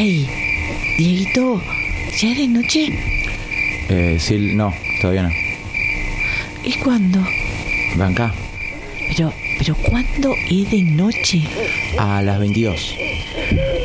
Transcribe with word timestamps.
Hey, 0.00 0.28
Dieguito, 0.96 1.60
¿ya 2.20 2.30
es 2.30 2.38
de 2.38 2.46
noche? 2.46 2.88
Eh, 3.88 4.16
sí, 4.20 4.54
no, 4.54 4.72
todavía 5.00 5.24
no. 5.24 5.30
¿Y 6.62 6.74
cuándo? 6.74 7.18
Banca. 7.96 8.32
Pero, 9.08 9.32
pero 9.58 9.74
¿cuándo 9.74 10.36
es 10.48 10.70
de 10.70 10.82
noche? 10.82 11.42
A 11.98 12.22
las 12.22 12.38
22. 12.38 12.94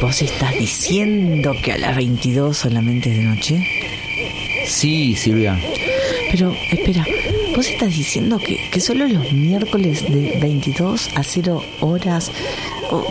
¿Vos 0.04 0.22
estás 0.22 0.52
diciendo 0.52 1.56
que 1.64 1.72
a 1.72 1.78
las 1.80 1.96
22 1.96 2.58
solamente 2.58 3.10
es 3.10 3.18
de 3.18 3.24
noche? 3.24 3.68
Sí, 4.68 5.16
Silvia. 5.16 5.60
Pero, 6.30 6.56
espera, 6.70 7.08
¿vos 7.56 7.68
estás 7.68 7.90
diciendo 7.90 8.38
que, 8.38 8.70
que 8.70 8.80
solo 8.80 9.08
los 9.08 9.34
miércoles 9.34 10.04
de 10.04 10.38
22 10.40 11.10
a 11.16 11.24
0 11.24 11.64
horas, 11.80 12.32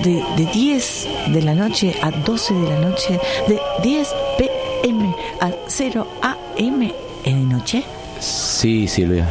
de, 0.02 0.22
de 0.36 0.46
10 0.52 1.08
de 1.28 1.42
la 1.42 1.54
noche 1.54 1.94
a 2.02 2.10
12 2.10 2.54
de 2.54 2.68
la 2.68 2.78
noche, 2.80 3.18
de 3.48 3.58
10 3.82 4.14
pm 4.38 5.14
a 5.40 5.50
0 5.68 6.06
am 6.22 6.92
de 7.24 7.32
noche? 7.32 7.82
Sí, 8.20 8.86
Silvia. 8.86 9.26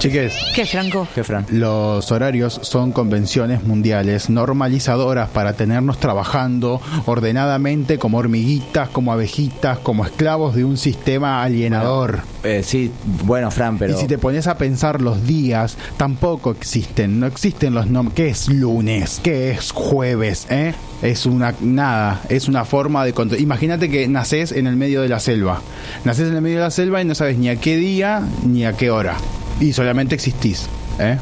Chiques, 0.00 0.32
¿Qué, 0.54 0.64
Franco? 0.64 1.06
¿Qué, 1.14 1.22
Fran? 1.22 1.44
los 1.50 2.10
horarios 2.10 2.58
son 2.62 2.90
convenciones 2.90 3.64
mundiales 3.64 4.30
normalizadoras 4.30 5.28
para 5.28 5.52
tenernos 5.52 5.98
trabajando 5.98 6.80
ordenadamente 7.04 7.98
como 7.98 8.16
hormiguitas, 8.16 8.88
como 8.88 9.12
abejitas, 9.12 9.78
como 9.80 10.06
esclavos 10.06 10.54
de 10.54 10.64
un 10.64 10.78
sistema 10.78 11.42
alienador. 11.42 12.20
Eh, 12.44 12.62
sí, 12.64 12.90
bueno, 13.26 13.50
Fran, 13.50 13.76
pero... 13.76 13.92
Y 13.92 13.96
si 14.00 14.06
te 14.06 14.16
pones 14.16 14.46
a 14.46 14.56
pensar 14.56 15.02
los 15.02 15.26
días, 15.26 15.76
tampoco 15.98 16.52
existen. 16.52 17.20
No 17.20 17.26
existen 17.26 17.74
los 17.74 17.86
nombres. 17.88 18.14
¿Qué 18.14 18.28
es 18.30 18.48
lunes? 18.48 19.20
¿Qué 19.22 19.50
es 19.50 19.70
jueves? 19.70 20.46
¿Eh? 20.48 20.72
Es 21.02 21.26
una 21.26 21.54
nada, 21.60 22.22
es 22.30 22.48
una 22.48 22.64
forma 22.64 23.04
de 23.04 23.12
control. 23.12 23.42
Imagínate 23.42 23.90
que 23.90 24.08
naces 24.08 24.52
en 24.52 24.66
el 24.66 24.76
medio 24.76 25.02
de 25.02 25.10
la 25.10 25.20
selva. 25.20 25.60
Naces 26.06 26.28
en 26.28 26.36
el 26.36 26.40
medio 26.40 26.56
de 26.56 26.64
la 26.64 26.70
selva 26.70 27.02
y 27.02 27.04
no 27.04 27.14
sabes 27.14 27.36
ni 27.36 27.50
a 27.50 27.56
qué 27.56 27.76
día 27.76 28.22
ni 28.46 28.64
a 28.64 28.72
qué 28.72 28.90
hora. 28.90 29.18
Y 29.60 29.72
solamente 29.72 30.14
existís, 30.14 30.66
¿eh? 30.98 31.18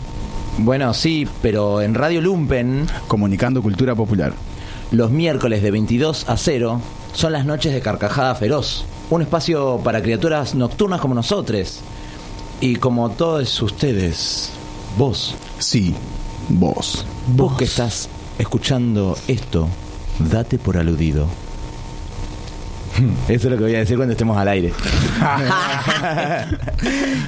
Bueno, 0.59 0.95
sí, 0.95 1.27
pero 1.43 1.83
en 1.83 1.95
Radio 1.95 2.21
Lumpen, 2.21 2.87
Comunicando 3.07 3.63
cultura 3.63 3.95
popular. 3.95 4.33
los 4.91 5.11
miércoles 5.11 5.63
de 5.63 5.71
22 5.71 6.29
a 6.29 6.37
0 6.37 6.81
son 7.13 7.33
las 7.33 7.45
noches 7.45 7.73
de 7.73 7.81
Carcajada 7.81 8.35
Feroz. 8.35 8.85
Un 9.11 9.23
espacio 9.23 9.81
para 9.83 10.03
criaturas 10.03 10.55
nocturnas 10.55 11.01
como 11.01 11.15
nosotros. 11.15 11.81
Y 12.61 12.77
como 12.77 13.11
todos 13.11 13.61
ustedes, 13.63 14.51
vos, 14.97 15.35
Sí, 15.59 15.95
vos. 16.49 17.05
vos 17.29 17.57
que 17.57 17.65
estás 17.65 18.09
escuchando 18.39 19.17
esto, 19.29 19.69
date 20.19 20.59
por 20.59 20.77
aludido. 20.77 21.27
Eso 23.29 23.49
es 23.49 23.53
lo 23.53 23.57
que 23.57 23.63
voy 23.65 23.75
a 23.75 23.79
decir 23.79 23.97
cuando 23.97 24.13
estemos 24.13 24.37
al 24.37 24.49
aire. 24.49 24.73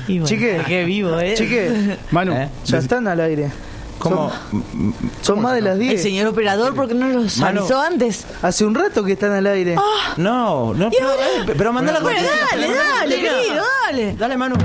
Y 0.08 0.14
bueno, 0.18 0.26
Chique. 0.26 0.60
qué 0.66 0.84
vivo, 0.84 1.18
¿eh? 1.20 1.34
Chique, 1.36 1.96
Manu, 2.10 2.32
¿Eh? 2.32 2.48
ya 2.64 2.78
están 2.78 3.06
al 3.08 3.20
aire. 3.20 3.50
¿Cómo? 3.98 4.32
Son 5.20 5.42
más 5.42 5.54
de 5.54 5.60
las 5.60 5.74
El 5.74 5.80
10. 5.80 6.02
señor 6.02 6.26
operador, 6.28 6.74
¿por 6.74 6.88
qué 6.88 6.94
no 6.94 7.06
los 7.08 7.36
Mano. 7.38 7.60
avisó 7.60 7.80
antes? 7.80 8.24
Hace 8.42 8.64
un 8.64 8.74
rato 8.74 9.04
que 9.04 9.12
están 9.12 9.32
al 9.32 9.46
aire. 9.46 9.76
No, 10.16 10.72
no, 10.74 10.90
pero, 10.90 11.12
eh, 11.12 11.54
pero 11.56 11.72
mandá 11.72 11.92
la 11.92 12.00
Bueno, 12.00 12.18
dale, 12.50 12.66
dale, 12.68 13.14
cortina. 13.16 13.30
querido, 13.42 13.64
dale. 13.86 14.14
Dale, 14.16 14.36
Manu. 14.38 14.56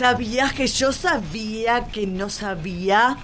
¿Sabías 0.00 0.54
que 0.54 0.66
yo 0.66 0.92
sabía 0.92 1.88
que 1.92 2.06
no 2.06 2.30
sabía? 2.30 3.18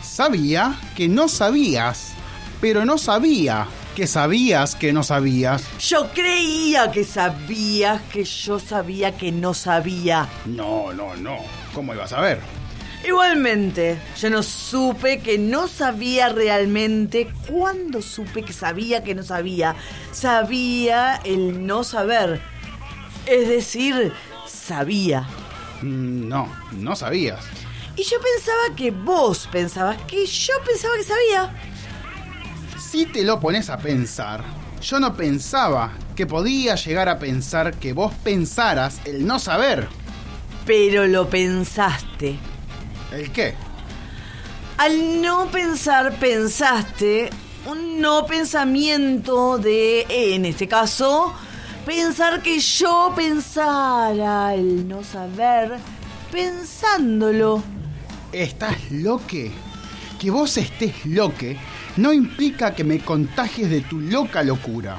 sabía 0.00 0.78
que 0.94 1.08
no 1.08 1.26
sabías, 1.26 2.12
pero 2.60 2.84
no 2.84 2.96
sabía 2.96 3.66
que 3.96 4.06
sabías 4.06 4.76
que 4.76 4.92
no 4.92 5.02
sabías. 5.02 5.64
Yo 5.80 6.08
creía 6.12 6.92
que 6.92 7.02
sabías 7.02 8.02
que 8.02 8.22
yo 8.22 8.60
sabía 8.60 9.16
que 9.16 9.32
no 9.32 9.52
sabía. 9.52 10.28
No, 10.46 10.92
no, 10.92 11.16
no. 11.16 11.38
¿Cómo 11.74 11.92
ibas 11.92 12.12
a 12.12 12.20
ver? 12.20 12.38
Igualmente, 13.04 13.98
yo 14.16 14.30
no 14.30 14.44
supe 14.44 15.18
que 15.18 15.38
no 15.38 15.66
sabía 15.66 16.28
realmente 16.28 17.32
cuando 17.48 18.00
supe 18.00 18.44
que 18.44 18.52
sabía 18.52 19.02
que 19.02 19.16
no 19.16 19.24
sabía. 19.24 19.74
Sabía 20.12 21.20
el 21.24 21.66
no 21.66 21.82
saber. 21.82 22.40
Es 23.26 23.48
decir, 23.48 24.12
sabía. 24.46 25.26
Mm, 25.82 26.28
No, 26.28 26.48
no 26.72 26.96
sabías. 26.96 27.44
Y 27.96 28.02
yo 28.04 28.16
pensaba 28.20 28.76
que 28.76 28.90
vos 28.90 29.48
pensabas 29.50 30.00
que 30.02 30.24
yo 30.26 30.54
pensaba 30.66 30.94
que 30.96 31.04
sabía. 31.04 31.54
Si 32.78 33.06
te 33.06 33.22
lo 33.24 33.38
pones 33.40 33.68
a 33.70 33.78
pensar, 33.78 34.42
yo 34.80 34.98
no 35.00 35.14
pensaba 35.16 35.92
que 36.16 36.26
podía 36.26 36.74
llegar 36.76 37.08
a 37.08 37.18
pensar 37.18 37.74
que 37.74 37.92
vos 37.92 38.12
pensaras 38.24 39.00
el 39.04 39.26
no 39.26 39.38
saber. 39.38 39.88
Pero 40.66 41.06
lo 41.06 41.28
pensaste. 41.28 42.38
¿El 43.12 43.30
qué? 43.32 43.54
Al 44.78 45.20
no 45.20 45.50
pensar, 45.50 46.14
pensaste 46.14 47.28
un 47.66 48.00
no 48.00 48.24
pensamiento 48.24 49.58
de, 49.58 50.06
en 50.08 50.46
este 50.46 50.66
caso, 50.66 51.34
pensar 51.84 52.42
que 52.42 52.58
yo 52.58 53.12
pensara 53.16 54.54
el 54.54 54.86
no 54.86 55.02
saber 55.02 55.78
pensándolo. 56.30 57.62
¿Estás 58.32 58.90
loque? 58.90 59.50
Que 60.18 60.30
vos 60.30 60.56
estés 60.56 61.04
loque 61.06 61.58
no 61.96 62.12
implica 62.12 62.74
que 62.74 62.84
me 62.84 63.00
contagies 63.00 63.70
de 63.70 63.80
tu 63.80 63.98
loca 63.98 64.42
locura. 64.42 64.96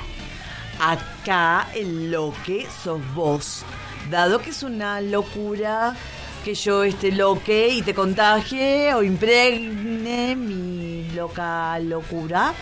Acá 0.79 1.67
el 1.73 2.11
lo 2.11 2.33
que 2.45 2.67
sos 2.83 3.01
vos. 3.13 3.63
Dado 4.09 4.41
que 4.41 4.49
es 4.49 4.63
una 4.63 4.99
locura 4.99 5.95
que 6.43 6.55
yo 6.55 6.83
esté 6.83 7.11
loque 7.11 7.69
y 7.69 7.81
te 7.83 7.93
contagie 7.93 8.93
o 8.95 9.03
impregne 9.03 10.35
mi 10.35 11.09
loca 11.11 11.77
locura 11.79 12.53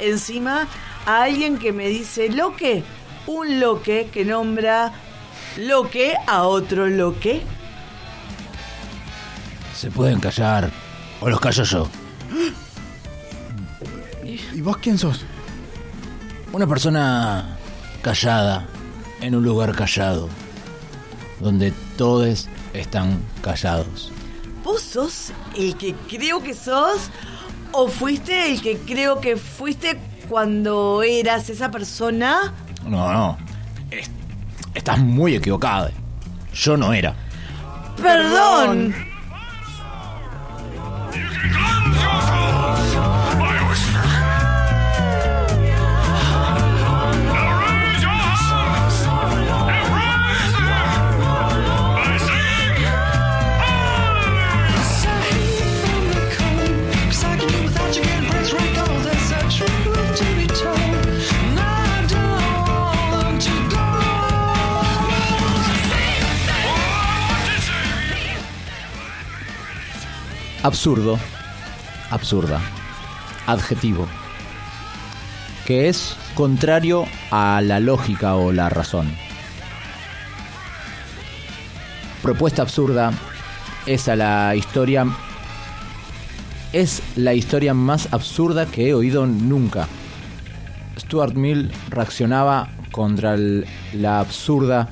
encima 0.00 0.68
a 1.04 1.22
alguien 1.22 1.58
que 1.58 1.72
me 1.72 1.88
dice 1.88 2.28
loque, 2.28 2.84
un 3.26 3.60
loque 3.60 4.10
que 4.12 4.24
nombra 4.24 4.92
loque 5.56 6.14
a 6.26 6.44
otro 6.44 6.86
loque. 6.86 7.42
Se 9.74 9.90
pueden 9.90 10.20
callar. 10.20 10.70
O 11.20 11.28
los 11.28 11.40
callo 11.40 11.64
yo. 11.64 11.88
¿Y 14.24 14.60
vos 14.60 14.76
quién 14.78 14.98
sos? 14.98 15.24
Una 16.52 16.66
persona 16.66 17.56
callada 18.02 18.66
en 19.20 19.34
un 19.34 19.44
lugar 19.44 19.74
callado. 19.74 20.28
Donde 21.40 21.72
todos 21.96 22.48
están 22.72 23.20
callados. 23.42 24.12
¿Vos 24.62 24.82
sos 24.82 25.32
el 25.56 25.76
que 25.76 25.94
creo 26.08 26.42
que 26.42 26.54
sos 26.54 27.10
o 27.72 27.88
fuiste 27.88 28.50
el 28.50 28.62
que 28.62 28.78
creo 28.78 29.20
que 29.20 29.36
fuiste 29.36 29.98
cuando 30.28 31.02
eras 31.02 31.50
esa 31.50 31.70
persona? 31.70 32.54
No, 32.86 33.12
no. 33.12 33.38
Es- 33.90 34.10
estás 34.74 34.98
muy 34.98 35.34
equivocado. 35.36 35.90
Yo 36.52 36.76
no 36.76 36.92
era. 36.92 37.14
Perdón. 38.00 38.94
Absurdo. 70.64 71.18
Absurda. 72.10 72.58
Adjetivo. 73.46 74.08
que 75.66 75.90
es 75.90 76.16
contrario 76.34 77.04
a 77.30 77.60
la 77.60 77.80
lógica 77.80 78.34
o 78.36 78.50
la 78.50 78.70
razón. 78.70 79.14
Propuesta 82.22 82.62
absurda 82.62 83.12
es 83.84 84.08
a 84.08 84.16
la 84.16 84.56
historia 84.56 85.06
es 86.72 87.02
la 87.14 87.34
historia 87.34 87.74
más 87.74 88.10
absurda 88.14 88.64
que 88.64 88.88
he 88.88 88.94
oído 88.94 89.26
nunca. 89.26 89.86
Stuart 90.98 91.34
Mill 91.34 91.70
reaccionaba 91.90 92.70
contra 92.90 93.36
la 93.36 94.18
absurda 94.18 94.88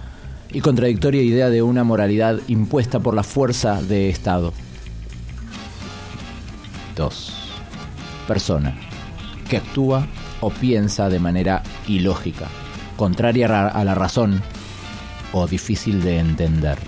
y 0.52 0.60
contradictoria 0.60 1.22
idea 1.22 1.48
de 1.48 1.62
una 1.62 1.82
moralidad 1.82 2.40
impuesta 2.48 3.00
por 3.00 3.14
la 3.14 3.22
fuerza 3.22 3.80
de 3.80 4.10
Estado. 4.10 4.52
2. 6.96 7.32
Persona 8.28 8.74
que 9.48 9.56
actúa 9.58 10.06
o 10.40 10.50
piensa 10.50 11.08
de 11.08 11.18
manera 11.18 11.62
ilógica, 11.86 12.46
contraria 12.96 13.48
ra- 13.48 13.68
a 13.68 13.84
la 13.84 13.94
razón 13.94 14.42
o 15.32 15.46
difícil 15.46 16.02
de 16.02 16.18
entender. 16.18 16.78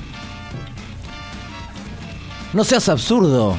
No 2.53 2.65
seas 2.65 2.89
absurdo. 2.89 3.56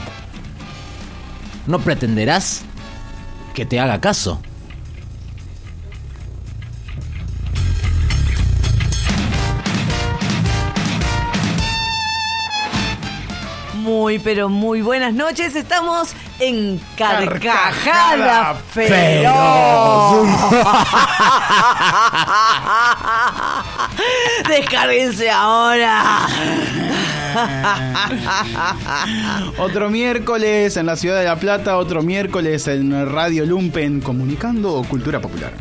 No 1.68 1.80
pretenderás 1.80 2.62
que 3.53 3.65
te 3.65 3.80
haga 3.80 4.00
caso. 4.00 4.39
Muy, 13.85 14.17
pero 14.17 14.49
muy 14.49 14.81
buenas 14.81 15.13
noches. 15.13 15.55
Estamos 15.55 16.15
en 16.39 16.81
Carcajada 16.97 17.39
Carcajada 17.39 18.55
Feroz. 18.73 20.27
Descárguense 24.49 25.29
ahora. 25.29 26.25
Otro 29.59 29.91
miércoles 29.91 30.77
en 30.77 30.87
la 30.87 30.95
ciudad 30.95 31.19
de 31.19 31.25
La 31.25 31.35
Plata, 31.35 31.77
otro 31.77 32.01
miércoles 32.01 32.67
en 32.67 33.11
Radio 33.11 33.45
Lumpen, 33.45 34.01
comunicando 34.01 34.83
cultura 34.89 35.21
popular. 35.21 35.51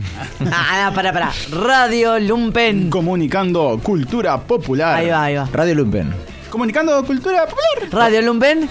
Ah, 0.50 0.90
para, 0.94 1.12
para. 1.12 1.30
Radio 1.50 2.18
Lumpen. 2.20 2.88
Comunicando 2.88 3.78
cultura 3.82 4.40
popular. 4.40 4.96
Ahí 4.96 5.10
va, 5.10 5.24
ahí 5.24 5.34
va. 5.34 5.46
Radio 5.52 5.74
Lumpen. 5.74 6.33
Comunicando 6.54 7.04
cultura 7.04 7.46
popular. 7.48 7.90
Radio 7.90 8.22
Lumpen. 8.22 8.70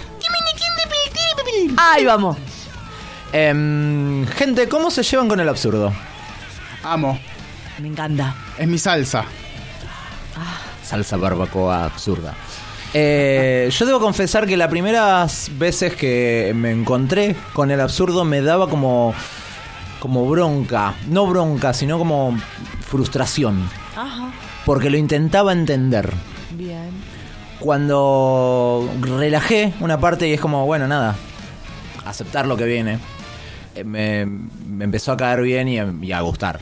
Ahí 1.76 2.06
vamos. 2.06 2.38
Em, 3.34 4.26
gente, 4.26 4.70
¿cómo 4.70 4.90
se 4.90 5.04
llevan 5.04 5.28
con 5.28 5.42
el 5.42 5.50
absurdo? 5.50 5.92
Amo. 6.82 7.20
Me 7.80 7.90
encanta. 7.90 8.36
Es 8.58 8.70
mi 8.70 8.78
salsa. 8.78 9.26
Salsa 10.82 11.18
barbacoa 11.18 11.84
absurda. 11.84 12.34
Eh, 12.94 13.70
yo 13.70 13.86
debo 13.86 14.00
confesar 14.00 14.48
que 14.48 14.56
las 14.56 14.70
primeras 14.70 15.52
veces 15.58 15.94
que 15.94 16.54
me 16.56 16.72
encontré 16.72 17.36
con 17.52 17.70
el 17.70 17.82
absurdo 17.82 18.24
me 18.24 18.42
daba 18.42 18.70
como, 18.70 19.14
como 20.00 20.26
bronca. 20.26 20.94
No 21.10 21.28
bronca, 21.28 21.74
sino 21.74 21.98
como 21.98 22.40
frustración. 22.80 23.70
Ajá. 23.98 24.32
Porque 24.66 24.90
lo 24.90 24.96
intentaba 24.96 25.52
entender. 25.52 26.14
Bien. 26.52 27.13
Cuando 27.64 28.90
relajé 29.02 29.72
una 29.80 29.98
parte 29.98 30.28
y 30.28 30.34
es 30.34 30.42
como, 30.42 30.66
bueno, 30.66 30.86
nada, 30.86 31.16
aceptar 32.06 32.46
lo 32.46 32.58
que 32.58 32.66
viene, 32.66 33.00
eh, 33.74 33.86
me, 33.86 34.26
me 34.26 34.84
empezó 34.84 35.14
a 35.14 35.18
caer 35.18 35.42
bien 35.42 35.70
y, 35.70 35.80
a- 35.80 35.94
y 36.02 36.12
a 36.12 36.20
gustar. 36.20 36.60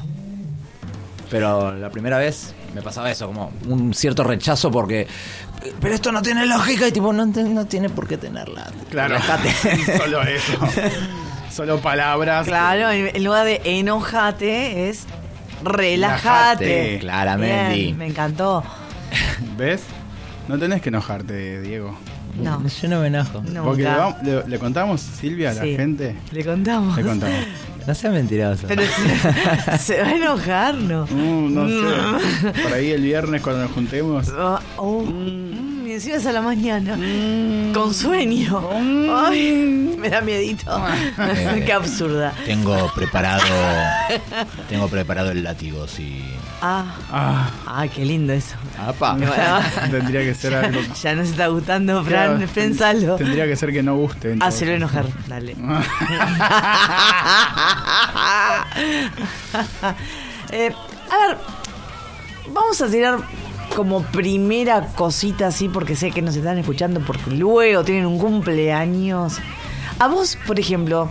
Pero 1.31 1.73
la 1.73 1.89
primera 1.89 2.19
vez 2.19 2.53
me 2.75 2.83
pasaba 2.83 3.09
eso, 3.09 3.25
como 3.25 3.51
un 3.67 3.95
cierto 3.95 4.23
rechazo 4.23 4.69
porque, 4.69 5.07
pero 5.79 5.95
esto 5.95 6.11
no 6.11 6.21
tiene 6.21 6.45
lógica 6.45 6.87
y 6.87 6.91
tipo, 6.91 7.11
no, 7.11 7.25
no 7.25 7.65
tiene 7.65 7.89
por 7.89 8.07
qué 8.07 8.17
tenerla. 8.17 8.67
Claro. 8.91 9.15
Relájate. 9.15 9.97
Solo 9.97 10.21
eso. 10.21 10.53
Solo 11.51 11.79
palabras. 11.79 12.45
Claro, 12.45 12.91
en 12.91 13.15
en 13.15 13.23
lugar 13.23 13.45
de 13.45 13.59
enojate 13.65 14.89
es 14.89 15.05
relájate. 15.63 16.65
Relájate, 16.65 16.99
claramente. 16.99 17.73
Bien, 17.75 17.97
me 17.97 18.05
encantó. 18.05 18.63
¿Ves? 19.57 19.81
No 20.47 20.57
tenés 20.59 20.81
que 20.81 20.89
enojarte, 20.89 21.61
Diego. 21.61 21.97
No, 22.41 22.61
Yo 22.65 22.87
no 22.87 22.99
me 23.01 23.07
enojo. 23.07 23.41
no. 23.51 23.63
Porque 23.65 23.83
le, 23.83 23.89
vamos- 23.89 24.23
le- 24.23 24.47
le 24.47 24.59
contamos, 24.59 25.01
Silvia, 25.01 25.51
a 25.51 25.53
la 25.53 25.61
Sí. 25.63 25.75
gente. 25.75 26.15
Le 26.31 26.45
contamos. 26.45 26.95
Le 26.97 27.03
contamos. 27.03 27.35
No 27.87 27.95
seas 27.95 28.13
mentiroso. 28.13 28.67
Pero 28.67 28.83
se, 28.83 29.77
se 29.79 30.01
va 30.03 30.07
a 30.09 30.15
enojar, 30.15 30.75
¿no? 30.75 31.05
Uh, 31.05 31.49
no 31.49 31.67
sé. 31.67 32.61
Por 32.61 32.73
ahí 32.73 32.91
el 32.91 33.01
viernes 33.01 33.41
cuando 33.41 33.63
nos 33.63 33.71
juntemos. 33.71 34.31
Ah, 34.37 34.61
oh, 34.77 35.01
mm, 35.01 35.50
y 35.91 35.95
encima 35.95 36.15
es 36.15 36.25
a 36.25 36.31
la 36.31 36.41
mañana. 36.41 36.95
Con 37.73 37.93
sueño. 37.93 38.61
Ay, 39.13 39.95
me 39.99 40.09
da 40.09 40.21
miedito. 40.21 40.81
Qué 41.65 41.73
absurda. 41.73 42.33
Tengo 42.45 42.89
preparado, 42.95 43.43
tengo 44.69 44.87
preparado 44.87 45.31
el 45.31 45.43
látigo, 45.43 45.87
si... 45.87 46.23
Ah, 46.61 46.85
Ah, 47.11 47.49
ah, 47.65 47.87
qué 47.87 48.05
lindo 48.05 48.31
eso. 48.33 48.55
Apa. 48.79 49.17
tendría 49.91 50.21
que 50.21 50.33
ser 50.35 50.53
algo. 50.53 50.79
Ya 51.01 51.15
no 51.15 51.23
se 51.25 51.31
está 51.31 51.47
gustando, 51.47 52.03
Fran, 52.05 52.37
Claro, 52.37 52.51
pensalo. 52.53 53.15
Tendría 53.15 53.45
que 53.47 53.55
ser 53.55 53.71
que 53.73 53.81
no 53.83 53.95
guste. 53.97 54.35
todo 54.35 54.47
Hacelo 54.47 54.71
caso. 54.87 54.99
enojar, 54.99 55.05
dale. 55.27 55.55
Eh, 60.51 60.71
a 61.11 61.27
ver, 61.27 61.37
vamos 62.53 62.81
a 62.81 62.87
tirar 62.87 63.19
como 63.75 64.01
primera 64.03 64.87
cosita 64.95 65.47
así, 65.47 65.69
porque 65.69 65.95
sé 65.95 66.11
que 66.11 66.21
nos 66.21 66.35
están 66.35 66.57
escuchando, 66.57 66.99
porque 67.01 67.31
luego 67.31 67.83
tienen 67.83 68.05
un 68.05 68.19
cumpleaños. 68.19 69.37
A 69.99 70.07
vos, 70.07 70.37
por 70.47 70.59
ejemplo, 70.59 71.09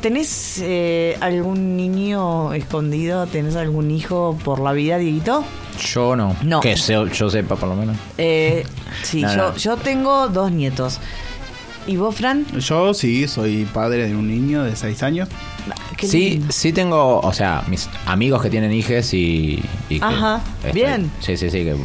¿tenés 0.00 0.58
eh, 0.62 1.16
algún 1.20 1.76
niño 1.76 2.52
escondido? 2.54 3.26
¿Tenés 3.26 3.56
algún 3.56 3.90
hijo 3.90 4.38
por 4.44 4.60
la 4.60 4.72
vida, 4.72 4.98
Dieguito? 4.98 5.44
Yo 5.92 6.16
no. 6.16 6.36
No. 6.42 6.60
Que 6.60 6.76
se- 6.76 6.94
yo 7.12 7.30
sepa, 7.30 7.56
por 7.56 7.68
lo 7.68 7.76
menos. 7.76 7.96
Eh, 8.18 8.64
sí, 9.02 9.22
No, 9.22 9.30
yo, 9.30 9.36
no. 9.50 9.56
yo 9.56 9.76
tengo 9.76 10.28
dos 10.28 10.50
nietos. 10.52 10.98
¿Y 11.86 11.96
vos, 11.96 12.14
Fran? 12.14 12.46
Yo 12.58 12.94
sí, 12.94 13.26
soy 13.26 13.64
padre 13.64 14.06
de 14.08 14.14
un 14.14 14.28
niño 14.28 14.62
de 14.62 14.76
6 14.76 15.02
años. 15.02 15.28
Qué 15.96 16.06
Sí, 16.06 16.30
lindo. 16.30 16.52
sí 16.52 16.72
tengo, 16.72 17.20
o 17.20 17.32
sea, 17.32 17.62
mis 17.68 17.88
amigos 18.06 18.42
que 18.42 18.50
tienen 18.50 18.72
hijes 18.72 19.12
y... 19.14 19.62
Ajá, 20.00 20.40
bien. 20.72 21.10
Sí, 21.20 21.36
sí, 21.36 21.50
sí, 21.50 21.64
que 21.64 21.76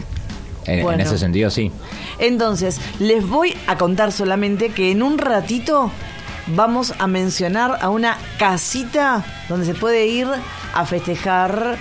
en, 0.65 1.00
ese 1.00 1.17
sentido 1.17 1.50
sí. 1.50 1.72
Entonces, 2.19 2.79
les 3.00 3.27
voy 3.27 3.55
a 3.67 3.77
contar 3.77 4.12
solamente 4.12 4.69
que 4.69 4.91
en 4.91 5.01
un 5.03 5.17
ratito 5.17 5.91
vamos 6.48 6.93
a 7.00 7.07
mencionar 7.07 7.77
a 7.81 7.89
una 7.89 8.17
casita 8.39 9.24
donde 9.50 9.65
se 9.65 9.74
puede 9.74 10.07
ir 10.07 10.27
a 10.74 10.86
festejar 10.86 11.77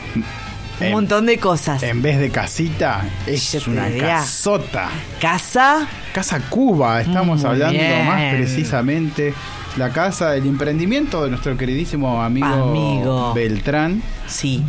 un 0.80 0.90
montón 0.92 1.26
de 1.26 1.38
cosas. 1.38 1.82
En 1.82 2.02
vez 2.02 2.18
de 2.18 2.30
casita, 2.30 3.04
es 3.26 3.66
una 3.66 3.88
casota. 3.90 4.90
Casa, 5.20 5.88
Casa 6.12 6.40
Cuba, 6.48 7.00
estamos 7.00 7.40
Muy 7.40 7.50
hablando 7.50 7.78
bien. 7.78 8.06
más 8.06 8.34
precisamente. 8.34 9.34
La 9.76 9.90
casa 9.90 10.30
del 10.30 10.46
emprendimiento 10.46 11.22
de 11.24 11.30
nuestro 11.30 11.56
queridísimo 11.56 12.22
amigo, 12.22 12.46
Amigo. 12.46 13.34
Beltrán. 13.34 14.02
sí, 14.26 14.62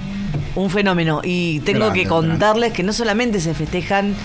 un 0.55 0.69
fenómeno. 0.69 1.21
Y 1.23 1.61
tengo 1.61 1.79
Grande, 1.85 2.01
que 2.01 2.07
contarles 2.07 2.73
que 2.73 2.83
no 2.83 2.91
solamente 2.91 3.39
se 3.39 3.53
festejan 3.53 4.15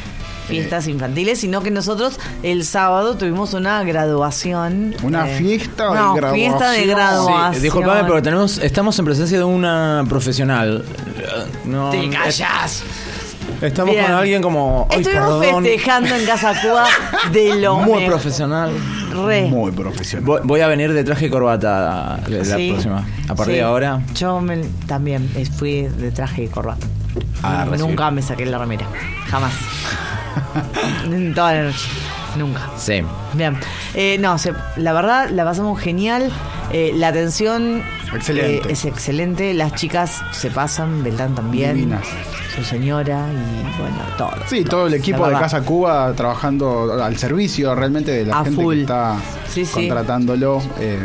fiestas 0.49 0.89
infantiles, 0.89 1.39
sino 1.39 1.62
que 1.62 1.71
nosotros 1.71 2.19
el 2.43 2.65
sábado 2.65 3.17
tuvimos 3.17 3.55
una 3.55 3.85
graduación. 3.85 4.95
Una 5.05 5.31
eh, 5.31 5.39
fiesta 5.39 5.85
de 5.85 5.91
una 5.91 6.15
graduación. 6.15 6.35
fiesta 6.35 6.71
de 6.73 6.87
graduación. 6.87 7.55
Sí, 7.55 7.61
disculpame, 7.61 8.03
pero 8.05 8.23
tenemos, 8.23 8.59
estamos 8.59 8.99
en 8.99 9.05
presencia 9.05 9.39
de 9.39 9.45
una 9.45 10.05
profesional. 10.09 10.85
Eh, 11.17 11.47
No, 11.65 11.91
¡Te 11.91 12.09
callas! 12.11 12.83
Estamos 13.62 13.95
Bien. 13.95 14.07
con 14.07 14.14
alguien 14.14 14.42
como... 14.42 14.88
Ay, 14.90 14.99
Estuvimos 15.00 15.45
perdón. 15.45 15.64
festejando 15.64 16.14
en 16.16 16.26
Casa 16.26 16.52
Cuba 16.61 16.85
de 17.31 17.54
lo 17.61 17.76
Muy 17.76 17.87
mejor. 18.00 18.07
profesional. 18.07 18.73
Re. 19.25 19.42
Muy 19.47 19.71
profesional. 19.73 20.25
Voy, 20.26 20.40
voy 20.42 20.61
a 20.61 20.66
venir 20.66 20.92
de 20.92 21.04
traje 21.04 21.26
y 21.26 21.31
corbata 21.31 22.19
la 22.28 22.45
Sí. 22.45 22.71
próxima. 22.73 23.07
A 23.28 23.35
partir 23.35 23.54
Sí. 23.54 23.59
de 23.59 23.62
ahora. 23.62 24.00
Yo 24.14 24.40
me- 24.40 24.64
también 24.87 25.31
eh, 25.37 25.47
fui 25.47 25.83
de 25.83 26.11
traje 26.11 26.45
y 26.45 26.49
corbata. 26.49 26.87
A 27.42 27.64
recibir. 27.66 27.81
Nunca 27.90 28.11
me 28.11 28.21
saqué 28.23 28.45
la 28.47 28.59
remera. 28.59 28.87
Jamás. 29.28 29.52
En 31.04 31.33
Toda 31.35 31.52
la 31.54 31.62
noche. 31.64 31.88
Nunca. 32.37 32.62
Sí. 32.78 33.02
Bien. 33.35 33.57
Eh, 33.95 34.16
no, 34.19 34.38
se- 34.38 34.54
la 34.76 34.92
verdad, 34.92 35.28
la 35.31 35.45
pasamos 35.45 35.78
genial. 35.78 36.31
Eh, 36.73 36.92
la 36.95 37.09
atención 37.09 37.83
Excelente. 38.14 38.69
eh, 38.69 38.73
es 38.73 38.85
excelente. 38.87 39.52
Las 39.54 39.75
chicas 39.75 40.21
se 40.33 40.50
pasan, 40.50 41.04
Beltrán 41.04 41.35
también. 41.35 41.75
Divinas. 41.75 42.07
Su 42.54 42.62
señora 42.64 43.26
y 43.32 43.78
bueno, 43.80 43.97
todo. 44.18 44.32
Sí, 44.49 44.64
todo 44.64 44.87
el 44.87 44.94
equipo 44.94 45.26
de. 45.26 45.32
Casa 45.32 45.62
Cuba 45.62 46.12
trabajando 46.14 47.02
al 47.02 47.16
servicio 47.16 47.75
realmente 47.75 48.11
de 48.12 48.26
la 48.26 48.40
A 48.40 48.44
gente 48.44 48.62
full. 48.62 48.75
que 48.76 48.80
está 48.82 49.16
Sí, 49.49 49.64
sí. 49.64 49.73
contratándolo. 49.73 50.62
eh, 50.78 50.99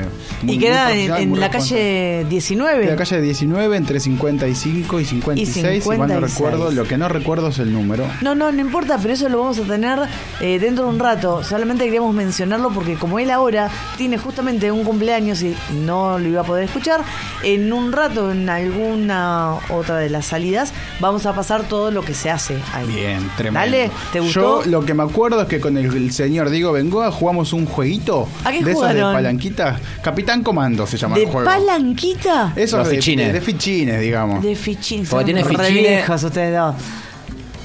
muy- 0.43 0.53
Y 0.53 0.57
muy 0.57 0.65
queda 0.65 0.93
en, 0.93 1.39
la 1.39 1.49
calle 1.49 2.25
19. 2.29 2.83
En 2.83 2.89
la 2.91 2.95
calle 2.95 3.19
19 3.21 3.75
entre 3.77 3.99
55 3.99 4.99
y 4.99 5.05
56, 5.05 5.83
si 5.83 5.89
mal 5.89 5.97
no 5.99 6.05
56. 6.07 6.33
recuerdo. 6.33 6.71
Lo 6.71 6.83
que 6.83 6.97
no 6.97 7.09
recuerdo 7.09 7.47
es 7.47 7.59
el 7.59 7.73
número. 7.73 8.05
No, 8.21 8.35
no, 8.35 8.51
no 8.51 8.61
importa, 8.61 8.97
pero 9.01 9.13
eso 9.13 9.27
lo 9.29 9.39
vamos 9.39 9.57
a 9.59 9.63
tener 9.63 9.99
eh, 10.41 10.59
dentro 10.59 10.85
de 10.85 10.89
un 10.91 10.99
rato. 10.99 11.43
Solamente 11.43 11.85
queríamos 11.85 12.13
mencionarlo 12.13 12.69
porque 12.71 12.95
como 12.95 13.19
él 13.19 13.31
ahora 13.31 13.69
tiene 13.97 14.17
justamente 14.17 14.71
un 14.71 14.83
cumpleaños 14.83 15.41
y 15.41 15.55
no 15.85 16.19
lo 16.19 16.27
iba 16.27 16.41
a 16.41 16.45
poder 16.45 16.65
escuchar, 16.65 17.01
en 17.43 17.71
un 17.73 17.91
rato, 17.91 18.31
en 18.31 18.47
alguna 18.49 19.55
otra 19.69 19.97
de 19.97 20.09
las 20.09 20.25
salidas, 20.27 20.73
vamos 20.99 21.25
a 21.25 21.33
pasar 21.37 21.63
todo 21.63 21.91
lo 21.91 22.01
que 22.03 22.13
se 22.13 22.29
hace 22.29 22.57
ahí. 22.73 22.87
Bien, 22.87 23.29
tremendo. 23.37 23.59
Dale, 23.59 23.91
¿te 24.11 24.19
gustó? 24.19 24.63
Yo 24.63 24.69
lo 24.69 24.83
que 24.85 24.93
me 24.93 25.03
acuerdo 25.03 25.41
es 25.41 25.47
que 25.47 25.59
con 25.61 25.77
el, 25.77 25.85
el 25.85 26.11
señor 26.11 26.49
Diego 26.49 26.71
Bengoa 26.73 27.11
jugamos 27.11 27.53
un 27.53 27.65
jueguito 27.65 28.27
¿A 28.43 28.51
qué 28.51 28.63
de 28.63 28.71
esos 28.71 28.93
de 28.93 29.01
palanquita. 29.01 29.79
Capitán 30.01 30.43
Comando 30.43 30.85
se 30.85 30.97
llama 30.97 31.15
¿De 31.15 31.23
el 31.23 31.29
juego. 31.29 31.45
palanquita? 31.49 32.53
Esos 32.55 32.79
Los 32.79 32.89
de, 32.89 32.95
fichines. 32.95 33.27
de- 33.27 33.33
de 33.33 33.41
fichines, 33.41 34.01
digamos. 34.01 34.43
De 34.43 34.55
fichines. 34.55 35.07
Porque 35.09 35.25
tiene 35.25 35.45
fichines. 35.45 36.09
ustedes 36.09 36.57
dos. 36.57 36.75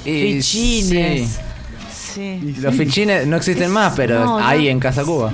Fichines. 0.04 1.28
sí. 1.30 1.38
Sí. 2.12 2.56
Los 2.60 2.74
fichines 2.74 3.26
no 3.26 3.38
existen 3.38 3.70
más, 3.70 3.94
pero 3.96 4.18
No, 4.18 4.38
no. 4.38 4.46
hay 4.46 4.68
en 4.68 4.78
Casa 4.78 5.02
Cuba. 5.02 5.32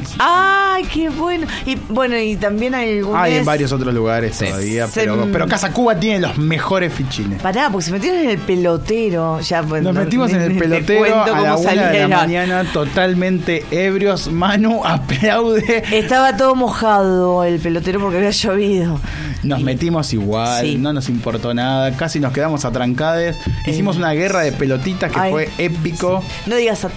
¡Ay, 0.79 0.85
qué 0.93 1.09
bueno! 1.09 1.47
Y 1.67 1.77
bueno, 1.89 2.17
y 2.17 2.37
también 2.37 2.75
hay 2.75 2.99
algún 2.99 3.17
Hay 3.17 3.35
en 3.35 3.45
varios 3.45 3.73
otros 3.73 3.93
lugares 3.93 4.37
Sí. 4.37 4.45
todavía, 4.47 4.87
Se- 4.87 5.01
pero, 5.01 5.29
pero 5.33 5.47
Casa 5.49 5.73
Cuba 5.73 5.99
tiene 5.99 6.21
los 6.21 6.39
mejores 6.39 6.93
fichines. 6.93 7.43
Pará, 7.43 7.69
porque 7.71 7.87
se 7.87 7.93
metieron 7.93 8.21
en 8.21 8.31
el 8.31 8.39
pelotero. 8.39 9.41
Ya, 9.41 9.63
bueno, 9.63 9.87
Nos 9.93 9.95
no- 9.95 10.01
metimos 10.05 10.31
ni- 10.31 10.37
en 10.37 10.43
el 10.43 10.49
ni 10.51 10.55
te 10.55 10.61
pelotero 10.61 10.99
cuento 11.01 11.23
a 11.35 11.41
la 11.41 11.51
cómo 11.55 11.61
una 11.63 11.71
de 11.71 11.77
la 11.77 11.83
salieron. 11.87 12.11
mañana 12.11 12.65
totalmente 12.73 13.65
ebrios. 13.73 14.31
Manu 14.31 14.83
aplaude. 14.85 15.83
Estaba 15.93 16.37
todo 16.37 16.55
mojado 16.55 17.43
el 17.45 17.59
pelotero 17.59 17.99
porque 18.01 18.19
había 18.19 18.31
llovido. 18.31 19.01
Nos 19.43 19.61
metimos 19.63 20.13
igual, 20.13 20.63
Sí. 20.65 20.77
no 20.79 20.93
nos 20.93 21.09
importó 21.09 21.55
nada, 21.55 21.97
casi 21.97 22.21
nos 22.21 22.33
quedamos 22.33 22.65
atrancades. 22.65 23.37
Hicimos 23.67 23.97
una 23.97 24.13
guerra 24.13 24.41
de 24.41 24.53
pelotitas 24.53 25.11
que 25.13 25.19
Ay. 25.19 25.31
fue 25.31 25.49
épico. 25.59 26.23
No 26.47 26.57
digas 26.57 26.85
a- 26.85 26.91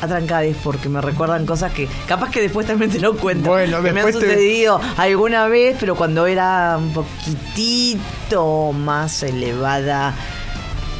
atrancades 0.00 0.56
porque 0.62 0.88
me 0.88 1.00
recuerdan 1.00 1.44
cosas 1.46 1.72
que 1.72 1.88
capaz 2.06 2.30
que 2.30 2.40
después 2.40 2.66
también 2.66 2.90
te 2.90 3.00
lo 3.00 3.16
cuento. 3.16 3.48
Bueno, 3.50 3.82
que 3.82 3.92
me 3.92 4.00
han 4.00 4.06
te- 4.06 4.12
sucedido 4.12 4.80
alguna 4.96 5.46
vez, 5.48 5.76
pero 5.80 5.94
cuando 5.96 6.26
era 6.26 6.76
un 6.78 6.92
poquitito 6.92 8.72
más 8.72 9.22
elevada 9.22 10.14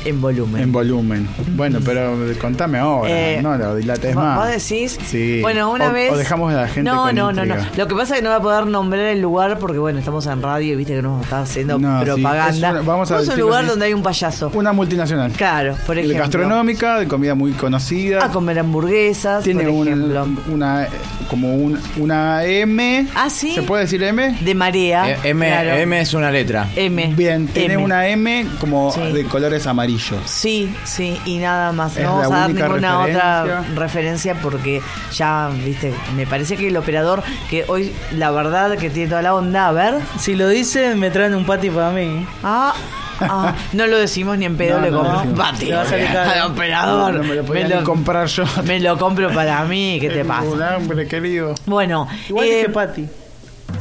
en 0.08 0.20
volumen. 0.20 0.62
En 0.62 0.72
volumen. 0.72 1.28
Bueno, 1.56 1.78
pero 1.84 2.16
contame 2.40 2.78
ahora, 2.78 3.10
Eh, 3.10 3.40
no 3.42 3.56
lo 3.56 3.76
dilates 3.76 4.14
¿Vos- 4.14 4.24
más. 4.24 4.38
¿Vos 4.38 4.48
decís? 4.68 4.98
Sí. 5.06 5.40
Bueno, 5.42 5.70
una 5.72 5.88
O- 5.88 5.92
vez. 5.92 6.12
o 6.12 6.16
dejamos 6.16 6.52
a 6.52 6.56
la 6.62 6.68
gente 6.68 6.90
No, 6.90 7.04
con 7.04 7.14
no, 7.14 7.32
no, 7.32 7.44
no. 7.44 7.54
Lo 7.76 7.86
que 7.88 7.94
pasa 7.94 8.14
es 8.14 8.20
que 8.20 8.24
no 8.24 8.30
voy 8.30 8.38
a 8.38 8.42
poder 8.42 8.66
nombrar 8.66 9.04
el 9.06 9.20
lugar 9.20 9.58
porque, 9.58 9.78
bueno, 9.78 9.98
estamos 9.98 10.26
en 10.26 10.42
radio 10.42 10.72
y 10.72 10.76
viste 10.76 10.94
que 10.94 11.02
nos 11.02 11.22
está 11.22 11.40
haciendo 11.42 11.78
No, 11.78 12.00
sí, 12.00 12.04
propaganda. 12.06 12.50
es 12.50 12.58
una- 12.74 12.80
vamos 12.82 13.10
a 13.10 13.14
un 13.14 13.20
decirlo 13.20 13.44
lugar 13.46 13.60
así. 13.60 13.70
donde 13.70 13.86
hay 13.86 13.94
un 13.94 14.02
payaso. 14.02 14.50
Una 14.54 14.72
multinacional. 14.72 15.32
Claro, 15.32 15.74
por 15.86 15.94
De 15.96 16.02
ejemplo. 16.02 16.20
gastronómica, 16.22 16.98
de 16.98 17.08
comida 17.08 17.34
muy 17.34 17.52
conocida. 17.52 18.24
A 18.24 18.30
comer 18.30 18.58
hamburguesas, 18.58 19.44
Tiene 19.44 19.64
por 19.64 19.72
una, 19.72 19.90
ejemplo. 19.90 20.26
una, 20.54 20.88
como 21.30 21.54
un- 21.54 21.78
una 21.98 22.44
M. 22.44 23.06
Ah, 23.14 23.28
sí. 23.30 23.54
¿Se 23.54 23.62
puede 23.62 23.82
decir 23.82 24.02
M? 24.02 24.36
De 24.40 24.54
marea. 24.54 25.10
Eh, 25.10 25.18
M, 25.24 25.46
claro. 25.46 25.70
M 25.76 26.00
es 26.00 26.14
una 26.14 26.30
letra. 26.30 26.68
M. 26.76 27.12
Bien, 27.16 27.46
tiene 27.48 27.74
M. 27.74 27.84
una 27.84 28.08
M 28.08 28.46
como 28.60 28.92
Sí. 28.92 29.00
de 29.12 29.24
colores 29.24 29.66
amarillos. 29.66 29.97
Sí, 30.26 30.74
sí, 30.84 31.18
y 31.24 31.38
nada 31.38 31.72
más. 31.72 31.96
Es 31.96 32.04
no 32.04 32.16
vamos 32.16 32.32
a 32.32 32.38
dar 32.38 32.50
ninguna 32.54 33.00
otra 33.00 33.62
referencia. 33.74 34.34
porque 34.40 34.80
ya, 35.12 35.50
viste, 35.64 35.92
me 36.16 36.26
parece 36.26 36.56
que 36.56 36.68
el 36.68 36.76
operador, 36.76 37.22
que 37.50 37.64
hoy 37.68 37.92
la 38.12 38.30
verdad 38.30 38.76
que 38.78 38.90
tiene 38.90 39.08
toda 39.08 39.22
la 39.22 39.34
onda, 39.34 39.68
a 39.68 39.72
ver. 39.72 39.94
Si 40.18 40.34
lo 40.34 40.48
dicen, 40.48 40.98
me 40.98 41.10
traen 41.10 41.34
un 41.34 41.44
patty 41.44 41.70
para 41.70 41.90
mí. 41.90 42.26
Ah, 42.42 42.74
ah, 43.20 43.54
no 43.72 43.86
lo 43.86 43.98
decimos 43.98 44.38
ni 44.38 44.44
en 44.44 44.56
pedo, 44.56 44.78
No, 44.78 44.84
le 44.84 44.90
no 44.90 45.02
compro 45.02 45.20
un 45.22 45.34
pati 45.34 45.72
al 45.72 46.50
operador. 46.50 47.14
No 47.14 47.22
me 47.24 47.34
lo 47.34 47.44
podía 47.44 47.68
ni 47.78 47.84
comprar 47.84 48.26
yo. 48.28 48.44
me 48.64 48.80
lo 48.80 48.96
compro 48.98 49.30
para 49.32 49.64
mí, 49.64 49.98
¿qué 50.00 50.08
te 50.10 50.22
Un 50.22 50.28
pasa? 50.28 50.74
hambre, 50.76 51.06
querido. 51.08 51.54
Bueno, 51.66 52.06
Igual 52.28 52.46
eh, 52.46 52.54
dije 52.56 52.68
patty. 52.68 53.08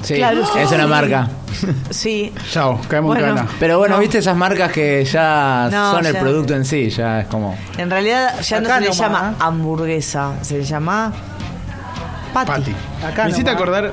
Sí, 0.04 0.16
Claro, 0.16 0.46
sí, 0.46 0.60
es 0.60 0.72
una 0.72 0.88
marca. 0.88 1.28
sí, 1.90 2.34
Chao, 2.52 2.80
caemos 2.88 3.16
Bueno. 3.16 3.28
en 3.30 3.36
cana. 3.36 3.50
Pero 3.60 3.78
bueno, 3.80 3.96
No. 3.96 4.02
viste 4.02 4.20
esas 4.20 4.36
marcas 4.38 4.72
que 4.72 5.04
ya 5.06 5.68
No, 5.72 5.92
son 5.94 6.06
el 6.06 6.16
producto 6.16 6.54
en 6.56 6.66
sí, 6.66 6.90
ya 6.90 7.22
es 7.22 7.28
como... 7.28 7.58
en 7.78 7.90
realidad 7.90 8.40
ya 8.42 8.60
no 8.62 8.70
se 8.70 8.80
le 8.82 8.92
llama 8.92 9.32
¿eh? 9.34 9.36
hamburguesa, 9.40 10.34
se 10.42 10.58
le 10.60 10.64
llama 10.64 11.12
pati. 12.34 12.52
Pati. 12.52 12.76
Acá 13.06 13.24
Me 13.26 13.32
hiciste 13.32 13.50
acordar. 13.50 13.92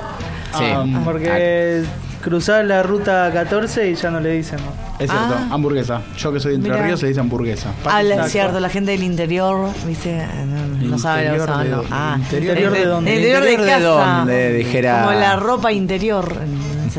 Sí. 0.56 0.64
a- 0.64 0.84
Porque 1.04 1.84
cruzar 2.24 2.64
la 2.64 2.82
ruta 2.82 3.30
14 3.32 3.90
y 3.90 3.94
ya 3.94 4.10
no 4.10 4.18
le 4.18 4.32
dicen. 4.32 4.58
¿no? 4.58 4.72
es 4.98 5.10
cierto, 5.10 5.34
Ah. 5.36 5.48
hamburguesa. 5.50 6.00
Yo 6.16 6.32
que 6.32 6.40
soy 6.40 6.52
de 6.52 6.56
Entre 6.56 6.72
Mirá. 6.72 6.86
Ríos 6.86 7.00
se 7.00 7.06
dice 7.08 7.20
hamburguesa. 7.20 7.72
Pati 7.82 8.10
Ah, 8.12 8.24
es 8.26 8.32
cierto, 8.32 8.58
la 8.60 8.68
gente 8.68 8.92
del 8.92 9.02
interior, 9.02 9.68
viste, 9.86 10.24
no, 10.46 10.88
no 10.88 10.98
sabe 10.98 11.24
lo 11.24 11.30
que 11.30 11.36
Interior 11.40 11.48
son, 11.48 11.64
de 11.64 11.70
no. 11.70 11.76
dónde, 11.78 11.90
Ah, 11.92 12.16
interior 12.18 12.54
de 12.72 12.82
el- 12.82 12.88
dónde. 12.88 13.10
el 13.12 13.16
interior 13.18 13.42
de, 13.44 13.52
¿Interior 13.52 13.80
de 13.80 13.84
casa. 13.86 14.16
dónde? 14.18 14.52
Dijera- 14.54 15.04
Como 15.04 15.12
la 15.18 15.36
ropa 15.36 15.72
interior, 15.72 16.36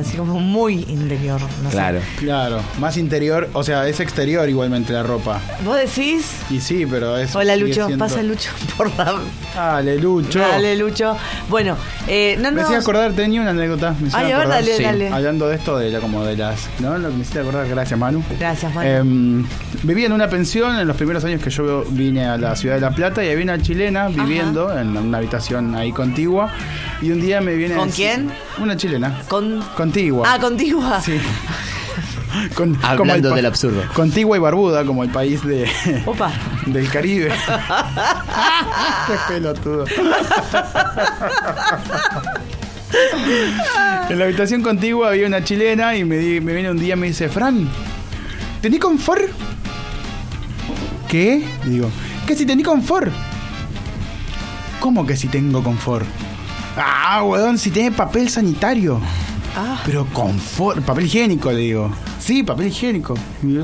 es 0.02 0.08
así 0.08 0.18
como 0.18 0.40
muy 0.40 0.86
interior, 0.90 1.40
no 1.64 1.70
sé. 1.70 1.75
Claro. 1.75 2.00
Claro, 2.20 2.62
más 2.80 2.98
interior, 2.98 3.50
o 3.54 3.64
sea, 3.64 3.88
es 3.88 4.00
exterior 4.00 4.48
igualmente 4.50 4.92
la 4.94 5.04
ropa. 5.04 5.40
¿Vos 5.64 5.78
decís? 5.78 6.32
Y 6.50 6.60
sí, 6.60 6.86
pero 6.86 7.18
es. 7.18 7.36
Hola 7.36 7.56
Lucho, 7.56 7.86
siendo- 7.88 7.98
pasa 7.98 8.22
Lucho 8.24 8.50
por 8.78 8.94
la... 8.98 9.16
Dale, 9.56 9.98
Lucho. 10.00 10.40
Dale 10.40 10.75
Lucho. 10.75 11.16
Bueno, 11.50 11.78
eh, 12.08 12.36
no, 12.40 12.52
Me 12.52 12.62
no. 12.62 12.68
hacía 12.68 12.80
acordar, 12.80 13.14
tenía 13.14 13.42
una 13.42 13.52
anécdota. 13.52 13.96
Me 14.00 14.10
Ay, 14.14 14.32
a 14.32 14.40
ver, 14.40 14.48
dale, 14.50 14.75
Sí. 14.78 14.84
dale. 14.84 15.10
Hablando 15.10 15.48
de 15.48 15.56
esto, 15.56 15.78
de 15.78 15.90
la, 15.92 16.00
como 16.00 16.24
de 16.25 16.36
las. 16.36 16.68
¿No? 16.80 16.98
Lo 16.98 17.10
que 17.10 17.16
me 17.16 17.22
hiciste 17.22 17.40
acordar, 17.40 17.68
gracias 17.68 17.98
Manu. 18.00 18.24
Gracias, 18.40 18.74
Manu. 18.74 18.90
Em, 18.90 19.46
vivía 19.84 20.08
en 20.08 20.12
una 20.14 20.28
pensión 20.30 20.78
en 20.78 20.88
los 20.88 20.98
primeros 20.98 21.24
años 21.24 21.42
que 21.42 21.50
yo 21.50 21.86
vine 21.90 22.25
a 22.25 22.38
la 22.38 22.56
ciudad 22.56 22.75
de 22.75 22.82
La 22.82 22.92
Plata 22.92 23.24
y 23.24 23.30
había 23.30 23.44
una 23.44 23.62
chilena 23.62 24.08
viviendo 24.10 24.78
en 24.78 24.98
una 24.98 25.18
habitación 25.20 25.75
ahí 25.75 25.92
contigua. 25.92 26.52
Y 27.02 27.12
un 27.12 27.20
día 27.22 27.42
me 27.42 27.56
viene. 27.56 27.75
a 27.75 27.78
¿Con 27.78 27.90
decir- 27.90 27.96
quién? 28.16 28.32
Una 28.60 28.78
chilena. 28.78 29.22
Con... 29.28 29.62
Contigua. 29.75 30.28
Ah, 30.34 30.40
contigo. 30.40 30.82
Sí. 31.04 31.20
Con- 32.54 32.75
como 32.75 32.84
el 32.84 33.00
Hablando 33.00 33.34
del 33.34 33.46
absurdo. 33.46 33.82
Contigua 33.94 34.36
y 34.36 34.40
barbuda, 34.42 34.84
como 34.86 35.04
el 35.04 35.10
país 35.10 35.42
de, 35.46 35.70
Opa. 36.06 36.32
del 36.66 36.90
Caribe. 36.90 37.30
Qué 39.08 39.14
pelotudo. 39.34 39.86
en 44.10 44.20
la 44.20 44.25
habitación 44.25 44.62
contigua 44.62 45.10
había 45.10 45.28
una 45.28 45.44
chilena 45.44 45.96
y 45.96 46.04
me, 46.06 46.18
di- 46.18 46.42
me 46.42 46.54
viene 46.54 46.72
un 46.72 46.78
día 46.80 46.96
y 46.96 46.98
me 46.98 47.08
dice, 47.08 47.30
Fran, 47.30 47.68
¿tení 48.62 48.80
confort? 48.80 49.24
¿Qué? 51.08 51.48
Digo, 51.66 51.90
¿qué 52.28 52.36
si 52.36 52.46
tení 52.46 52.64
confort? 52.64 53.12
¿Cómo 54.80 55.06
que 55.06 55.16
si 55.16 55.28
tengo 55.28 55.64
confort? 55.64 56.06
Ah, 56.77 57.24
weón, 57.24 57.58
si 57.58 57.72
tiene 57.72 57.91
papel 57.91 58.29
sanitario. 58.29 59.00
Ah, 59.58 59.82
Pero 59.86 60.05
confort, 60.08 60.82
papel 60.84 61.05
higiénico, 61.05 61.51
le 61.51 61.60
digo. 61.60 61.89
Sí, 62.20 62.44
papel 62.44 62.67
higiénico. 62.67 63.15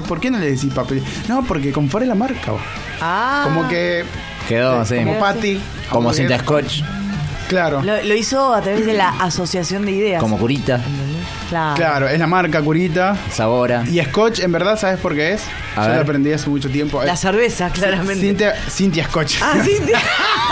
¿Por 0.08 0.20
qué 0.22 0.32
no 0.32 0.38
le 0.40 0.52
decís 0.52 0.74
papel? 0.74 1.04
No, 1.28 1.44
porque 1.44 1.72
confort 1.74 2.04
es 2.04 2.08
la 2.10 2.16
marca. 2.16 2.54
ah. 3.02 3.42
Como 3.44 3.68
que. 3.68 4.06
Quedó 4.48 4.80
así. 4.80 4.96
Como 4.98 5.20
Patty. 5.20 5.60
Como 5.90 6.14
cinta 6.14 6.40
scotch, 6.40 6.82
Claro. 7.50 7.82
Lo, 7.82 8.02
lo 8.02 8.16
hizo 8.16 8.54
a 8.54 8.62
través 8.62 8.86
de 8.86 8.94
la 8.94 9.10
asociación 9.10 9.86
de 9.86 9.92
ideas. 9.92 10.22
como 10.22 10.38
curita, 10.38 10.76
¿Entendés? 10.76 11.18
Claro. 11.50 11.76
Claro, 11.76 12.08
es 12.08 12.18
la 12.18 12.28
marca 12.28 12.62
Curita. 12.62 13.18
sabora. 13.30 13.84
Y 13.92 14.02
Scotch, 14.02 14.40
en 14.40 14.54
verdad, 14.54 14.80
¿sabes 14.80 15.02
por 15.02 15.14
qué 15.14 15.34
es? 15.34 15.42
A 15.76 15.82
Yo 15.82 15.88
ver. 15.90 15.96
lo 15.98 16.02
aprendí 16.04 16.32
hace 16.32 16.50
mucho 16.50 16.70
tiempo. 16.70 17.04
La 17.04 17.14
Eh, 17.14 17.18
cerveza, 17.18 17.70
claramente. 17.70 18.22
Cintia, 18.26 18.56
Cintia 18.70 19.04
Scotch. 19.04 19.36
Ah, 19.42 19.56
Cintia. 19.62 20.00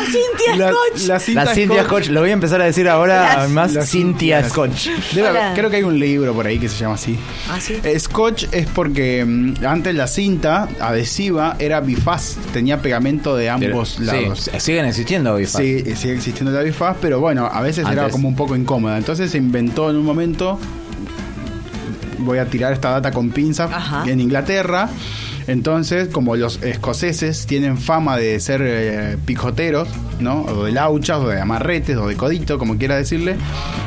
la 0.00 0.06
Cintia 0.06 0.56
La, 0.56 0.70
Scotch. 0.72 1.06
la 1.08 1.20
cinta 1.20 1.44
La 1.44 1.54
Cintia 1.54 1.84
Scotch, 1.84 2.06
lo 2.08 2.20
voy 2.20 2.30
a 2.30 2.32
empezar 2.32 2.60
a 2.60 2.64
decir 2.64 2.88
ahora 2.88 3.36
La- 3.42 3.48
más 3.48 3.72
la 3.74 3.84
Cintia 3.86 4.42
Cintia. 4.42 4.48
Scotch. 4.48 4.88
Debe 5.14 5.28
creo 5.54 5.70
que 5.70 5.76
hay 5.76 5.82
un 5.82 5.98
libro 5.98 6.32
por 6.34 6.46
ahí 6.46 6.58
que 6.58 6.68
se 6.68 6.76
llama 6.78 6.94
así. 6.94 7.18
Ah, 7.50 7.58
sí. 7.60 7.76
Eh, 7.82 7.98
Scotch 7.98 8.44
es 8.52 8.66
porque 8.68 9.24
mm, 9.24 9.64
antes 9.66 9.94
la 9.94 10.06
cinta 10.06 10.68
adhesiva 10.80 11.56
era 11.58 11.80
bifaz, 11.80 12.36
tenía 12.52 12.80
pegamento 12.82 13.36
de 13.36 13.50
ambos 13.50 13.96
Sí, 13.98 14.04
lados. 14.04 14.50
siguen 14.58 14.84
existiendo 14.86 15.34
bifas. 15.36 15.60
Sí, 15.62 15.84
sigue 15.96 16.14
existiendo 16.14 16.52
la 16.52 16.62
bifaz, 16.62 16.96
pero 17.00 17.20
bueno, 17.20 17.46
a 17.52 17.60
veces 17.60 17.86
era 17.90 18.08
como 18.10 18.28
un 18.28 18.36
poco 18.36 18.54
incómoda. 18.56 18.96
Entonces 18.98 19.30
se 19.30 19.38
inventó 19.38 19.90
en 19.90 19.96
un 19.96 20.04
momento, 20.04 20.58
voy 22.18 22.38
a 22.38 22.46
tirar 22.46 22.72
esta 22.72 22.90
data 22.90 23.10
con 23.12 23.30
pinzas, 23.30 23.70
en 24.06 24.20
Inglaterra. 24.20 24.88
Entonces, 25.48 26.08
como 26.08 26.36
los 26.36 26.62
escoceses 26.62 27.46
tienen 27.46 27.78
fama 27.78 28.16
de 28.16 28.38
ser 28.38 28.60
eh, 28.64 29.16
pijoteros, 29.26 29.88
¿no? 30.20 30.42
O 30.42 30.64
de 30.64 30.72
lauchas, 30.72 31.18
o 31.18 31.28
de 31.28 31.40
amarretes, 31.40 31.96
o 31.96 32.06
de 32.06 32.16
codito, 32.16 32.58
como 32.58 32.76
quiera 32.78 32.96
decirle. 32.96 33.36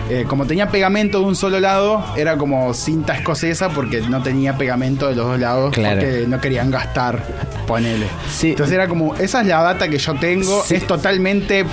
Eh, 0.10 0.26
como 0.28 0.46
tenía 0.46 0.70
pegamento 0.70 1.20
de 1.20 1.26
un 1.26 1.36
solo 1.36 1.60
lado, 1.60 2.04
era 2.18 2.36
como 2.38 2.74
cinta 2.74 3.16
escocesa 3.16 3.70
porque 3.70 4.02
no 4.02 4.22
tenía 4.22 4.58
pegamento 4.58 5.08
de 5.08 5.16
los 5.16 5.26
dos 5.28 5.40
lados. 5.40 5.74
Claro. 5.74 6.02
Porque 6.02 6.26
no 6.28 6.42
querían 6.42 6.70
gastar, 6.72 7.24
ponele. 7.68 8.08
Sí. 8.30 8.50
Entonces 8.50 8.74
era 8.76 8.88
como, 8.88 9.16
esa 9.16 9.42
es 9.42 9.48
la 9.48 9.62
data 9.62 9.88
que 9.88 9.98
yo 10.00 10.16
tengo, 10.16 10.64
Sí. 10.66 10.76
es 10.76 10.88
totalmente 10.88 11.64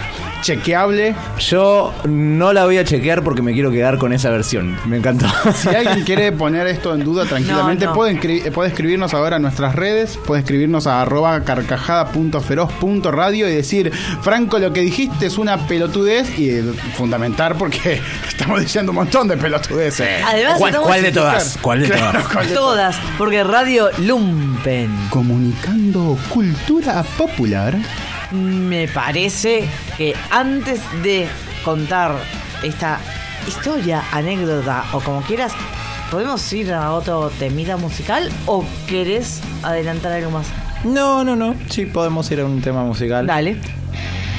chequeable. 0.43 1.15
Yo 1.39 1.93
no 2.09 2.53
la 2.53 2.65
voy 2.65 2.79
a 2.79 2.85
chequear 2.85 3.23
porque 3.23 3.43
me 3.43 3.53
quiero 3.53 3.71
quedar 3.71 3.99
con 3.99 4.13
esa 4.13 4.31
versión. 4.31 4.77
Me 4.87 4.97
encantó. 4.99 5.27
Si 5.55 5.69
alguien 5.69 6.03
quiere 6.05 6.33
poner 6.33 6.67
esto 6.67 6.95
en 6.95 7.05
duda 7.05 7.25
tranquilamente, 7.25 7.85
No, 7.85 7.91
no. 7.93 7.97
Puede, 7.97 8.19
escri- 8.21 8.45
eh, 8.47 8.51
puede 8.51 8.71
escribirnos 8.71 9.15
ahora 9.15 9.37
a 9.37 9.39
nuestras 9.39 9.75
redes, 9.75 10.19
puede 10.27 10.41
escribirnos 10.43 10.87
a 10.87 11.03
arroba 11.03 11.43
carcajada.feroz.radio 11.45 13.49
y 13.49 13.55
decir, 13.55 13.93
Franco, 14.23 14.59
lo 14.59 14.73
que 14.73 14.81
dijiste 14.81 15.27
es 15.27 15.39
una 15.39 15.67
pelotudez 15.67 16.39
y 16.39 16.51
eh, 16.51 16.63
fundamentar 16.97 17.57
porque 17.57 18.01
estamos 18.29 18.61
diciendo 18.61 18.93
un 18.93 18.97
montón 18.97 19.29
de 19.29 19.37
pelotudeces. 19.37 20.09
Además, 20.27 20.55
¿Cuál, 20.59 21.03
de 21.03 21.13
todas? 21.13 21.59
¿Cuál 21.61 21.83
de 21.83 21.89
Claro, 21.89 22.21
todas? 22.21 22.33
¿cuál 22.33 22.49
de 22.49 22.55
todas, 22.55 22.97
porque 23.17 23.45
Radio 23.45 23.89
Lumpen 23.99 24.91
Comunicando 25.11 26.19
cultura 26.29 27.03
popular 27.17 27.77
me 28.31 28.89
parece 28.89 29.69
que 29.97 30.15
antes 30.31 30.81
de 31.03 31.27
contar 31.65 32.13
esta 32.63 33.01
historia, 33.47 34.05
anécdota 34.13 34.85
o 34.93 35.01
como 35.01 35.23
quieras, 35.23 35.53
¿podemos 36.11 36.53
ir 36.53 36.73
a 36.73 36.93
otro 36.93 37.31
temida 37.39 37.77
musical 37.77 38.31
o 38.47 38.65
querés 38.87 39.41
adelantar 39.63 40.13
algo 40.13 40.31
más? 40.31 40.47
No, 40.85 41.25
no, 41.25 41.35
no. 41.35 41.55
Sí, 41.69 41.87
podemos 41.87 42.31
ir 42.31 42.41
a 42.41 42.45
un 42.45 42.61
tema 42.61 42.85
musical. 42.85 43.27
Dale. 43.27 43.57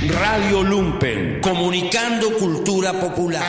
Radio 0.08 0.64
Lumpen, 0.64 1.42
comunicando 1.42 2.34
cultura 2.38 2.94
popular. 2.94 3.44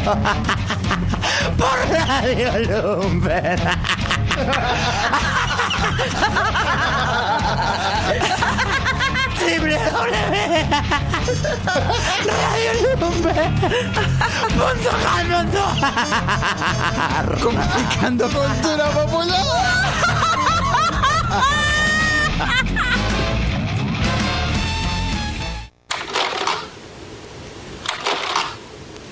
Por 1.57 1.79
Radio 1.91 2.51
Lumpen. 2.63 3.59
Triple 9.37 9.75
W. 9.75 10.15
Radio 12.25 12.71
Lumpen. 13.01 13.51
Punto 14.55 14.91
com, 15.03 15.23
punto 15.27 15.63
ar. 15.83 17.27
Comunicando 17.41 18.23
cultura 18.29 18.85
popular. 18.91 19.76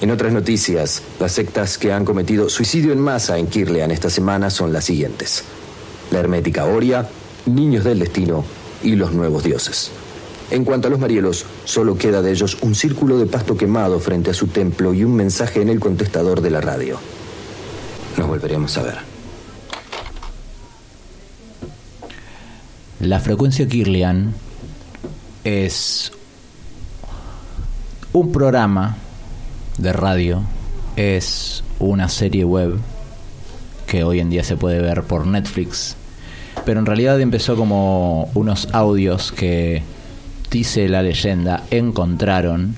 En 0.06 0.12
otras 0.12 0.32
noticias, 0.32 1.02
las 1.20 1.32
sectas 1.32 1.80
que 1.80 1.91
han 1.91 2.06
cometido 2.06 2.48
suicidio 2.48 2.94
en 2.94 3.00
masa 3.00 3.39
en 3.39 3.48
Kirlean 3.48 3.89
esta 3.89 4.12
semana 4.12 4.52
son 4.52 4.72
las 4.72 4.86
siguientes. 4.86 5.44
La 6.12 6.20
Hermética 6.20 6.65
Oria, 6.65 7.10
Niños 7.48 7.86
del 7.86 7.98
Destino 7.98 8.46
y 8.84 8.96
los 8.98 9.13
Nuevos 9.13 9.44
Dioses. 9.44 9.89
En 10.52 10.63
cuanto 10.63 10.88
a 10.88 10.91
los 10.91 11.00
marielos, 11.00 11.48
solo 11.63 11.98
queda 11.98 12.22
de 12.22 12.30
ellos 12.30 12.60
un 12.62 12.76
círculo 12.76 13.18
de 13.18 13.26
pasto 13.26 13.58
quemado 13.58 14.00
frente 14.00 14.30
a 14.30 14.36
su 14.36 14.46
templo 14.46 14.94
y 14.94 15.04
un 15.04 15.15
mensaje 15.15 15.63
en 15.63 15.70
el 15.70 15.80
contestador 15.80 16.39
de 16.39 16.52
la 16.52 16.62
radio. 16.62 17.00
Nos 18.15 18.28
volveremos 18.28 18.78
a 18.78 18.84
ver. 18.84 18.98
La 23.00 23.20
frecuencia 23.20 23.68
Kirlian 23.68 24.36
es 25.44 26.12
un 28.13 28.32
programa 28.32 29.00
de 29.78 29.94
radio, 29.94 30.42
es 30.96 31.64
una 31.80 32.10
serie 32.10 32.46
web 32.46 32.78
que 33.88 34.04
hoy 34.04 34.20
en 34.20 34.30
día 34.30 34.44
se 34.44 34.58
puede 34.58 34.82
ver 34.82 35.04
por 35.04 35.28
Netflix, 35.28 35.96
pero 36.66 36.80
en 36.80 36.86
realidad 36.86 37.20
empezó 37.20 37.56
como 37.56 38.30
unos 38.34 38.70
audios 38.74 39.32
que, 39.32 39.84
dice 40.50 40.88
la 40.88 41.04
leyenda, 41.04 41.64
encontraron 41.70 42.76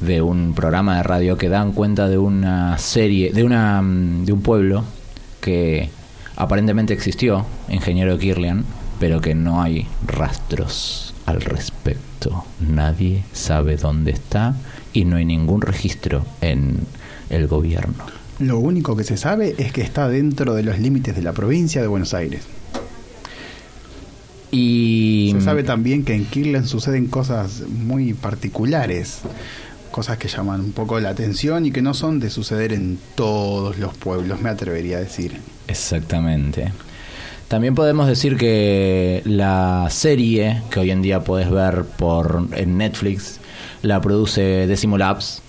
de 0.00 0.22
un 0.22 0.54
programa 0.54 0.96
de 0.96 1.02
radio 1.02 1.36
que 1.36 1.48
dan 1.48 1.72
cuenta 1.72 2.08
de 2.08 2.18
una 2.18 2.78
serie, 2.78 3.32
de 3.32 3.44
una 3.44 3.82
mm, 3.82 4.24
de 4.24 4.32
un 4.32 4.42
pueblo 4.42 4.84
que 5.40 5.90
aparentemente 6.36 6.94
existió, 6.94 7.44
Ingeniero 7.68 8.18
Kirlian, 8.18 8.64
pero 8.98 9.20
que 9.20 9.34
no 9.34 9.62
hay 9.62 9.86
rastros 10.06 11.14
al 11.26 11.40
respecto. 11.40 12.44
Nadie 12.60 13.24
sabe 13.32 13.76
dónde 13.76 14.12
está 14.12 14.54
y 14.98 15.04
no 15.04 15.16
hay 15.16 15.24
ningún 15.24 15.60
registro 15.60 16.24
en 16.40 16.80
el 17.30 17.46
gobierno. 17.46 18.04
Lo 18.40 18.58
único 18.58 18.96
que 18.96 19.04
se 19.04 19.16
sabe 19.16 19.54
es 19.58 19.72
que 19.72 19.80
está 19.80 20.08
dentro 20.08 20.54
de 20.54 20.64
los 20.64 20.80
límites 20.80 21.14
de 21.14 21.22
la 21.22 21.32
provincia 21.32 21.80
de 21.80 21.86
Buenos 21.86 22.14
Aires. 22.14 22.42
Y 24.50 25.30
Se 25.34 25.42
sabe 25.42 25.62
también 25.62 26.04
que 26.04 26.14
en 26.14 26.24
Kirtland 26.24 26.66
suceden 26.66 27.06
cosas 27.06 27.62
muy 27.68 28.14
particulares, 28.14 29.20
cosas 29.92 30.18
que 30.18 30.26
llaman 30.26 30.62
un 30.62 30.72
poco 30.72 30.98
la 30.98 31.10
atención 31.10 31.66
y 31.66 31.70
que 31.70 31.82
no 31.82 31.94
son 31.94 32.18
de 32.18 32.30
suceder 32.30 32.72
en 32.72 32.98
todos 33.14 33.78
los 33.78 33.96
pueblos, 33.96 34.40
me 34.40 34.48
atrevería 34.48 34.96
a 34.96 35.00
decir. 35.00 35.36
Exactamente. 35.68 36.72
También 37.46 37.74
podemos 37.74 38.08
decir 38.08 38.36
que 38.36 39.22
la 39.24 39.86
serie 39.90 40.62
que 40.70 40.80
hoy 40.80 40.90
en 40.90 41.02
día 41.02 41.20
puedes 41.20 41.50
ver 41.50 41.84
por 41.84 42.48
en 42.56 42.78
Netflix 42.78 43.38
la 43.82 44.00
produce 44.00 44.66
Decimo 44.66 44.98
Labs, 44.98 45.42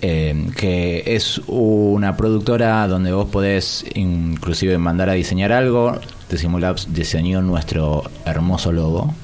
eh, 0.00 0.50
que 0.56 1.02
es 1.06 1.40
una 1.46 2.16
productora 2.16 2.86
donde 2.86 3.12
vos 3.12 3.28
podés 3.28 3.84
inclusive 3.94 4.78
mandar 4.78 5.08
a 5.10 5.14
diseñar 5.14 5.52
algo. 5.52 5.98
Decimo 6.28 6.58
Labs 6.58 6.92
diseñó 6.92 7.42
nuestro 7.42 8.04
hermoso 8.24 8.72
logo. 8.72 9.14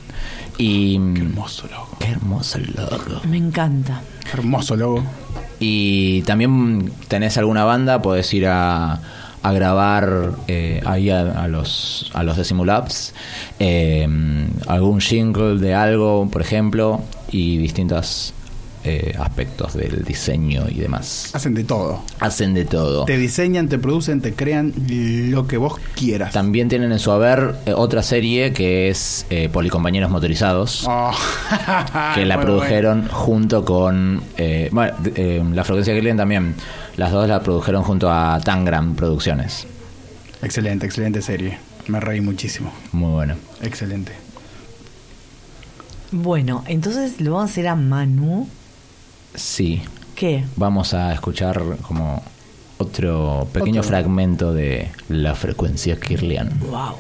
Y, 0.59 0.99
Qué 1.15 1.21
hermoso 1.21 1.67
logo. 1.69 1.89
Qué 1.99 2.11
hermoso 2.11 2.59
logo. 2.59 3.21
Me 3.29 3.37
encanta. 3.37 4.03
Hermoso 4.33 4.77
logo. 4.77 5.05
Y 5.61 6.23
también 6.23 6.93
tenés 7.09 7.39
alguna 7.39 7.65
banda, 7.65 8.03
podés 8.03 8.33
ir 8.35 8.47
a, 8.47 9.01
a 9.45 9.53
grabar 9.53 10.33
eh, 10.49 10.81
ahí 10.87 11.11
a, 11.11 11.21
a 11.43 11.49
los 11.49 12.11
a 12.15 12.23
los 12.23 12.39
Decimolabs 12.39 13.15
eh, 13.59 14.09
algún 14.67 15.01
jingle 15.01 15.59
de 15.59 15.75
algo, 15.75 16.29
por 16.33 16.41
ejemplo, 16.41 17.03
y 17.31 17.59
distintos 17.59 18.33
eh, 18.85 19.15
aspectos 19.19 19.75
del 19.75 20.05
diseño 20.05 20.67
y 20.69 20.79
demás. 20.79 21.31
Hacen 21.35 21.55
de 21.55 21.65
todo. 21.65 22.03
Hacen 22.21 22.55
de 22.55 22.65
todo. 22.65 23.05
Te 23.05 23.17
diseñan, 23.17 23.69
te 23.69 23.79
producen, 23.79 24.21
te 24.21 24.35
crean 24.35 24.73
lo 25.31 25.47
que 25.47 25.57
vos 25.57 25.75
quieras. 25.97 26.33
También 26.33 26.69
tienen 26.69 26.93
en 26.93 26.99
su 26.99 27.11
haber 27.11 27.57
eh, 27.67 27.73
otra 27.75 28.03
serie 28.03 28.53
que 28.53 28.89
es 28.89 29.27
eh, 29.31 29.49
Policompañeros 29.49 30.11
Motorizados. 30.11 30.85
Oh. 30.87 31.13
que 32.15 32.25
la 32.25 32.41
produjeron 32.41 33.09
junto 33.09 33.65
con 33.65 34.23
eh, 34.37 34.69
bueno, 34.73 34.95
eh, 35.15 35.43
la 35.53 35.65
frecuencia 35.65 35.95
que 35.95 36.03
leen 36.03 36.17
también 36.17 36.55
las 36.97 37.13
dos 37.13 37.29
la 37.29 37.43
produjeron 37.43 37.83
junto 37.83 38.11
a 38.11 38.41
Tangram 38.41 38.95
Producciones. 38.95 39.67
Excelente, 40.43 40.87
excelente 40.87 41.23
serie. 41.23 41.59
Me 41.89 42.01
reí 42.01 42.21
muchísimo. 42.21 42.73
muy 42.93 43.13
bueno 43.13 43.37
Excelente. 43.63 44.13
Bueno, 46.11 46.65
entonces 46.67 47.21
lo 47.21 47.33
vamos 47.33 47.51
a 47.51 47.53
hacer 47.53 47.69
a 47.69 47.75
Manu. 47.75 48.49
Sí 49.35 49.83
¿Qué? 50.15 50.45
vamos 50.57 50.95
a 50.95 51.13
escuchar 51.13 51.63
como 51.83 52.23
otro 52.79 53.47
pequeño 53.53 53.81
Otro. 53.81 53.91
fragmento 53.91 54.53
de 54.53 54.91
la 55.09 55.35
frecuencia 55.35 55.99
Kirlian 55.99 56.59
Wow. 56.61 56.97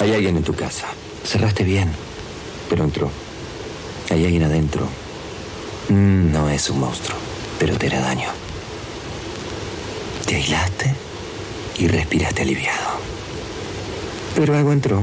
Hay 0.00 0.12
alguien 0.12 0.36
en 0.36 0.42
tu 0.42 0.54
casa. 0.54 0.86
Cerraste 1.24 1.64
bien, 1.64 1.90
pero 2.68 2.84
entró. 2.84 3.10
Hay 4.10 4.24
alguien 4.24 4.42
adentro. 4.42 4.86
Mm, 5.88 6.32
No 6.32 6.48
es 6.50 6.68
un 6.68 6.80
monstruo, 6.80 7.16
pero 7.58 7.76
te 7.78 7.86
hará 7.86 8.00
daño. 8.00 8.28
Te 10.26 10.36
aislaste 10.36 10.94
y 11.78 11.86
respiraste 11.88 12.42
aliviado. 12.42 12.98
Pero 14.34 14.56
algo 14.56 14.72
entró. 14.72 15.02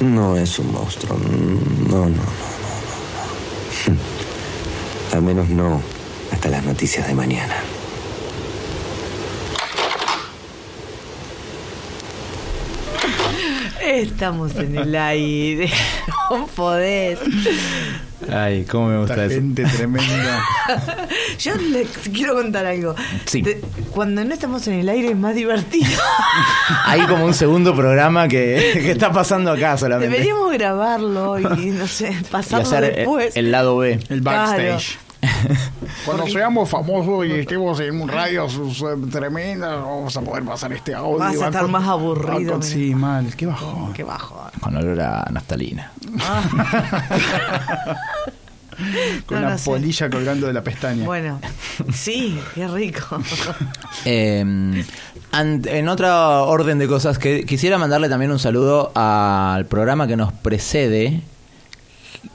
No 0.00 0.36
es 0.36 0.58
un 0.58 0.70
monstruo. 0.72 1.16
Mm, 1.18 1.88
no, 1.90 1.98
no. 2.00 2.08
no. 2.08 2.53
Al 5.12 5.22
menos 5.22 5.48
no 5.48 5.80
hasta 6.32 6.48
las 6.48 6.64
noticias 6.64 7.06
de 7.06 7.14
mañana. 7.14 7.54
Estamos 13.84 14.54
en 14.56 14.76
el 14.78 14.94
aire. 14.96 15.70
No 16.30 16.46
podés. 16.46 17.18
ay 18.32 18.64
cómo 18.64 18.88
me 18.88 19.02
Esta 19.04 19.28
gente 19.28 19.62
tremenda. 19.64 20.42
Yo 21.38 21.54
les 21.56 21.86
quiero 22.12 22.34
contar 22.34 22.64
algo. 22.64 22.94
Sí. 23.26 23.42
Te- 23.42 23.60
cuando 23.90 24.24
no 24.24 24.32
estamos 24.32 24.66
en 24.68 24.74
el 24.80 24.88
aire 24.88 25.10
es 25.10 25.16
más 25.16 25.34
divertido. 25.34 25.86
hay 26.86 27.02
como 27.02 27.26
un 27.26 27.34
segundo 27.34 27.76
programa 27.76 28.26
que, 28.26 28.70
que 28.72 28.90
está 28.92 29.12
pasando 29.12 29.52
acá 29.52 29.76
solamente 29.76 30.10
Deberíamos 30.12 30.50
grabarlo 30.54 31.38
y 31.38 31.66
no 31.70 31.86
sé, 31.86 32.16
y 32.18 32.24
pasarlo 32.24 32.66
hacer 32.66 32.84
eh, 32.84 32.92
después. 32.96 33.36
el 33.36 33.52
lado 33.52 33.76
B 33.76 34.00
El 34.08 34.22
Claro. 34.22 34.78
Cuando 36.06 36.26
seamos 36.26 36.68
famosos 36.68 37.26
y 37.26 37.32
estemos 37.32 37.78
en 37.80 38.00
un 38.00 38.08
radio 38.08 38.48
su- 38.48 39.08
tremenda, 39.10 39.76
vamos 39.76 40.16
a 40.16 40.20
poder 40.22 40.44
pasar 40.44 40.72
este 40.72 40.94
audio. 40.94 41.18
Vas 41.18 41.40
a 41.40 41.46
estar 41.46 41.62
Con- 41.62 41.70
más 41.72 41.86
aburrido, 41.88 42.52
con-. 42.52 42.62
Sí, 42.62 42.94
mal. 42.94 43.34
Qué 43.36 43.46
bajón. 43.46 43.92
Qué 43.92 44.02
bajo. 44.04 44.50
con 44.60 44.76
olor 44.76 45.00
a 45.00 45.26
naftalina 45.30 45.90
Con 49.26 49.36
No, 49.40 49.44
la 49.46 49.50
no 49.52 49.58
sé. 49.58 49.70
polilla 49.70 50.10
colgando 50.10 50.48
de 50.48 50.52
la 50.52 50.62
pestaña. 50.62 51.04
Bueno, 51.04 51.38
sí, 51.92 52.40
qué 52.54 52.66
rico. 52.68 53.18
Eh, 54.06 54.42
ant- 55.32 55.66
en 55.66 55.88
otra 55.88 56.40
orden 56.42 56.78
de 56.80 56.88
cosas, 56.88 57.18
que 57.18 57.44
quisiera 57.46 57.78
mandarle 57.78 58.08
también 58.08 58.32
un 58.32 58.38
saludo 58.40 58.90
al 58.94 59.64
programa 59.66 60.06
que 60.08 60.16
nos 60.16 60.32
precede, 60.32 61.22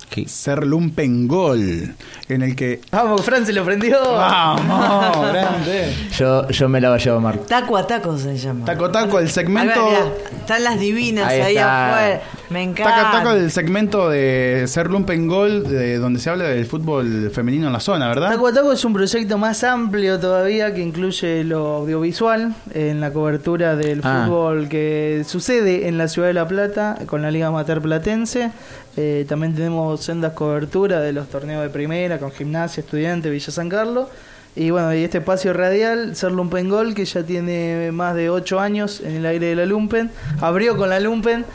¿Qué? 0.09 0.27
Ser 0.27 0.65
Lumpen 0.65 1.27
Gol, 1.27 1.93
en 2.27 2.41
el 2.41 2.55
que... 2.55 2.81
Vamos, 2.91 3.21
Fran 3.23 3.45
se 3.45 3.53
lo 3.53 3.63
prendió. 3.63 3.99
¡Vamos! 4.01 5.27
¡Grande! 5.31 5.93
Yo, 6.17 6.47
yo 6.49 6.67
me 6.67 6.81
la 6.81 6.97
llevo, 6.97 7.19
Marco. 7.19 7.43
Taco 7.45 7.77
a 7.77 7.85
taco 7.85 8.17
se 8.17 8.35
llama. 8.35 8.65
Taco 8.65 8.89
Taco, 8.89 9.19
el 9.19 9.27
Ahí 9.27 9.31
segmento... 9.31 9.85
va, 9.85 10.11
están 10.39 10.63
las 10.63 10.79
divinas 10.79 11.27
Ahí 11.27 11.41
ahí, 11.41 11.55
está. 11.57 11.89
afuera. 11.93 12.21
Me 12.49 12.63
encanta. 12.63 12.95
Taco 13.11 13.17
Taco, 13.17 13.31
el 13.33 13.51
segmento 13.51 14.09
de 14.09 14.65
Ser 14.67 14.89
Lumpen 14.89 15.27
Gol, 15.27 15.69
de 15.69 15.99
donde 15.99 16.19
se 16.19 16.31
habla 16.31 16.45
del 16.45 16.65
fútbol 16.65 17.29
femenino 17.31 17.67
en 17.67 17.73
la 17.73 17.79
zona, 17.79 18.07
¿verdad? 18.07 18.31
Taco 18.31 18.47
a 18.47 18.53
Taco 18.53 18.73
es 18.73 18.83
un 18.83 18.93
proyecto 18.93 19.37
más 19.37 19.63
amplio 19.63 20.19
todavía 20.19 20.73
que 20.73 20.81
incluye 20.81 21.43
lo 21.43 21.75
audiovisual 21.75 22.55
en 22.73 22.99
la 22.99 23.11
cobertura 23.13 23.75
del 23.75 24.01
Ah. 24.03 24.23
fútbol 24.25 24.67
que 24.69 25.23
sucede 25.27 25.87
en 25.87 25.99
la 25.99 26.07
ciudad 26.07 26.29
de 26.29 26.33
La 26.33 26.47
Plata 26.47 26.97
con 27.05 27.21
la 27.21 27.29
Liga 27.29 27.45
Amateur 27.47 27.79
Platense. 27.79 28.49
Eh, 28.97 29.25
también 29.27 29.55
tenemos 29.55 30.03
sendas 30.03 30.33
coberturas 30.33 31.01
de 31.03 31.13
los 31.13 31.27
torneos 31.29 31.63
de 31.63 31.69
primera 31.69 32.17
con 32.17 32.31
gimnasia, 32.31 32.81
estudiante, 32.81 33.29
Villa 33.29 33.51
San 33.51 33.69
Carlos. 33.69 34.07
Y 34.55 34.71
bueno, 34.71 34.93
y 34.93 35.03
este 35.03 35.19
espacio 35.19 35.53
radial, 35.53 36.15
Ser 36.15 36.31
Lumpen 36.31 36.69
Gol, 36.69 36.95
que 36.95 37.05
ya 37.05 37.23
tiene 37.23 37.91
más 37.91 38.15
de 38.15 38.29
8 38.29 38.59
años 38.59 38.99
en 39.01 39.17
el 39.17 39.25
aire 39.25 39.47
de 39.47 39.55
la 39.55 39.65
Lumpen, 39.65 40.09
abrió 40.41 40.75
con 40.75 40.89
la 40.89 40.99
Lumpen 40.99 41.45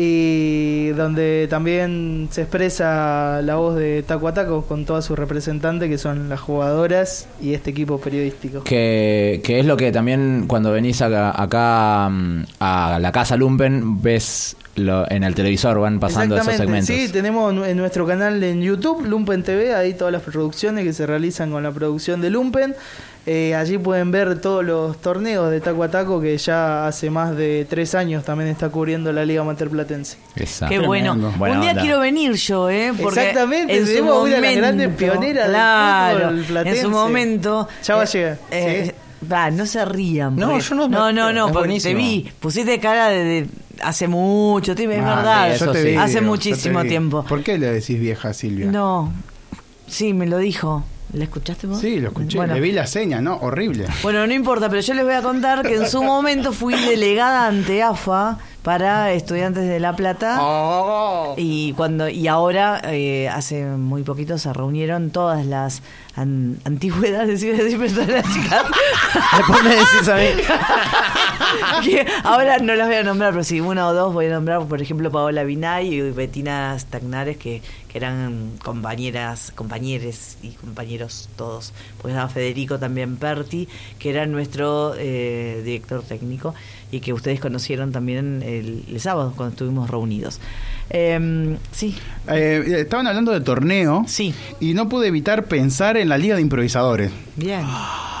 y 0.00 0.90
donde 0.90 1.48
también 1.50 2.28
se 2.30 2.42
expresa 2.42 3.42
la 3.42 3.56
voz 3.56 3.74
de 3.74 4.04
Taco 4.04 4.28
a 4.28 4.32
Taco 4.32 4.62
con 4.62 4.84
todas 4.84 5.04
sus 5.04 5.18
representantes 5.18 5.88
que 5.88 5.98
son 5.98 6.28
las 6.28 6.38
jugadoras 6.38 7.26
y 7.42 7.52
este 7.52 7.70
equipo 7.70 7.98
periodístico. 7.98 8.62
Que, 8.62 9.40
que 9.42 9.58
es 9.58 9.66
lo 9.66 9.76
que 9.76 9.90
también 9.90 10.44
cuando 10.46 10.70
venís 10.70 11.02
acá, 11.02 11.32
acá, 11.42 12.08
mm, 12.10 12.44
a 12.60 12.98
la 13.00 13.10
casa 13.10 13.36
Lumpen 13.36 14.00
ves 14.00 14.56
lo, 14.78 15.10
en 15.10 15.24
el 15.24 15.34
televisor, 15.34 15.78
van 15.80 16.00
pasando 16.00 16.36
esos 16.36 16.54
segmentos. 16.54 16.86
sí, 16.94 17.08
tenemos 17.08 17.52
en 17.66 17.76
nuestro 17.76 18.06
canal 18.06 18.42
en 18.42 18.60
YouTube, 18.62 19.04
Lumpen 19.06 19.42
TV, 19.42 19.74
ahí 19.74 19.94
todas 19.94 20.12
las 20.12 20.22
producciones 20.22 20.84
que 20.84 20.92
se 20.92 21.06
realizan 21.06 21.50
con 21.50 21.62
la 21.62 21.70
producción 21.72 22.20
de 22.20 22.30
Lumpen. 22.30 22.74
Eh, 23.30 23.54
allí 23.54 23.76
pueden 23.76 24.10
ver 24.10 24.40
todos 24.40 24.64
los 24.64 25.02
torneos 25.02 25.50
de 25.50 25.60
Taco 25.60 25.82
a 25.82 25.90
Taco 25.90 26.18
que 26.18 26.38
ya 26.38 26.86
hace 26.86 27.10
más 27.10 27.36
de 27.36 27.66
tres 27.68 27.94
años 27.94 28.24
también 28.24 28.48
está 28.48 28.70
cubriendo 28.70 29.12
la 29.12 29.22
Liga 29.26 29.42
Amateur 29.42 29.68
Platense. 29.68 30.16
Exacto. 30.36 30.74
Qué 30.74 30.78
bueno. 30.86 31.14
Buena 31.36 31.56
Un 31.56 31.60
día 31.60 31.70
onda. 31.72 31.82
quiero 31.82 32.00
venir 32.00 32.32
yo, 32.34 32.70
¿eh? 32.70 32.94
Porque 32.98 33.20
Exactamente, 33.20 33.76
en 33.76 33.82
su 33.84 33.92
debemos 33.92 34.28
ir 34.30 34.34
a 34.36 34.40
las 34.40 34.44
momento, 34.50 34.60
grandes 34.62 34.88
pioneras 34.96 35.44
del 35.44 35.52
claro, 35.52 36.30
platense. 36.48 36.78
En 36.78 36.84
su 36.86 36.90
momento. 36.90 37.68
Ya 37.84 37.96
va 37.96 38.00
a 38.00 38.04
eh, 38.04 38.08
llegar, 38.10 38.38
eh, 38.50 38.94
sí. 39.20 39.26
va, 39.30 39.50
no 39.50 39.66
se 39.66 39.84
rían. 39.84 40.34
No, 40.36 40.48
porque- 40.48 40.64
yo 40.64 40.74
no- 40.76 40.88
No, 40.88 41.12
no, 41.12 41.30
no, 41.30 41.42
porque 41.48 41.58
buenísimo. 41.58 41.92
te 41.98 42.02
vi. 42.02 42.32
Pusiste 42.40 42.80
cara 42.80 43.08
de, 43.10 43.24
de 43.24 43.46
hace 43.82 44.08
mucho 44.08 44.74
tiempo, 44.74 44.96
es 44.96 45.02
Ah, 45.02 45.14
verdad. 45.16 45.56
yo 45.56 45.72
te 45.72 45.98
Hace 45.98 46.14
yo 46.14 46.20
te 46.20 46.26
muchísimo 46.26 46.84
tiempo. 46.84 47.24
¿Por 47.24 47.42
qué 47.42 47.58
le 47.58 47.70
decís 47.72 47.98
vieja 48.00 48.28
a 48.30 48.34
Silvia? 48.34 48.66
No. 48.66 49.12
Sí, 49.86 50.12
me 50.12 50.26
lo 50.26 50.38
dijo. 50.38 50.84
¿La 51.12 51.24
escuchaste 51.24 51.66
vos? 51.66 51.80
Sí, 51.80 52.00
lo 52.00 52.08
escuché. 52.08 52.36
Bueno. 52.36 52.54
Le 52.54 52.60
vi 52.60 52.72
la 52.72 52.86
seña, 52.86 53.22
¿no? 53.22 53.36
Horrible. 53.36 53.86
Bueno, 54.02 54.26
no 54.26 54.34
importa, 54.34 54.68
pero 54.68 54.82
yo 54.82 54.92
les 54.92 55.04
voy 55.04 55.14
a 55.14 55.22
contar 55.22 55.62
que 55.66 55.76
en 55.76 55.88
su 55.88 56.02
momento 56.02 56.52
fui 56.52 56.74
delegada 56.74 57.46
ante 57.46 57.82
AFA 57.82 58.38
para 58.62 59.12
estudiantes 59.12 59.66
de 59.68 59.80
La 59.80 59.94
Plata. 59.96 60.38
Oh. 60.40 61.34
Y 61.36 61.72
cuando 61.74 62.08
y 62.08 62.28
ahora 62.28 62.80
eh, 62.84 63.28
hace 63.28 63.64
muy 63.64 64.02
poquito 64.02 64.36
se 64.38 64.52
reunieron 64.52 65.10
todas 65.10 65.46
las 65.46 65.82
an- 66.16 66.58
antigüedades, 66.64 67.28
a 67.28 67.32
decir, 67.32 67.94
todas 67.94 68.08
las 68.08 68.24
chicas. 68.34 68.64
Después 69.36 69.62
me 69.64 69.70
decís 69.70 70.08
a 70.08 70.16
mí. 70.16 71.84
que 71.84 72.06
ahora 72.24 72.58
no 72.58 72.74
las 72.74 72.88
voy 72.88 72.96
a 72.96 73.02
nombrar, 73.02 73.32
pero 73.32 73.44
sí, 73.44 73.60
una 73.60 73.86
o 73.86 73.94
dos 73.94 74.12
voy 74.12 74.26
a 74.26 74.30
nombrar, 74.30 74.64
por 74.66 74.82
ejemplo, 74.82 75.10
Paola 75.10 75.44
Binay 75.44 75.94
y 75.94 76.10
Betina 76.10 76.78
Stagnares, 76.78 77.36
que, 77.36 77.62
que 77.88 77.98
eran 77.98 78.52
compañeras, 78.62 79.52
compañeros 79.54 80.36
y 80.42 80.50
compañeros 80.50 81.28
todos. 81.36 81.72
Pues 82.02 82.12
estaba 82.12 82.28
Federico 82.28 82.78
también 82.78 83.16
Perti, 83.16 83.68
que 83.98 84.10
era 84.10 84.26
nuestro 84.26 84.94
eh, 84.98 85.62
director 85.64 86.02
técnico 86.02 86.54
y 86.90 87.00
que 87.00 87.12
ustedes 87.12 87.40
conocieron 87.40 87.92
también 87.92 88.42
el, 88.42 88.84
el 88.88 89.00
sábado 89.00 89.32
cuando 89.36 89.52
estuvimos 89.52 89.90
reunidos. 89.90 90.40
Em, 90.90 91.56
sí, 91.72 91.94
Eh, 92.30 92.80
estaban 92.80 93.06
hablando 93.06 93.32
de 93.32 93.40
torneo. 93.40 94.04
Sí. 94.06 94.34
Y 94.60 94.74
no 94.74 94.88
pude 94.90 95.06
evitar 95.08 95.44
pensar 95.44 95.96
en 95.96 96.10
la 96.10 96.18
Liga 96.18 96.36
de 96.36 96.42
Improvisadores. 96.42 97.10
bien. 97.36 97.62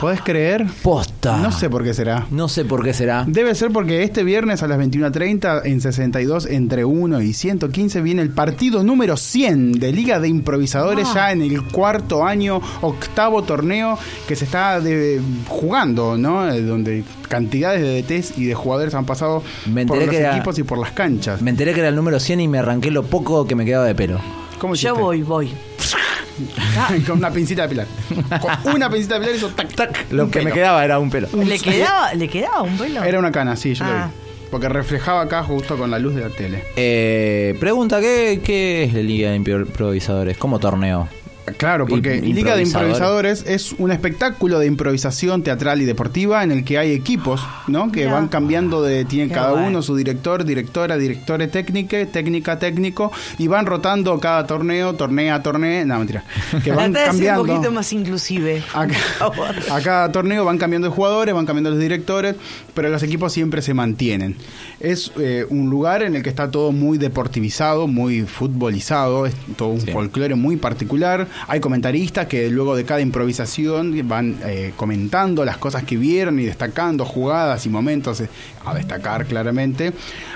¿Podés 0.00 0.20
creer? 0.22 0.64
Posta. 0.84 1.38
No 1.38 1.50
sé 1.50 1.68
por 1.68 1.82
qué 1.82 1.92
será. 1.92 2.24
No 2.30 2.48
sé 2.48 2.64
por 2.64 2.84
qué 2.84 2.94
será. 2.94 3.24
Debe 3.26 3.52
ser 3.56 3.72
porque 3.72 4.04
este 4.04 4.22
viernes 4.22 4.62
a 4.62 4.68
las 4.68 4.78
21.30 4.78 5.62
en 5.64 5.80
62 5.80 6.46
entre 6.46 6.84
1 6.84 7.20
y 7.20 7.32
115 7.32 8.00
viene 8.00 8.22
el 8.22 8.30
partido 8.30 8.84
número 8.84 9.16
100 9.16 9.72
de 9.72 9.90
Liga 9.92 10.20
de 10.20 10.28
Improvisadores 10.28 11.08
Ah. 11.10 11.14
ya 11.14 11.32
en 11.32 11.42
el 11.42 11.64
cuarto 11.64 12.24
año, 12.24 12.60
octavo 12.80 13.42
torneo 13.42 13.98
que 14.28 14.36
se 14.36 14.44
está 14.44 14.80
de- 14.80 15.20
jugando, 15.48 16.16
¿no? 16.16 16.48
Eh, 16.48 16.62
Donde 16.62 17.02
cantidades 17.28 17.82
de 17.82 18.00
DTs 18.02 18.38
y 18.38 18.44
de 18.46 18.54
jugadores 18.54 18.94
han 18.94 19.04
pasado 19.04 19.42
Me 19.66 19.84
por 19.84 19.98
los 19.98 20.08
que 20.08 20.18
era- 20.18 20.34
equipos 20.36 20.58
y 20.60 20.62
por 20.62 20.78
las 20.78 20.92
canchas. 20.92 21.42
Me 21.42 21.50
enteré 21.50 21.74
que 21.74 21.80
era 21.80 21.88
el 21.88 21.96
número 21.96 22.20
100 22.20 22.40
y 22.40 22.46
me 22.48 22.57
arranqué 22.58 22.90
lo 22.90 23.04
poco 23.04 23.46
que 23.46 23.54
me 23.54 23.64
quedaba 23.64 23.84
de 23.86 23.94
pelo. 23.94 24.20
¿Cómo 24.58 24.74
Yo 24.74 24.88
hiciste? 24.90 25.02
voy, 25.02 25.22
voy. 25.22 25.52
Con 27.06 27.18
una 27.18 27.30
pincita 27.30 27.62
de 27.62 27.68
pilar. 27.68 27.86
Con 28.62 28.74
una 28.74 28.88
pincita 28.90 29.14
de 29.14 29.20
pilar 29.20 29.34
hizo 29.36 29.48
tac, 29.48 29.74
tac. 29.74 30.06
Lo 30.12 30.30
que 30.30 30.42
me 30.42 30.52
quedaba 30.52 30.84
era 30.84 30.98
un 30.98 31.10
pelo. 31.10 31.28
¿Le 31.32 31.58
quedaba, 31.58 32.14
¿Le 32.14 32.28
quedaba 32.28 32.62
un 32.62 32.76
pelo? 32.76 33.02
Era 33.02 33.18
una 33.18 33.32
cana, 33.32 33.56
sí, 33.56 33.74
yo 33.74 33.84
lo 33.84 33.90
Ah. 33.90 34.10
vi. 34.14 34.28
Porque 34.50 34.68
reflejaba 34.68 35.20
acá 35.22 35.42
justo 35.42 35.76
con 35.76 35.90
la 35.90 35.98
luz 35.98 36.14
de 36.14 36.22
la 36.22 36.30
tele. 36.30 36.64
Eh, 36.76 37.54
pregunta, 37.60 38.00
¿qué, 38.00 38.40
¿qué 38.42 38.84
es 38.84 38.94
la 38.94 39.00
Liga 39.02 39.30
de 39.30 39.36
Improvisadores? 39.36 40.38
¿Cómo 40.38 40.58
torneo? 40.58 41.06
Claro, 41.56 41.86
porque 41.86 42.20
Liga 42.20 42.56
de 42.56 42.62
improvisador. 42.62 42.86
Improvisadores 42.88 43.44
es 43.46 43.72
un 43.78 43.90
espectáculo 43.90 44.58
de 44.58 44.66
improvisación 44.66 45.42
teatral 45.42 45.80
y 45.82 45.84
deportiva 45.84 46.42
en 46.44 46.50
el 46.52 46.64
que 46.64 46.78
hay 46.78 46.92
equipos, 46.92 47.42
¿no? 47.66 47.90
Que 47.92 48.06
van 48.06 48.28
cambiando 48.28 48.82
de 48.82 49.04
tienen 49.04 49.28
Qué 49.28 49.34
cada 49.34 49.52
uno 49.54 49.82
su 49.82 49.96
director, 49.96 50.44
directora, 50.44 50.96
directore 50.96 51.48
técnica, 51.48 52.04
técnica, 52.06 52.58
técnico 52.58 53.10
y 53.38 53.46
van 53.46 53.66
rotando 53.66 54.18
cada 54.20 54.46
torneo, 54.46 54.94
tornea, 54.94 55.42
torneo, 55.42 55.86
no, 55.86 55.98
mentira, 55.98 56.24
que 56.62 56.72
van 56.72 56.92
Trata 56.92 57.12
de 57.12 57.18
ser 57.18 57.26
cambiando. 57.26 57.42
un 57.42 57.48
poquito 57.48 57.72
más 57.72 57.92
inclusive. 57.92 58.62
A, 58.74 58.82
a 59.70 59.80
cada 59.82 60.12
torneo 60.12 60.44
van 60.44 60.58
cambiando 60.58 60.88
de 60.88 60.94
jugadores, 60.94 61.34
van 61.34 61.46
cambiando 61.46 61.70
los 61.70 61.78
directores, 61.78 62.36
pero 62.74 62.88
los 62.88 63.02
equipos 63.02 63.32
siempre 63.32 63.62
se 63.62 63.74
mantienen. 63.74 64.36
Es 64.80 65.10
eh, 65.18 65.44
un 65.48 65.70
lugar 65.70 66.02
en 66.02 66.14
el 66.16 66.22
que 66.22 66.28
está 66.28 66.50
todo 66.50 66.72
muy 66.72 66.98
deportivizado, 66.98 67.86
muy 67.86 68.22
futbolizado, 68.22 69.26
es 69.26 69.34
todo 69.56 69.68
un 69.70 69.80
Sí. 69.80 69.90
folclore 69.92 70.34
muy 70.34 70.56
particular. 70.56 71.26
Hay 71.46 71.60
comentaristas 71.60 72.26
que 72.26 72.50
luego 72.50 72.76
de 72.76 72.84
cada 72.84 73.00
improvisación 73.00 74.08
van 74.08 74.38
eh, 74.44 74.72
comentando 74.76 75.44
las 75.44 75.56
cosas 75.56 75.84
que 75.84 75.96
vieron 75.96 76.38
y 76.38 76.44
destacando 76.44 77.04
jugadas 77.04 77.64
y 77.66 77.68
momentos 77.68 78.20
eh, 78.20 78.28
a 78.64 78.74
destacar 78.74 79.26
claramente. 79.26 79.92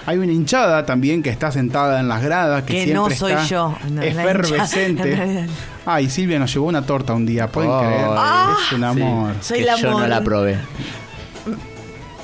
Hay 0.07 0.19
una 0.19 0.33
hinchada 0.33 0.87
también 0.87 1.23
que 1.23 1.31
está 1.31 1.51
sentada 1.51 2.01
en 2.01 2.09
las 2.09 2.23
gradas, 2.23 2.63
que, 2.63 2.75
Que 2.75 2.85
siempre 2.85 2.95
no 2.95 3.11
soy 3.11 3.33
está 3.33 3.45
yo, 3.45 3.77
no, 3.91 4.03
efervescente. 4.03 5.47
Ay, 5.87 6.09
Silvia 6.09 6.39
nos 6.39 6.53
llevó 6.53 6.67
una 6.67 6.83
torta 6.83 7.13
un 7.13 7.27
día, 7.27 7.49
¿pueden 7.49 7.71
Ay. 7.73 7.87
creer? 7.87 8.07
Ah. 8.09 8.57
es 8.67 8.73
un 8.73 8.85
amor. 8.85 9.35
Soy 9.41 9.65
que 9.65 9.69
el 9.69 9.77
yo 9.81 9.91
no 9.91 10.07
la 10.07 10.23
probé. 10.23 10.59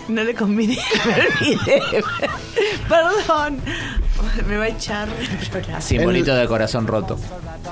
No 0.09 0.25
le 0.25 0.35
conviene, 0.35 0.79
olvidé. 1.43 1.83
Perdón. 2.88 3.59
Me 4.48 4.57
va 4.57 4.64
a 4.64 4.68
echar. 4.68 5.09
Simbolito 5.81 6.35
de 6.35 6.46
corazón 6.46 6.87
roto. 6.87 7.18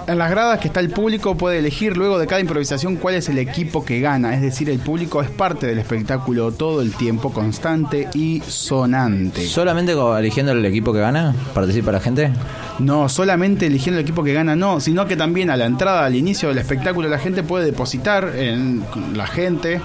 En 0.07 0.19
las 0.19 0.31
gradas 0.31 0.61
que 0.61 0.69
está 0.69 0.81
el 0.81 0.91
público 0.91 1.37
puede 1.37 1.59
elegir 1.59 1.97
luego 1.97 2.19
de 2.19 2.27
cada 2.27 2.41
improvisación 2.41 2.97
cuál 2.97 3.17
es 3.17 3.29
el 3.29 3.39
equipo 3.39 3.85
que 3.85 4.01
gana, 4.01 4.35
es 4.35 4.43
decir, 4.43 4.71
el 4.71 4.79
público 4.79 5.21
es 5.21 5.31
parte 5.31 5.67
del 5.67 5.79
espectáculo 5.79 6.53
todo 6.53 6.81
el 6.81 6.93
tiempo, 6.93 7.33
constante 7.33 8.09
y 8.15 8.41
sonante. 8.47 9.47
¿Solamente 9.47 9.95
eligiendo 10.19 10.53
el 10.53 10.65
equipo 10.65 10.93
que 10.93 11.01
gana? 11.01 11.35
¿Participa 11.55 11.93
la 11.93 12.01
gente? 12.01 12.31
No 12.79 13.09
solamente 13.09 13.67
eligiendo 13.67 13.99
el 13.99 14.05
equipo 14.05 14.23
que 14.23 14.33
gana, 14.33 14.55
no, 14.55 14.81
sino 14.81 15.07
que 15.07 15.17
también 15.17 15.51
a 15.51 15.57
la 15.57 15.65
entrada, 15.65 16.05
al 16.05 16.15
inicio 16.15 16.51
del 16.51 16.59
espectáculo, 16.59 17.09
la 17.09 17.19
gente 17.19 17.43
puede 17.43 17.65
depositar 17.65 18.33
en 18.37 18.85
la 19.15 19.27
gente, 19.27 19.81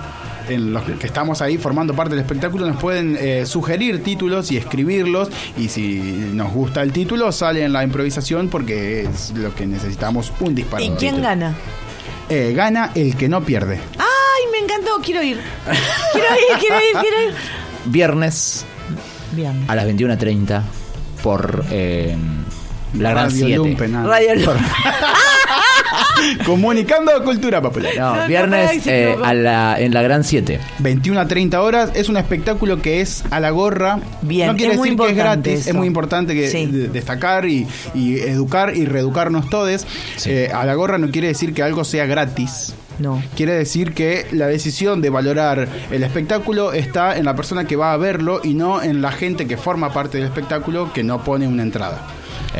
en 0.50 0.74
los 0.74 0.84
que 0.84 1.08
estamos 1.08 1.42
ahí 1.42 1.58
formando 1.58 1.94
parte 1.94 2.16
del 2.16 2.24
espectáculo, 2.24 2.66
nos 2.68 2.78
pueden 2.78 3.18
eh, 3.20 3.46
sugerir 3.46 4.04
títulos 4.04 4.52
y 4.52 4.58
escribirlos. 4.58 5.30
Y 5.58 5.70
si 5.70 6.00
nos 6.34 6.52
gusta 6.54 6.82
el 6.82 6.92
título, 6.92 7.32
sale 7.32 7.64
en 7.64 7.74
la 7.74 7.84
improvisación 7.84 8.50
porque 8.50 9.02
es 9.04 9.32
lo 9.36 9.54
que 9.56 9.66
necesitamos 9.66 10.32
un 10.40 10.56
disparo. 10.56 10.84
¿Y 10.84 10.90
quién 10.92 11.22
gana? 11.22 11.54
Eh, 12.30 12.54
gana 12.56 12.92
el 12.96 13.16
que 13.16 13.28
no 13.30 13.42
pierde. 13.44 13.80
¡Ay, 13.98 14.44
me 14.52 14.60
encantó! 14.60 14.92
Quiero 15.04 15.22
ir. 15.24 15.40
Quiero 16.14 16.28
ir, 16.28 16.60
quiero 16.60 16.76
ir, 16.78 17.02
quiero 17.02 17.30
ir. 17.30 17.36
Viernes 17.86 18.66
Bien. 19.34 19.66
a 19.68 19.76
las 19.76 19.86
21.30 19.88 20.62
por 21.24 21.66
eh, 21.72 22.16
la 22.98 23.10
Gran 23.12 23.26
Radio 23.30 23.46
7. 23.48 23.56
Lumpen, 23.58 23.96
ah. 23.96 24.04
Radio 24.06 24.36
Lu- 24.36 24.52
Comunicando 26.46 27.12
cultura 27.24 27.62
popular. 27.62 27.92
No, 27.98 28.28
viernes 28.28 28.86
eh, 28.88 29.16
a 29.24 29.34
la- 29.34 29.80
en 29.80 29.94
la 29.94 30.02
Gran 30.02 30.24
7. 30.24 30.60
21 30.80 31.20
a 31.20 31.28
30 31.28 31.62
horas 31.62 31.92
es 31.96 32.10
un 32.10 32.18
espectáculo 32.18 32.82
que 32.82 33.02
es 33.02 33.24
a 33.32 33.40
la 33.40 33.50
gorra. 33.52 34.00
Bien, 34.22 34.48
no 34.48 34.56
quiere 34.56 34.74
es 34.74 34.78
muy 34.78 34.90
decir 34.90 35.02
que 35.06 35.12
es 35.12 35.18
gratis, 35.18 35.68
es 35.68 35.74
muy 35.74 35.88
importante 35.88 36.34
que 36.34 36.50
Sí. 36.50 36.66
destacar 36.66 37.46
y, 37.46 37.68
y 37.94 38.20
educar 38.20 38.76
y 38.76 38.86
reeducarnos 38.86 39.50
todos. 39.50 39.86
Sí. 40.18 40.30
Eh, 40.32 40.52
a 40.54 40.66
la 40.66 40.74
gorra 40.76 40.98
no 40.98 41.10
quiere 41.12 41.28
decir 41.28 41.54
que 41.54 41.64
algo 41.64 41.84
sea 41.84 42.06
gratis. 42.06 42.74
No. 43.00 43.22
Quiere 43.36 43.54
decir 43.54 43.94
que 43.94 44.28
la 44.32 44.48
decisión 44.48 45.02
de 45.02 45.10
valorar 45.10 45.68
el 45.92 46.04
espectáculo 46.04 46.72
está 46.74 47.18
en 47.18 47.26
la 47.26 47.36
persona 47.36 47.66
que 47.66 47.76
va 47.76 47.94
a 47.94 47.98
verlo 47.98 48.42
y 48.44 48.54
no 48.54 48.84
en 48.84 49.02
la 49.02 49.12
gente 49.12 49.48
que 49.48 49.58
forma 49.58 49.92
parte 49.92 50.18
del 50.20 50.28
espectáculo 50.28 50.92
que 50.94 51.04
no 51.04 51.24
pone 51.24 51.48
una 51.48 51.64
entrada. 51.64 52.06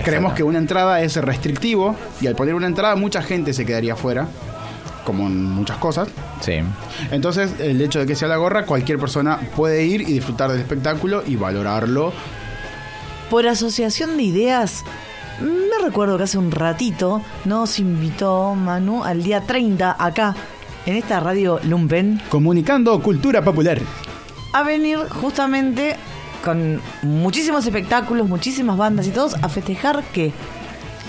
Creemos 0.04 0.34
que 0.34 0.44
una 0.44 0.58
entrada 0.58 1.02
es 1.02 1.16
restrictivo 1.18 1.96
y 2.22 2.28
al 2.28 2.36
poner 2.36 2.56
una 2.56 2.68
entrada 2.68 2.96
mucha 2.96 3.22
gente 3.22 3.54
se 3.54 3.66
quedaría 3.66 3.96
fuera, 3.96 4.28
como 5.06 5.28
en 5.28 5.44
muchas 5.46 5.78
cosas. 5.78 6.08
Sí. 6.42 6.60
Entonces, 7.12 7.52
el 7.60 7.82
hecho 7.82 8.00
de 8.00 8.06
que 8.06 8.16
sea 8.16 8.28
la 8.28 8.38
gorra, 8.38 8.66
cualquier 8.66 9.00
persona 9.00 9.40
puede 9.56 9.84
ir 9.84 10.02
y 10.02 10.14
disfrutar 10.14 10.50
del 10.52 10.60
espectáculo 10.60 11.24
y 11.28 11.36
valorarlo. 11.36 12.14
Por 13.30 13.48
asociación 13.48 14.18
de 14.18 14.24
ideas, 14.24 14.84
me 15.40 15.86
recuerdo 15.86 16.18
que 16.18 16.24
hace 16.24 16.38
un 16.38 16.52
ratito 16.52 17.22
nos 17.46 17.80
invitó 17.80 18.56
Manu 18.56 19.04
al 19.04 19.24
día 19.24 19.42
30 19.42 19.96
acá, 19.98 20.36
en 20.86 20.96
esta 20.96 21.20
radio 21.20 21.60
Lumpen, 21.64 22.22
Comunicando 22.30 23.00
cultura 23.02 23.42
popular. 23.44 23.80
a 24.54 24.64
venir 24.64 24.98
justamente 25.10 25.96
con 26.44 26.82
muchísimos 27.02 27.66
espectáculos, 27.66 28.28
muchísimas 28.28 28.78
bandas 28.78 29.08
y 29.08 29.12
todos 29.12 29.36
a 29.42 29.50
festejar 29.50 30.04
que 30.14 30.32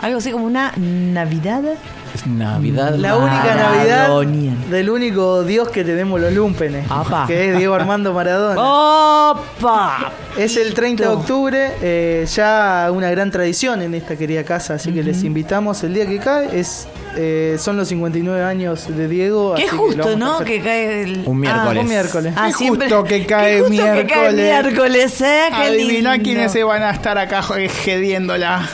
algo 0.00 0.18
así 0.18 0.30
como 0.32 0.46
una 0.46 0.72
Navidad. 0.76 1.62
Es 2.14 2.26
Navidad. 2.26 2.94
La 2.96 3.16
única 3.16 3.54
Navidad 3.54 4.10
del 4.70 4.90
único 4.90 5.44
Dios 5.44 5.68
que 5.70 5.82
tenemos 5.82 6.20
los 6.20 6.32
lumpenes, 6.32 6.84
Apa. 6.90 7.24
que 7.26 7.50
es 7.52 7.56
Diego 7.58 7.74
Armando 7.74 8.12
Maradona. 8.12 8.60
¡Opa! 8.60 10.12
Es 10.36 10.56
el 10.56 10.74
30 10.74 11.02
de 11.04 11.08
octubre, 11.08 11.72
eh, 11.80 12.26
ya 12.34 12.90
una 12.92 13.10
gran 13.10 13.30
tradición 13.30 13.80
en 13.82 13.94
esta 13.94 14.16
querida 14.16 14.44
casa, 14.44 14.74
así 14.74 14.92
que 14.92 15.02
les 15.02 15.22
invitamos 15.24 15.82
el 15.84 15.94
día 15.94 16.06
que 16.06 16.18
cae. 16.18 16.58
Es, 16.58 16.86
eh, 17.16 17.56
son 17.58 17.76
los 17.78 17.88
59 17.88 18.42
años 18.42 18.86
de 18.88 19.08
Diego. 19.08 19.54
Qué 19.54 19.62
así 19.64 19.70
que 19.70 19.76
justo, 19.76 20.08
a 20.10 20.16
¿no? 20.16 20.38
Que 20.40 20.60
cae 20.60 21.02
el... 21.04 21.22
Un 21.26 21.40
miércoles. 21.40 21.76
Ah, 21.76 21.80
Un 21.80 21.88
miércoles. 21.88 22.34
Ah, 22.36 22.46
Qué 22.48 22.66
justo 22.66 23.04
que 23.04 23.26
cae 23.26 23.56
qué 23.56 23.60
justo 23.60 23.74
que 23.76 24.06
cae 24.06 24.32
miércoles. 24.32 24.34
miércoles, 24.34 25.20
¿eh? 25.22 25.42
Adivina 25.52 26.18
quiénes 26.18 26.52
se 26.52 26.62
van 26.62 26.82
a 26.82 26.90
estar 26.90 27.16
acá 27.16 27.40
jodiéndola. 27.42 28.68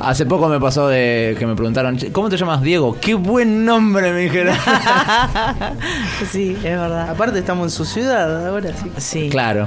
Hace 0.00 0.26
poco 0.26 0.48
me 0.48 0.60
pasó 0.60 0.88
de 0.88 1.34
que 1.38 1.46
me 1.46 1.54
preguntaron, 1.54 1.96
"Che, 1.96 2.12
¿cómo 2.12 2.28
te 2.28 2.36
llamas 2.36 2.62
Diego? 2.62 2.96
Qué 3.00 3.14
buen 3.14 3.64
nombre, 3.64 4.12
me 4.12 4.20
dijeron. 4.20 4.54
sí, 6.30 6.56
es 6.56 6.62
verdad. 6.62 7.10
Aparte 7.10 7.38
estamos 7.38 7.64
en 7.66 7.70
su 7.70 7.84
ciudad 7.84 8.46
ahora, 8.48 8.70
sí. 8.76 8.90
Sí, 8.98 9.28
claro. 9.30 9.66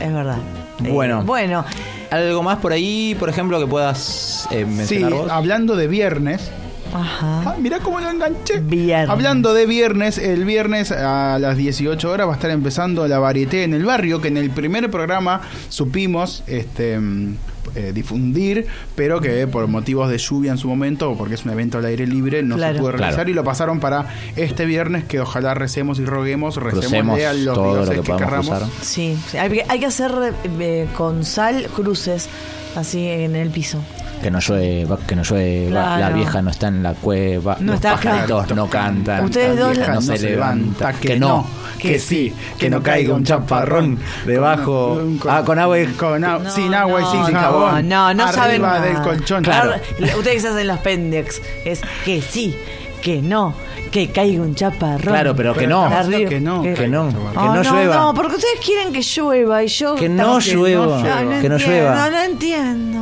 es 0.00 0.12
verdad. 0.12 0.38
Eh, 0.84 0.90
Bueno. 0.90 1.22
bueno, 1.24 1.64
¿Algo 2.10 2.42
más 2.42 2.58
por 2.58 2.72
ahí, 2.72 3.16
por 3.18 3.28
ejemplo, 3.30 3.58
que 3.58 3.66
puedas 3.66 4.46
eh, 4.50 4.66
Sí, 4.68 4.74
mencionar 4.76 5.12
vos? 5.12 5.30
hablando 5.30 5.76
de 5.76 5.86
viernes. 5.86 6.50
Ajá. 6.92 7.42
Ah, 7.46 7.56
mirá 7.60 7.78
cómo 7.80 8.00
lo 8.00 8.10
enganché. 8.10 8.60
Viernes. 8.60 9.08
Hablando 9.10 9.54
de 9.54 9.66
viernes, 9.66 10.18
el 10.18 10.44
viernes 10.44 10.92
a 10.92 11.38
las 11.38 11.56
18 11.56 12.10
horas 12.10 12.26
va 12.28 12.32
a 12.32 12.36
estar 12.36 12.50
empezando 12.50 13.06
la 13.08 13.18
varieté 13.18 13.64
en 13.64 13.74
el 13.74 13.84
barrio, 13.84 14.20
que 14.20 14.28
en 14.28 14.36
el 14.36 14.50
primer 14.50 14.90
programa 14.90 15.40
supimos 15.68 16.42
este 16.46 16.98
mm, 16.98 17.36
eh, 17.74 17.92
difundir, 17.94 18.66
pero 18.94 19.20
que 19.20 19.46
por 19.46 19.66
motivos 19.68 20.10
de 20.10 20.18
lluvia 20.18 20.52
en 20.52 20.58
su 20.58 20.68
momento, 20.68 21.10
o 21.10 21.16
porque 21.16 21.34
es 21.34 21.44
un 21.44 21.52
evento 21.52 21.78
al 21.78 21.84
aire 21.86 22.06
libre, 22.06 22.42
no 22.42 22.56
Claro. 22.56 22.74
se 22.74 22.80
pudo 22.80 22.92
realizar 22.92 23.14
Claro. 23.14 23.30
y 23.30 23.34
lo 23.34 23.44
pasaron 23.44 23.80
para 23.80 24.06
este 24.36 24.66
viernes, 24.66 25.04
que 25.04 25.20
ojalá 25.20 25.54
recemos 25.54 25.98
y 25.98 26.04
roguemos, 26.04 26.56
recemos 26.56 27.18
a 27.22 27.32
los 27.32 27.54
todo 27.54 27.66
lo 27.66 27.74
dioses 27.86 27.94
que 27.96 28.00
que, 28.02 28.06
podamos 28.12 28.24
querramos. 28.24 28.48
cruzar. 28.68 28.68
Sí, 28.84 29.16
sí, 29.30 29.38
hay, 29.38 29.50
que- 29.50 29.64
hay 29.68 29.80
que 29.80 29.86
hacer 29.86 30.12
eh, 30.60 30.86
con 30.96 31.24
sal 31.24 31.66
cruces 31.74 32.28
así 32.76 33.06
en 33.06 33.36
el 33.36 33.50
piso. 33.50 33.82
Que 34.22 34.30
no 34.30 34.38
llueva, 34.38 34.98
que 35.06 35.16
no 35.16 35.22
llueva, 35.24 35.98
la 35.98 36.10
vieja 36.10 36.40
no 36.42 36.50
está 36.50 36.68
en 36.68 36.82
la 36.82 36.94
cueva, 36.94 37.56
No 37.58 37.72
los 37.72 37.74
está 37.76 37.94
acá. 37.94 38.10
pajaritos 38.10 38.54
no 38.56 38.70
cantan, 38.70 39.24
Ustedes 39.24 39.58
la 39.58 39.64
dos 39.94 40.06
no 40.06 40.16
se 40.16 40.18
levanta, 40.30 40.92
que 40.92 41.18
no, 41.18 41.44
que 41.78 41.98
sí, 41.98 42.32
que 42.56 42.70
no 42.70 42.80
caiga 42.82 43.14
un 43.14 43.24
chaparrón 43.24 43.98
debajo, 44.24 45.02
ah, 45.28 45.42
con 45.44 45.58
agua 45.58 45.80
y 45.80 45.86
Con 45.88 46.22
agua- 46.24 46.44
No, 46.44 46.50
sin 46.50 46.72
agua 46.72 47.00
y 47.02 47.04
sin 47.04 47.34
no, 47.34 47.40
jabón. 47.40 47.88
No, 47.88 48.14
no 48.14 48.22
arriba 48.24 48.32
saben 48.32 48.62
nada. 48.62 48.80
del 48.80 48.96
colchón. 49.02 49.42
Claro. 49.42 49.74
Ustedes 50.16 50.42
se 50.42 50.48
hacen 50.48 50.66
los 50.68 50.78
pendex. 50.78 51.42
Es 51.64 51.80
que 52.04 52.22
sí, 52.22 52.56
que 53.02 53.20
no, 53.20 53.54
que 53.92 54.10
caiga 54.10 54.42
un 54.42 54.54
chaparrón. 54.54 55.12
Claro, 55.14 55.36
pero 55.36 55.54
que 55.54 55.66
no. 55.66 55.88
que 56.08 56.40
no. 56.40 56.62
que 56.62 56.88
no, 56.88 57.08
que 57.12 57.38
Oh, 57.38 57.54
no 57.54 57.62
llueva. 57.62 57.94
No, 57.96 58.14
porque 58.14 58.36
ustedes 58.36 58.58
quieren 58.64 58.92
que 58.92 59.02
llueva 59.02 59.62
y 59.62 59.68
yo. 59.68 59.94
Que 59.94 60.08
no 60.08 60.40
llueva, 60.40 61.00
No, 61.02 61.22
no 61.24 61.40
que 61.40 61.48
no 61.48 61.56
entiendo, 61.56 61.58
llueva. 61.58 62.10
No, 62.10 62.22
entiendo. 62.22 63.00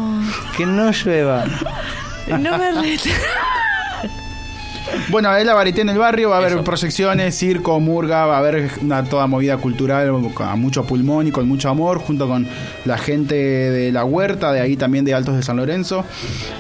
Que 0.57 0.67
no 0.67 0.91
llueva. 0.91 1.45
No 2.39 2.59
me 2.59 2.73
reten. 2.83 3.13
Bueno, 5.09 5.35
es 5.35 5.45
la 5.45 5.55
varieté 5.55 5.83
en 5.83 5.89
el 5.89 5.99
barrio, 5.99 6.31
va 6.31 6.37
a 6.37 6.39
haber 6.39 6.63
proyecciones, 6.63 7.37
circo, 7.37 7.79
murga, 7.81 8.27
va 8.27 8.37
a 8.37 8.39
haber 8.39 8.71
una 8.81 9.05
toda 9.05 9.27
movida 9.27 9.57
cultural 9.57 10.13
a 10.39 10.57
mucho 10.57 10.85
pulmón 10.85 11.27
y 11.27 11.31
con 11.31 11.49
mucho 11.49 11.69
amor, 11.69 11.99
junto 11.99 12.29
con 12.29 12.47
la 12.85 12.99
gente 12.99 13.35
de 13.35 13.93
la 13.93 14.05
huerta, 14.05 14.53
de 14.53 14.61
ahí 14.61 14.77
también 14.77 15.05
de 15.05 15.15
Altos 15.15 15.37
de 15.37 15.43
San 15.43 15.57
Lorenzo. 15.57 16.05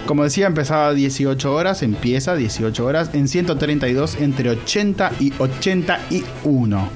Como 0.06 0.24
decía, 0.24 0.46
empezaba 0.46 0.88
a 0.88 0.94
18 0.94 1.54
horas, 1.54 1.82
empieza 1.82 2.32
a 2.32 2.36
18 2.36 2.84
horas, 2.84 3.10
en 3.12 3.28
132 3.28 4.16
entre 4.20 4.50
80 4.50 5.12
y 5.20 5.32
81. 5.38 6.88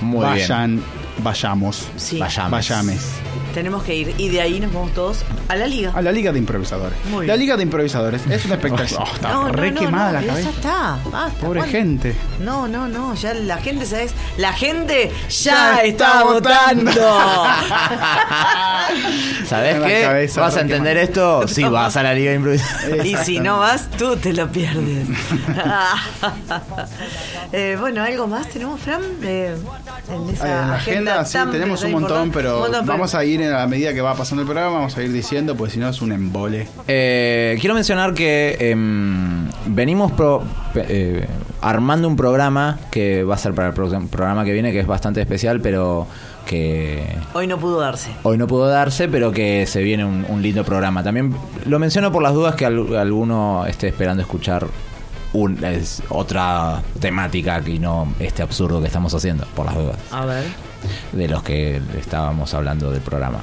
Muy 0.00 0.20
bien. 0.20 0.30
Vayan, 0.30 0.82
vayamos. 1.22 1.88
Sí. 1.96 2.18
Vayames. 2.18 2.50
Vayames. 2.50 3.10
Tenemos 3.54 3.82
que 3.82 3.94
ir. 3.94 4.14
Y 4.18 4.28
de 4.28 4.40
ahí 4.40 4.60
nos 4.60 4.72
vamos 4.72 4.92
todos 4.94 5.24
a 5.48 5.56
la 5.56 5.66
liga. 5.66 5.92
A 5.94 6.02
la 6.02 6.12
Liga 6.12 6.32
de 6.32 6.38
Improvisadores. 6.38 6.96
Muy 7.10 7.26
la. 7.26 7.36
Liga 7.36 7.56
de 7.56 7.62
Improvisadores 7.62 8.22
es 8.28 8.44
un 8.44 8.52
espectáculo. 8.52 9.04
Oh, 9.12 9.14
está 9.14 9.48
re 9.52 9.74
quemada 9.74 10.12
la 10.12 10.20
ya 10.22 10.26
cabeza. 10.28 10.50
está. 10.50 10.98
basta, 11.10 11.40
Pobre 11.40 11.62
gente. 11.64 12.14
No, 12.40 12.68
no, 12.68 12.88
no, 12.88 13.14
ya 13.14 13.34
la 13.34 13.58
gente, 13.58 13.86
¿sabes? 13.86 14.12
La 14.36 14.52
gente 14.52 15.10
ya, 15.28 15.76
Ya 15.76 15.82
está, 15.82 16.12
está 16.12 16.24
votando. 16.24 16.92
¿Sabes 19.46 19.76
qué? 19.82 20.02
cabeza, 20.02 20.40
¿Vas 20.40 20.56
a 20.56 20.60
entender 20.60 20.96
esto? 20.96 21.46
Si 21.52 21.62
vas 21.64 21.96
a 21.96 22.02
la 22.02 22.14
Liga 22.14 22.30
de 22.30 22.36
Improvisación. 22.36 23.06
y 23.06 23.16
si 23.16 23.40
no 23.40 23.58
vas, 23.58 23.88
tú 23.98 24.16
te 24.16 24.32
lo 24.32 24.50
pierdes. 24.50 25.08
Eh, 27.52 27.76
bueno, 27.78 28.02
¿algo 28.02 28.26
más 28.26 28.48
tenemos, 28.48 28.80
Fran? 28.80 29.02
Eh, 29.22 29.54
en 30.10 30.34
esa 30.34 30.62
En 30.62 30.68
la 30.68 30.74
agenda, 30.76 31.24
sí, 31.24 31.38
tenemos 31.50 31.82
un 31.82 31.90
importante. 31.90 32.14
montón, 32.14 32.30
pero 32.32 32.54
Un 32.56 32.60
montón, 32.62 32.80
pero- 32.80 32.92
vamos 32.92 33.14
a 33.14 33.24
ir 33.24 33.41
a 33.50 33.66
medida 33.66 33.92
que 33.94 34.00
va 34.00 34.14
pasando 34.14 34.42
el 34.42 34.46
programa, 34.46 34.74
vamos 34.76 34.96
a 34.96 35.02
ir 35.02 35.12
diciendo, 35.12 35.56
pues 35.56 35.72
si 35.72 35.78
no 35.78 35.88
es 35.88 36.02
un 36.02 36.12
embole. 36.12 36.68
Eh, 36.88 37.56
quiero 37.60 37.74
mencionar 37.74 38.14
que 38.14 38.56
em, 38.60 39.48
venimos 39.66 40.12
pro- 40.12 40.42
eh, 40.74 41.26
armando 41.60 42.08
un 42.08 42.16
programa 42.16 42.78
que 42.90 43.22
va 43.24 43.34
a 43.34 43.38
ser 43.38 43.54
para 43.54 43.68
el 43.68 43.74
pro- 43.74 43.90
programa 44.10 44.44
que 44.44 44.52
viene, 44.52 44.72
que 44.72 44.80
es 44.80 44.86
bastante 44.86 45.20
especial, 45.20 45.60
pero 45.60 46.06
que 46.46 47.04
Hoy 47.34 47.46
no 47.46 47.56
pudo 47.58 47.78
darse. 47.80 48.10
hoy 48.24 48.36
no 48.36 48.46
pudo 48.46 48.66
darse, 48.68 49.06
pero 49.08 49.30
que 49.30 49.64
se 49.66 49.80
viene 49.82 50.04
un, 50.04 50.26
un 50.28 50.42
lindo 50.42 50.64
programa. 50.64 51.02
También 51.04 51.34
lo 51.66 51.78
menciono 51.78 52.10
por 52.10 52.22
las 52.22 52.34
dudas 52.34 52.54
que 52.56 52.66
al- 52.66 52.96
alguno 52.96 53.64
esté 53.66 53.88
esperando 53.88 54.22
escuchar 54.22 54.66
un- 55.32 55.62
es 55.64 56.02
otra 56.08 56.82
temática 57.00 57.62
y 57.66 57.78
no 57.78 58.12
este 58.18 58.42
absurdo 58.42 58.80
que 58.80 58.86
estamos 58.86 59.14
haciendo, 59.14 59.46
por 59.54 59.66
las 59.66 59.74
dudas, 59.74 59.96
A 60.10 60.24
ver. 60.26 60.44
de 61.12 61.28
los 61.28 61.42
que 61.42 61.80
estábamos 61.98 62.52
hablando 62.54 62.90
del 62.90 63.00
programa. 63.00 63.38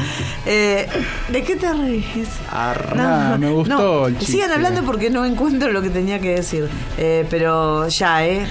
Eh, 0.46 0.88
¿De 1.32 1.44
qué 1.44 1.56
te 1.56 1.74
reís? 1.74 2.28
Arre. 2.52 3.00
Ah, 3.00 3.38
me 3.40 3.50
gustó 3.50 4.08
el 4.08 4.18
chiste. 4.18 4.34
Sigan 4.34 4.52
hablando 4.52 4.84
porque 4.84 5.10
no 5.10 5.26
encuentro 5.26 5.72
lo 5.72 5.82
que 5.82 5.90
tenía 5.90 6.20
que 6.20 6.36
decir. 6.36 6.68
Eh, 6.98 7.26
pero 7.30 7.88
ya, 7.88 8.26
¿eh? 8.26 8.46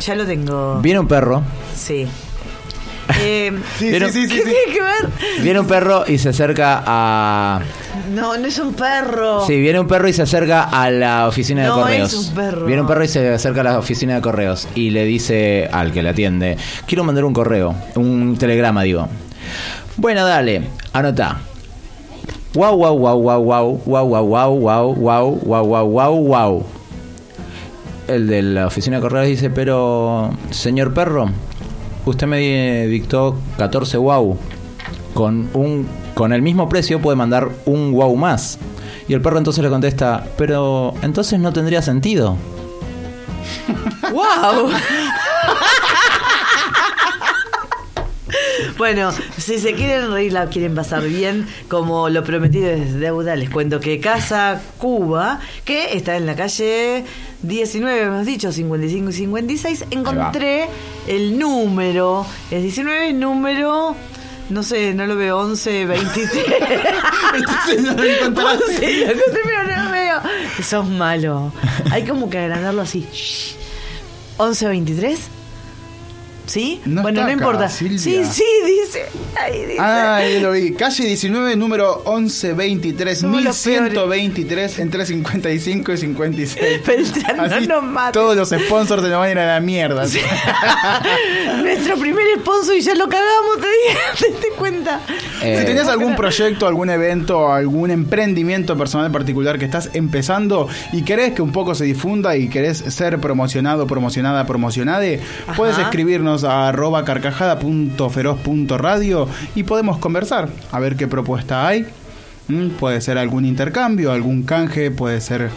Ya 0.00 0.14
lo 0.14 0.26
tengo. 0.26 0.80
Viene 0.80 1.00
un 1.00 1.08
perro, 1.08 1.42
Sí. 1.74 2.06
Eh, 3.20 3.52
Sí, 3.78 3.92
sí, 3.94 4.00
sí, 4.10 4.26
sí, 4.26 4.28
¿Qué 4.28 4.42
sí. 4.42 4.42
tiene 4.42 4.72
que 4.74 4.82
ver? 4.82 5.42
viene 5.42 5.60
un 5.60 5.66
perro 5.68 6.04
y 6.08 6.18
se 6.18 6.30
acerca 6.30 6.82
a... 6.84 7.60
No, 8.12 8.36
no 8.36 8.46
es 8.48 8.58
un 8.58 8.74
perro. 8.74 9.46
Sí, 9.46 9.60
viene 9.60 9.78
un 9.78 9.86
perro 9.86 10.08
y 10.08 10.12
se 10.12 10.22
acerca 10.22 10.64
a 10.64 10.90
la 10.90 11.28
oficina 11.28 11.62
de 11.62 11.68
No 11.68 11.74
correos. 11.82 12.12
es 12.12 12.18
un 12.28 12.34
perro. 12.34 12.66
Viene 12.66 12.82
un 12.82 12.88
perro 12.88 13.04
y 13.04 13.08
se 13.08 13.32
acerca 13.32 13.60
a 13.60 13.64
la 13.64 13.78
oficina 13.78 14.16
de 14.16 14.20
correos 14.22 14.66
y 14.74 14.90
le 14.90 15.04
dice 15.04 15.68
al 15.72 15.92
que 15.92 16.02
le 16.02 16.08
atiende, 16.10 16.56
quiero 16.86 17.04
mandar 17.04 17.24
un 17.24 17.32
correo, 17.32 17.74
un 17.94 18.36
telegrama, 18.38 18.82
digo. 18.82 19.06
Bueno, 19.96 20.26
dale, 20.26 20.62
anota. 20.92 21.38
Wow, 22.54 22.76
wow, 22.76 22.98
wow, 22.98 23.18
wow, 23.20 23.40
wow, 23.40 23.80
wow, 23.84 24.04
wow, 24.06 24.24
wow, 24.26 24.54
wow, 24.56 24.94
wow, 24.94 25.40
wow, 25.44 25.64
wow, 25.64 25.86
wow, 25.86 26.16
wow. 26.26 26.66
El 28.08 28.28
de 28.28 28.42
la 28.42 28.66
oficina 28.66 28.96
de 28.96 29.02
correos 29.02 29.26
dice, 29.26 29.50
pero, 29.50 30.30
señor 30.50 30.94
perro, 30.94 31.28
usted 32.04 32.26
me 32.26 32.86
dictó 32.86 33.36
14 33.58 33.96
wow. 33.96 34.38
Con, 35.12 35.48
un, 35.54 35.88
con 36.14 36.32
el 36.32 36.42
mismo 36.42 36.68
precio 36.68 37.00
puede 37.00 37.16
mandar 37.16 37.48
un 37.64 37.92
wow 37.92 38.14
más. 38.16 38.58
Y 39.08 39.14
el 39.14 39.20
perro 39.20 39.38
entonces 39.38 39.64
le 39.64 39.70
contesta, 39.70 40.24
pero 40.36 40.94
entonces 41.02 41.40
no 41.40 41.52
tendría 41.52 41.82
sentido. 41.82 42.36
¡Wow! 44.12 44.70
Bueno, 48.78 49.10
si 49.38 49.58
se 49.58 49.72
quieren 49.72 50.12
reír, 50.12 50.32
la 50.32 50.48
quieren 50.48 50.74
pasar 50.74 51.02
bien, 51.02 51.46
como 51.68 52.10
lo 52.10 52.22
prometido 52.22 52.68
es 52.68 52.94
deuda, 53.00 53.34
les 53.34 53.48
cuento 53.48 53.80
que 53.80 54.00
Casa 54.00 54.60
Cuba, 54.76 55.40
que 55.64 55.96
está 55.96 56.16
en 56.16 56.26
la 56.26 56.36
calle 56.36 57.04
19, 57.42 58.02
hemos 58.02 58.26
dicho, 58.26 58.52
55 58.52 59.08
y 59.08 59.12
56, 59.14 59.84
encontré 59.90 60.68
el 61.06 61.38
número, 61.38 62.26
es 62.50 62.62
19, 62.62 63.14
número, 63.14 63.96
no 64.50 64.62
sé, 64.62 64.92
no 64.92 65.06
lo 65.06 65.16
veo, 65.16 65.38
11, 65.38 65.86
23. 65.86 66.44
Entonces 67.34 67.82
no 67.82 67.94
lo 67.94 68.04
encontraste. 68.12 68.64
11, 68.64 69.06
lo 69.06 69.12
encontré, 69.12 69.40
pero 69.42 69.62
no 69.64 69.84
lo 69.84 69.90
veo. 69.90 70.20
Sos 70.62 70.86
malo. 70.86 71.52
Hay 71.90 72.04
como 72.04 72.28
que 72.28 72.38
agrandarlo 72.38 72.82
así. 72.82 73.06
11, 74.36 74.68
23. 74.68 75.18
¿Sí? 76.46 76.80
No 76.84 77.02
bueno, 77.02 77.20
no 77.20 77.24
acá, 77.24 77.32
importa. 77.32 77.68
Silvia. 77.68 77.98
Sí, 77.98 78.24
sí, 78.24 78.44
dice. 78.64 79.06
Ahí 79.38 79.64
dice. 79.66 79.76
Ah, 79.80 80.16
ahí 80.16 80.40
lo 80.40 80.52
vi. 80.52 80.72
Calle 80.74 81.04
19, 81.04 81.56
número 81.56 82.02
1123, 82.06 83.18
Somos 83.18 83.42
los 83.42 83.66
1123, 83.66 84.78
entre 84.78 85.04
55 85.06 85.92
y 85.92 85.96
56. 85.96 86.86
Beltrán, 86.86 87.36
no 87.36 87.42
Así 87.42 87.66
nos 87.66 87.82
mates. 87.82 88.12
Todos 88.12 88.36
los 88.36 88.48
sponsors 88.48 89.02
se 89.02 89.08
nos 89.08 89.18
van 89.18 89.28
a 89.28 89.32
ir 89.32 89.38
a 89.40 89.46
la 89.54 89.60
mierda. 89.60 90.04
Nuestro 91.62 91.96
primer 91.96 92.24
sponsor 92.40 92.76
y 92.76 92.80
ya 92.80 92.94
lo 92.94 93.08
cagamos, 93.08 93.56
te 93.60 93.66
dije, 93.66 94.00
te 94.18 94.26
diste 94.28 94.48
cuenta. 94.56 95.00
Eh, 95.42 95.58
Si 95.60 95.66
tenés 95.66 95.88
algún 95.88 96.14
proyecto, 96.16 96.66
algún 96.66 96.90
evento, 96.90 97.52
algún 97.52 97.90
emprendimiento 97.90 98.76
personal 98.76 99.10
particular 99.10 99.58
que 99.58 99.64
estás 99.64 99.90
empezando 99.94 100.68
y 100.92 101.02
querés 101.02 101.32
que 101.32 101.42
un 101.42 101.52
poco 101.52 101.74
se 101.74 101.84
difunda 101.84 102.36
y 102.36 102.48
querés 102.48 102.78
ser 102.78 103.18
promocionado, 103.20 103.86
promocionada, 103.86 104.46
promocionade, 104.46 105.20
Ajá. 105.46 105.56
puedes 105.56 105.78
escribirnos 105.78 106.35
a 106.44 106.68
arroba 106.68 107.04
carcajada.feroz.radio 107.04 109.28
y 109.54 109.62
podemos 109.64 109.98
conversar, 109.98 110.48
a 110.72 110.80
ver 110.80 110.96
qué 110.96 111.06
propuesta 111.06 111.66
hay. 111.66 111.86
Mm, 112.48 112.70
Puede 112.70 113.00
ser 113.00 113.18
algún 113.18 113.44
intercambio, 113.44 114.12
algún 114.12 114.42
canje, 114.42 114.90
puede 114.90 115.20
ser... 115.20 115.50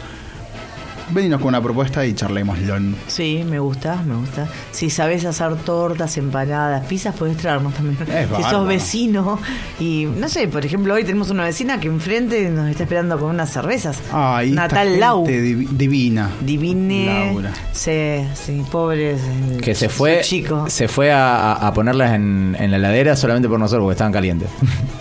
Veninos 1.11 1.39
con 1.41 1.49
una 1.49 1.61
propuesta 1.61 2.05
y 2.05 2.13
charlémoslo. 2.13 2.59
Sí, 3.07 3.43
me 3.49 3.59
gusta, 3.59 3.95
me 4.05 4.15
gusta. 4.15 4.47
Si 4.71 4.89
sabes 4.89 5.25
hacer 5.25 5.55
tortas, 5.57 6.15
empanadas, 6.17 6.85
pizzas, 6.85 7.15
puedes 7.15 7.37
traernos 7.37 7.73
también. 7.73 7.97
Es 8.01 8.07
si 8.27 8.31
bárbaro. 8.31 8.49
sos 8.59 8.67
vecino 8.67 9.39
y, 9.79 10.05
no 10.05 10.29
sé, 10.29 10.47
por 10.47 10.65
ejemplo, 10.65 10.93
hoy 10.93 11.03
tenemos 11.03 11.29
una 11.31 11.43
vecina 11.45 11.79
que 11.79 11.87
enfrente 11.87 12.49
nos 12.49 12.69
está 12.69 12.83
esperando 12.83 13.17
con 13.19 13.29
unas 13.31 13.49
cervezas. 13.51 13.99
Ay, 14.11 14.49
esta 14.49 14.61
Natal 14.63 14.87
gente 14.87 14.99
Lau. 14.99 15.25
divi- 15.25 15.67
divina. 15.69 16.29
Divine. 16.41 17.05
Laura. 17.31 17.53
Sí, 17.71 18.23
sí, 18.33 18.63
pobres. 18.71 19.21
que 19.61 19.73
se 19.73 19.89
fue, 19.89 20.21
chico. 20.21 20.65
se 20.69 20.87
fue 20.87 21.11
a, 21.11 21.53
a 21.53 21.73
ponerlas 21.73 22.13
en, 22.13 22.55
en 22.59 22.71
la 22.71 22.77
heladera 22.77 23.15
solamente 23.15 23.47
por 23.49 23.59
nosotros 23.59 23.83
porque 23.83 23.93
estaban 23.93 24.13
calientes. 24.13 24.49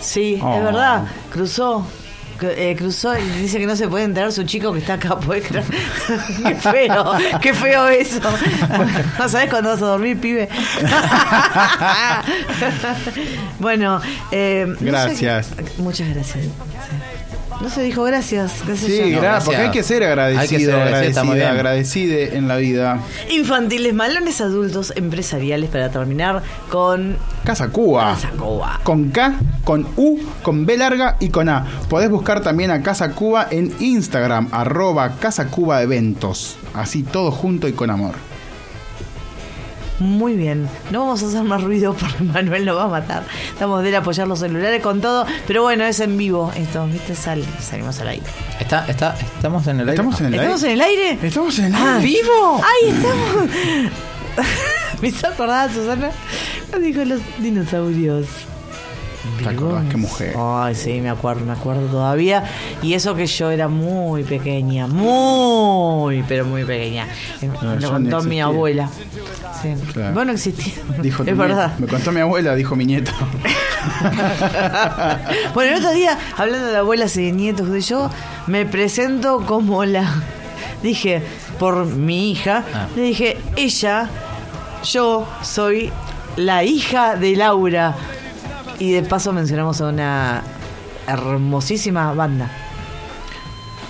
Sí, 0.01 0.39
Oh. 0.41 0.57
es 0.57 0.63
verdad. 0.63 1.03
Cruzó. 1.31 1.85
Eh, 2.41 2.75
cruzó 2.77 3.17
y 3.17 3.21
dice 3.41 3.59
que 3.59 3.65
no 3.65 3.75
se 3.75 3.87
puede 3.87 4.05
enterar 4.05 4.31
su 4.31 4.43
chico 4.43 4.71
que 4.73 4.79
está 4.79 4.93
acá. 4.93 5.17
¿puede 5.19 5.41
creer? 5.41 5.65
qué 6.43 6.55
feo, 6.55 7.11
qué 7.41 7.53
feo 7.53 7.87
eso. 7.89 8.19
¿No 9.19 9.29
sabes 9.29 9.49
cuándo 9.49 9.69
vas 9.71 9.81
a 9.81 9.85
dormir, 9.87 10.19
pibe? 10.19 10.47
bueno, 13.59 14.01
eh, 14.31 14.65
no 14.67 14.77
sé- 14.79 14.85
Gracias. 14.85 15.49
muchas 15.77 16.09
gracias. 16.13 16.45
Sí. 16.45 16.51
No 17.61 17.69
se 17.69 17.83
dijo 17.83 18.03
gracias. 18.03 18.61
qué 18.65 18.75
sé 18.77 18.85
Sí, 18.87 18.97
yo. 19.11 19.15
No, 19.17 19.21
gracias. 19.21 19.43
porque 19.45 19.61
hay 19.61 19.71
que 19.71 19.83
ser 19.83 20.03
agradecido, 20.03 20.47
que 20.59 20.65
ser 20.65 21.45
agradecida, 21.45 22.17
en 22.37 22.47
la 22.47 22.55
vida. 22.55 22.99
Infantiles, 23.29 23.93
malones 23.93 24.39
adultos, 24.39 24.93
empresariales 24.95 25.69
para 25.69 25.89
terminar 25.89 26.41
con 26.69 27.17
Casa 27.43 27.67
Cuba. 27.67 28.13
Casa 28.15 28.29
Cuba. 28.37 28.79
Con 28.83 29.09
K, 29.09 29.33
con 29.65 29.85
U, 29.97 30.19
con 30.41 30.65
B 30.65 30.77
larga 30.77 31.17
y 31.19 31.29
con 31.29 31.49
A. 31.49 31.65
Podés 31.89 32.09
buscar 32.09 32.41
también 32.41 32.71
a 32.71 32.81
Casa 32.81 33.11
Cuba 33.11 33.47
en 33.51 33.73
Instagram, 33.79 34.47
arroba 34.51 35.15
Casa 35.19 35.47
Cuba 35.47 35.81
Eventos. 35.81 36.55
Así 36.73 37.03
todo 37.03 37.29
junto 37.31 37.67
y 37.67 37.73
con 37.73 37.89
amor. 37.89 38.13
Muy 39.99 40.35
bien, 40.35 40.69
no 40.91 41.01
vamos 41.01 41.21
a 41.23 41.25
hacer 41.27 41.43
más 41.43 41.61
ruido 41.61 41.93
porque 41.93 42.23
Manuel 42.23 42.65
nos 42.65 42.77
va 42.77 42.83
a 42.85 42.87
matar. 42.87 43.23
Estamos 43.51 43.83
de 43.83 43.89
él 43.89 43.95
apoyar 43.95 44.27
los 44.27 44.39
celulares 44.39 44.81
con 44.81 45.01
todo, 45.01 45.25
pero 45.45 45.61
bueno, 45.63 45.83
es 45.83 45.99
en 45.99 46.17
vivo 46.17 46.51
esto, 46.55 46.87
¿viste? 46.87 47.15
Sal, 47.15 47.43
salimos 47.61 47.99
al 47.99 48.07
aire. 48.09 48.25
Está, 48.59 48.85
está, 48.87 49.15
estamos 49.35 49.67
en 49.67 49.81
el 49.81 49.89
aire. 49.89 49.91
¿Estamos 49.93 50.19
en 50.21 50.27
el 50.27 50.33
¿Estamos 50.35 50.63
aire? 50.63 50.73
en 50.73 50.81
el 50.81 50.87
aire? 50.87 51.27
¿Estamos 51.27 51.59
en 51.59 51.65
el 51.65 51.75
Ah, 51.75 51.95
aire? 51.97 52.07
¿Vivo? 52.07 52.61
¡Ay, 52.63 52.89
estamos! 52.89 53.49
¿Me 55.01 55.07
hizo 55.09 55.27
acordar, 55.27 55.69
Susana? 55.73 56.11
Nos 56.71 56.81
dijo 56.81 57.03
los 57.03 57.19
dinosaurios. 57.39 58.25
¿Te 59.43 59.49
acordás? 59.49 59.85
Qué 59.89 59.97
mujer. 59.97 60.35
Ay, 60.37 60.75
sí, 60.75 60.99
me 61.01 61.09
acuerdo, 61.09 61.45
me 61.45 61.53
acuerdo 61.53 61.85
todavía. 61.87 62.43
Y 62.81 62.93
eso 62.93 63.15
que 63.15 63.27
yo 63.27 63.51
era 63.51 63.67
muy 63.67 64.23
pequeña, 64.23 64.87
muy, 64.87 66.23
pero 66.27 66.45
muy 66.45 66.63
pequeña. 66.65 67.07
Eh, 67.41 67.49
No, 67.61 67.75
Lo 67.75 67.91
contó 67.91 68.17
no 68.17 68.23
mi 68.23 68.41
abuela. 68.41 68.89
Sí. 69.61 69.73
Claro. 69.93 70.13
Vos 70.15 70.25
no 70.25 70.31
existías. 70.33 70.77
Dijo 71.01 71.23
es 71.25 71.37
verdad. 71.37 71.73
Me 71.79 71.87
contó 71.87 72.11
mi 72.11 72.19
abuela, 72.21 72.55
dijo 72.55 72.75
mi 72.75 72.85
nieto. 72.85 73.11
bueno, 75.53 75.71
el 75.73 75.77
otro 75.79 75.91
día, 75.93 76.17
hablando 76.37 76.67
de 76.67 76.77
abuelas 76.77 77.15
y 77.17 77.25
de 77.25 77.31
nietos, 77.31 77.69
de 77.69 77.81
yo 77.81 78.09
me 78.47 78.65
presento 78.65 79.45
como 79.45 79.85
la. 79.85 80.05
Dije, 80.83 81.21
por 81.59 81.85
mi 81.85 82.31
hija, 82.31 82.63
Ah. 82.73 82.87
le 82.95 83.01
dije, 83.01 83.37
ella, 83.57 84.09
yo 84.83 85.27
soy 85.41 85.91
la 86.37 86.63
hija 86.63 87.15
de 87.17 87.35
Laura. 87.35 87.95
Y 88.79 88.91
de 88.93 89.03
paso 89.03 89.33
mencionamos 89.33 89.81
a 89.81 89.85
una 89.87 90.43
hermosísima 91.07 92.13
banda. 92.13 92.49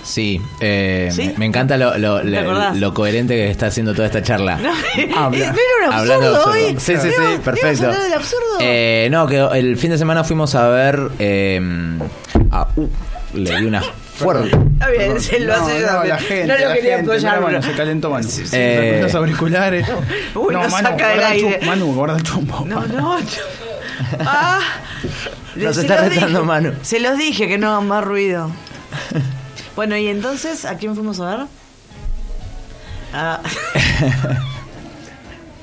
Sí, 0.04 0.42
eh, 0.60 1.10
¿Sí? 1.12 1.28
Me, 1.28 1.38
me 1.40 1.46
encanta 1.46 1.78
lo, 1.78 1.96
lo, 2.00 2.22
¿Te 2.22 2.42
lo- 2.42 2.74
lo 2.74 2.94
coherente 2.96 3.36
que 3.36 3.52
está 3.52 3.68
haciendo 3.68 3.94
toda 3.94 4.08
esta 4.08 4.24
charla. 4.24 4.58
¿No? 4.58 4.72
Habla. 5.16 5.52
¿No 5.52 5.54
era 5.54 5.88
un 5.90 5.94
absurdo 5.94 6.36
absurdo. 6.36 6.52
hoy? 6.52 6.76
Sí, 6.80 6.96
sí, 6.96 6.98
sí, 6.98 7.08
¿Ibas- 7.08 7.12
ibas 7.20 7.40
a 7.40 7.42
perfecto. 7.44 7.88
del 8.04 8.14
absurdo? 8.14 8.46
Eh, 8.62 9.08
no, 9.12 9.28
que 9.28 9.38
el 9.60 9.78
fin 9.78 9.92
de 9.92 9.98
semana 10.00 10.24
fuimos 10.24 10.56
a 10.56 10.68
ver. 10.70 11.00
Eh, 11.20 11.62
a- 12.50 12.68
uh, 12.76 12.88
le 13.36 13.58
di 13.60 13.66
una 13.66 13.84
fuerte. 14.16 14.48
Está 14.74 14.90
bien, 14.90 15.22
se 15.22 15.40
lo 15.42 15.56
no, 15.56 15.64
hace 15.64 15.80
no, 15.82 16.04
la 16.04 16.18
gente, 16.18 16.48
No 16.48 16.68
lo 16.68 16.74
quería 16.74 17.00
apoyar, 17.02 17.42
Manu, 17.42 17.62
se 17.62 17.72
calentó 17.74 18.10
Manu. 18.10 18.28
Eh, 18.52 18.90
Sacó 18.94 19.04
los 19.04 19.16
auriculares. 19.16 19.88
Uy, 20.36 20.54
lo 20.54 20.60
Manu, 20.62 20.70
saca 20.72 20.90
del 20.90 20.98
guarda 20.98 21.14
el 21.14 21.24
aire. 21.34 21.52
chumbo. 21.60 21.66
Manu, 21.68 21.94
guarda 21.94 22.18
el 22.18 22.24
chumbo. 22.24 22.66
No, 22.66 22.88
no. 22.88 23.18
Ah, 24.20 24.60
Nos 25.56 25.76
se 25.76 25.82
está 25.82 25.96
los 26.02 26.10
retando 26.14 26.40
dije. 26.40 26.48
Manu. 26.48 26.74
Se 26.82 27.00
los 27.00 27.18
dije 27.18 27.48
que 27.48 27.58
no 27.58 27.70
hagan 27.72 27.88
más 27.88 28.04
ruido. 28.04 28.52
Bueno, 29.76 29.96
y 29.96 30.08
entonces, 30.10 30.66
¿a 30.66 30.76
quién 30.76 30.94
fuimos 30.94 31.22
a 31.22 31.38
ver? 31.38 31.46
Ah, 33.14 33.40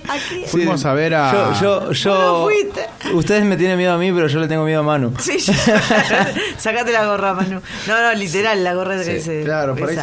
Aquí. 0.09 0.45
Fuimos 0.47 0.85
a 0.85 0.93
ver 0.95 1.15
a. 1.17 1.33
Yo, 1.33 1.53
yo, 1.61 1.93
yo. 1.93 2.11
Vos 2.13 2.21
no 2.21 2.45
fuiste. 2.45 2.87
Ustedes 3.13 3.45
me 3.45 3.57
tienen 3.57 3.77
miedo 3.77 3.93
a 3.93 3.99
mí, 3.99 4.13
pero 4.13 4.29
yo 4.29 4.39
le 4.39 4.47
tengo 4.49 4.65
miedo 4.65 4.81
a 4.81 4.85
Manu. 4.85 5.13
Sí, 5.19 5.39
sí. 5.41 5.53
Sacate 6.59 6.93
la 6.93 7.05
gorra, 7.07 7.35
Manu. 7.35 7.61
No, 7.89 8.03
no, 8.03 8.15
literal, 8.15 8.63
la 8.63 8.73
gorra 8.75 9.03
que 9.03 9.21
se. 9.21 9.43
Claro, 9.43 9.75
por 9.75 9.91
ahí 9.91 9.97
se 9.97 10.03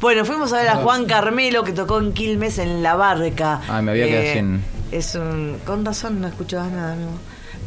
Bueno, 0.00 0.24
fuimos 0.24 0.52
a 0.52 0.58
ver 0.58 0.68
a 0.68 0.76
Juan 0.76 1.06
Carmelo 1.06 1.64
que 1.64 1.72
tocó 1.72 1.98
en 1.98 2.12
Quilmes 2.12 2.58
en 2.58 2.82
La 2.82 2.94
Barca. 2.94 3.60
Ay, 3.68 3.82
me 3.82 3.90
había 3.90 4.06
quedado 4.06 4.32
sin- 4.32 4.64
Es 4.92 5.14
un. 5.14 5.58
Con 5.66 5.84
razón 5.84 6.20
no 6.20 6.28
escuchabas 6.28 6.70
nada, 6.72 6.92
amigo. 6.92 7.10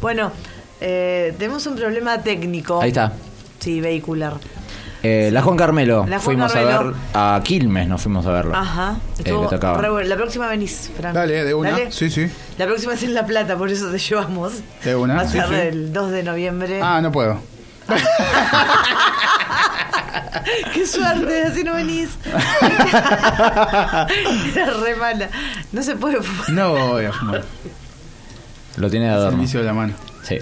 Bueno, 0.00 0.32
eh, 0.80 1.34
tenemos 1.38 1.66
un 1.66 1.76
problema 1.76 2.18
técnico. 2.22 2.80
Ahí 2.80 2.88
está. 2.88 3.12
Sí, 3.58 3.80
vehicular. 3.80 4.34
Eh, 5.02 5.30
La 5.32 5.42
Juan 5.42 5.56
Carmelo. 5.56 6.00
La 6.08 6.18
Juan 6.18 6.20
fuimos 6.20 6.54
a 6.56 6.62
ver 6.62 6.94
a 7.14 7.40
Quilmes, 7.44 7.86
nos 7.86 8.02
fuimos 8.02 8.26
a 8.26 8.32
verlo. 8.32 8.54
Ajá. 8.56 8.96
Eh, 9.18 9.22
Estuvo 9.24 9.48
re 9.48 9.90
bueno. 9.90 10.08
La 10.08 10.16
próxima 10.16 10.48
venís, 10.48 10.90
Fran. 10.96 11.14
Dale, 11.14 11.44
de 11.44 11.54
una. 11.54 11.70
Dale. 11.70 11.92
Sí, 11.92 12.10
sí. 12.10 12.28
La 12.56 12.66
próxima 12.66 12.94
es 12.94 13.02
en 13.04 13.14
La 13.14 13.24
Plata, 13.24 13.56
por 13.56 13.70
eso 13.70 13.90
te 13.90 13.98
llevamos. 13.98 14.54
De 14.84 14.96
una, 14.96 15.14
Va 15.14 15.20
a 15.22 15.26
sí, 15.28 15.38
ser 15.38 15.48
sí. 15.48 15.54
el 15.54 15.92
2 15.92 16.10
de 16.10 16.22
noviembre. 16.24 16.80
Ah, 16.82 17.00
no 17.00 17.12
puedo. 17.12 17.38
¡Qué 20.74 20.86
suerte! 20.86 21.42
Así 21.42 21.64
no 21.64 21.74
venís. 21.74 22.10
Era 24.54 24.72
re 24.82 24.96
mala. 24.96 25.28
No 25.72 25.82
se 25.82 25.96
puede 25.96 26.22
fumar. 26.22 26.50
No 26.50 26.88
voy 26.88 27.04
a 27.06 27.12
fumar. 27.12 27.42
Lo 28.76 28.88
tiene 28.90 29.06
de 29.06 29.12
adorno. 29.12 29.30
Servicio 29.32 29.60
de 29.60 29.66
la 29.66 29.72
mano. 29.74 29.94
Sí. 30.22 30.38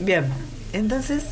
Bien. 0.00 0.26
Entonces, 0.72 1.24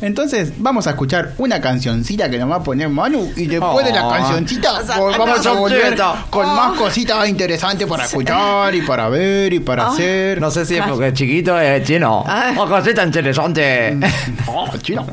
Entonces, 0.00 0.52
vamos 0.56 0.86
a 0.86 0.90
escuchar 0.90 1.34
una 1.36 1.60
cancioncita 1.60 2.30
que 2.30 2.38
nos 2.38 2.50
va 2.50 2.56
a 2.56 2.62
poner 2.62 2.88
Manu 2.88 3.30
y 3.36 3.46
después 3.46 3.84
de 3.84 3.92
la 3.92 4.06
Oh. 4.06 4.10
cancioncita 4.10 4.72
O 4.80 4.86
sea, 4.86 4.96
vol- 4.96 5.18
vamos 5.18 5.44
a 5.44 5.52
volver 5.52 5.98
con 6.30 6.46
Oh. 6.46 6.54
más 6.54 6.78
cositas 6.78 7.28
interesantes 7.28 7.86
para 7.86 8.04
escuchar 8.06 8.74
y 8.74 8.80
para 8.82 9.10
ver 9.10 9.52
y 9.52 9.60
para 9.60 9.90
Oh. 9.90 9.92
hacer. 9.92 10.40
No 10.40 10.50
sé 10.50 10.64
si 10.64 10.76
es 10.76 10.86
porque 10.86 11.08
es 11.08 11.14
chiquito 11.14 11.60
es 11.60 11.86
chino. 11.86 12.24
Ay. 12.26 12.56
O 12.58 12.66
cosita 12.66 13.02
interesante. 13.04 13.98
Oh, 14.46 14.66
chino. 14.78 15.06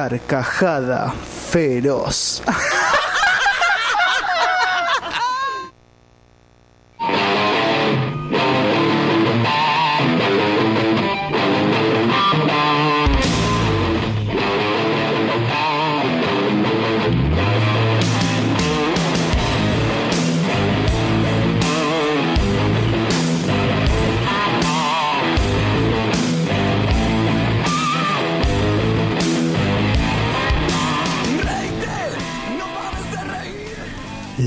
Carcajada 0.00 1.12
feroz. 1.50 2.40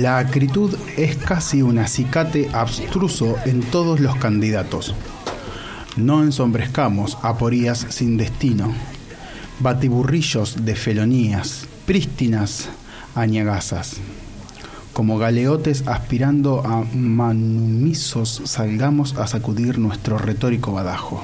La 0.03 0.17
acritud 0.17 0.75
es 0.97 1.15
casi 1.15 1.61
un 1.61 1.77
acicate 1.77 2.49
abstruso 2.51 3.37
en 3.45 3.61
todos 3.61 4.01
los 4.01 4.17
candidatos. 4.17 4.93
No 5.95 6.23
ensombrezcamos 6.23 7.17
aporías 7.21 7.87
sin 7.89 8.17
destino, 8.17 8.73
batiburrillos 9.61 10.65
de 10.65 10.75
felonías, 10.75 11.69
prístinas 11.85 12.67
añagazas. 13.15 14.01
Como 14.91 15.17
galeotes 15.17 15.87
aspirando 15.87 16.67
a 16.67 16.83
manumisos 16.93 18.41
salgamos 18.43 19.15
a 19.15 19.25
sacudir 19.27 19.79
nuestro 19.79 20.17
retórico 20.17 20.73
badajo. 20.73 21.23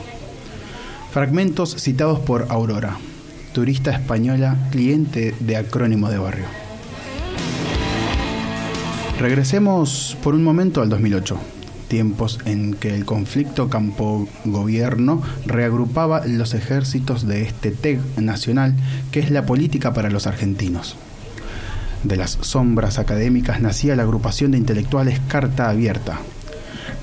Fragmentos 1.11 1.75
citados 1.81 2.19
por 2.19 2.47
Aurora, 2.47 2.97
turista 3.51 3.91
española, 3.91 4.55
cliente 4.71 5.35
de 5.41 5.57
acrónimo 5.57 6.09
de 6.09 6.17
barrio. 6.17 6.68
Regresemos 9.19 10.17
por 10.23 10.33
un 10.33 10.45
momento 10.45 10.81
al 10.81 10.87
2008, 10.87 11.37
tiempos 11.89 12.39
en 12.45 12.73
que 12.73 12.95
el 12.95 13.03
conflicto 13.03 13.67
campo-gobierno 13.67 15.21
reagrupaba 15.45 16.25
los 16.25 16.53
ejércitos 16.53 17.27
de 17.27 17.41
este 17.41 17.71
TEG 17.71 17.99
nacional, 18.15 18.75
que 19.11 19.19
es 19.19 19.29
la 19.29 19.45
política 19.45 19.93
para 19.93 20.09
los 20.09 20.25
argentinos. 20.25 20.95
De 22.05 22.15
las 22.15 22.37
sombras 22.39 22.97
académicas 22.97 23.59
nacía 23.59 23.97
la 23.97 24.03
agrupación 24.03 24.51
de 24.51 24.57
intelectuales 24.57 25.19
Carta 25.27 25.69
Abierta. 25.69 26.19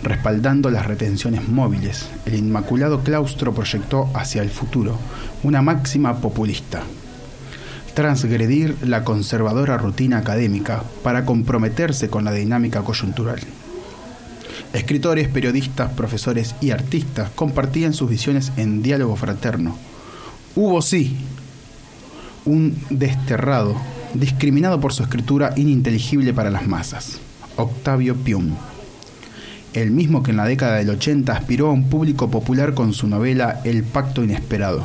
Respaldando 0.03 0.71
las 0.71 0.87
retenciones 0.87 1.47
móviles, 1.47 2.09
el 2.25 2.37
Inmaculado 2.37 3.01
Claustro 3.03 3.53
proyectó 3.53 4.09
hacia 4.15 4.41
el 4.41 4.49
futuro 4.49 4.97
una 5.43 5.61
máxima 5.61 6.17
populista 6.17 6.83
transgredir 7.97 8.77
la 8.83 9.05
conservadora 9.05 9.79
rutina 9.79 10.19
académica 10.19 10.83
para 11.03 11.25
comprometerse 11.25 12.11
con 12.11 12.27
la 12.27 12.33
dinámica 12.33 12.83
coyuntural. 12.83 13.41
Escritores, 14.75 15.29
periodistas, 15.29 15.93
profesores 15.93 16.55
y 16.61 16.73
artistas 16.73 17.31
compartían 17.35 17.95
sus 17.95 18.11
visiones 18.11 18.53
en 18.59 18.83
diálogo 18.83 19.17
fraterno. 19.17 19.79
Hubo 20.55 20.83
sí 20.83 21.17
un 22.45 22.77
desterrado, 22.91 23.75
discriminado 24.13 24.79
por 24.79 24.93
su 24.93 25.03
escritura 25.03 25.55
ininteligible 25.57 26.35
para 26.35 26.51
las 26.51 26.67
masas, 26.67 27.19
Octavio 27.57 28.15
Pium. 28.15 28.51
El 29.73 29.91
mismo 29.91 30.23
que 30.23 30.33
en 30.33 30.37
la 30.37 30.45
década 30.45 30.77
del 30.77 30.91
80 30.91 31.33
aspiró 31.33 31.69
a 31.69 31.73
un 31.73 31.89
público 31.89 32.31
popular 32.31 32.75
con 32.75 32.93
su 32.93 33.09
novela 33.09 33.63
El 33.65 33.85
Pacto 33.85 34.23
Inesperado. 34.23 34.85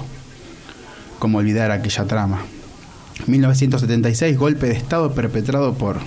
Como 1.19 1.39
olvidar 1.39 1.71
aquella 1.71 2.05
trama, 2.05 2.45
1976, 3.27 4.37
golpe 4.37 4.67
de 4.67 4.73
Estado 4.73 5.13
perpetrado 5.13 5.73
por 5.73 5.97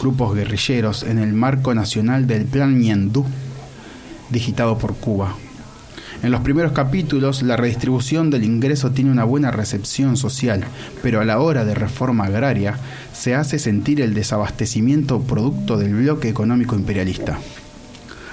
grupos 0.00 0.34
guerrilleros 0.34 1.02
en 1.02 1.18
el 1.18 1.32
marco 1.32 1.74
nacional 1.74 2.26
del 2.26 2.44
Plan 2.44 2.80
Ñandú, 2.80 3.24
digitado 4.30 4.78
por 4.78 4.94
Cuba. 4.94 5.34
En 6.22 6.32
los 6.32 6.40
primeros 6.40 6.72
capítulos, 6.72 7.42
la 7.42 7.56
redistribución 7.56 8.28
del 8.30 8.42
ingreso 8.42 8.90
tiene 8.90 9.12
una 9.12 9.22
buena 9.22 9.52
recepción 9.52 10.16
social, 10.16 10.64
pero 11.00 11.20
a 11.20 11.24
la 11.24 11.38
hora 11.38 11.64
de 11.64 11.74
reforma 11.74 12.24
agraria 12.24 12.76
se 13.12 13.36
hace 13.36 13.60
sentir 13.60 14.00
el 14.00 14.14
desabastecimiento 14.14 15.20
producto 15.20 15.76
del 15.76 15.94
bloque 15.94 16.28
económico 16.28 16.74
imperialista. 16.74 17.38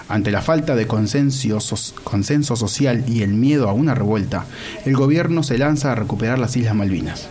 Ante 0.07 0.31
la 0.31 0.41
falta 0.41 0.75
de 0.75 0.87
consenso, 0.87 1.59
consenso 2.03 2.55
social 2.55 3.03
y 3.07 3.21
el 3.21 3.33
miedo 3.33 3.69
a 3.69 3.73
una 3.73 3.93
revuelta, 3.93 4.45
el 4.85 4.95
gobierno 4.95 5.43
se 5.43 5.57
lanza 5.57 5.91
a 5.91 5.95
recuperar 5.95 6.39
las 6.39 6.55
Islas 6.57 6.75
Malvinas. 6.75 7.27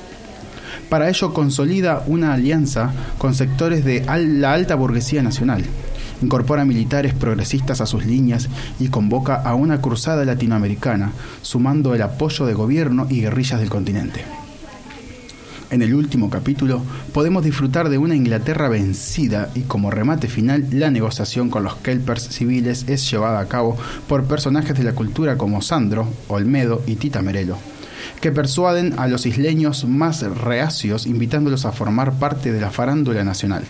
Para 0.95 1.09
ello 1.09 1.35
consolida 1.35 2.05
una 2.07 2.35
alianza 2.35 2.93
con 3.19 3.35
sectores 3.35 3.85
de 3.85 4.07
la 4.07 4.53
alta 4.53 4.77
burguesía 4.77 5.25
nacional. 5.25 5.65
Incorpora 6.23 6.65
militares 6.65 7.15
progresistas 7.15 7.81
a 7.81 7.87
sus 7.87 8.07
líneas 8.07 8.49
y 8.79 8.87
convoca 8.91 9.35
a 9.35 9.57
una 9.57 9.81
cruzada 9.81 10.25
latinoamericana, 10.25 11.11
sumando 11.43 11.97
el 11.97 12.03
apoyo 12.03 12.47
de 12.47 12.55
gobierno 12.55 13.09
y 13.11 13.23
guerrillas 13.23 13.59
del 13.59 13.71
continente. 13.71 14.25
En 15.73 15.83
el 15.83 15.93
último 15.97 16.31
capítulo 16.31 16.81
podemos 17.13 17.43
disfrutar 17.43 17.89
de 17.89 17.99
una 17.99 18.15
Inglaterra 18.15 18.69
vencida 18.69 19.51
y 19.57 19.63
como 19.63 19.91
remate 19.91 20.29
final 20.29 20.69
la 20.71 20.93
negociación 20.93 21.51
con 21.51 21.65
los 21.65 21.75
kelpers 21.75 22.29
civiles 22.29 22.85
es 22.87 23.11
llevada 23.11 23.41
a 23.41 23.49
cabo 23.49 23.77
por 24.07 24.27
personajes 24.27 24.79
de 24.79 24.85
la 24.85 24.93
cultura 24.93 25.37
como 25.37 25.61
Sandro, 25.61 26.07
Olmedo 26.29 26.85
y 26.87 26.95
Tita 26.95 27.21
Merelo 27.21 27.74
que 28.21 28.33
persuaden 28.33 28.99
a 28.99 29.09
los 29.09 29.27
isleños 29.27 29.85
más 29.85 30.23
reacios 30.23 31.07
invitándolos 31.07 31.65
a 31.65 31.73
formar 31.73 32.13
parte 32.15 32.53
de 32.53 32.61
la 32.61 32.71
farándula 32.71 33.25
nacional. 33.25 33.65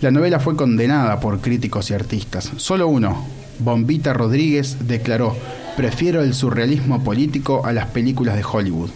La 0.00 0.10
novela 0.10 0.40
fue 0.40 0.56
condenada 0.56 1.20
por 1.20 1.40
críticos 1.40 1.90
y 1.90 1.94
artistas. 1.94 2.50
Solo 2.56 2.88
uno, 2.88 3.24
Bombita 3.60 4.12
Rodríguez, 4.12 4.88
declaró, 4.88 5.36
prefiero 5.76 6.22
el 6.22 6.34
surrealismo 6.34 7.04
político 7.04 7.64
a 7.64 7.72
las 7.72 7.86
películas 7.86 8.36
de 8.36 8.44
Hollywood. 8.44 8.90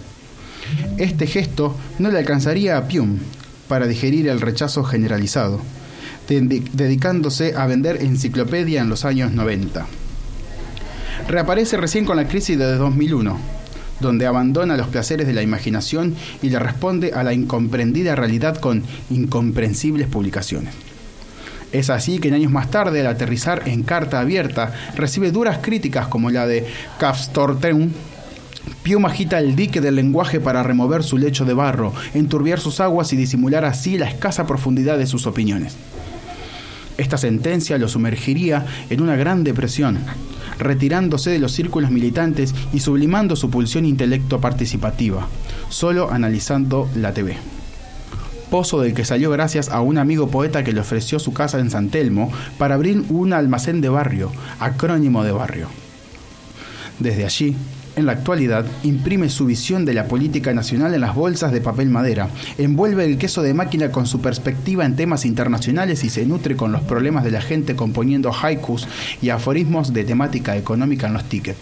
Este 0.99 1.27
gesto 1.27 1.77
no 1.99 2.11
le 2.11 2.19
alcanzaría 2.19 2.77
a 2.77 2.89
Pium 2.89 3.19
para 3.69 3.87
digerir 3.87 4.29
el 4.29 4.41
rechazo 4.41 4.83
generalizado, 4.83 5.61
dedicándose 6.29 7.55
a 7.57 7.67
vender 7.67 8.03
enciclopedia 8.03 8.81
en 8.81 8.89
los 8.89 9.05
años 9.05 9.33
90. 9.33 9.87
Reaparece 11.29 11.77
recién 11.77 12.05
con 12.05 12.17
la 12.17 12.29
crisis 12.29 12.59
de 12.59 12.75
2001, 12.75 13.39
donde 14.01 14.27
abandona 14.27 14.77
los 14.77 14.89
placeres 14.89 15.27
de 15.27 15.33
la 15.33 15.43
imaginación 15.43 16.15
y 16.43 16.51
le 16.51 16.59
responde 16.59 17.13
a 17.15 17.23
la 17.23 17.33
incomprendida 17.33 18.15
realidad 18.15 18.59
con 18.59 18.83
incomprensibles 19.11 20.07
publicaciones. 20.09 20.75
Es 21.73 21.91
así 21.91 22.19
que 22.19 22.29
en 22.29 22.35
años 22.35 22.53
más 22.53 22.71
tarde, 22.71 23.01
al 23.01 23.09
aterrizar 23.09 23.69
en 23.69 23.83
carta 23.83 24.21
abierta, 24.21 24.73
recibe 24.95 25.31
duras 25.31 25.59
críticas 25.61 26.09
como 26.09 26.31
la 26.31 26.47
de 26.47 26.67
Kafstorteun, 26.99 27.93
Pium 28.83 29.05
agita 29.05 29.39
el 29.39 29.57
dique 29.57 29.81
del 29.81 29.97
lenguaje 29.97 30.41
para 30.41 30.63
remover 30.63 31.03
su 31.03 31.19
lecho 31.19 31.45
de 31.45 31.55
barro, 31.55 31.93
enturbiar 32.15 32.61
sus 32.61 32.81
aguas 32.81 33.13
y 33.13 33.17
disimular 33.17 33.65
así 33.65 33.99
la 33.99 34.09
escasa 34.09 34.47
profundidad 34.47 34.99
de 34.99 35.07
sus 35.07 35.27
opiniones. 35.27 35.77
Esta 36.97 37.19
sentencia 37.19 37.79
lo 37.79 37.89
sumergiría 37.89 38.65
en 38.89 39.03
una 39.03 39.17
gran 39.17 39.45
depresión, 39.45 39.99
retirándose 40.59 41.31
de 41.31 41.39
los 41.39 41.53
círculos 41.53 41.91
militantes 41.91 42.55
y 42.73 42.81
sublimando 42.81 43.37
su 43.37 43.51
pulsión 43.51 43.85
intelecto 43.85 44.41
participativa, 44.41 45.29
solo 45.69 46.11
analizando 46.11 46.89
la 46.95 47.13
TV. 47.13 47.37
Pozo 48.51 48.81
del 48.81 48.95
que 48.95 49.05
salió 49.05 49.31
gracias 49.31 49.69
a 49.71 49.81
un 49.81 49.99
amigo 49.99 50.29
poeta 50.29 50.63
que 50.63 50.73
le 50.73 50.81
ofreció 50.81 51.19
su 51.19 51.33
casa 51.33 51.59
en 51.59 51.71
San 51.71 51.89
Telmo 51.89 52.33
para 52.59 52.77
abrir 52.77 53.05
un 53.09 53.33
almacén 53.33 53.81
de 53.81 53.89
barrio, 53.89 54.31
acrónimo 54.61 55.25
de 55.25 55.33
barrio. 55.33 55.69
Desde 57.01 57.25
allí, 57.25 57.57
en 57.97 58.07
la 58.07 58.13
actualidad, 58.13 58.67
imprime 58.85 59.31
su 59.31 59.47
visión 59.47 59.85
de 59.87 59.95
la 59.95 60.07
política 60.07 60.53
nacional 60.53 60.95
en 60.95 61.01
las 61.01 61.15
bolsas 61.15 61.51
de 61.51 61.63
papel 61.63 61.89
madera, 61.89 62.29
envuelve 62.59 63.07
el 63.07 63.17
queso 63.17 63.43
de 63.43 63.55
máquina 63.55 63.91
con 63.91 64.07
su 64.07 64.21
perspectiva 64.21 64.85
en 64.85 64.97
temas 64.97 65.25
internacionales 65.25 66.05
y 66.05 66.11
se 66.11 66.27
nutre 66.27 66.57
con 66.57 66.73
los 66.73 66.83
problemas 66.83 67.25
de 67.25 67.31
la 67.31 67.41
gente 67.41 67.75
componiendo 67.75 68.33
haikus 68.33 68.87
y 69.23 69.31
aforismos 69.31 69.95
de 69.95 70.05
temática 70.05 70.57
económica 70.57 71.07
en 71.07 71.15
los 71.15 71.25
tickets. 71.25 71.59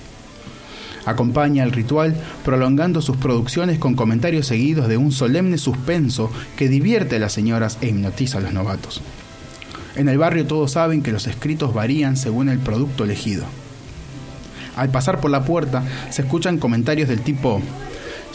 Acompaña 1.07 1.65
el 1.65 1.73
ritual 1.73 2.17
prolongando 2.45 3.01
sus 3.01 3.17
producciones 3.17 3.79
con 3.79 3.95
comentarios 3.95 4.47
seguidos 4.47 4.89
de 4.89 4.97
un 4.97 5.13
solemne 5.13 5.59
suspenso 5.59 6.31
que 6.57 6.69
divierte 6.69 7.17
a 7.17 7.19
las 7.19 7.33
señoras 7.33 7.79
e 7.81 7.89
hipnotiza 7.89 8.39
a 8.39 8.41
los 8.41 8.53
novatos. 8.53 9.03
En 9.97 10.09
el 10.09 10.19
barrio 10.19 10.47
todos 10.47 10.73
saben 10.73 11.03
que 11.03 11.13
los 11.13 11.27
escritos 11.27 11.73
varían 11.75 12.17
según 12.17 12.49
el 12.49 12.59
producto 12.59 13.05
elegido. 13.05 13.45
Al 14.77 14.91
pasar 14.91 15.21
por 15.21 15.31
la 15.31 15.45
puerta 15.45 15.83
se 16.11 16.23
escuchan 16.23 16.59
comentarios 16.59 17.09
del 17.09 17.21
tipo, 17.21 17.61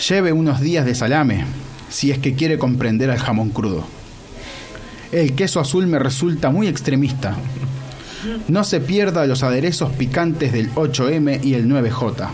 lleve 0.08 0.32
unos 0.32 0.62
días 0.62 0.86
de 0.86 0.96
salame, 0.96 1.46
si 1.90 2.12
es 2.12 2.20
que 2.20 2.36
quiere 2.36 2.58
comprender 2.58 3.10
al 3.10 3.20
jamón 3.20 3.50
crudo. 3.50 3.84
El 5.12 5.34
queso 5.34 5.60
azul 5.60 5.88
me 5.88 6.00
resulta 6.00 6.50
muy 6.52 6.68
extremista. 6.68 7.36
No 8.48 8.64
se 8.64 8.80
pierda 8.80 9.26
los 9.26 9.44
aderezos 9.44 9.92
picantes 9.94 10.52
del 10.52 10.72
8M 10.74 11.44
y 11.44 11.56
el 11.56 11.68
9J. 11.68 12.30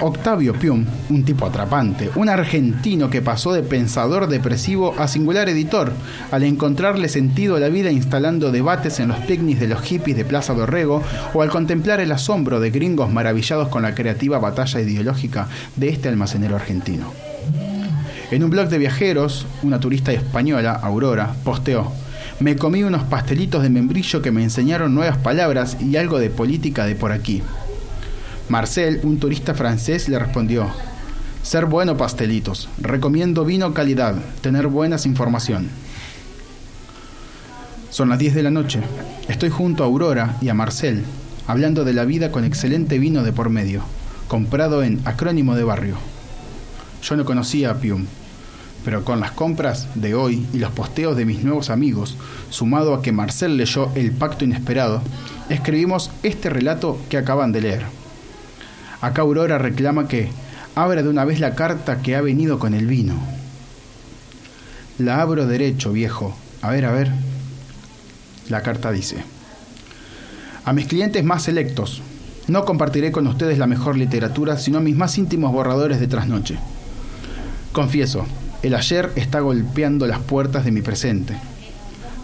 Octavio 0.00 0.52
Pium, 0.52 0.84
un 1.10 1.24
tipo 1.24 1.46
atrapante, 1.46 2.10
un 2.14 2.28
argentino 2.28 3.10
que 3.10 3.20
pasó 3.20 3.52
de 3.52 3.62
pensador 3.62 4.28
depresivo 4.28 4.94
a 4.96 5.08
singular 5.08 5.48
editor, 5.48 5.92
al 6.30 6.44
encontrarle 6.44 7.08
sentido 7.08 7.56
a 7.56 7.60
la 7.60 7.68
vida 7.68 7.90
instalando 7.90 8.52
debates 8.52 9.00
en 9.00 9.08
los 9.08 9.18
picnics 9.18 9.58
de 9.58 9.66
los 9.66 9.82
hippies 9.82 10.16
de 10.16 10.24
Plaza 10.24 10.54
Dorrego 10.54 11.02
o 11.34 11.42
al 11.42 11.50
contemplar 11.50 11.98
el 12.00 12.12
asombro 12.12 12.60
de 12.60 12.70
gringos 12.70 13.10
maravillados 13.10 13.68
con 13.68 13.82
la 13.82 13.94
creativa 13.94 14.38
batalla 14.38 14.80
ideológica 14.80 15.48
de 15.74 15.88
este 15.88 16.08
almacenero 16.08 16.54
argentino. 16.54 17.12
En 18.30 18.44
un 18.44 18.50
blog 18.50 18.68
de 18.68 18.78
viajeros, 18.78 19.46
una 19.62 19.80
turista 19.80 20.12
española, 20.12 20.72
Aurora, 20.72 21.34
posteó, 21.42 21.92
me 22.40 22.56
comí 22.56 22.84
unos 22.84 23.02
pastelitos 23.04 23.62
de 23.64 23.70
membrillo 23.70 24.22
que 24.22 24.30
me 24.30 24.44
enseñaron 24.44 24.94
nuevas 24.94 25.16
palabras 25.16 25.76
y 25.80 25.96
algo 25.96 26.20
de 26.20 26.30
política 26.30 26.84
de 26.84 26.94
por 26.94 27.10
aquí. 27.10 27.42
Marcel, 28.48 29.00
un 29.02 29.18
turista 29.18 29.52
francés, 29.52 30.08
le 30.08 30.18
respondió, 30.18 30.68
ser 31.42 31.66
bueno 31.66 31.98
pastelitos, 31.98 32.70
recomiendo 32.78 33.44
vino 33.44 33.74
calidad, 33.74 34.14
tener 34.40 34.68
buenas 34.68 35.04
información. 35.04 35.68
Son 37.90 38.08
las 38.08 38.18
10 38.18 38.34
de 38.34 38.42
la 38.42 38.50
noche, 38.50 38.80
estoy 39.28 39.50
junto 39.50 39.82
a 39.82 39.86
Aurora 39.86 40.36
y 40.40 40.48
a 40.48 40.54
Marcel, 40.54 41.04
hablando 41.46 41.84
de 41.84 41.92
la 41.92 42.06
vida 42.06 42.32
con 42.32 42.44
excelente 42.44 42.98
vino 42.98 43.22
de 43.22 43.34
por 43.34 43.50
medio, 43.50 43.82
comprado 44.28 44.82
en 44.82 45.00
acrónimo 45.04 45.54
de 45.54 45.64
barrio. 45.64 45.96
Yo 47.02 47.16
no 47.16 47.26
conocía 47.26 47.70
a 47.70 47.74
Pium, 47.74 48.06
pero 48.82 49.04
con 49.04 49.20
las 49.20 49.32
compras 49.32 49.88
de 49.94 50.14
hoy 50.14 50.46
y 50.54 50.58
los 50.58 50.70
posteos 50.70 51.18
de 51.18 51.26
mis 51.26 51.44
nuevos 51.44 51.68
amigos, 51.68 52.16
sumado 52.48 52.94
a 52.94 53.02
que 53.02 53.12
Marcel 53.12 53.58
leyó 53.58 53.90
El 53.94 54.12
Pacto 54.12 54.46
Inesperado, 54.46 55.02
escribimos 55.50 56.10
este 56.22 56.48
relato 56.48 56.98
que 57.10 57.18
acaban 57.18 57.52
de 57.52 57.60
leer. 57.60 57.97
Acá 59.00 59.22
Aurora 59.22 59.58
reclama 59.58 60.08
que 60.08 60.30
abra 60.74 61.02
de 61.02 61.08
una 61.08 61.24
vez 61.24 61.40
la 61.40 61.54
carta 61.54 62.02
que 62.02 62.16
ha 62.16 62.20
venido 62.20 62.58
con 62.58 62.74
el 62.74 62.86
vino. 62.86 63.14
La 64.98 65.20
abro 65.20 65.46
derecho, 65.46 65.92
viejo. 65.92 66.36
A 66.62 66.70
ver, 66.70 66.84
a 66.84 66.92
ver. 66.92 67.12
La 68.48 68.62
carta 68.62 68.90
dice, 68.90 69.18
a 70.64 70.72
mis 70.72 70.86
clientes 70.86 71.22
más 71.24 71.44
selectos, 71.44 72.02
no 72.46 72.64
compartiré 72.64 73.12
con 73.12 73.26
ustedes 73.26 73.58
la 73.58 73.66
mejor 73.66 73.96
literatura, 73.96 74.58
sino 74.58 74.80
mis 74.80 74.96
más 74.96 75.16
íntimos 75.18 75.52
borradores 75.52 76.00
de 76.00 76.06
trasnoche. 76.06 76.58
Confieso, 77.72 78.26
el 78.62 78.74
ayer 78.74 79.12
está 79.16 79.40
golpeando 79.40 80.06
las 80.06 80.18
puertas 80.20 80.64
de 80.64 80.72
mi 80.72 80.82
presente. 80.82 81.36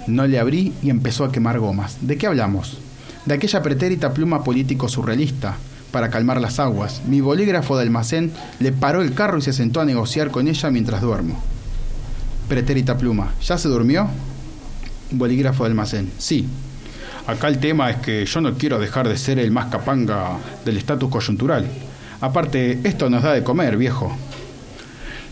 No 0.07 0.27
le 0.27 0.39
abrí 0.39 0.72
y 0.83 0.91
empezó 0.91 1.25
a 1.25 1.33
quemar 1.33 1.59
gomas. 1.59 1.99
¿De 2.01 2.16
qué 2.16 2.27
hablamos? 2.27 2.79
De 3.25 3.35
aquella 3.35 3.62
pretérita 3.62 4.12
pluma 4.12 4.43
político 4.43 4.89
surrealista. 4.89 5.57
Para 5.95 6.11
calmar 6.11 6.41
las 6.41 6.59
aguas, 6.59 7.03
mi 7.07 7.21
bolígrafo 7.21 7.77
de 7.77 7.85
almacén 7.85 8.33
le 8.59 8.73
paró 8.73 9.01
el 9.01 9.15
carro 9.15 9.39
y 9.39 9.43
se 9.43 9.53
sentó 9.53 9.81
a 9.81 9.85
negociar 9.85 10.33
con 10.33 10.49
ella 10.49 10.69
mientras 10.69 11.01
duermo. 11.01 11.41
Pretérita 12.49 12.99
pluma, 12.99 13.33
¿ya 13.41 13.57
se 13.59 13.69
durmió? 13.69 14.09
Bolígrafo 15.13 15.63
de 15.63 15.71
almacén, 15.71 16.11
sí. 16.19 16.49
Acá 17.29 17.47
el 17.47 17.61
tema 17.61 17.91
es 17.91 17.99
que 17.99 18.27
yo 18.27 18.41
no 18.41 18.55
quiero 18.55 18.81
dejar 18.81 19.07
de 19.07 19.17
ser 19.17 19.39
el 19.39 19.53
más 19.53 19.67
capanga 19.67 20.37
del 20.65 20.79
estatus 20.79 21.09
coyuntural. 21.09 21.65
Aparte, 22.21 22.81
esto 22.83 23.09
nos 23.09 23.23
da 23.23 23.33
de 23.33 23.45
comer, 23.45 23.77
viejo. 23.77 24.17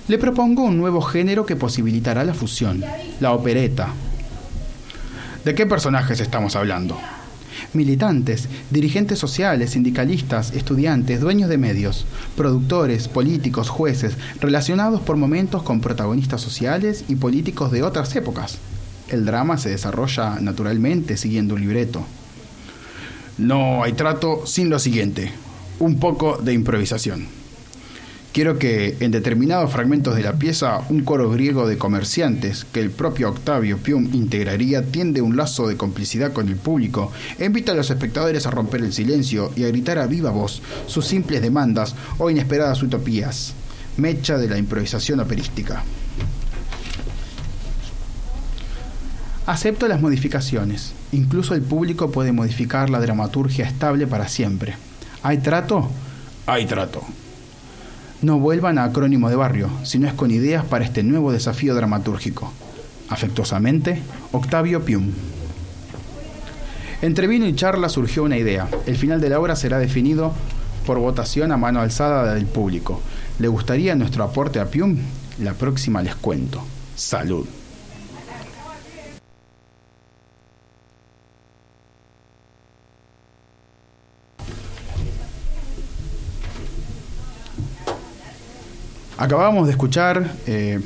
Le 0.06 0.16
propongo 0.16 0.62
un 0.62 0.78
nuevo 0.78 1.00
género 1.02 1.44
que 1.44 1.56
posibilitará 1.56 2.22
la 2.22 2.34
fusión, 2.34 2.84
la 3.18 3.32
opereta. 3.32 3.88
¿De 5.44 5.56
qué 5.56 5.66
personajes 5.66 6.20
estamos 6.20 6.54
hablando? 6.54 6.96
Militantes, 7.72 8.48
dirigentes 8.70 9.18
sociales, 9.18 9.70
sindicalistas, 9.70 10.52
estudiantes, 10.52 11.20
dueños 11.20 11.48
de 11.48 11.58
medios, 11.58 12.06
productores, 12.36 13.08
políticos, 13.08 13.68
jueces, 13.68 14.16
relacionados 14.40 15.00
por 15.00 15.16
momentos 15.16 15.62
con 15.62 15.80
protagonistas 15.80 16.40
sociales 16.40 17.04
y 17.08 17.16
políticos 17.16 17.72
de 17.72 17.82
otras 17.82 18.14
épocas. 18.16 18.58
El 19.08 19.24
drama 19.24 19.58
se 19.58 19.70
desarrolla 19.70 20.38
naturalmente 20.40 21.16
siguiendo 21.16 21.54
un 21.54 21.60
libreto. 21.60 22.04
No 23.38 23.82
hay 23.82 23.92
trato 23.92 24.46
sin 24.46 24.70
lo 24.70 24.78
siguiente, 24.78 25.32
un 25.78 25.98
poco 25.98 26.38
de 26.38 26.52
improvisación. 26.52 27.41
Quiero 28.32 28.58
que 28.58 28.96
en 29.00 29.10
determinados 29.10 29.70
fragmentos 29.70 30.16
de 30.16 30.22
la 30.22 30.32
pieza 30.32 30.80
un 30.88 31.04
coro 31.04 31.30
griego 31.30 31.68
de 31.68 31.76
comerciantes 31.76 32.64
que 32.64 32.80
el 32.80 32.90
propio 32.90 33.28
Octavio 33.28 33.76
Pium 33.76 34.08
integraría 34.14 34.86
tiende 34.86 35.20
un 35.20 35.36
lazo 35.36 35.68
de 35.68 35.76
complicidad 35.76 36.32
con 36.32 36.48
el 36.48 36.56
público 36.56 37.12
e 37.38 37.44
invita 37.44 37.72
a 37.72 37.74
los 37.74 37.90
espectadores 37.90 38.46
a 38.46 38.50
romper 38.50 38.80
el 38.80 38.94
silencio 38.94 39.52
y 39.54 39.64
a 39.64 39.68
gritar 39.68 39.98
a 39.98 40.06
viva 40.06 40.30
voz 40.30 40.62
sus 40.86 41.04
simples 41.04 41.42
demandas 41.42 41.94
o 42.16 42.30
inesperadas 42.30 42.82
utopías. 42.82 43.52
Mecha 43.98 44.38
de 44.38 44.48
la 44.48 44.56
improvisación 44.56 45.20
operística. 45.20 45.84
Acepto 49.44 49.86
las 49.88 50.00
modificaciones. 50.00 50.94
Incluso 51.12 51.54
el 51.54 51.60
público 51.60 52.10
puede 52.10 52.32
modificar 52.32 52.88
la 52.88 53.00
dramaturgia 53.00 53.66
estable 53.66 54.06
para 54.06 54.28
siempre. 54.28 54.74
¿Hay 55.22 55.38
trato? 55.38 55.90
Hay 56.46 56.64
trato. 56.64 57.04
No 58.22 58.38
vuelvan 58.38 58.78
a 58.78 58.84
acrónimo 58.84 59.28
de 59.28 59.34
barrio, 59.34 59.68
sino 59.82 60.06
es 60.06 60.14
con 60.14 60.30
ideas 60.30 60.64
para 60.64 60.84
este 60.84 61.02
nuevo 61.02 61.32
desafío 61.32 61.74
dramatúrgico. 61.74 62.52
Afectuosamente, 63.08 64.00
Octavio 64.30 64.84
Pium. 64.84 65.10
Entre 67.02 67.26
vino 67.26 67.46
y 67.46 67.56
charla 67.56 67.88
surgió 67.88 68.22
una 68.22 68.38
idea. 68.38 68.68
El 68.86 68.96
final 68.96 69.20
de 69.20 69.28
la 69.28 69.40
obra 69.40 69.56
será 69.56 69.78
definido 69.78 70.32
por 70.86 70.98
votación 71.00 71.50
a 71.50 71.56
mano 71.56 71.80
alzada 71.80 72.32
del 72.34 72.46
público. 72.46 73.00
¿Le 73.40 73.48
gustaría 73.48 73.96
nuestro 73.96 74.22
aporte 74.22 74.60
a 74.60 74.66
Pium? 74.66 74.98
La 75.40 75.54
próxima 75.54 76.00
les 76.00 76.14
cuento. 76.14 76.62
Salud. 76.94 77.46
Acabamos 89.22 89.66
de 89.66 89.70
escuchar 89.70 90.32
eh, 90.48 90.80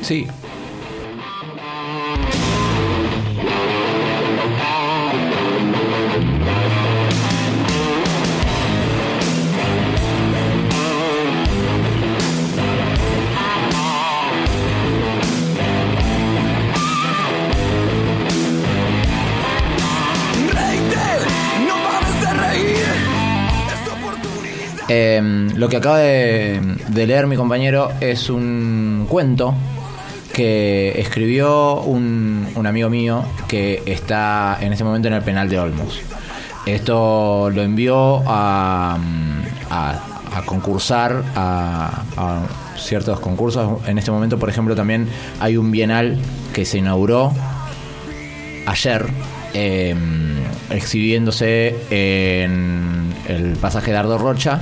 Sí. 0.00 0.26
Eh, 24.88 25.48
lo 25.54 25.68
que 25.68 25.76
acaba 25.76 25.98
de, 25.98 26.60
leer 26.94 27.26
mi 27.26 27.36
compañero 27.36 27.90
es 28.00 28.30
un 28.30 29.06
cuento 29.08 29.54
que 30.32 30.98
escribió 31.00 31.80
un, 31.82 32.48
un 32.54 32.66
amigo 32.66 32.88
mío 32.88 33.24
que 33.48 33.82
está 33.84 34.58
en 34.60 34.72
este 34.72 34.84
momento 34.84 35.08
en 35.08 35.14
el 35.14 35.22
penal 35.22 35.48
de 35.48 35.58
Olmos. 35.58 36.00
Esto 36.64 37.50
lo 37.50 37.62
envió 37.62 38.22
a, 38.26 38.98
a, 39.70 40.42
concursar 40.44 41.22
a 41.34 42.02
ciertos 42.78 43.20
concursos. 43.20 43.86
En 43.86 43.98
este 43.98 44.10
momento, 44.10 44.38
por 44.38 44.48
ejemplo, 44.48 44.74
también 44.74 45.08
hay 45.40 45.56
un 45.56 45.70
bienal 45.70 46.18
que 46.52 46.64
se 46.64 46.78
inauguró 46.78 47.32
ayer 48.66 49.06
eh, 49.58 49.94
exhibiéndose 50.70 51.74
en 51.90 53.12
el 53.26 53.56
pasaje 53.56 53.90
de 53.90 53.96
Ardo 53.96 54.18
Rocha 54.18 54.60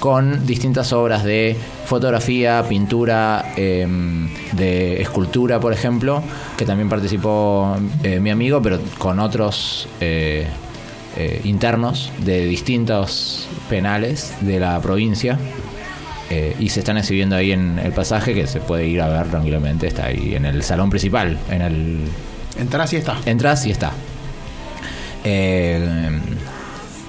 con 0.00 0.46
distintas 0.46 0.92
obras 0.92 1.22
de 1.22 1.56
fotografía, 1.84 2.64
pintura, 2.68 3.52
eh, 3.56 3.86
de 4.52 5.00
escultura, 5.00 5.60
por 5.60 5.72
ejemplo, 5.72 6.22
que 6.56 6.64
también 6.64 6.88
participó 6.88 7.76
eh, 8.02 8.18
mi 8.18 8.30
amigo, 8.30 8.60
pero 8.60 8.80
con 8.98 9.20
otros 9.20 9.88
eh, 10.00 10.46
eh, 11.16 11.40
internos 11.44 12.10
de 12.24 12.46
distintos 12.46 13.46
penales 13.68 14.34
de 14.40 14.58
la 14.58 14.80
provincia. 14.80 15.38
Eh, 16.30 16.56
y 16.58 16.70
se 16.70 16.80
están 16.80 16.96
exhibiendo 16.96 17.36
ahí 17.36 17.52
en 17.52 17.78
el 17.78 17.92
pasaje 17.92 18.32
que 18.32 18.46
se 18.46 18.58
puede 18.60 18.86
ir 18.86 19.02
a 19.02 19.08
ver 19.08 19.26
tranquilamente. 19.26 19.86
Está 19.86 20.06
ahí 20.06 20.34
en 20.34 20.46
el 20.46 20.62
salón 20.62 20.88
principal, 20.88 21.38
en 21.50 21.62
el 21.62 21.98
Entrás 22.58 22.92
y 22.92 22.96
está. 22.96 23.18
entras 23.24 23.66
y 23.66 23.70
está. 23.70 23.92
Eh, 25.24 26.20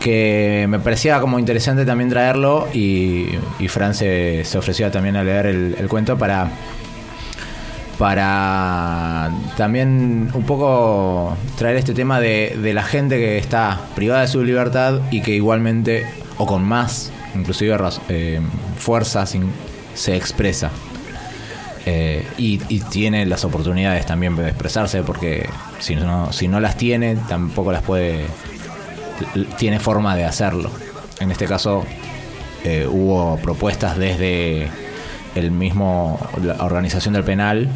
que 0.04 0.66
me 0.68 0.80
parecía 0.80 1.22
como 1.22 1.40
interesante 1.40 1.86
también 1.86 2.10
traerlo 2.10 2.68
y, 2.74 3.26
y 3.58 3.68
Fran 3.70 3.96
se, 3.96 4.44
se 4.44 4.58
ofreció 4.58 4.92
también 4.92 5.16
a 5.16 5.24
leer 5.24 5.46
el, 5.46 5.88
cuento 5.88 6.18
para 6.18 6.50
para 7.98 9.32
también 9.56 10.30
un 10.34 10.44
poco 10.44 11.38
traer 11.58 11.78
este 11.78 11.94
tema 11.94 12.20
de, 12.20 12.72
la 12.74 12.84
gente 12.84 13.18
que 13.18 13.38
está 13.38 13.80
privada 13.96 14.22
de 14.22 14.28
su 14.28 14.44
libertad 14.44 15.00
y 15.10 15.22
que 15.22 15.32
igualmente, 15.32 16.06
o 16.38 16.46
con 16.46 16.64
más, 16.66 17.12
inclusive 17.34 17.78
eh, 18.10 18.42
se 19.94 20.16
expresa. 20.18 20.70
Eh, 21.86 22.26
y, 22.38 22.58
tiene 22.92 23.26
las 23.26 23.44
oportunidades 23.44 24.06
también 24.06 24.38
de 24.38 24.48
expresarse 24.48 25.04
porque 25.04 25.50
si 25.80 25.96
no, 25.96 26.32
si 26.32 26.48
no 26.48 26.62
las 26.62 26.78
tiene 26.78 27.18
tampoco 27.28 27.74
las 27.74 27.82
puede 27.82 28.26
tiene 29.58 29.80
forma 29.80 30.16
de 30.16 30.24
hacerlo. 30.24 30.72
En 31.20 31.32
este 31.32 31.46
caso 31.46 31.84
eh, 32.64 32.88
hubo 32.90 33.38
propuestas 33.38 33.98
desde 33.98 34.70
el 35.36 35.52
mismo 35.52 36.20
la 36.42 36.64
organización 36.64 37.14
del 37.16 37.24
penal. 37.24 37.70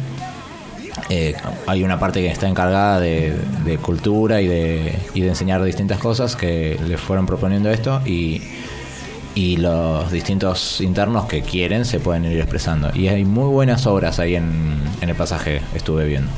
Eh, 1.10 1.34
hay 1.66 1.84
una 1.84 1.98
parte 1.98 2.20
que 2.20 2.28
está 2.28 2.48
encargada 2.48 3.00
de, 3.00 3.36
de 3.64 3.78
cultura 3.78 4.40
y 4.40 4.46
de, 4.46 4.98
y 5.14 5.20
de 5.20 5.28
enseñar 5.28 5.62
distintas 5.62 5.98
cosas 5.98 6.34
que 6.34 6.78
le 6.86 6.96
fueron 6.96 7.26
proponiendo 7.26 7.70
esto 7.70 8.00
y, 8.06 8.40
y 9.38 9.56
los 9.56 10.10
distintos 10.10 10.80
internos 10.80 11.26
que 11.26 11.42
quieren 11.42 11.84
se 11.84 12.00
pueden 12.00 12.24
ir 12.24 12.38
expresando. 12.40 12.90
Y 12.92 13.06
hay 13.06 13.24
muy 13.24 13.48
buenas 13.48 13.86
obras 13.86 14.18
ahí 14.18 14.34
en, 14.34 14.80
en 15.00 15.08
el 15.08 15.14
pasaje, 15.14 15.60
estuve 15.74 16.06
viendo. 16.06 16.28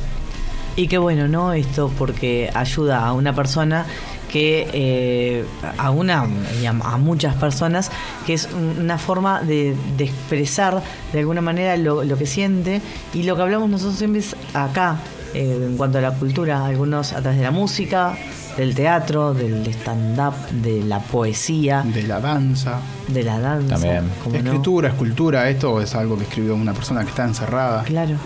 Y 0.77 0.87
qué 0.87 0.99
bueno, 0.99 1.27
¿no? 1.27 1.55
Esto 1.55 1.91
porque 1.99 2.51
ayuda 2.53 3.07
a 3.07 3.13
una 3.15 3.35
persona 3.35 3.87
que 4.31 4.69
eh, 4.75 5.45
a 5.79 5.91
una 5.91 6.27
y 6.63 6.67
a, 6.67 6.71
a 6.71 6.99
muchas 6.99 7.35
personas 7.37 7.91
que 8.27 8.35
es 8.35 8.49
un- 8.55 8.77
una 8.85 8.99
forma 8.99 9.41
de, 9.43 9.75
de 9.97 10.05
expresar 10.05 10.83
de 11.13 11.19
alguna 11.21 11.41
manera 11.41 11.77
lo, 11.79 12.05
lo 12.05 12.17
que 12.19 12.27
siente 12.27 12.81
y 13.15 13.23
lo 13.25 13.35
que 13.35 13.43
hablamos 13.43 13.69
nosotros 13.71 13.97
siempre 13.99 14.21
es 14.21 14.37
acá 14.55 14.99
eh, 15.35 15.67
en 15.69 15.77
cuanto 15.77 15.99
a 15.99 16.01
la 16.01 16.13
cultura 16.13 16.65
algunos 16.67 17.13
a 17.13 17.21
través 17.21 17.39
de 17.39 17.45
la 17.45 17.51
música 17.51 18.17
del 18.57 18.75
teatro 18.75 19.33
del 19.33 19.67
stand-up 19.69 20.35
de 20.51 20.83
la 20.85 20.99
poesía 21.01 21.83
De 21.87 22.03
la 22.03 22.21
danza. 22.21 22.81
de 23.09 23.23
la 23.23 23.39
danza 23.39 23.75
También. 23.77 24.11
¿cómo 24.23 24.35
no? 24.37 24.41
Escritura, 24.51 24.89
escultura, 24.89 25.49
esto 25.49 25.81
es 25.81 25.95
algo 25.95 26.17
que 26.19 26.25
escribió 26.25 26.55
una 26.55 26.73
persona 26.75 27.03
que 27.05 27.11
está 27.11 27.25
encerrada. 27.25 27.85
Claro. 27.85 28.17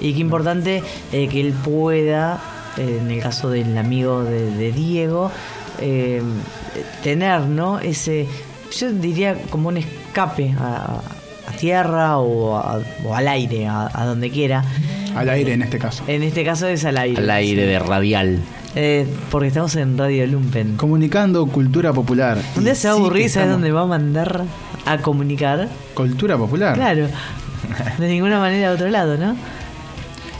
Y 0.00 0.12
qué 0.14 0.20
importante 0.20 0.82
eh, 1.12 1.28
que 1.28 1.40
él 1.40 1.52
pueda, 1.52 2.40
eh, 2.78 2.98
en 3.00 3.10
el 3.10 3.20
caso 3.22 3.50
del 3.50 3.76
amigo 3.78 4.24
de, 4.24 4.50
de 4.50 4.72
Diego, 4.72 5.30
eh, 5.80 6.22
tener, 7.02 7.42
¿no? 7.42 7.78
Ese, 7.78 8.26
yo 8.76 8.90
diría 8.92 9.36
como 9.50 9.68
un 9.68 9.76
escape 9.76 10.54
a, 10.58 11.00
a 11.48 11.52
tierra 11.58 12.18
o, 12.18 12.56
a- 12.56 12.80
o 13.04 13.14
al 13.14 13.28
aire, 13.28 13.66
a, 13.68 13.88
a 13.92 14.04
donde 14.06 14.30
quiera. 14.30 14.64
Al 15.14 15.28
aire 15.28 15.52
en 15.54 15.62
este 15.62 15.78
caso. 15.78 16.04
En 16.06 16.22
este 16.22 16.44
caso 16.44 16.66
es 16.68 16.84
al 16.84 16.96
aire. 16.98 17.18
Al 17.22 17.30
aire 17.30 17.66
de 17.66 17.78
radial. 17.78 18.40
Eh, 18.76 19.06
porque 19.30 19.48
estamos 19.48 19.76
en 19.76 19.96
Radio 19.96 20.26
Lumpen. 20.26 20.76
Comunicando 20.76 21.46
cultura 21.46 21.92
popular. 21.92 22.38
Un 22.56 22.64
día 22.64 22.74
se 22.74 22.88
va 22.88 22.94
a 22.94 22.96
sí 22.96 23.02
aburrir, 23.02 23.30
¿sabes 23.30 23.50
dónde 23.50 23.70
va 23.70 23.82
a 23.82 23.86
mandar 23.86 24.42
a 24.84 24.98
comunicar? 24.98 25.68
Cultura 25.94 26.36
popular. 26.36 26.74
Claro. 26.74 27.06
De 27.98 28.08
ninguna 28.08 28.38
manera 28.40 28.70
a 28.70 28.72
otro 28.72 28.88
lado, 28.88 29.16
¿no? 29.16 29.36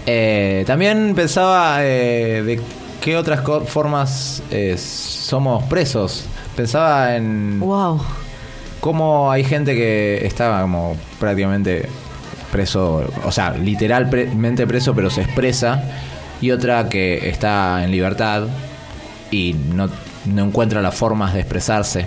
Eh, 0.06 0.64
también 0.66 1.14
pensaba 1.14 1.78
eh, 1.80 2.42
de 2.44 2.60
qué 3.00 3.16
otras 3.16 3.40
co- 3.40 3.62
formas 3.64 4.42
eh, 4.50 4.76
somos 4.78 5.64
presos. 5.64 6.26
Pensaba 6.56 7.16
en 7.16 7.58
Wow. 7.60 8.00
cómo 8.80 9.30
hay 9.30 9.44
gente 9.44 9.74
que 9.74 10.26
está 10.26 10.60
como 10.60 10.96
prácticamente 11.18 11.88
preso, 12.54 13.02
o 13.24 13.32
sea, 13.32 13.50
literalmente 13.50 14.64
preso, 14.64 14.94
pero 14.94 15.10
se 15.10 15.22
expresa, 15.22 15.82
y 16.40 16.52
otra 16.52 16.88
que 16.88 17.28
está 17.28 17.82
en 17.82 17.90
libertad 17.90 18.44
y 19.32 19.54
no, 19.74 19.88
no 20.26 20.44
encuentra 20.44 20.80
las 20.80 20.94
formas 20.94 21.34
de 21.34 21.40
expresarse. 21.40 22.06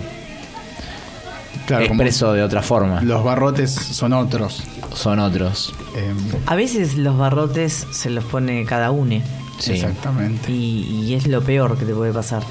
Claro, 1.66 1.84
expreso 1.84 2.32
de 2.32 2.42
otra 2.42 2.62
forma. 2.62 3.02
los 3.02 3.22
barrotes 3.22 3.72
son 3.74 4.14
otros. 4.14 4.62
Son 4.94 5.18
otros. 5.18 5.74
Eh, 5.94 6.14
A 6.46 6.54
veces 6.56 6.96
los 6.96 7.18
barrotes 7.18 7.86
se 7.92 8.08
los 8.08 8.24
pone 8.24 8.64
cada 8.64 8.90
uno. 8.90 9.20
Sí. 9.58 9.72
Exactamente. 9.72 10.50
Y, 10.50 11.04
y 11.04 11.14
es 11.14 11.26
lo 11.26 11.42
peor 11.42 11.76
que 11.76 11.84
te 11.84 11.92
puede 11.92 12.12
pasar. 12.14 12.42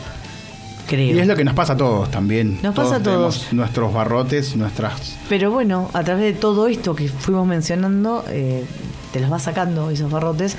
Creo. 0.88 1.16
Y 1.16 1.20
es 1.20 1.28
lo 1.28 1.36
que 1.36 1.44
nos 1.44 1.54
pasa 1.54 1.74
a 1.74 1.78
todos 1.78 2.10
también. 2.10 2.60
Nos 2.64 2.74
pasa 2.74 2.96
a 2.96 3.00
todos. 3.04 3.52
Nuestros 3.52 3.94
barrotes, 3.94 4.56
nuestras. 4.56 5.18
Pero 5.28 5.52
bueno, 5.52 5.90
a 5.94 6.04
través 6.04 6.34
de 6.34 6.40
todo 6.40 6.68
esto 6.68 6.96
que 6.96 7.10
fuimos 7.10 7.46
mencionando, 7.46 8.24
eh, 8.30 8.64
te 9.12 9.20
los 9.20 9.30
vas 9.30 9.44
sacando 9.44 9.90
esos 9.90 10.10
barrotes. 10.10 10.56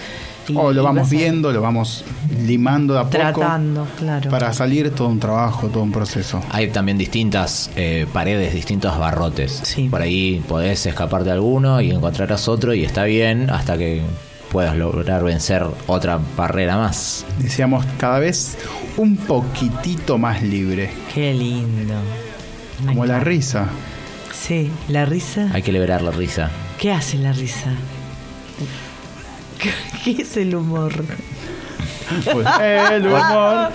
Y, 0.49 0.57
O 0.57 0.73
lo 0.73 0.83
vamos 0.83 1.11
viendo, 1.11 1.53
lo 1.53 1.61
vamos 1.61 2.05
limando 2.47 2.95
de 2.95 3.01
a 3.01 3.05
poco. 3.05 3.17
Tratando, 3.17 3.87
claro. 3.99 4.31
Para 4.31 4.53
salir 4.53 4.91
todo 4.95 5.09
un 5.09 5.21
trabajo, 5.21 5.69
todo 5.69 5.83
un 5.83 5.93
proceso. 5.93 6.43
Hay 6.51 6.69
también 6.69 6.97
distintas 6.97 7.71
eh, 7.77 8.07
paredes, 8.13 8.55
distintos 8.55 8.99
barrotes. 8.99 9.61
Sí. 9.65 9.89
Por 9.89 10.01
ahí 10.01 10.43
podés 10.49 10.87
escapar 10.87 11.25
de 11.25 11.33
alguno 11.33 11.81
y 11.81 11.91
encontrarás 11.91 12.49
otro 12.49 12.73
y 12.73 12.85
está 12.85 13.05
bien 13.05 13.51
hasta 13.51 13.77
que 13.77 14.03
puedas 14.51 14.77
lograr 14.77 15.23
vencer 15.25 15.65
otra 15.87 16.19
barrera 16.37 16.77
más. 16.77 17.25
Decíamos 17.39 17.85
cada 17.99 18.19
vez 18.19 18.57
un 18.97 19.17
poquitito 19.17 20.19
más 20.19 20.43
libre. 20.43 20.91
Qué 21.15 21.33
lindo. 21.35 21.95
Como 22.87 23.07
la 23.07 23.21
risa. 23.21 23.69
Sí, 24.33 24.71
la 24.89 25.05
risa. 25.05 25.51
Hay 25.53 25.63
que 25.63 25.73
liberar 25.73 26.03
la 26.03 26.11
risa. 26.11 26.51
¿Qué 26.79 26.93
hace 26.93 27.19
la 27.19 27.33
risa? 27.33 27.73
¿Qué, 29.59 29.71
qué 30.05 30.23
es 30.23 30.37
el 30.37 30.55
humor? 30.55 30.93
Pues, 32.33 32.47
el 32.93 33.07
humor. 33.07 33.73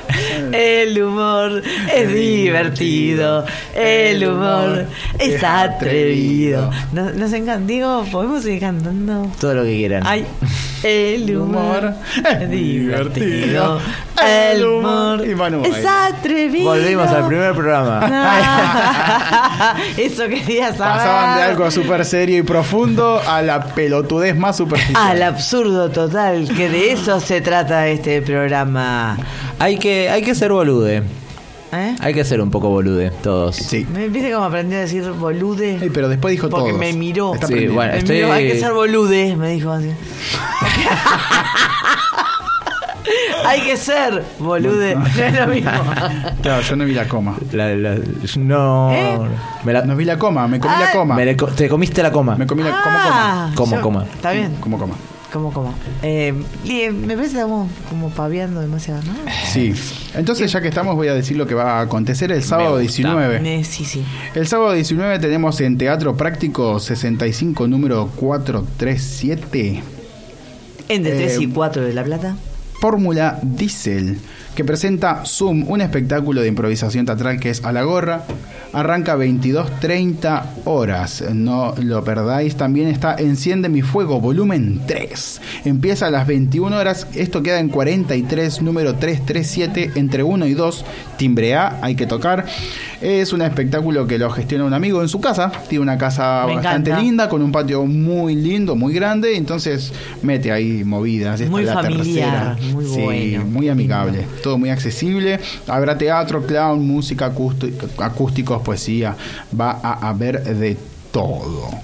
El 0.51 1.01
humor 1.01 1.63
es 1.93 2.13
divertido, 2.13 3.45
el 3.75 4.27
humor 4.27 4.85
es 5.19 5.43
atrevido. 5.43 6.69
Nos, 6.91 7.15
nos 7.15 7.33
encanta, 7.33 7.65
digo, 7.65 8.05
podemos 8.11 8.43
seguir 8.43 8.61
cantando. 8.61 9.29
Todo 9.39 9.55
lo 9.55 9.63
que 9.63 9.75
quieran. 9.75 10.03
Ay, 10.05 10.25
el 10.83 11.35
humor 11.37 11.93
es 12.29 12.49
divertido, 12.49 13.79
el 14.21 14.65
humor 14.65 15.25
Y 15.25 15.33
Manu 15.33 15.63
es 15.63 15.85
atrevido. 15.85 16.71
Volvimos 16.71 17.07
al 17.07 17.27
primer 17.27 17.53
programa. 17.53 18.01
Eso 19.97 20.27
quería 20.27 20.73
saber. 20.73 20.97
Pasaban 20.97 21.37
de 21.37 21.43
algo 21.43 21.71
súper 21.71 22.03
serio 22.03 22.37
y 22.37 22.41
profundo 22.43 23.21
a 23.25 23.41
la 23.41 23.63
pelotudez 23.63 24.35
más 24.35 24.57
superficial. 24.57 24.95
Al 25.01 25.23
absurdo 25.23 25.89
total, 25.89 26.49
que 26.55 26.69
de 26.69 26.91
eso 26.91 27.19
se 27.19 27.39
trata 27.41 27.87
este 27.87 28.21
programa. 28.23 29.17
Hay 29.59 29.77
que, 29.77 30.09
hay 30.09 30.21
que 30.23 30.35
ser 30.35 30.51
bolude. 30.51 31.03
¿Eh? 31.75 31.95
Hay 32.01 32.13
que 32.13 32.23
ser 32.23 32.39
un 32.39 32.51
poco 32.51 32.69
bolude, 32.69 33.09
todos. 33.23 33.55
Sí. 33.55 33.85
Me 33.91 34.07
viste 34.07 34.31
cómo 34.31 34.45
aprendí 34.45 34.75
a 34.75 34.81
decir 34.81 35.09
bolude. 35.11 35.79
Ey, 35.81 35.89
pero 35.89 36.07
después 36.07 36.31
dijo 36.31 36.47
Porque 36.49 36.69
todos. 36.69 36.79
me 36.79 36.93
miró. 36.93 37.33
Está 37.33 37.47
Sí, 37.47 37.53
aprendiendo. 37.53 37.75
bueno. 37.75 37.91
Me 37.93 37.97
estoy- 37.99 38.15
miró, 38.17 38.31
hay 38.33 38.47
que 38.47 38.59
ser 38.59 38.73
bolude, 38.73 39.35
me 39.35 39.49
dijo 39.49 39.71
así. 39.71 39.89
hay 43.45 43.61
que 43.61 43.75
ser 43.75 44.23
bolude, 44.39 44.95
no 44.95 45.05
es 45.07 45.33
lo 45.39 45.47
mismo. 45.47 45.71
Claro, 46.41 46.61
yo 46.61 46.75
no 46.75 46.85
vi 46.85 46.93
la 46.93 47.07
coma. 47.07 47.35
La- 47.51 47.73
la- 47.75 47.97
no. 48.37 48.91
¿Eh? 48.93 49.19
Me 49.63 49.73
la- 49.73 49.81
No 49.83 49.95
vi 49.95 50.05
la 50.05 50.17
coma, 50.19 50.47
me 50.47 50.59
comí 50.59 50.73
Ah. 50.77 50.81
la 50.81 50.91
coma. 50.91 51.15
me 51.15 51.25
le 51.25 51.33
te 51.35 51.67
comiste 51.67 52.03
la 52.03 52.11
coma. 52.11 52.35
Me 52.35 52.45
comí 52.47 52.61
la 52.63 52.69
Ah, 52.73 53.51
Como, 53.55 53.75
yo- 53.77 53.81
coma. 53.81 54.03
Está 54.13 54.31
bien. 54.31 54.55
como 54.59 54.77
coma. 54.77 54.93
Como, 55.33 55.51
como. 55.51 55.73
Eh, 56.03 56.31
y, 56.63 56.91
me 56.91 57.15
parece 57.15 57.33
que 57.33 57.39
estamos 57.39 57.67
como 57.89 58.11
paviando 58.11 58.61
demasiado, 58.61 59.01
¿no? 59.01 59.15
Sí. 59.51 59.73
Entonces, 60.13 60.51
ya 60.51 60.61
que 60.61 60.67
estamos, 60.67 60.95
voy 60.95 61.07
a 61.07 61.15
decir 61.15 61.37
lo 61.37 61.47
que 61.47 61.55
va 61.55 61.79
a 61.79 61.81
acontecer 61.81 62.31
el 62.31 62.43
sábado 62.43 62.79
gusta. 62.79 63.01
19. 63.01 63.59
Eh, 63.59 63.63
sí, 63.63 63.83
sí. 63.83 64.05
El 64.35 64.45
sábado 64.45 64.73
19 64.73 65.17
tenemos 65.17 65.59
en 65.61 65.79
Teatro 65.79 66.15
Práctico 66.15 66.79
65, 66.79 67.67
número 67.67 68.09
437, 68.15 69.81
Entre 70.89 71.11
3 71.11 71.41
y 71.41 71.45
Eh, 71.45 71.49
4 71.51 71.81
de 71.81 71.93
La 71.93 72.03
Plata. 72.03 72.35
Fórmula 72.83 73.39
Diesel, 73.41 74.19
que 74.55 74.65
presenta 74.65 75.23
Zoom, 75.25 75.63
un 75.69 75.79
espectáculo 75.79 76.41
de 76.41 76.49
improvisación 76.49 77.05
teatral 77.05 77.39
que 77.39 77.49
es 77.49 77.63
a 77.63 77.71
la 77.71 77.83
gorra. 77.83 78.25
Arranca 78.73 79.15
22.30 79.15 80.43
horas, 80.65 81.23
no 81.33 81.73
lo 81.81 82.03
perdáis. 82.03 82.57
También 82.57 82.89
está 82.89 83.15
Enciende 83.17 83.69
mi 83.69 83.83
fuego, 83.83 84.19
volumen 84.19 84.81
3. 84.85 85.41
Empieza 85.63 86.07
a 86.07 86.11
las 86.11 86.27
21 86.27 86.75
horas, 86.75 87.07
esto 87.15 87.41
queda 87.41 87.61
en 87.61 87.69
43, 87.69 88.61
número 88.61 88.95
337, 88.95 89.91
entre 89.95 90.23
1 90.23 90.45
y 90.47 90.53
2. 90.53 90.85
Timbre 91.15 91.55
A, 91.55 91.79
hay 91.81 91.95
que 91.95 92.05
tocar. 92.05 92.45
Es 93.03 93.33
un 93.33 93.41
espectáculo 93.41 94.07
que 94.07 94.17
lo 94.17 94.29
gestiona 94.31 94.63
un 94.63 94.73
amigo 94.73 95.01
en 95.01 95.09
su 95.09 95.19
casa. 95.19 95.51
Tiene 95.67 95.81
una 95.83 95.97
casa 95.97 96.45
Me 96.47 96.55
bastante 96.55 96.91
encanta. 96.91 97.03
linda, 97.03 97.27
con 97.29 97.41
un 97.41 97.51
patio 97.51 97.85
muy 97.85 98.33
lindo, 98.33 98.77
muy 98.77 98.93
grande. 98.93 99.35
Entonces 99.35 99.91
mete 100.21 100.53
ahí 100.53 100.85
movidas. 100.85 101.41
Esta 101.41 101.51
Muy 101.51 101.63
es 101.63 101.67
la 101.67 101.73
familiar, 101.73 102.55
tercera. 102.55 102.73
muy 102.73 102.85
Sí, 102.85 103.01
bueno. 103.01 103.45
muy 103.45 103.67
amigable. 103.67 104.25
Todo 104.41 104.57
muy 104.57 104.69
accesible. 104.69 105.37
Habrá 105.67 105.97
teatro, 105.97 106.45
clown, 106.45 106.87
música, 106.87 107.29
acústi- 107.35 107.73
acústicos, 107.97 108.61
poesía. 108.61 109.17
Va 109.59 109.71
a 109.83 110.07
haber 110.07 110.41
de 110.41 110.75
todo. 110.75 110.92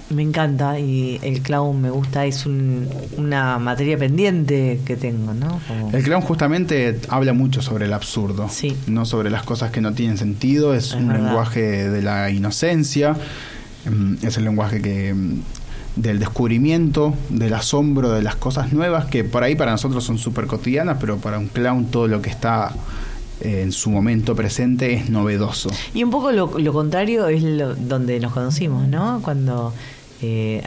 Me 0.10 0.24
encanta 0.24 0.80
y 0.80 1.20
el 1.22 1.42
clown 1.42 1.82
me 1.82 1.90
gusta, 1.92 2.26
es 2.26 2.46
un- 2.46 2.88
una 3.18 3.60
materia 3.60 3.98
pendiente 3.98 4.80
que 4.86 4.96
tengo, 4.96 5.34
¿no? 5.34 5.60
Como- 5.68 5.92
El 5.92 6.04
clown 6.04 6.22
justamente 6.22 7.00
habla 7.10 7.34
mucho 7.34 7.62
sobre 7.62 7.86
el 7.86 7.94
absurdo, 7.94 8.48
Sí. 8.50 8.76
no 8.88 9.06
sobre 9.06 9.30
las 9.30 9.44
cosas 9.44 9.72
que 9.72 9.82
no 9.82 9.94
tienen 9.94 10.18
sentido, 10.18 10.74
es, 10.74 10.88
Es 10.88 10.94
un 10.96 11.08
verdad. 11.10 11.26
lenguaje 11.26 11.90
de 11.90 12.02
la 12.02 12.30
inocencia, 12.32 13.16
mm, 13.86 14.26
es 14.26 14.38
el 14.38 14.46
lenguaje 14.46 14.82
que 14.82 15.14
mm, 15.14 15.42
del 15.96 16.20
descubrimiento, 16.20 17.14
del 17.30 17.54
asombro 17.54 18.12
de 18.12 18.22
las 18.22 18.36
cosas 18.36 18.72
nuevas 18.74 19.06
que 19.06 19.24
por 19.26 19.44
ahí 19.44 19.56
para 19.56 19.72
nosotros 19.72 20.04
son 20.04 20.18
súper 20.18 20.46
cotidianas, 20.48 20.98
pero 21.00 21.18
para 21.18 21.38
un 21.40 21.48
clown 21.48 21.86
todo 21.86 22.08
lo 22.08 22.22
que 22.22 22.30
está 22.30 22.72
en 23.42 23.72
su 23.72 23.90
momento 23.90 24.36
presente 24.36 24.94
es 24.94 25.10
novedoso. 25.10 25.70
Y 25.94 26.04
un 26.04 26.10
poco 26.12 26.32
lo, 26.32 26.58
lo 26.60 26.74
contrario 26.74 27.28
es 27.28 27.44
lo- 27.44 27.76
donde 27.76 28.20
nos 28.20 28.34
conocimos, 28.34 28.88
¿no? 28.88 29.22
Cuando 29.24 29.74
eh, 30.22 30.62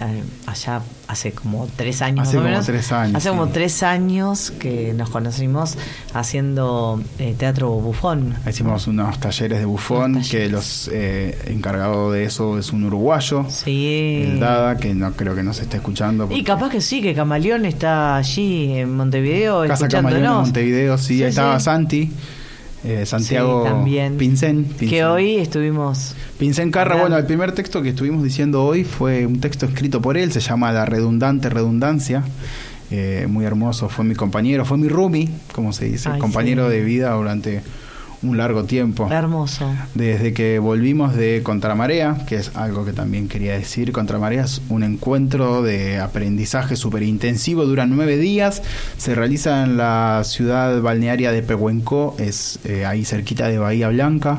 allá 0.47 0.81
hace 1.09 1.33
como 1.33 1.68
tres 1.77 2.01
años 2.01 2.27
Hace 2.27 2.37
más 2.39 2.43
como 2.43 2.49
menos. 2.49 2.64
tres 2.66 2.91
años, 2.91 3.16
Hace 3.16 3.29
como 3.29 3.49
tres 3.49 3.83
años 3.83 4.51
que 4.59 4.95
nos 4.95 5.11
conocimos 5.11 5.77
haciendo 6.14 7.03
eh, 7.18 7.35
teatro 7.37 7.68
bufón. 7.73 8.35
Hicimos 8.49 8.87
unos 8.87 9.18
talleres 9.20 9.59
de 9.59 9.64
bufón, 9.66 10.14
talleres. 10.14 10.31
que 10.31 10.49
los 10.49 10.89
eh, 10.91 11.37
encargado 11.49 12.12
de 12.12 12.25
eso 12.25 12.59
es 12.59 12.73
un 12.73 12.85
uruguayo, 12.85 13.45
Sí. 13.51 14.23
el 14.33 14.41
Dada, 14.41 14.79
que 14.79 14.95
no 14.95 15.12
creo 15.12 15.35
que 15.35 15.43
nos 15.43 15.59
esté 15.61 15.77
escuchando. 15.77 16.29
Y 16.31 16.45
capaz 16.45 16.70
que 16.70 16.81
sí, 16.81 17.03
que 17.03 17.12
Camaleón 17.14 17.66
está 17.66 18.16
allí 18.16 18.73
en 18.73 18.95
Montevideo 18.97 19.66
Casa 19.66 19.87
Camaleón 19.89 20.25
en. 20.25 20.31
Montevideo, 20.33 20.97
sí, 20.97 21.16
Sí, 21.18 21.23
ahí 21.25 21.29
estaba 21.31 21.59
sí. 21.59 21.64
Santi, 21.64 22.12
eh, 22.85 23.07
Santiago 23.07 23.62
Sí, 23.64 23.68
también. 23.70 24.16
Pincén. 24.16 24.64
Que 24.78 25.05
hoy 25.05 25.37
estuvimos... 25.37 26.14
Pincén 26.39 26.70
Carra, 26.70 26.93
Hablando. 26.93 27.03
bueno, 27.11 27.16
el 27.18 27.26
primer 27.26 27.53
texto 27.53 27.83
que 27.83 27.91
estuvimos 27.91 28.22
diciendo 28.22 28.64
hoy 28.64 28.85
fue 28.85 29.26
un 29.26 29.41
texto 29.41 29.66
escrito 29.66 30.01
por 30.03 30.16
él, 30.16 30.33
se 30.33 30.41
llama 30.41 30.72
La 30.72 30.85
redundante 30.85 31.49
redundancia. 31.49 32.24
eh, 32.91 33.26
muy 33.28 33.45
hermoso, 33.47 33.89
fue 33.89 34.05
mi 34.05 34.14
compañero, 34.14 34.64
fue 34.64 34.76
mi 34.78 34.89
roomie, 34.89 35.28
como 35.55 35.72
se 35.72 35.87
dice, 35.87 36.11
Ay, 36.11 36.18
compañero 36.20 36.68
sí. 36.68 36.76
de 36.76 36.85
vida 36.85 37.12
durante 37.14 37.62
un 38.23 38.37
largo 38.37 38.64
tiempo. 38.64 39.09
Hermoso. 39.11 39.68
Desde 39.95 40.33
que 40.33 40.59
volvimos 40.59 41.14
de 41.14 41.41
Contramarea, 41.43 42.18
que 42.27 42.37
es 42.37 42.53
algo 42.57 42.85
que 42.85 42.93
también 42.93 43.29
quería 43.29 43.55
decir, 43.55 43.93
Contramarea 43.93 44.45
es 44.45 44.62
un 44.68 44.83
encuentro 44.83 45.62
de 45.62 45.99
aprendizaje 45.99 46.77
súper 46.77 47.03
intensivo, 47.03 47.64
dura 47.66 47.87
nueve 47.87 48.16
días, 48.18 48.62
se 48.97 49.14
realiza 49.14 49.64
en 49.64 49.77
la 49.77 50.23
ciudad 50.25 50.81
balnearia 50.83 51.33
de 51.33 51.43
Pehuenco, 51.43 52.14
es 52.18 52.59
eh, 52.64 52.85
ahí 52.87 53.05
cerquita 53.05 53.49
de 53.49 53.59
Bahía 53.59 53.89
Blanca, 53.89 54.39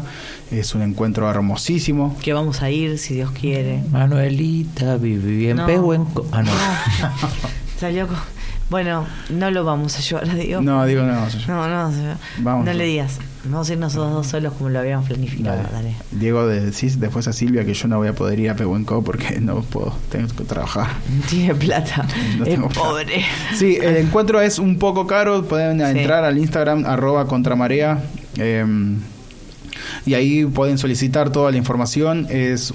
es 0.51 0.75
un 0.75 0.81
encuentro 0.81 1.29
hermosísimo. 1.29 2.15
Que 2.21 2.34
vamos 2.34 2.61
a 2.61 2.69
ir, 2.69 2.97
si 2.99 3.15
Dios 3.15 3.31
quiere. 3.31 3.81
Manuelita 3.91 4.97
viví 4.97 5.47
en 5.49 5.57
No. 5.57 5.65
Pehuenco. 5.65 6.25
Ah, 6.31 6.43
no. 6.43 6.51
Salió 7.79 8.07
con- 8.07 8.17
Bueno, 8.70 9.05
no 9.30 9.51
lo 9.51 9.64
vamos 9.64 9.95
a 9.97 10.01
llevar, 10.01 10.36
digo. 10.36 10.61
No, 10.61 10.86
digo 10.86 11.03
no. 11.03 11.14
No, 11.47 11.68
no, 11.68 11.91
se- 11.91 12.16
Vamos. 12.39 12.66
no 12.66 12.74
le 12.74 12.86
digas. 12.86 13.20
Vamos 13.45 13.70
a 13.70 13.74
ir 13.74 13.78
nosotros 13.80 14.14
dos 14.14 14.28
solos 14.28 14.53
como 14.53 14.70
lo 14.70 14.80
habíamos 14.80 15.05
planificado. 15.07 15.57
Dale. 15.57 15.70
Dale. 15.72 15.95
Diego, 16.11 16.47
de- 16.47 16.61
decís 16.61 16.99
después 16.99 17.28
a 17.28 17.34
Silvia 17.34 17.66
que 17.66 17.74
yo 17.74 17.88
no 17.89 17.97
voy 17.97 18.07
a 18.07 18.14
poder 18.16 18.39
ir 18.39 18.49
a 18.49 18.55
Pehuenco 18.55 19.03
porque 19.03 19.38
no 19.41 19.61
puedo, 19.61 19.93
tengo 20.09 20.34
que 20.34 20.43
trabajar. 20.45 20.88
Tiene 21.30 21.53
plata. 21.53 22.07
No 22.38 22.45
es 22.45 22.57
plata. 22.57 22.74
pobre. 22.74 23.26
Sí, 23.55 23.78
el 23.82 23.97
encuentro 23.97 24.39
es 24.41 24.59
un 24.59 24.80
poco 24.80 25.05
caro. 25.07 25.43
Pueden 25.43 25.80
Sí. 25.80 25.99
entrar 25.99 26.24
al 26.24 26.38
Instagram 26.38 26.86
arroba 26.86 27.28
contramarea. 27.28 28.01
eh, 28.38 28.66
y 30.05 30.15
ahí 30.15 30.45
pueden 30.45 30.77
solicitar 30.77 31.31
toda 31.31 31.51
la 31.51 31.57
información. 31.57 32.27
Es 32.29 32.73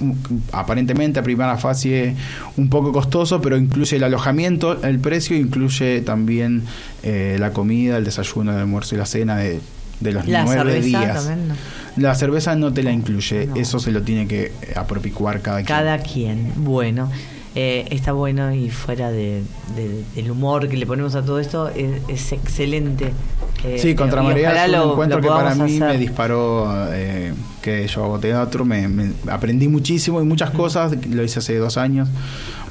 aparentemente 0.51 1.19
a 1.19 1.23
primera 1.23 1.57
fase 1.57 2.15
un 2.57 2.69
poco 2.69 2.91
costoso, 2.91 3.41
pero 3.41 3.57
incluye 3.57 3.97
el 3.97 4.03
alojamiento, 4.03 4.81
el 4.83 4.99
precio 4.99 5.35
incluye 5.37 6.01
también 6.01 6.63
eh, 7.03 7.37
la 7.39 7.51
comida, 7.51 7.97
el 7.97 8.05
desayuno, 8.05 8.51
el 8.51 8.57
almuerzo 8.59 8.95
y 8.95 8.97
la 8.97 9.05
cena 9.05 9.37
de, 9.37 9.59
de 9.99 10.11
los 10.11 10.27
La 10.27 10.43
nueve 10.43 10.71
cerveza 10.73 10.87
días. 10.87 11.25
también, 11.25 11.47
¿no? 11.49 11.55
La 11.97 12.15
cerveza 12.15 12.55
no 12.55 12.71
te 12.71 12.81
la 12.83 12.91
incluye, 12.91 13.47
No. 13.47 13.55
eso 13.57 13.79
se 13.79 13.91
lo 13.91 14.01
tiene 14.03 14.27
que 14.27 14.51
apropicuar 14.75 15.41
cada, 15.41 15.57
quien. 15.57 15.67
Cada 15.67 15.97
quien. 15.99 16.51
Bueno, 16.57 17.11
eh, 17.55 17.85
está 17.89 18.11
bueno 18.13 18.53
y 18.53 18.69
fuera 18.69 19.11
de, 19.11 19.41
de- 19.75 20.03
del 20.15 20.31
humor 20.31 20.67
que 20.69 20.77
le 20.77 20.85
ponemos 20.85 21.15
a 21.15 21.23
todo 21.23 21.39
esto, 21.39 21.69
es, 21.69 22.01
es 22.07 22.31
excelente. 22.31 23.11
Eh, 23.63 23.77
Sí, 23.77 23.93
Contra 23.95 24.21
ojalá 24.21 24.65
es 24.65 24.71
un 24.71 24.77
lo- 24.77 24.91
encuentro 24.93 25.19
que 25.21 25.27
para 25.27 25.53
mí 25.55 25.75
hacer. 25.77 25.89
me 25.93 25.97
disparó, 25.97 26.69
eh, 26.93 27.33
que 27.61 27.85
yo 27.87 28.05
hago 28.05 28.19
teatro, 28.19 28.63
me, 28.65 28.87
me- 28.87 29.11
aprendí 29.29 29.67
muchísimo 29.67 30.21
y 30.21 30.25
muchas 30.25 30.51
cosas, 30.51 30.93
lo 31.07 31.23
hice 31.23 31.39
hace 31.39 31.57
dos 31.57 31.75
años, 31.77 32.07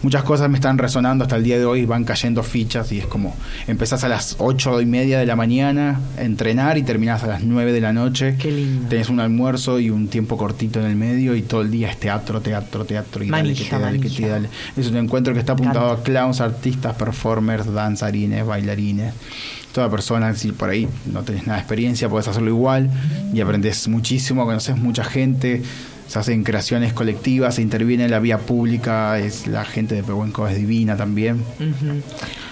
muchas 0.03 0.23
cosas 0.23 0.49
me 0.49 0.57
están 0.57 0.79
resonando 0.79 1.25
hasta 1.25 1.37
el 1.37 1.45
día 1.45 1.59
de 1.59 1.65
hoy, 1.65 1.85
van 1.85 2.05
cayendo 2.05 2.43
fichas 2.43 2.93
y 2.93 2.99
es 2.99 3.07
como, 3.07 3.35
empezás 3.67 4.05
a 4.05 4.09
las 4.09 4.37
ocho 4.39 4.81
y 4.81 4.87
media 4.87 5.19
de 5.19 5.27
la 5.27 5.37
mañana 5.37 6.01
a 6.19 6.23
entrenar 6.23 6.79
y 6.79 6.83
terminás 6.83 7.25
a 7.25 7.27
las 7.27 7.43
nueve 7.43 7.73
de 7.73 7.81
la 7.81 7.93
noche. 7.93 8.37
Qué 8.39 8.51
lindo. 8.51 8.89
Tenés 8.89 9.09
un 9.09 9.21
almuerzo 9.21 9.79
y 9.81 9.91
un 9.91 10.09
tiempo 10.09 10.37
cortito 10.37 10.81
en 10.81 10.87
el 10.87 10.97
medio 10.97 11.35
y 11.35 11.43
todo 11.43 11.63
el 11.63 11.71
día 11.71 11.91
es 11.91 11.99
teatro, 11.99 12.41
teatro, 12.41 12.85
teatro 12.85 13.25
y 13.25 13.31
dale, 13.31 13.55
que 13.55 13.65
te 13.65 13.79
dale, 13.79 14.01
que 14.01 14.11
te 14.11 14.29
dale. 14.29 14.49
Es 14.77 14.89
un 14.89 14.97
encuentro 14.97 15.33
que 15.35 15.41
está 15.41 15.53
apuntado 15.53 15.91
a 15.91 16.03
clowns, 16.03 16.41
artistas, 16.41 16.95
performers, 16.97 17.73
danzarines, 17.73 18.47
bailarines. 18.47 19.15
Toda 19.73 19.91
persona, 19.91 20.35
si 20.35 20.53
por 20.53 20.71
ahí 20.71 20.89
no 21.13 21.23
tenés 21.23 21.47
nada 21.47 21.57
de 21.57 21.61
experiencia, 21.61 22.09
podés 22.09 22.27
hacerlo 22.27 22.49
igual 22.49 22.91
y 23.33 23.41
aprendes 23.41 23.87
muchísimo, 23.87 24.45
conoces 24.45 24.77
mucha 24.77 25.05
gente, 25.05 25.63
se 26.09 26.19
hacen 26.19 26.43
creaciones 26.43 26.93
colectivas, 26.95 27.57
se 27.57 27.63
interviene 27.63 28.07
en 28.07 28.11
la 28.11 28.19
vía 28.19 28.39
pública, 28.39 29.19
es 29.19 29.47
la 29.47 29.65
gente 29.65 29.95
de 29.95 30.03
Pehuenco 30.03 30.49
es 30.49 30.57
divina 30.57 30.97
también. 30.97 31.45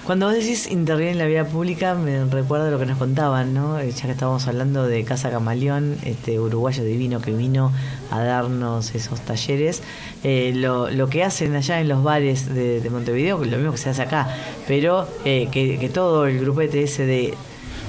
Cuando 0.04 0.26
vos 0.26 0.34
decís 0.36 0.70
interviene 0.70 1.12
en 1.12 1.18
la 1.18 1.26
vida 1.26 1.44
pública, 1.44 1.94
me 1.94 2.24
recuerda 2.26 2.70
lo 2.70 2.78
que 2.78 2.86
nos 2.86 2.96
contaban, 2.98 3.54
¿no? 3.54 3.80
Eh, 3.80 3.90
Ya 3.90 4.02
que 4.02 4.12
estábamos 4.12 4.46
hablando 4.46 4.86
de 4.86 5.02
Casa 5.04 5.30
Camaleón, 5.30 5.96
este 6.04 6.38
uruguayo 6.38 6.84
divino 6.84 7.20
que 7.20 7.32
vino 7.32 7.72
a 8.12 8.20
darnos 8.22 8.94
esos 8.94 9.20
talleres. 9.22 9.82
Eh, 10.22 10.52
lo, 10.54 10.90
lo 10.90 11.08
que 11.08 11.24
hacen 11.24 11.56
allá 11.56 11.80
en 11.80 11.88
los 11.88 12.04
bares 12.04 12.54
de, 12.54 12.80
de 12.80 12.90
Montevideo, 12.90 13.42
lo 13.44 13.56
mismo 13.56 13.72
que 13.72 13.78
se 13.78 13.90
hace 13.90 14.02
acá, 14.02 14.28
pero 14.68 15.08
eh, 15.24 15.48
que, 15.50 15.78
que 15.78 15.88
todo 15.88 16.26
el 16.26 16.38
grupete 16.38 16.84
ese 16.84 17.04
de, 17.04 17.34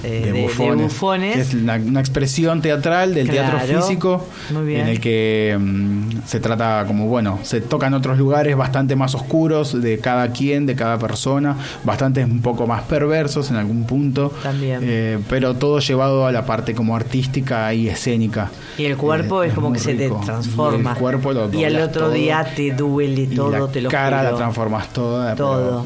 eh, 0.04 0.10
de, 0.10 0.20
de- 0.20 0.32
de 0.34 0.42
bufones, 0.44 0.84
bufones 0.84 1.36
que 1.36 1.42
es 1.42 1.54
una, 1.54 1.76
una 1.76 2.00
expresión 2.00 2.62
teatral 2.62 3.14
del 3.14 3.30
teatro 3.30 3.58
Claro, 3.60 3.82
físico 3.82 4.28
muy 4.54 4.66
bien. 4.66 4.82
en 4.82 4.88
el 4.88 5.00
que 5.00 5.58
mm, 5.60 6.10
se 6.26 6.40
trata 6.40 6.84
como 6.88 7.08
bueno 7.08 7.40
se 7.44 7.62
tocan 7.62 7.94
otros 7.94 8.18
lugares 8.18 8.56
bastante 8.56 8.96
más 8.96 9.16
oscuros 9.16 9.82
de 9.82 10.00
cada 10.00 10.32
quien 10.32 10.66
de 10.66 10.76
cada 10.76 10.98
persona 11.00 11.56
bastante 11.84 12.24
un 12.24 12.42
poco 12.42 12.68
más 12.68 12.84
perversos 12.84 13.50
en 13.50 13.56
algún 13.58 13.86
punto 13.86 14.32
También. 14.44 14.80
eh, 14.84 15.20
pero 15.30 15.56
todo 15.56 15.80
llevado 15.80 16.26
a 16.28 16.32
la 16.32 16.46
parte 16.46 16.74
como 16.76 16.96
artística 16.96 17.74
y 17.74 17.88
escénica 17.90 18.50
Y 18.78 18.86
el 18.86 18.98
cuerpo 18.98 19.44
Eh, 19.44 19.48
es 19.48 19.54
como 19.54 19.70
muy 19.70 19.78
que 19.78 19.84
se 19.84 19.94
rico. 19.94 20.20
te 20.20 20.26
transforma. 20.26 20.92
y 20.92 20.94
el 20.94 21.00
cuerpo 21.00 21.34
lo 21.34 21.54
Y 21.54 21.64
al 21.64 21.76
otro 21.82 22.02
todo. 22.04 22.12
día 22.12 22.46
te 22.56 22.72
duele 22.72 23.22
Y 23.24 23.28
todo, 23.36 23.52
la 23.68 23.72
te 23.72 23.82
lo 23.82 23.90
cara 23.90 24.20
juro. 24.20 24.32
la 24.32 24.38
transformas 24.38 24.94
toda 24.94 25.36
Todo. 25.36 25.86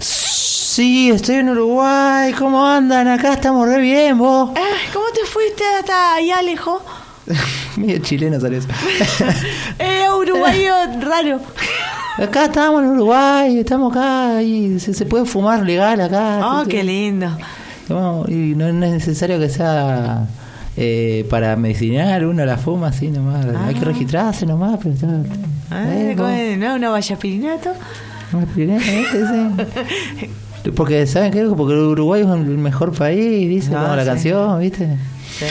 Sí, 0.00 1.10
estoy 1.10 1.36
en 1.36 1.48
Uruguay. 1.48 2.32
¿Cómo 2.34 2.64
andan? 2.64 3.08
Acá 3.08 3.32
estamos 3.32 3.68
re 3.68 3.80
bien, 3.80 4.16
vos. 4.18 4.50
Ah, 4.56 4.76
¿Cómo 4.92 5.06
te 5.12 5.24
fuiste 5.26 5.64
hasta 5.80 6.14
allá 6.14 6.40
lejos? 6.42 6.80
Medio 7.76 7.98
chileno 7.98 8.38
sale 8.38 8.58
eso. 8.58 8.68
Eh, 9.80 10.04
uruguayo 10.16 10.74
raro. 11.00 11.40
acá 12.18 12.44
estamos 12.44 12.82
en 12.82 12.90
Uruguay, 12.90 13.58
estamos 13.58 13.90
acá 13.96 14.40
y 14.42 14.78
se, 14.78 14.94
se 14.94 15.06
puede 15.06 15.24
fumar 15.24 15.64
legal 15.66 16.00
acá. 16.00 16.40
Oh, 16.60 16.64
qué 16.68 16.84
lindo. 16.84 17.36
No, 17.88 18.24
y 18.28 18.54
no 18.54 18.68
es 18.68 18.74
necesario 18.74 19.38
que 19.40 19.48
sea 19.48 20.26
eh, 20.80 21.26
para 21.28 21.56
medicinal, 21.56 22.24
uno 22.24 22.44
la 22.46 22.56
fuma 22.56 22.88
así 22.88 23.08
nomás. 23.08 23.44
Hay 23.46 23.74
que 23.74 23.80
Ah. 23.80 23.84
registrarse 23.84 24.46
nomás, 24.46 24.78
pero 24.82 24.94
está. 24.94 25.08
Ah, 25.70 25.84
Eh. 25.92 26.56
¿No? 26.58 26.74
¿Una 26.76 26.90
valla 26.90 27.16
pirinato? 27.18 27.72
una 28.32 28.46
pirina, 28.46 28.76
¿eh? 28.76 29.04
Sí. 30.20 30.70
Porque, 30.76 31.06
¿saben 31.06 31.32
qué? 31.32 31.44
Porque 31.56 31.74
Uruguay 31.74 32.22
es 32.22 32.28
el 32.28 32.58
mejor 32.58 32.92
país, 32.92 33.48
dice, 33.48 33.70
No, 33.70 33.80
como 33.82 33.96
la 33.96 34.02
sí. 34.02 34.08
canción, 34.08 34.60
¿viste? 34.60 34.88
Sí. 35.38 35.44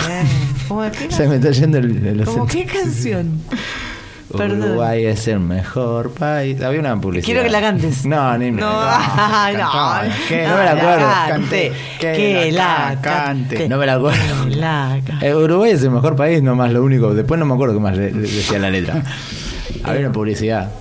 ¿Cómo? 0.67 0.81
Se 1.09 1.27
me 1.27 1.35
está 1.35 1.51
yendo 1.51 1.77
el, 1.79 2.05
el 2.05 2.25
¿Cómo 2.25 2.45
qué 2.45 2.65
canción? 2.65 3.39
Perdón. 4.35 4.61
Uruguay 4.63 5.05
es 5.05 5.27
el 5.29 5.39
mejor 5.39 6.11
país. 6.11 6.61
Había 6.61 6.79
una 6.81 6.99
publicidad. 6.99 7.25
Quiero 7.25 7.43
que 7.43 7.49
la 7.49 7.61
cantes. 7.61 8.05
No, 8.05 8.37
ni 8.37 8.51
me. 8.51 8.59
No, 8.61 8.69
no, 8.81 8.87
cantaba. 8.89 10.03
¿Qué? 10.27 10.45
No 10.47 10.57
me 10.57 10.63
la 10.65 10.71
acuerdo. 10.71 11.07
Cante, 11.29 11.71
Que 11.99 12.13
que 12.13 12.51
la 12.51 12.89
la 12.95 13.01
cante. 13.01 13.55
cante. 13.55 13.69
No 13.69 13.77
me 13.77 13.85
la 13.85 13.93
acuerdo. 13.93 14.19
Que 14.49 14.55
la 14.55 14.99
Eh, 15.21 15.33
Uruguay 15.33 15.71
es 15.71 15.83
el 15.83 15.91
mejor 15.91 16.15
país, 16.17 16.43
nomás 16.43 16.71
lo 16.73 16.83
único. 16.83 17.13
Después 17.13 17.39
no 17.39 17.45
me 17.45 17.53
acuerdo 17.53 17.75
qué 17.75 17.79
más 17.79 17.95
le- 17.95 18.11
le 18.11 18.21
decía 18.21 18.59
la 18.59 18.69
letra. 18.69 19.01
Había 19.83 20.01
una 20.01 20.11
publicidad. 20.11 20.71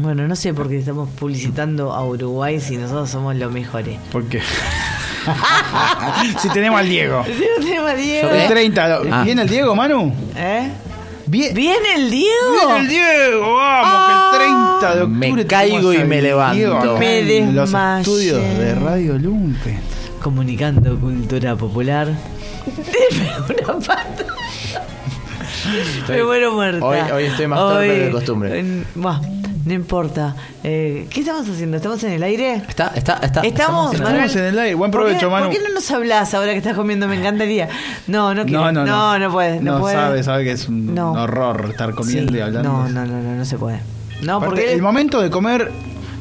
Bueno, 0.00 0.26
no 0.28 0.34
sé 0.36 0.52
por 0.52 0.68
qué 0.68 0.78
estamos 0.78 1.08
publicitando 1.08 1.92
a 1.94 2.04
Uruguay 2.04 2.60
si 2.60 2.76
nosotros 2.76 3.08
somos 3.08 3.36
los 3.36 3.50
mejores. 3.52 3.96
Porque. 4.12 4.42
si 6.40 6.48
tenemos 6.50 6.80
al 6.80 6.88
Diego. 6.88 7.24
Si 7.24 7.32
no 7.32 7.64
tenemos 7.64 7.90
a 7.90 7.94
Diego. 7.94 8.28
El 8.30 8.48
30. 8.48 8.88
lo- 8.88 9.14
Ah. 9.14 9.22
¿Viene 9.24 9.42
el 9.42 9.48
Diego, 9.48 9.74
Manu? 9.74 10.12
¿Eh? 10.36 10.68
Bien. 11.26 11.54
¿Viene 11.54 11.94
el 11.96 12.10
Diego? 12.10 12.66
Viene 12.66 12.80
el 12.80 12.88
Diego, 12.88 13.54
vamos, 13.56 14.06
que 14.06 14.36
el 14.36 14.50
30 14.80 14.94
de 14.96 15.02
octubre. 15.02 15.32
Me 15.32 15.46
caigo 15.46 15.92
y 15.92 15.98
me 16.04 16.22
levanto. 16.22 16.54
Diego 16.56 16.98
Me 16.98 17.36
en 17.38 17.54
los 17.56 17.72
estudios 17.72 18.42
de 18.58 18.74
Radio 18.74 19.18
Lumpe. 19.18 19.78
Comunicando 20.22 20.98
cultura 20.98 21.56
popular. 21.56 22.08
Deme 22.66 23.32
una 23.68 23.78
pata. 23.86 24.24
Me 26.08 26.24
muero 26.24 26.52
muerta. 26.52 26.84
hoy- 26.84 27.10
hoy 27.12 27.24
estoy 27.24 27.46
más 27.46 27.58
torpe 27.58 27.86
que 27.86 27.92
de 28.04 28.10
costumbre. 28.10 28.84
bah, 28.94 29.20
no 29.64 29.72
importa. 29.72 30.34
Eh, 30.62 31.06
¿Qué 31.10 31.20
estamos 31.20 31.48
haciendo? 31.48 31.76
¿Estamos 31.76 32.02
en 32.04 32.12
el 32.12 32.22
aire? 32.22 32.54
Está, 32.68 32.92
está, 32.94 33.18
está. 33.22 33.40
Estamos, 33.40 33.92
Manuel. 33.94 34.14
Estamos 34.16 34.36
en 34.36 34.44
el 34.44 34.58
aire. 34.58 34.74
Buen 34.74 34.90
¿Por 34.90 35.00
qué- 35.02 35.06
provecho, 35.06 35.30
Manu. 35.30 35.46
¿Por 35.46 35.54
qué 35.56 35.62
no 35.66 35.74
nos 35.74 35.90
hablas 35.90 36.34
ahora 36.34 36.52
que 36.52 36.58
estás 36.58 36.74
comiendo? 36.74 37.08
Me 37.08 37.16
encantaría. 37.18 37.68
No, 38.06 38.34
no 38.34 38.44
quiero. 38.44 38.60
No, 38.72 38.72
no, 38.72 38.84
no. 38.84 39.18
no. 39.18 39.32
puedes. 39.32 39.62
No, 39.62 39.72
No 39.74 39.80
puede. 39.80 39.94
sabe, 39.96 40.22
sabe 40.22 40.44
que 40.44 40.52
es 40.52 40.68
un 40.68 40.94
No. 40.94 41.12
horror 41.12 41.68
estar 41.70 41.94
comiendo 41.94 42.32
Sí, 42.32 42.38
y 42.38 42.40
hablando. 42.42 42.68
No, 42.70 42.88
no, 42.88 43.06
no, 43.06 43.20
no, 43.22 43.34
no 43.36 43.44
se 43.44 43.56
puede. 43.58 43.80
No, 44.22 44.36
Aparte, 44.36 44.54
porque 44.56 44.72
el 44.72 44.82
momento 44.82 45.20
de 45.20 45.30
comer 45.30 45.70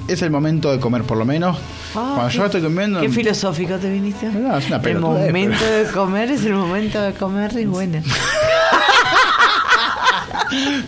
es 0.08 0.22
el 0.22 0.32
momento 0.32 0.72
de 0.72 0.80
comer, 0.80 1.04
por 1.04 1.18
lo 1.18 1.26
menos. 1.26 1.58
Ah, 1.96 2.14
Cuando 2.16 2.28
qué- 2.30 2.38
yo 2.38 2.46
estoy 2.46 2.62
comiendo. 2.62 3.00
Qué 3.02 3.10
filosófico 3.10 3.76
te 3.76 3.90
viniste. 3.90 4.28
No, 4.28 4.58
es 4.58 4.68
una 4.68 4.78
el 4.78 5.00
momento 5.00 5.64
de 5.66 5.86
comer 5.94 6.32
es 6.32 6.44
el 6.46 6.54
momento 6.56 7.02
de 7.02 7.14
comer 7.14 7.54
y 7.58 7.66
bueno. 7.66 8.00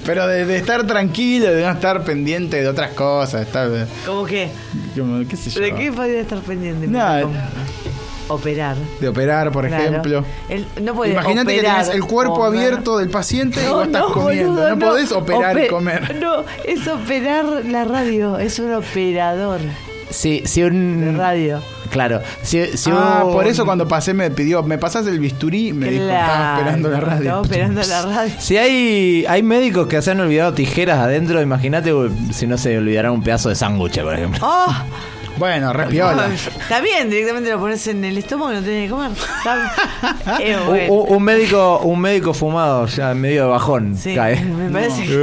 Pero 0.05 0.27
de, 0.27 0.45
de 0.45 0.57
estar 0.57 0.85
tranquilo, 0.85 1.47
de 1.51 1.63
no 1.63 1.71
estar 1.71 2.03
pendiente 2.03 2.61
de 2.61 2.67
otras 2.67 2.91
cosas, 2.91 3.41
estar. 3.47 3.69
¿Cómo 4.05 4.25
que? 4.25 4.49
como, 4.97 5.27
qué 5.27 5.35
sé 5.35 5.49
yo. 5.49 5.61
¿De 5.61 5.73
qué 5.73 5.91
podría 5.91 6.21
estar 6.21 6.39
pendiente? 6.39 6.87
Nada. 6.87 7.21
Como 7.23 7.35
Operar. 8.27 8.75
De 8.99 9.07
operar, 9.07 9.51
por 9.51 9.67
Claro. 9.67 9.83
ejemplo. 9.83 10.25
El- 10.49 10.65
no 10.81 10.95
puede 10.95 11.11
Imagínate 11.11 11.55
que 11.57 11.61
tenés 11.61 11.89
el 11.89 12.03
cuerpo 12.03 12.33
comer. 12.39 12.59
abierto 12.63 12.97
del 12.97 13.09
paciente 13.11 13.63
y 13.63 13.67
vos 13.67 13.85
estás 13.85 14.01
comiendo. 14.05 14.51
boludo, 14.53 14.69
no, 14.75 14.79
podés 14.87 15.11
operar 15.11 15.59
y 15.63 15.67
comer. 15.67 16.15
No, 16.19 16.43
es 16.65 16.87
operar 16.87 17.45
la 17.65 17.83
radio. 17.83 18.39
Es 18.39 18.57
un 18.57 18.73
operador 18.73 19.59
Sí, 20.09 20.41
si 20.45 20.61
de 20.61 20.67
un. 20.67 21.15
radio. 21.17 21.61
Claro. 21.95 22.19
Si, 22.41 22.61
si 22.77 22.89
ah, 22.91 23.21
por 23.23 23.47
eso 23.47 23.63
cuando 23.63 23.87
pasé 23.87 24.13
me 24.13 24.29
pidió, 24.29 24.61
¿me 24.63 24.77
pasás 24.77 25.07
el 25.07 25.17
bisturí? 25.17 25.71
Me 25.71 25.89
dijo, 25.91 26.03
estaba 26.03 26.57
esperando 26.57 26.89
la 26.89 26.99
radio. 26.99 27.23
Estaba 27.23 27.41
esperando 27.43 27.81
la 27.83 28.01
radio. 28.15 28.33
Si 28.37 28.57
hay, 28.57 29.25
hay 29.29 29.41
médicos 29.43 29.87
que 29.87 30.01
se 30.01 30.11
han 30.11 30.19
olvidado 30.19 30.53
tijeras 30.53 30.99
adentro, 30.99 31.41
imagínate 31.41 31.93
si 32.33 32.47
no 32.47 32.57
se 32.57 32.77
olvidarán 32.77 33.13
un 33.13 33.23
pedazo 33.23 33.47
de 33.47 33.55
sándwich, 33.55 34.01
por 34.01 34.13
ejemplo. 34.13 34.41
¡Oh! 34.43 34.75
Bueno, 35.37 35.73
repiola. 35.73 36.27
Está 36.33 36.79
bien, 36.79 37.09
directamente 37.09 37.49
lo 37.51 37.59
pones 37.59 37.85
en 37.87 38.05
el 38.05 38.17
estómago 38.17 38.53
y 38.53 38.55
no 38.55 38.61
tenés 38.61 38.85
que 38.85 38.89
comer. 38.89 39.11
Es 40.41 40.57
Un- 40.61 40.65
bueno. 40.67 40.93
un, 40.93 41.15
un 41.17 41.23
médico 41.23 41.79
un 41.79 41.99
médico 41.99 42.33
fumado 42.33 42.85
ya 42.87 43.13
medio 43.13 43.43
de 43.43 43.49
bajón 43.49 43.97
Sí, 43.97 44.15
cae. 44.15 44.41
me 44.45 44.69
parece 44.71 45.05
que. 45.05 45.13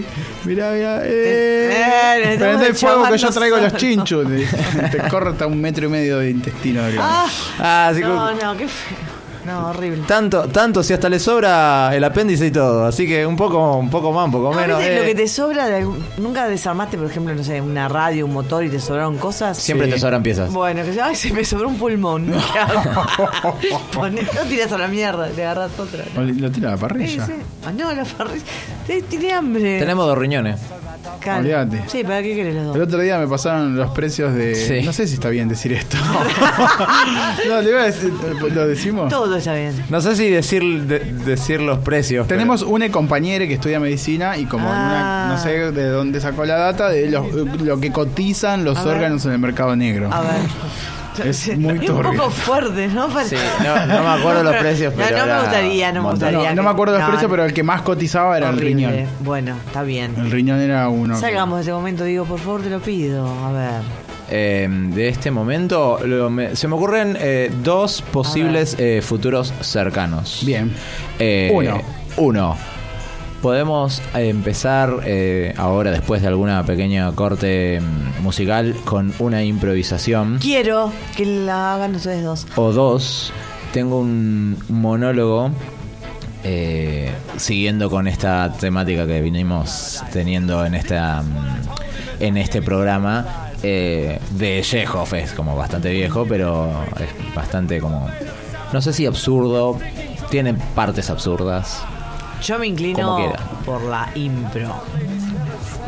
Ey, 0.00 0.06
mira, 0.44 0.72
mira. 0.72 1.00
Eh, 1.04 1.70
Eh, 1.72 2.26
nos 2.26 2.36
Prende 2.38 2.66
el 2.66 2.72
estamos 2.72 2.80
fuego 2.80 3.12
que 3.12 3.18
yo 3.18 3.30
traigo 3.30 3.56
los 3.58 3.66
solo. 3.66 3.78
chinchos. 3.78 4.26
Te, 4.90 4.98
corta 5.08 5.46
un 5.46 5.60
metro 5.60 5.86
y 5.86 5.88
medio 5.88 6.18
de 6.18 6.30
intestino. 6.30 6.82
Ah, 6.98 7.26
Ah, 7.60 7.88
así 7.88 8.00
no, 8.00 8.36
que- 8.36 8.44
no, 8.44 8.56
qué 8.56 8.66
feo. 8.68 9.11
No, 9.46 9.68
horrible. 9.70 10.04
tanto 10.06 10.48
tanto 10.48 10.82
si 10.82 10.92
hasta 10.92 11.08
le 11.08 11.18
sobra 11.18 11.94
el 11.94 12.04
apéndice 12.04 12.46
y 12.46 12.50
todo, 12.50 12.86
así 12.86 13.06
que 13.06 13.26
un 13.26 13.36
poco 13.36 13.76
un 13.76 13.90
poco 13.90 14.12
más, 14.12 14.26
un 14.26 14.32
poco 14.32 14.50
No, 14.52 14.60
menos. 14.60 14.78
¿viste 14.78 14.94
eh. 14.94 14.98
Lo 15.00 15.04
que 15.04 15.14
te 15.14 15.26
sobra, 15.28 15.66
de 15.66 15.76
algún- 15.78 16.04
nunca 16.18 16.46
desarmaste, 16.46 16.96
por 16.96 17.06
ejemplo, 17.10 17.34
no 17.34 17.42
sé, 17.42 17.60
una 17.60 17.88
radio, 17.88 18.26
un 18.26 18.32
motor 18.32 18.64
y 18.64 18.68
te 18.68 18.78
sobraron 18.80 19.18
cosas. 19.18 19.56
Siempre 19.58 19.86
Sí. 19.88 19.94
te 19.94 19.98
sobran 19.98 20.22
piezas. 20.22 20.52
Bueno, 20.52 20.82
que 20.84 21.00
ay, 21.00 21.16
se 21.16 21.32
me 21.32 21.44
sobró 21.44 21.68
un 21.68 21.76
pulmón. 21.76 22.32
¿Qué 22.52 22.58
hago? 22.58 23.04
Poné- 23.92 24.22
no 24.34 24.42
tiras 24.48 24.70
a 24.72 24.78
la 24.78 24.88
mierda, 24.88 25.28
te 25.28 25.42
agarras 25.44 25.78
otra. 25.78 26.04
O 26.16 26.20
Lo 26.20 26.50
tira 26.50 26.68
a 26.68 26.72
la 26.72 26.76
Sí, 26.76 26.82
parrilla. 26.82 27.26
sí. 27.26 27.32
Ah, 27.66 27.72
no, 27.72 27.92
la 27.92 28.04
parrilla. 28.04 28.44
Te- 28.86 29.02
Tiene 29.02 29.32
hambre. 29.32 29.78
Tenemos 29.78 30.06
dos 30.06 30.16
riñones. 30.18 30.60
Claro. 31.20 31.40
Olvídate. 31.40 31.82
Sí, 31.88 32.02
¿para 32.02 32.22
qué 32.22 32.34
querés 32.34 32.54
los 32.54 32.66
dos? 32.66 32.76
El 32.76 32.82
otro 32.82 32.98
día 33.00 33.18
me 33.18 33.26
pasaron 33.28 33.76
los 33.76 33.90
precios 33.92 34.34
de. 34.34 34.54
Sí. 34.54 34.84
No 34.84 34.92
sé 34.92 35.06
si 35.06 35.14
está 35.14 35.28
bien 35.28 35.48
decir 35.48 35.72
esto. 35.72 35.96
no, 37.48 37.60
le 37.60 37.70
iba 37.70 37.82
a 37.82 37.84
decir. 37.86 38.12
¿Lo 38.52 38.66
decimos? 38.66 39.08
Todo 39.08 39.36
está 39.36 39.54
bien. 39.54 39.72
No 39.88 40.00
sé 40.00 40.16
si 40.16 40.28
decir 40.30 40.82
de- 40.84 41.00
decir 41.24 41.60
los 41.60 41.78
precios. 41.80 42.26
pero- 42.26 42.38
Tenemos 42.38 42.62
una 42.62 42.90
compañera 42.90 43.46
que 43.46 43.54
estudia 43.54 43.78
medicina 43.80 44.36
y 44.36 44.46
como 44.46 44.66
una- 44.68 45.30
Ah. 45.30 45.34
no 45.34 45.42
sé 45.42 45.72
de 45.72 45.88
dónde 45.88 46.20
sacó 46.20 46.44
la 46.44 46.56
data 46.56 46.88
de 46.88 47.08
lo, 47.10 47.26
lo 47.64 47.80
que 47.80 47.90
cotizan 47.92 48.64
los 48.64 48.78
A 48.78 48.84
ver. 48.84 48.96
órganos 48.96 49.24
en 49.26 49.32
el 49.32 49.38
mercado 49.38 49.74
negro. 49.76 50.08
A 50.12 50.20
ver. 50.20 50.30
Es 51.24 51.56
muy 51.58 51.78
un 51.78 51.86
turbio. 51.86 52.12
poco 52.12 52.30
fuerte, 52.30 52.88
¿no? 52.88 53.08
Para- 53.08 53.26
Sí, 53.28 53.36
no, 53.64 53.86
no 53.86 54.02
me 54.02 54.20
acuerdo 54.20 54.42
los 54.44 54.54
precios, 54.60 54.94
No, 54.96 55.02
pero 55.04 55.18
no 55.18 55.26
me 55.26 55.40
gustaría, 55.40 55.92
no 55.92 56.00
un 56.00 56.04
me. 56.06 56.08
No, 56.08 56.10
gustaría. 56.10 56.54
no 56.54 56.62
me 56.62 56.70
acuerdo 56.70 56.94
los 56.94 57.02
no, 57.02 57.08
precios, 57.10 57.30
pero 57.30 57.44
el 57.44 57.52
que 57.52 57.62
más 57.62 57.82
cotizaba 57.82 58.36
era 58.36 58.48
el 58.50 58.56
riñón. 58.58 58.94
Bueno, 59.20 59.56
está 59.66 59.82
bien. 59.82 60.14
El 60.18 60.30
riñón 60.30 60.60
era 60.60 60.88
uno. 60.88 61.16
Salgamos 61.18 61.56
de 61.58 61.62
ese 61.62 61.72
momento, 61.72 62.04
digo, 62.04 62.24
por 62.24 62.38
favor, 62.38 62.62
te 62.62 62.70
lo 62.70 62.80
pido. 62.80 63.26
A 63.44 63.52
ver. 63.52 63.82
Eh, 64.34 64.66
de 64.70 65.08
este 65.08 65.30
momento 65.30 65.98
lo- 66.06 66.30
me- 66.30 66.56
se 66.56 66.66
me 66.66 66.74
ocurren 66.74 67.18
eh, 67.20 67.50
dos 67.62 68.00
posibles 68.12 68.76
eh, 68.78 69.02
futuros 69.04 69.52
cercanos. 69.60 70.40
Bien. 70.46 70.72
Eh, 71.18 71.50
Uno. 71.52 71.82
Uno. 72.16 72.56
Podemos 73.42 74.00
eh, 74.14 74.28
empezar 74.28 75.00
eh, 75.04 75.52
ahora, 75.56 75.90
después 75.90 76.22
de 76.22 76.28
alguna 76.28 76.64
pequeña 76.64 77.10
corte 77.12 77.80
mm, 77.80 78.22
musical, 78.22 78.74
con 78.84 79.12
una 79.18 79.42
improvisación. 79.42 80.38
Quiero 80.40 80.92
que 81.16 81.26
la 81.26 81.74
hagan 81.74 81.96
ustedes 81.96 82.22
dos. 82.22 82.46
O 82.54 82.72
dos, 82.72 83.32
tengo 83.72 83.98
un 83.98 84.56
monólogo 84.68 85.50
eh, 86.44 87.12
siguiendo 87.36 87.88
con 87.90 88.06
esta 88.06 88.52
temática 88.52 89.06
que 89.06 89.20
vinimos 89.20 90.02
teniendo 90.12 90.64
en 90.64 90.74
esta 90.74 91.22
mm, 91.22 91.60
en 92.20 92.36
este 92.36 92.62
programa 92.62 93.50
eh, 93.62 94.20
de 94.30 94.60
Chekhov 94.62 95.14
es 95.14 95.32
como 95.32 95.56
bastante 95.56 95.90
viejo 95.90 96.26
pero 96.28 96.68
es 96.98 97.34
bastante 97.34 97.80
como 97.80 98.08
no 98.72 98.82
sé 98.82 98.92
si 98.92 99.06
absurdo 99.06 99.78
tiene 100.30 100.54
partes 100.54 101.10
absurdas 101.10 101.84
Yo 102.42 102.58
me 102.58 102.66
inclino 102.66 103.32
por 103.64 103.82
la 103.82 104.08
impro. 104.14 104.82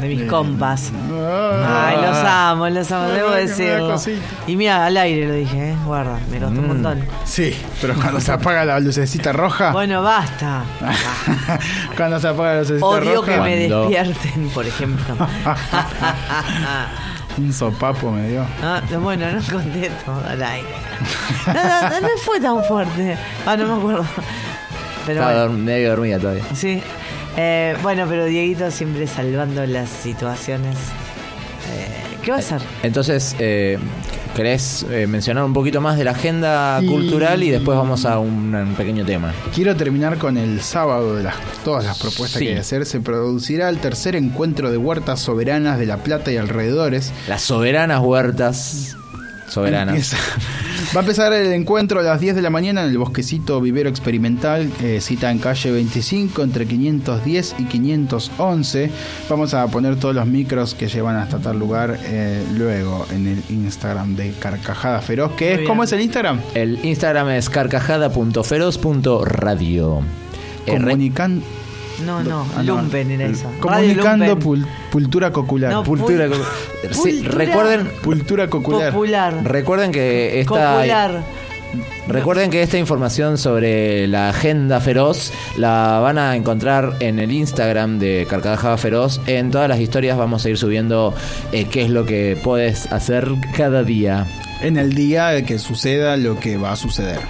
De 0.00 0.08
mis 0.08 0.24
compas. 0.28 0.90
Ah. 1.12 1.86
Ay, 1.88 1.96
los 1.96 2.16
amo, 2.16 2.68
los 2.68 2.90
amo, 2.92 3.08
debo 3.08 3.30
decirlo. 3.30 3.94
Y 4.46 4.56
mira, 4.56 4.84
al 4.86 4.96
aire 4.96 5.26
lo 5.28 5.34
dije, 5.34 5.70
¿eh? 5.70 5.76
Guarda, 5.86 6.18
me 6.30 6.38
costó 6.40 6.58
un 6.60 6.64
Mm. 6.64 6.68
montón. 6.68 7.04
Sí, 7.24 7.56
pero 7.80 7.94
cuando 7.94 8.20
se 8.20 8.32
apaga 8.32 8.64
la 8.64 8.80
lucecita 8.80 9.32
roja. 9.32 9.70
Bueno, 9.72 10.02
basta. 10.02 10.64
cuando 11.96 12.18
se 12.20 12.28
apaga 12.28 12.54
la 12.54 12.60
lucecita 12.60 12.84
Odio 12.86 13.14
roja. 13.14 13.26
que 13.34 13.40
me 13.40 13.68
Cuando- 13.68 13.88
despierten, 13.88 14.48
por 14.50 14.66
ejemplo. 14.66 15.16
Un 17.38 17.52
sopapo 17.52 18.12
me 18.12 18.28
dio. 18.28 18.46
Ah, 18.62 18.80
bueno, 19.00 19.26
no 19.32 19.40
contesto 19.50 20.12
al 20.28 20.40
aire. 20.42 20.68
No, 21.46 21.90
no, 21.90 22.00
no 22.00 22.08
fue 22.24 22.38
tan 22.40 22.62
fuerte. 22.64 23.16
Ah, 23.44 23.56
no 23.56 23.66
me 23.66 23.72
acuerdo. 23.80 24.04
Pero 25.06 25.20
estaba 25.20 25.32
bueno, 25.46 25.54
dorm- 25.54 25.62
medio 25.64 25.90
dormida 25.90 26.18
todavía 26.18 26.44
sí. 26.54 26.82
Eh, 27.36 27.74
bueno, 27.82 28.06
pero 28.08 28.24
Dieguito 28.26 28.70
siempre 28.70 29.06
salvando 29.06 29.66
las 29.66 29.88
situaciones. 29.90 30.76
Eh, 30.76 32.16
¿Qué 32.22 32.30
va 32.30 32.36
a 32.36 32.40
hacer? 32.40 32.60
entonces 32.82 33.34
eh, 33.38 33.78
¿Querés 34.36 34.84
eh, 34.90 35.06
mencionar 35.06 35.44
un 35.44 35.52
poquito 35.52 35.80
más 35.80 35.96
de 35.96 36.02
la 36.04 36.10
agenda 36.10 36.78
Sí. 36.80 36.86
cultural 36.86 37.42
y 37.44 37.50
después 37.50 37.78
vamos 37.78 38.04
a 38.04 38.18
un, 38.18 38.52
un 38.54 38.74
pequeño 38.74 39.04
tema? 39.04 39.32
Quiero 39.54 39.76
terminar 39.76 40.18
con 40.18 40.36
el 40.36 40.60
sábado 40.60 41.14
de 41.16 41.22
las, 41.22 41.36
todas 41.64 41.84
las 41.84 41.98
propuestas 41.98 42.38
Sí. 42.40 42.46
que 42.46 42.48
hay 42.50 42.54
que 42.56 42.60
hacer. 42.62 42.84
Se 42.84 42.98
producirá 43.00 43.68
el 43.68 43.78
tercer 43.78 44.16
encuentro 44.16 44.72
de 44.72 44.76
huertas 44.76 45.20
soberanas 45.20 45.78
de 45.78 45.86
La 45.86 45.98
Plata 45.98 46.32
y 46.32 46.36
alrededores. 46.36 47.12
Las 47.28 47.42
soberanas 47.42 48.00
huertas 48.00 48.96
soberanas. 49.48 49.94
Empieza, 49.94 50.16
Va 50.94 51.00
a 51.00 51.02
empezar 51.02 51.32
el 51.32 51.52
encuentro 51.52 52.00
a 52.00 52.02
las 52.02 52.20
10 52.20 52.36
de 52.36 52.42
la 52.42 52.50
mañana 52.50 52.82
en 52.84 52.90
el 52.90 52.98
Bosquecito 52.98 53.60
Vivero 53.60 53.88
Experimental, 53.88 54.70
eh, 54.82 55.00
cita 55.00 55.30
en 55.30 55.38
calle 55.38 55.70
25 55.72 56.42
entre 56.42 56.66
510 56.66 57.54
y 57.58 57.64
511. 57.64 58.90
Vamos 59.28 59.54
a 59.54 59.66
poner 59.68 59.96
todos 59.96 60.14
los 60.14 60.26
micros 60.26 60.74
que 60.74 60.88
llevan 60.88 61.16
hasta 61.16 61.38
tal 61.38 61.58
lugar 61.58 61.98
eh, 62.04 62.44
luego 62.56 63.06
en 63.12 63.26
el 63.26 63.42
Instagram 63.50 64.14
de 64.16 64.32
Carcajada 64.38 65.00
Feroz, 65.00 65.32
que 65.32 65.54
es. 65.54 65.60
¿cómo 65.66 65.82
es 65.84 65.92
el 65.92 66.00
Instagram? 66.00 66.40
El 66.54 66.84
Instagram 66.84 67.30
es 67.30 67.48
carcajada.feroz.radio. 67.50 70.00
Eh, 70.66 70.72
Comunican- 70.72 71.42
No, 72.04 72.22
no, 72.22 72.46
Ah, 72.56 72.62
no. 72.62 72.76
Lumpen 72.76 73.10
era 73.10 73.26
esa. 73.26 73.48
Radio 73.48 73.60
Comunicando 73.60 74.38
pul- 74.38 74.66
Pultura 74.90 75.30
Cocular. 75.32 75.70
No, 75.72 75.84
Cultura. 75.84 76.26
Pul- 76.28 76.44
Sí, 76.92 77.22
Cultura- 77.22 77.38
recuerden, 77.38 77.86
Pultura 78.02 78.48
Cocular. 78.50 78.92
Popular. 78.92 79.40
recuerden 79.44 79.92
que 79.92 80.40
esta 80.40 80.74
Popular. 80.74 81.22
Recuerden 82.06 82.50
que 82.50 82.62
esta 82.62 82.78
información 82.78 83.38
sobre 83.38 84.06
la 84.06 84.28
agenda 84.28 84.78
feroz 84.80 85.32
la 85.56 85.98
van 86.00 86.18
a 86.18 86.36
encontrar 86.36 86.94
en 87.00 87.18
el 87.18 87.32
Instagram 87.32 87.98
de 87.98 88.26
Carcajada 88.28 88.76
Feroz. 88.76 89.20
En 89.26 89.50
todas 89.50 89.68
las 89.68 89.80
historias 89.80 90.16
vamos 90.18 90.44
a 90.44 90.50
ir 90.50 90.58
subiendo 90.58 91.14
eh, 91.50 91.64
qué 91.70 91.82
es 91.82 91.90
lo 91.90 92.04
que 92.04 92.38
puedes 92.44 92.92
hacer 92.92 93.28
cada 93.56 93.82
día. 93.82 94.26
En 94.60 94.76
el 94.76 94.92
día 94.94 95.44
que 95.44 95.58
suceda 95.58 96.16
lo 96.16 96.38
que 96.38 96.58
va 96.58 96.72
a 96.72 96.76
suceder. 96.76 97.20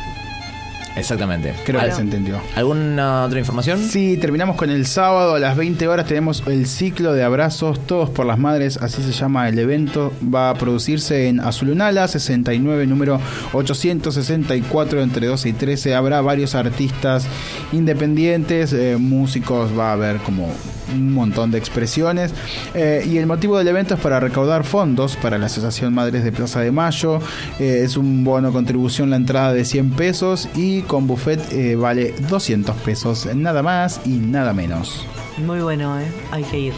Exactamente. 0.96 1.54
Creo 1.64 1.80
que 1.80 1.92
se 1.92 2.00
entendió. 2.00 2.40
¿Alguna 2.54 3.24
otra 3.24 3.38
información? 3.38 3.80
Sí, 3.80 4.16
terminamos 4.16 4.56
con 4.56 4.70
el 4.70 4.86
sábado 4.86 5.34
a 5.34 5.38
las 5.38 5.56
20 5.56 5.88
horas. 5.88 6.06
Tenemos 6.06 6.42
el 6.46 6.66
ciclo 6.66 7.12
de 7.12 7.24
abrazos 7.24 7.84
Todos 7.86 8.10
por 8.10 8.26
las 8.26 8.38
Madres, 8.38 8.76
así 8.76 9.02
se 9.02 9.12
llama 9.12 9.48
el 9.48 9.58
evento. 9.58 10.12
Va 10.22 10.50
a 10.50 10.54
producirse 10.54 11.28
en 11.28 11.40
Azulunala, 11.40 12.06
69, 12.06 12.86
número 12.86 13.20
864, 13.52 15.02
entre 15.02 15.26
12 15.26 15.48
y 15.48 15.52
13. 15.52 15.94
Habrá 15.94 16.20
varios 16.20 16.54
artistas 16.54 17.26
independientes, 17.72 18.72
eh, 18.72 18.96
músicos, 18.98 19.76
va 19.76 19.90
a 19.90 19.92
haber 19.94 20.18
como 20.18 20.48
un 20.92 21.12
montón 21.12 21.50
de 21.50 21.58
expresiones. 21.58 22.32
Eh, 22.74 23.06
y 23.08 23.18
el 23.18 23.26
motivo 23.26 23.56
del 23.58 23.68
evento 23.68 23.94
es 23.94 24.00
para 24.00 24.20
recaudar 24.20 24.64
fondos 24.64 25.16
para 25.16 25.38
la 25.38 25.46
Asociación 25.46 25.94
Madres 25.94 26.24
de 26.24 26.32
Plaza 26.32 26.60
de 26.60 26.70
Mayo. 26.72 27.20
Eh, 27.58 27.82
es 27.84 27.96
un 27.96 28.24
bono 28.24 28.52
contribución 28.52 29.10
la 29.10 29.16
entrada 29.16 29.52
de 29.52 29.64
100 29.64 29.90
pesos 29.92 30.48
y 30.54 30.82
con 30.82 31.06
buffet 31.06 31.40
eh, 31.52 31.76
vale 31.76 32.14
200 32.28 32.76
pesos, 32.76 33.28
nada 33.34 33.62
más 33.62 34.00
y 34.04 34.10
nada 34.10 34.52
menos. 34.52 35.06
Muy 35.38 35.60
bueno, 35.60 35.98
¿eh? 35.98 36.04
Hay 36.30 36.42
que 36.44 36.58
ir. 36.58 36.72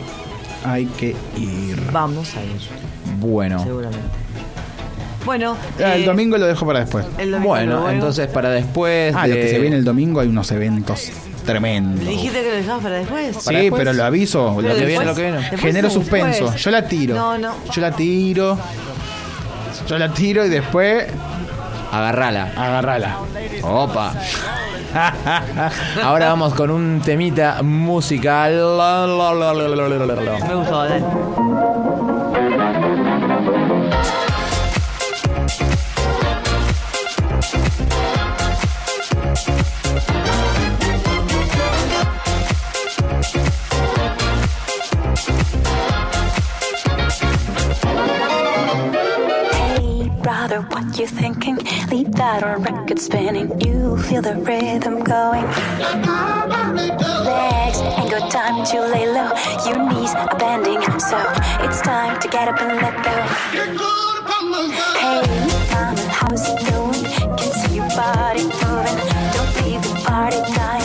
Hay 0.65 0.87
que 0.87 1.15
ir. 1.37 1.81
Vamos 1.93 2.35
a 2.37 2.43
ir, 2.45 2.57
Bueno. 3.20 3.62
seguramente. 3.62 4.05
Bueno, 5.24 5.57
Ah, 5.85 5.97
el 5.97 6.03
eh, 6.03 6.07
domingo 6.07 6.39
lo 6.39 6.47
dejo 6.47 6.65
para 6.66 6.81
después. 6.81 7.05
Bueno, 7.43 7.91
entonces 7.91 8.28
para 8.28 8.51
después. 8.51 9.12
Ah, 9.16 9.27
lo 9.27 9.35
de- 9.35 9.41
que 9.41 9.49
se 9.49 9.59
viene 9.59 9.77
el 9.77 9.85
domingo 9.85 10.20
hay 10.20 10.28
unos 10.28 10.51
eventos 10.53 11.11
tremendos. 11.47 12.05
¿Le 12.05 12.10
dijiste 12.10 12.43
que 12.43 12.51
lo 12.51 12.56
dejabas 12.56 12.82
para 12.82 12.94
después? 12.97 13.36
Sí, 13.36 13.44
para 13.44 13.59
después. 13.59 13.81
pero 13.81 13.93
lo 13.93 14.05
aviso. 14.05 14.55
Pero 14.56 14.68
lo 14.68 14.74
que 14.74 14.85
viene, 14.85 15.05
lo 15.05 15.14
que 15.14 15.23
viene. 15.23 15.43
Genero 15.43 15.89
después. 15.89 15.93
suspenso. 15.93 16.55
Yo 16.56 16.70
la 16.70 16.86
tiro. 16.86 17.14
No, 17.14 17.39
no. 17.39 17.55
Yo 17.73 17.81
la 17.81 17.93
tiro. 17.93 18.59
Yo 19.89 19.98
la 19.98 20.12
tiro 20.12 20.44
y 20.44 20.48
después 20.48 21.06
Agarrala. 21.93 22.52
agarrala. 22.56 23.18
Opa. 23.62 24.12
Ahora 26.02 26.28
vamos 26.28 26.55
con 26.55 26.70
un 26.70 27.01
temita 27.01 27.62
musical. 27.62 28.52
Me 28.52 30.55
gustó, 30.55 30.85
dale. 30.85 31.05
Hey, 40.09 40.45
thinking? 51.97 52.12
That 52.12 52.43
on 52.43 52.62
record 52.62 52.98
spinning. 52.98 53.60
You 53.60 53.97
feel 53.98 54.23
the 54.23 54.35
rhythm 54.36 55.02
going. 55.02 55.44
Legs 57.24 57.81
ain't 57.81 58.10
got 58.10 58.31
time 58.31 58.64
to 58.66 58.81
lay 58.89 59.06
low. 59.06 59.32
Your 59.66 59.78
knees 59.89 60.14
are 60.14 60.36
bending, 60.39 60.81
so 60.98 61.18
it's 61.64 61.81
time 61.81 62.18
to 62.20 62.28
get 62.28 62.48
up 62.48 62.60
and 62.60 62.77
let 62.77 62.94
go. 63.05 63.16
Hey, 65.01 65.23
mama, 65.73 66.01
how's 66.10 66.48
it 66.48 66.59
going? 66.70 67.05
Can 67.36 67.52
see 67.52 67.77
your 67.77 67.89
body 67.90 68.44
moving. 68.44 68.98
Don't 69.32 69.52
leave 69.64 69.82
the 69.82 70.02
party 70.05 70.40
dying. 70.55 70.76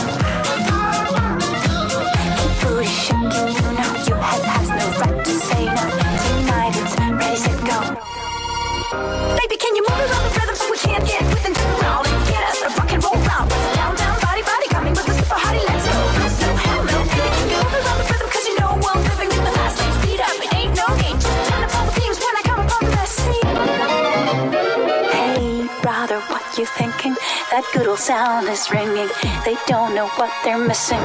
That 27.62 27.74
good 27.74 27.86
old 27.86 27.98
sound 28.00 28.48
is 28.48 28.68
ringing. 28.72 29.08
They 29.44 29.54
don't 29.68 29.94
know 29.94 30.08
what 30.18 30.32
they're 30.42 30.58
missing. 30.58 30.98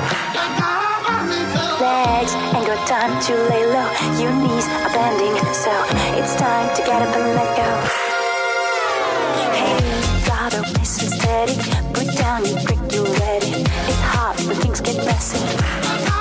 Legs 1.77 2.33
ain't 2.33 2.65
got 2.65 2.81
time 2.87 3.13
to 3.29 3.33
lay 3.45 3.61
low. 3.61 3.85
Your 4.17 4.33
knees 4.33 4.65
are 4.65 4.89
bending, 4.89 5.37
so 5.53 5.69
it's 6.17 6.33
time 6.35 6.75
to 6.75 6.81
get 6.81 6.99
up 7.03 7.13
and 7.13 7.35
let 7.37 7.49
go. 7.61 7.69
Hey, 9.53 9.77
brother, 10.25 10.65
listen 10.79 11.09
steady. 11.19 11.53
Put 11.93 12.17
down 12.17 12.43
your 12.43 12.59
brick, 12.65 12.91
you 12.91 13.05
ready. 13.05 13.61
It's 13.61 14.01
hot 14.09 14.41
when 14.47 14.57
things 14.57 14.81
get 14.81 14.97
messy. 15.05 16.16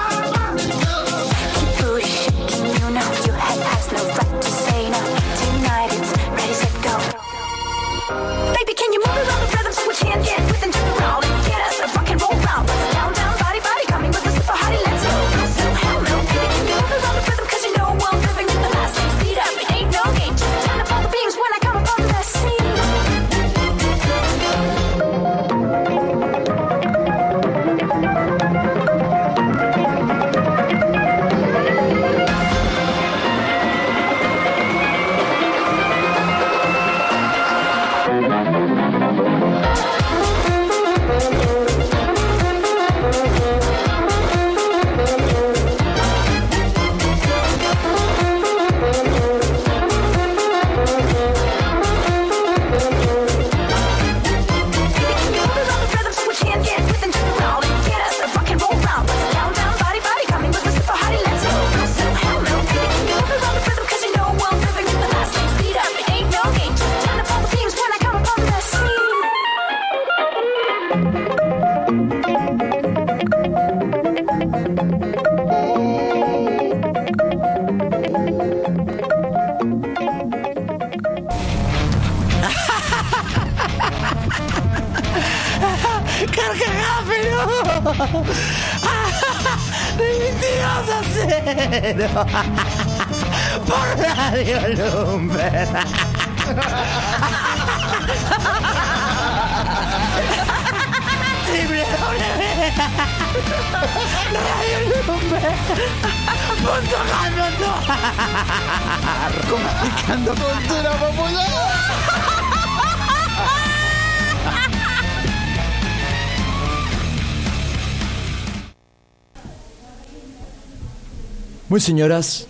Señoras 121.86 122.48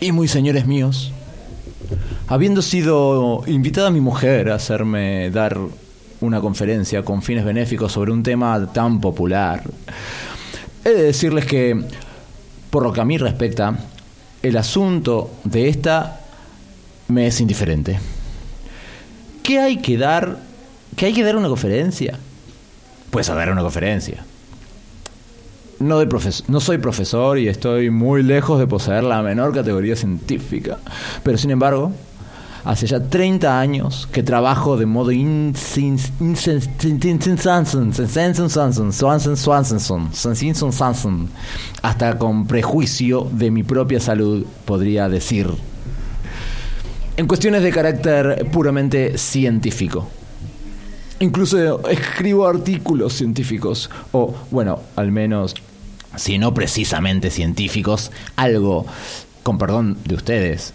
y 0.00 0.10
muy 0.10 0.26
señores 0.26 0.66
míos, 0.66 1.12
habiendo 2.26 2.62
sido 2.62 3.44
invitada 3.46 3.92
mi 3.92 4.00
mujer 4.00 4.50
a 4.50 4.56
hacerme 4.56 5.30
dar 5.30 5.56
una 6.20 6.40
conferencia 6.40 7.04
con 7.04 7.22
fines 7.22 7.44
benéficos 7.44 7.92
sobre 7.92 8.10
un 8.10 8.24
tema 8.24 8.72
tan 8.72 9.00
popular, 9.00 9.62
he 10.84 10.88
de 10.88 11.02
decirles 11.04 11.46
que, 11.46 11.80
por 12.70 12.82
lo 12.82 12.92
que 12.92 13.00
a 13.00 13.04
mí 13.04 13.18
respecta, 13.18 13.78
el 14.42 14.56
asunto 14.56 15.30
de 15.44 15.68
esta 15.68 16.18
me 17.06 17.28
es 17.28 17.40
indiferente. 17.40 18.00
¿Qué 19.44 19.60
hay 19.60 19.76
que 19.76 19.96
dar? 19.96 20.38
¿Qué 20.96 21.06
hay 21.06 21.12
que 21.12 21.22
dar 21.22 21.36
una 21.36 21.48
conferencia? 21.48 22.18
Pues 23.12 23.30
a 23.30 23.36
dar 23.36 23.52
una 23.52 23.62
conferencia. 23.62 24.19
No, 26.48 26.60
soy 26.60 26.78
profesor 26.78 27.38
y 27.38 27.48
estoy 27.48 27.90
muy 27.90 28.22
lejos 28.22 28.58
de 28.58 28.66
poseer 28.66 29.04
la 29.04 29.22
menor 29.22 29.54
categoría 29.54 29.96
científica. 29.96 30.78
Pero 31.22 31.38
sin 31.38 31.50
embargo, 31.50 31.92
hace 32.64 32.86
ya 32.86 33.00
30 33.00 33.60
años 33.60 34.08
que 34.12 34.22
trabajo 34.22 34.76
de 34.76 34.86
modo 34.86 35.12
hasta 41.82 42.18
con 42.18 42.46
prejuicio 42.46 43.28
de 43.32 43.50
mi 43.50 43.62
propia 43.62 44.00
salud, 44.00 44.44
podría 44.64 45.08
decir. 45.08 45.48
En 47.16 47.26
cuestiones 47.26 47.62
de 47.62 47.70
carácter 47.70 48.46
puramente 48.50 49.18
científico. 49.18 50.08
Incluso 51.18 51.86
escribo 51.86 52.46
artículos 52.46 53.12
científicos, 53.12 53.90
o 54.12 54.34
bueno, 54.50 54.80
al 54.96 55.12
menos, 55.12 55.54
si 56.16 56.38
no 56.38 56.54
precisamente 56.54 57.30
científicos, 57.30 58.10
algo, 58.36 58.86
con 59.42 59.58
perdón 59.58 59.98
de 60.04 60.14
ustedes, 60.14 60.74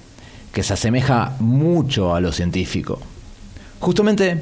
que 0.54 0.64
se 0.64 0.74
asemeja 0.74 1.36
mucho 1.40 2.16
a 2.16 2.22
lo 2.22 2.32
científico. 2.32 3.00
Justamente, 3.80 4.42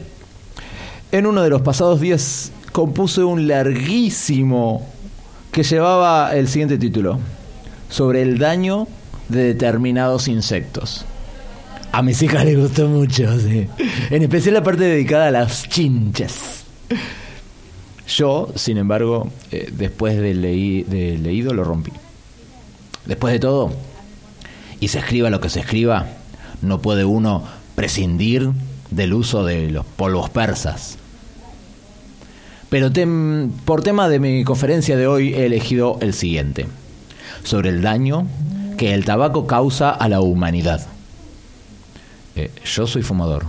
en 1.11 1.26
uno 1.26 1.41
de 1.41 1.49
los 1.49 1.61
pasados 1.61 1.99
días 1.99 2.52
compuse 2.72 3.24
un 3.24 3.48
larguísimo 3.48 4.88
que 5.52 5.64
llevaba 5.64 6.36
el 6.36 6.48
siguiente 6.48 6.78
título, 6.78 7.20
sobre 7.90 8.24
el 8.24 8.40
daño 8.40 8.88
de 9.30 9.44
determinados 9.44 10.28
insectos. 10.28 11.06
A 11.91 12.02
mis 12.02 12.22
hijas 12.24 12.44
les 12.44 12.57
gustó 12.57 12.88
mucho, 12.88 13.40
sí. 13.40 13.68
En 14.10 14.24
especial 14.24 14.56
la 14.56 14.64
parte 14.64 14.84
dedicada 14.84 15.28
a 15.28 15.32
las 15.32 15.70
chinches. 15.70 16.64
Yo, 18.15 18.49
sin 18.56 18.77
embargo, 18.77 19.30
eh, 19.52 19.69
después 19.72 20.18
de, 20.18 20.35
leí- 20.35 20.84
de 20.85 21.18
leído 21.18 21.53
lo 21.53 21.64
rompí. 21.64 21.91
Después 23.06 23.34
de 23.34 23.40
todo, 23.40 23.72
y 24.80 24.90
se 24.90 24.99
escriba 24.99 25.30
lo 25.30 25.41
que 25.41 25.49
se 25.49 25.61
escriba, 25.61 26.07
no 26.61 26.80
puede 26.80 27.06
uno 27.06 27.44
prescindir 27.76 28.52
del 28.91 29.14
uso 29.14 29.44
de 29.44 29.72
los 29.72 29.85
polvos 29.85 30.30
persas. 30.30 30.98
Pero 32.69 32.91
por 33.65 33.84
tema 33.84 34.10
de 34.10 34.19
mi 34.19 34.44
conferencia 34.44 34.95
de 34.95 35.07
hoy 35.07 35.34
he 35.34 35.45
elegido 35.45 35.98
el 36.02 36.14
siguiente, 36.14 36.68
sobre 37.44 37.69
el 37.69 37.81
daño 37.81 38.27
que 38.77 38.94
el 38.94 39.06
tabaco 39.06 39.48
causa 39.48 39.90
a 39.91 40.07
la 40.07 40.22
humanidad. 40.22 40.85
Eh, 42.35 42.52
yo 42.65 42.88
soy 42.88 43.02
fumador. 43.02 43.45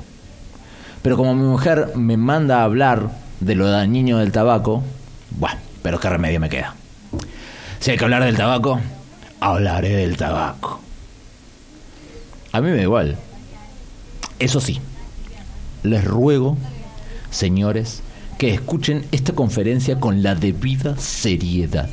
Pero 1.03 1.16
como 1.16 1.35
mi 1.35 1.45
mujer 1.45 1.93
me 1.97 2.16
manda 2.16 2.61
a 2.61 2.65
hablar 2.65 3.11
de 3.40 3.55
lo 3.55 3.70
dañino 3.70 4.19
del 4.19 4.32
tabaco, 4.32 4.82
bueno, 5.31 5.59
pero 5.82 6.01
qué 6.01 6.09
remedio 6.09 6.40
me 6.40 6.48
queda. 6.48 6.74
Si 7.81 7.90
hay 7.90 7.98
que 7.98 8.05
hablar 8.05 8.24
del 8.24 8.36
tabaco, 8.36 8.81
hablaré 9.40 9.97
del 9.97 10.16
tabaco. 10.16 10.81
A 12.52 12.61
mí 12.61 12.70
me 12.70 12.77
da 12.77 12.82
igual. 12.82 13.19
Eso 14.39 14.61
sí, 14.61 14.81
les 15.82 16.05
ruego, 16.05 16.56
señores, 17.31 18.02
que 18.39 18.55
escuchen 18.55 19.06
esta 19.12 19.32
conferencia 19.32 20.01
con 20.01 20.23
la 20.23 20.35
debida 20.35 20.97
seriedad. 20.97 21.89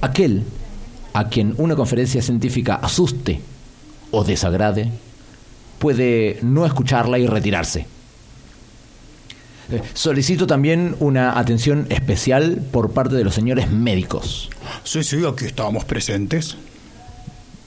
Aquel 0.00 0.44
a 1.12 1.28
quien 1.28 1.54
una 1.58 1.76
conferencia 1.76 2.22
científica 2.22 2.76
asuste 2.76 3.40
o 4.10 4.24
desagrade, 4.24 4.90
puede 5.78 6.38
no 6.42 6.66
escucharla 6.66 7.18
y 7.18 7.26
retirarse. 7.26 7.86
Eh, 9.70 9.82
Solicito 9.94 10.46
también 10.46 10.96
una 11.00 11.38
atención 11.38 11.86
especial 11.90 12.62
por 12.70 12.92
parte 12.92 13.14
de 13.14 13.24
los 13.24 13.34
señores 13.34 13.70
médicos. 13.70 14.50
Sí, 14.84 15.02
sí, 15.04 15.18
aquí 15.26 15.44
estábamos 15.44 15.84
presentes. 15.84 16.56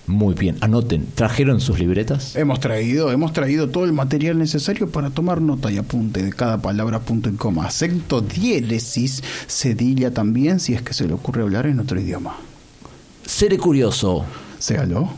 Muy 0.06 0.34
bien, 0.34 0.58
anoten. 0.60 1.08
¿Trajeron 1.16 1.62
sus 1.62 1.80
libretas? 1.80 2.36
Hemos 2.36 2.60
traído, 2.60 3.12
hemos 3.12 3.32
traído 3.32 3.70
todo 3.70 3.86
el 3.86 3.94
material 3.94 4.38
necesario 4.38 4.90
para 4.90 5.10
tomar 5.12 5.42
nota 5.42 5.72
y 5.72 5.78
apunte 5.78 6.22
de 6.22 6.34
cada 6.34 6.62
palabra, 6.62 7.00
punto 7.00 7.30
y 7.30 7.34
coma, 7.34 7.68
acento, 7.68 8.20
diéresis, 8.20 9.24
cedilla 9.48 10.12
también, 10.12 10.60
si 10.60 10.74
es 10.74 10.82
que 10.82 10.94
se 10.94 11.08
le 11.08 11.14
ocurre 11.14 11.44
hablar 11.44 11.68
en 11.68 11.80
otro 11.80 12.00
idioma. 12.00 12.36
Seré 13.26 13.58
curioso. 13.58 14.26
Séalo. 14.60 15.10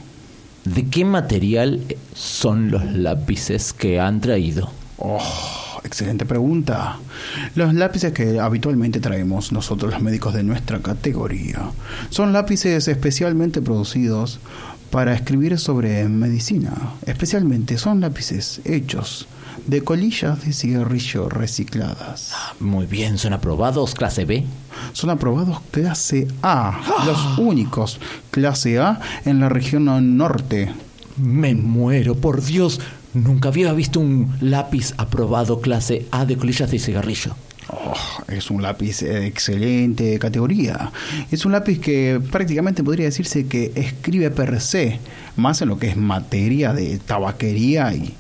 ¿De 0.66 0.88
qué 0.88 1.04
material 1.04 1.82
son 2.14 2.70
los 2.70 2.86
lápices 2.86 3.74
que 3.74 4.00
han 4.00 4.22
traído? 4.22 4.70
Oh, 4.98 5.20
excelente 5.86 6.26
pregunta. 6.26 6.98
Los 7.56 7.74
lápices 7.74 8.12
que 8.14 8.40
habitualmente 8.40 9.00
traemos 9.00 9.52
nosotros 9.52 9.94
los 9.94 10.02
médicos 10.02 10.34
de 10.34 10.44
nuestra 10.44 10.80
categoría 10.80 11.72
son 12.10 12.34
lápices 12.34 12.88
especialmente 12.88 13.62
producidos 13.62 14.40
para 14.92 15.14
escribir 15.14 15.58
sobre 15.60 16.08
medicina. 16.08 16.74
Especialmente 17.06 17.78
son 17.78 18.02
lápices 18.02 18.62
hechos 18.66 19.28
de 19.68 19.82
colillas 19.82 20.46
de 20.46 20.54
cigarrillo 20.54 21.30
recicladas. 21.30 22.34
Muy 22.60 22.86
bien, 22.86 23.18
¿son 23.18 23.34
aprobados 23.34 23.96
clase 23.96 24.26
B? 24.26 24.46
Son 24.94 25.10
aprobados 25.10 25.60
clase 25.72 26.28
A, 26.44 26.80
los 27.06 27.38
únicos 27.38 28.00
clase 28.32 28.80
A 28.80 29.00
en 29.26 29.40
la 29.40 29.50
región 29.50 30.18
norte. 30.18 30.72
Me 31.18 31.56
muero, 31.56 32.16
por 32.16 32.44
Dios. 32.44 32.80
Nunca 33.16 33.50
había 33.50 33.74
visto 33.74 34.00
un 34.00 34.36
lápiz 34.42 34.94
aprobado 34.98 35.62
clase 35.62 36.06
A 36.12 36.26
de 36.26 36.38
colillas 36.38 36.70
de 36.70 36.80
cigarrillo. 36.80 37.36
Oh, 37.70 37.94
es 38.28 38.52
un 38.52 38.62
lápiz 38.62 39.00
de 39.00 39.26
excelente 39.26 40.20
categoría. 40.20 40.92
Es 41.32 41.46
un 41.46 41.52
lápiz 41.54 41.80
que 41.80 42.22
prácticamente 42.32 42.84
podría 42.84 43.06
decirse 43.06 43.48
que 43.48 43.72
escribe 43.76 44.30
per 44.30 44.62
se, 44.62 45.00
más 45.36 45.62
en 45.64 45.70
lo 45.70 45.80
que 45.80 45.88
es 45.88 45.98
materia 45.98 46.74
de 46.74 47.00
tabaquería 47.00 47.92
y, 47.96 48.14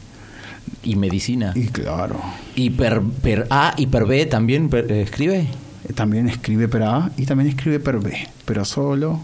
¿Y 0.83 0.95
medicina? 0.95 1.51
y 1.55 1.67
claro. 1.67 2.19
¿Y 2.55 2.71
per, 2.71 3.01
per 3.21 3.45
A 3.51 3.75
y 3.77 3.85
per 3.87 4.05
B 4.05 4.25
también 4.25 4.69
per- 4.69 4.91
eh, 4.91 5.01
escribe? 5.03 5.47
También 5.93 6.27
escribe 6.27 6.67
per 6.67 6.81
A 6.83 7.11
y 7.17 7.25
también 7.25 7.49
escribe 7.49 7.79
per 7.79 7.99
B, 7.99 8.27
pero 8.45 8.65
solo 8.65 9.19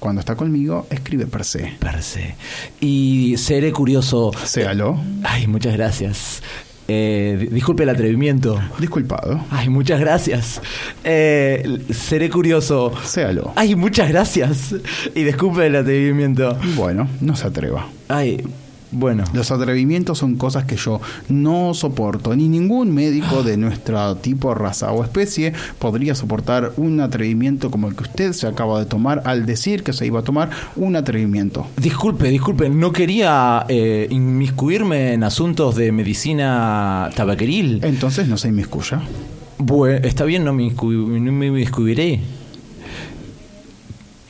cuando 0.00 0.18
está 0.20 0.34
conmigo 0.34 0.86
escribe 0.90 1.26
per 1.26 1.44
se. 1.44 1.74
Per 1.78 2.02
se. 2.02 2.34
Y 2.80 3.36
seré 3.38 3.70
curioso. 3.70 4.32
Séalo. 4.44 4.98
Ay, 5.22 5.46
muchas 5.46 5.74
gracias. 5.74 6.42
Eh, 6.88 7.36
di- 7.38 7.46
disculpe 7.46 7.84
el 7.84 7.88
atrevimiento. 7.90 8.60
Disculpado. 8.80 9.44
Ay, 9.52 9.68
muchas 9.68 10.00
gracias. 10.00 10.60
Eh, 11.04 11.78
seré 11.92 12.28
curioso. 12.28 12.92
Séalo. 13.04 13.52
Ay, 13.54 13.76
muchas 13.76 14.08
gracias. 14.08 14.74
Y 15.14 15.22
disculpe 15.22 15.66
el 15.66 15.76
atrevimiento. 15.76 16.58
Bueno, 16.74 17.08
no 17.20 17.36
se 17.36 17.46
atreva. 17.46 17.86
Ay, 18.08 18.42
bueno. 18.92 19.24
Los 19.32 19.50
atrevimientos 19.50 20.18
son 20.18 20.36
cosas 20.36 20.64
que 20.64 20.76
yo 20.76 21.00
no 21.28 21.74
soporto, 21.74 22.34
ni 22.34 22.48
ningún 22.48 22.92
médico 22.92 23.42
de 23.42 23.56
nuestro 23.56 24.16
tipo, 24.16 24.54
raza 24.54 24.92
o 24.92 25.04
especie 25.04 25.52
podría 25.78 26.14
soportar 26.14 26.72
un 26.76 27.00
atrevimiento 27.00 27.70
como 27.70 27.88
el 27.88 27.96
que 27.96 28.02
usted 28.02 28.32
se 28.32 28.46
acaba 28.46 28.78
de 28.78 28.86
tomar 28.86 29.22
al 29.24 29.46
decir 29.46 29.82
que 29.82 29.92
se 29.92 30.06
iba 30.06 30.20
a 30.20 30.22
tomar 30.22 30.50
un 30.76 30.96
atrevimiento. 30.96 31.66
Disculpe, 31.76 32.28
disculpe, 32.28 32.68
no 32.68 32.92
quería 32.92 33.64
eh, 33.68 34.06
inmiscuirme 34.10 35.12
en 35.12 35.24
asuntos 35.24 35.76
de 35.76 35.92
medicina 35.92 37.10
tabaqueril. 37.14 37.80
Entonces 37.82 38.28
no 38.28 38.36
se 38.36 38.48
inmiscuya. 38.48 39.02
Bueno, 39.58 40.06
está 40.06 40.24
bien, 40.24 40.44
no 40.44 40.52
me, 40.52 40.70
no 40.70 41.32
me 41.32 41.46
inmiscuiré. 41.46 42.20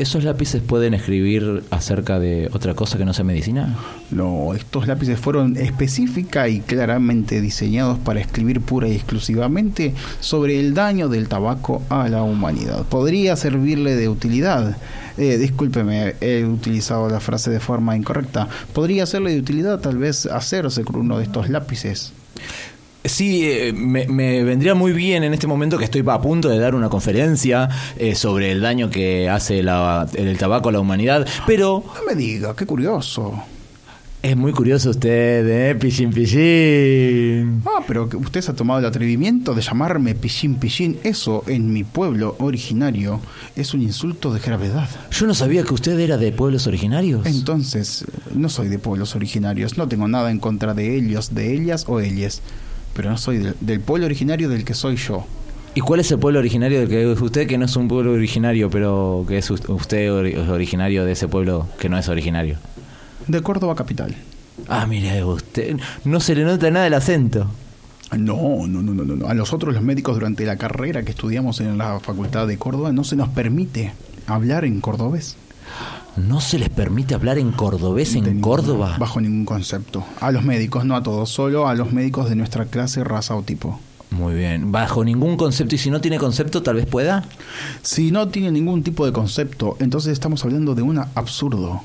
¿Esos 0.01 0.25
lápices 0.25 0.63
pueden 0.63 0.95
escribir 0.95 1.63
acerca 1.69 2.19
de 2.19 2.49
otra 2.55 2.73
cosa 2.73 2.97
que 2.97 3.05
no 3.05 3.13
sea 3.13 3.23
medicina? 3.23 3.77
No, 4.11 4.55
estos 4.55 4.87
lápices 4.87 5.21
fueron 5.21 5.59
específica 5.59 6.49
y 6.49 6.61
claramente 6.61 7.43
diseñados 7.43 7.99
para 7.99 8.19
escribir 8.19 8.63
pura 8.63 8.89
y 8.89 8.95
exclusivamente 8.95 9.93
sobre 10.21 10.59
el 10.59 10.73
daño 10.73 11.11
del 11.11 11.29
tabaco 11.29 11.83
a 11.91 12.09
la 12.09 12.23
humanidad. 12.23 12.87
Podría 12.87 13.37
servirle 13.37 13.95
de 13.95 14.09
utilidad. 14.09 14.75
Eh, 15.19 15.37
discúlpeme, 15.37 16.15
he 16.23 16.47
utilizado 16.47 17.11
la 17.11 17.21
frase 17.21 17.51
de 17.51 17.61
forma 17.61 17.95
incorrecta. 17.95 18.49
Podría 18.73 19.05
serle 19.05 19.33
de 19.33 19.41
utilidad 19.41 19.81
tal 19.81 19.99
vez 19.99 20.25
hacerse 20.25 20.83
con 20.83 20.97
uno 20.97 21.19
de 21.19 21.25
estos 21.25 21.51
lápices. 21.51 22.15
Sí, 23.05 23.43
eh, 23.45 23.73
me, 23.73 24.07
me 24.09 24.43
vendría 24.45 24.75
muy 24.75 24.93
bien 24.93 25.25
en 25.25 25.33
este 25.33 25.47
momento 25.47 25.79
que 25.79 25.85
estoy 25.85 26.05
a 26.07 26.21
punto 26.21 26.49
de 26.51 26.59
dar 26.59 26.75
una 26.75 26.91
conferencia 26.91 27.69
eh, 27.97 28.15
sobre 28.15 28.53
el 28.53 28.61
daño 28.61 28.91
que 28.91 29.29
hace 29.29 29.63
la- 29.63 30.07
el 30.15 30.37
tabaco 30.37 30.69
a 30.69 30.73
la 30.73 30.81
humanidad, 30.81 31.27
pero 31.47 31.83
No 31.95 32.03
me 32.07 32.15
diga, 32.15 32.55
qué 32.55 32.67
curioso. 32.67 33.43
es 34.23 34.37
muy 34.37 34.53
curioso 34.53 34.91
usted, 34.91 35.49
¿eh? 35.71 35.75
Pichín, 35.77 36.11
pichín. 36.13 37.63
Ah, 37.65 37.83
pero 37.87 38.07
usted 38.19 38.43
se 38.43 38.51
ha 38.51 38.55
tomado 38.55 38.81
el 38.81 38.85
atrevimiento 38.85 39.55
de 39.55 39.63
llamarme 39.63 40.15
pichín 40.15 40.57
pichín. 40.57 40.99
Eso 41.03 41.43
en 41.47 41.73
mi 41.73 41.85
pueblo 41.85 42.37
originario 42.39 43.21
es 43.57 43.73
un 43.73 43.81
insulto 43.81 44.31
de 44.33 44.41
gravedad. 44.41 44.91
Yo 45.11 45.27
no 45.27 45.33
sabía 45.33 45.63
que 45.63 45.73
usted 45.73 45.99
era 45.99 46.19
de 46.19 46.33
pueblos 46.33 46.67
originarios. 46.67 47.25
Entonces, 47.27 48.05
no 48.35 48.51
soy 48.51 48.69
de 48.69 48.79
pueblos 48.79 49.15
originarios, 49.17 49.79
no 49.79 49.89
tengo 49.89 50.07
nada 50.07 50.31
en 50.31 50.39
contra 50.39 50.75
de 50.75 50.97
ellos, 50.97 51.35
de 51.35 51.55
ellas 51.55 51.85
o 51.89 52.01
ellas, 52.01 52.43
pero 52.95 53.11
no 53.11 53.19
soy 53.19 53.39
del, 53.39 53.55
del 53.61 53.81
pueblo 53.81 54.07
originario 54.07 54.49
del 54.49 54.65
que 54.65 54.75
soy 54.75 54.97
yo. 54.97 55.27
¿Y 55.75 55.81
cuál 55.81 56.01
es 56.01 56.11
el 56.11 56.19
pueblo 56.19 56.41
originario 56.41 56.81
del 56.81 56.89
que 56.89 57.13
es 57.13 57.21
usted, 57.21 57.47
que 57.47 57.57
no 57.57 57.65
es 57.65 57.77
un 57.77 57.87
pueblo 57.87 58.13
originario, 58.13 58.71
pero 58.71 59.25
que 59.29 59.39
es 59.39 59.51
us- 59.51 59.63
usted 59.69 60.27
es 60.27 60.49
originario 60.49 61.05
de 61.05 61.13
ese 61.13 61.29
pueblo 61.29 61.69
que 61.79 61.89
no 61.89 61.97
es 61.97 62.09
originario? 62.09 62.57
De 63.29 63.41
Córdoba 63.41 63.75
capital. 63.77 64.15
Ah, 64.69 64.87
mire 64.87 65.23
usted, 65.25 65.77
no 66.05 66.19
se 66.21 66.35
le 66.35 66.45
nota 66.45 66.71
nada 66.71 66.87
el 66.89 66.95
acento. 66.95 67.47
No, 68.19 68.67
no, 68.67 68.83
no, 68.83 68.93
no, 68.93 69.05
no, 69.05 69.15
no. 69.15 69.29
A 69.29 69.35
nosotros 69.35 69.73
los 69.73 69.83
médicos 69.85 70.17
durante 70.17 70.45
la 70.45 70.57
carrera 70.57 71.05
que 71.05 71.13
estudiamos 71.13 71.61
en 71.61 71.79
la 71.79 72.01
Facultad 72.01 72.49
de 72.49 72.59
Córdoba 72.59 72.91
no 72.93 73.05
se 73.05 73.15
nos 73.15 73.29
permite 73.29 73.93
hablar 74.27 74.65
en 74.65 74.81
cordobés. 74.81 75.37
¿No 76.17 76.41
se 76.41 76.59
les 76.59 76.69
permite 76.69 77.15
hablar 77.15 77.39
en 77.39 77.53
cordobés 77.53 78.15
en 78.15 78.25
ningún- 78.25 78.41
Córdoba? 78.43 78.97
Bajo 78.99 79.21
ningún 79.21 79.45
concepto. 79.45 80.05
A 80.21 80.33
los 80.33 80.45
médicos, 80.45 80.85
no 80.85 80.97
a 80.97 81.03
todos, 81.03 81.31
solo 81.31 81.69
a 81.69 81.75
los 81.75 81.93
médicos 81.93 82.29
de 82.29 82.37
nuestra 82.37 82.67
clase, 82.67 83.05
raza 83.05 83.35
o 83.37 83.43
tipo. 83.43 83.81
Muy 84.11 84.35
bien, 84.35 84.73
bajo 84.73 85.05
ningún 85.05 85.37
concepto. 85.37 85.77
Y 85.77 85.79
si 85.79 85.89
no 85.91 86.01
tiene 86.01 86.19
concepto, 86.19 86.63
tal 86.63 86.75
vez 86.77 86.87
pueda. 86.87 87.25
Si 87.83 88.11
no 88.11 88.29
tiene 88.29 88.51
ningún 88.51 88.83
tipo 88.83 89.07
de 89.07 89.13
concepto, 89.13 89.77
entonces 89.79 90.13
estamos 90.13 90.45
hablando 90.45 90.75
de 90.75 90.83
un 90.83 90.99
absurdo. 90.99 91.81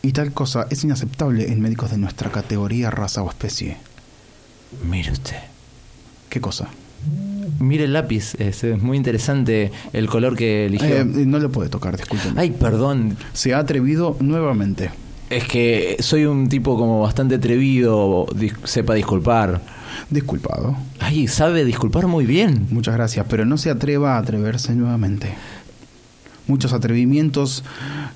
Y 0.00 0.12
tal 0.12 0.32
cosa 0.32 0.66
es 0.70 0.84
inaceptable 0.84 1.52
en 1.52 1.60
médicos 1.60 1.90
de 1.90 1.98
nuestra 1.98 2.30
categoría, 2.30 2.90
raza 2.90 3.22
o 3.22 3.28
especie. 3.28 3.76
Mire 4.88 5.12
usted. 5.12 5.36
¿Qué 6.30 6.40
cosa? 6.40 6.68
Mire 7.58 7.84
el 7.84 7.92
lápiz, 7.92 8.34
es, 8.38 8.62
es 8.64 8.80
muy 8.82 8.96
interesante 8.96 9.72
el 9.92 10.06
color 10.08 10.36
que 10.36 10.66
eligió. 10.66 10.88
Eh, 10.88 11.04
no 11.04 11.38
lo 11.38 11.50
puede 11.50 11.68
tocar, 11.68 11.96
discúlpeme. 11.96 12.40
Ay, 12.40 12.50
perdón. 12.52 13.16
Se 13.32 13.52
ha 13.54 13.58
atrevido 13.58 14.16
nuevamente. 14.20 14.90
Es 15.28 15.44
que 15.44 15.96
soy 16.00 16.24
un 16.24 16.48
tipo 16.48 16.78
como 16.78 17.00
bastante 17.00 17.34
atrevido, 17.34 18.26
dis- 18.28 18.54
sepa 18.64 18.94
disculpar. 18.94 19.60
Disculpado. 20.08 20.76
Ay, 21.00 21.26
sabe 21.28 21.64
disculpar 21.64 22.06
muy 22.06 22.24
bien. 22.24 22.66
Muchas 22.70 22.94
gracias, 22.94 23.26
pero 23.28 23.44
no 23.44 23.58
se 23.58 23.70
atreva 23.70 24.14
a 24.14 24.18
atreverse 24.18 24.74
nuevamente. 24.74 25.34
Muchos 26.46 26.72
atrevimientos 26.72 27.62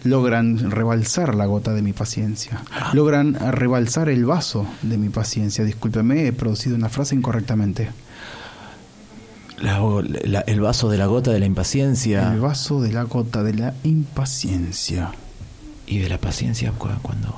logran 0.05 0.71
rebalsar 0.71 1.35
la 1.35 1.45
gota 1.45 1.75
de 1.75 1.83
mi 1.83 1.93
paciencia. 1.93 2.63
Logran 2.95 3.35
rebalsar 3.53 4.09
el 4.09 4.25
vaso 4.25 4.67
de 4.81 4.97
mi 4.97 5.11
paciencia. 5.11 5.65
Discúlpeme, 5.65 6.27
he 6.29 6.33
producido 6.33 6.77
una 6.77 6.89
frase 6.89 7.15
incorrectamente. 7.15 7.91
La- 9.63 9.81
la- 10.25 10.41
el 10.41 10.61
vaso 10.61 10.91
de 10.91 10.99
la 10.99 11.07
gota 11.07 11.31
de 11.31 11.39
la 11.41 11.47
impaciencia 11.47 12.33
El 12.33 12.41
vaso 12.41 12.81
de 12.83 12.93
la 12.93 13.05
gota 13.05 13.43
de 13.43 13.55
la 13.55 13.75
impaciencia. 13.85 15.13
y 15.87 15.99
de 15.99 16.09
la 16.09 16.19
paciencia 16.19 16.73
cu- 16.73 16.89
cuando 17.01 17.33